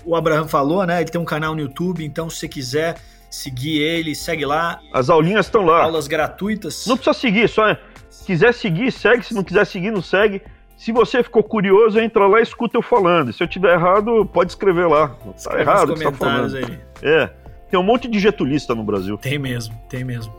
o 0.06 0.16
Abraham 0.16 0.48
falou, 0.48 0.86
né? 0.86 1.02
Ele 1.02 1.10
tem 1.10 1.20
um 1.20 1.26
canal 1.26 1.56
no 1.56 1.62
YouTube, 1.62 2.06
então 2.06 2.30
se 2.30 2.38
você 2.38 2.48
quiser 2.48 2.96
seguir 3.32 3.80
ele, 3.82 4.14
segue 4.14 4.46
lá. 4.46 4.80
As 4.94 5.10
aulinhas 5.10 5.48
estão 5.48 5.64
lá. 5.64 5.82
Aulas 5.82 6.08
gratuitas. 6.08 6.86
Não 6.86 6.96
precisa 6.96 7.18
seguir, 7.18 7.50
só 7.50 7.70
é. 7.70 7.80
Se 8.08 8.24
quiser 8.24 8.54
seguir, 8.54 8.92
segue. 8.92 9.26
Se 9.26 9.34
não 9.34 9.44
quiser 9.44 9.66
seguir, 9.66 9.90
não 9.90 10.04
segue. 10.04 10.44
Se 10.82 10.92
você 10.92 11.22
ficou 11.22 11.44
curioso, 11.44 12.00
entra 12.00 12.26
lá 12.26 12.40
e 12.40 12.42
escuta 12.42 12.76
eu 12.76 12.82
falando. 12.82 13.32
Se 13.32 13.44
eu 13.44 13.48
tiver 13.48 13.76
errado, 13.76 14.26
pode 14.26 14.54
escrever 14.54 14.88
lá. 14.88 15.10
Tá 15.44 15.60
errado, 15.60 15.94
tá 15.94 16.12
falando. 16.12 16.58
Aí. 16.58 16.80
É. 17.04 17.30
Tem 17.70 17.80
um 17.80 17.84
monte 17.84 18.08
de 18.08 18.20
getulista 18.20 18.74
no 18.74 18.84
Brasil. 18.84 19.16
Tem 19.20 19.38
mesmo, 19.38 19.80
tem 19.88 20.04
mesmo. 20.04 20.34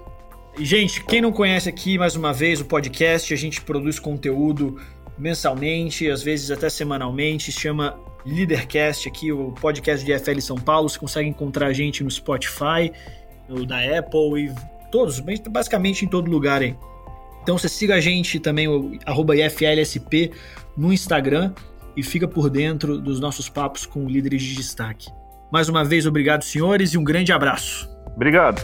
E, 0.59 0.65
gente, 0.65 1.05
quem 1.05 1.21
não 1.21 1.31
conhece 1.31 1.69
aqui, 1.69 1.97
mais 1.97 2.17
uma 2.17 2.33
vez, 2.33 2.61
o 2.61 2.65
podcast, 2.65 3.33
a 3.33 3.37
gente 3.37 3.61
produz 3.61 4.01
conteúdo 4.01 4.81
mensalmente, 5.17 6.11
às 6.11 6.25
vezes 6.25 6.51
até 6.51 6.69
semanalmente, 6.69 7.53
se 7.53 7.61
chama 7.61 7.97
Leadercast 8.27 9.09
aqui, 9.09 9.31
o 9.31 9.53
podcast 9.53 10.05
de 10.05 10.19
FL 10.19 10.41
São 10.41 10.57
Paulo. 10.57 10.89
Você 10.89 10.99
consegue 10.99 11.29
encontrar 11.29 11.69
a 11.69 11.73
gente 11.73 12.03
no 12.03 12.11
Spotify, 12.11 12.91
no 13.49 13.65
da 13.65 13.79
Apple 13.79 14.47
e 14.47 14.53
todos, 14.91 15.21
basicamente 15.21 16.05
em 16.05 16.09
todo 16.09 16.29
lugar 16.29 16.63
aí. 16.63 16.77
Então 17.43 17.59
você 17.59 17.69
siga 17.69 17.97
a 17.97 18.01
gente 18.01 18.39
também, 18.39 18.69
o 18.69 18.93
IFLSP 19.35 20.31
no 20.77 20.93
Instagram 20.93 21.53
e 21.97 22.03
fica 22.03 22.27
por 22.27 22.49
dentro 22.49 22.99
dos 22.99 23.21
nossos 23.21 23.49
papos 23.49 23.85
com 23.85 24.07
líderes 24.07 24.43
de 24.43 24.55
destaque. 24.55 25.09
Mais 25.53 25.69
uma 25.69 25.85
vez, 25.85 26.07
obrigado, 26.07 26.43
senhores, 26.43 26.95
e 26.95 26.99
um 26.99 27.05
grande 27.05 27.33
abraço. 27.33 27.91
Obrigado. 28.15 28.63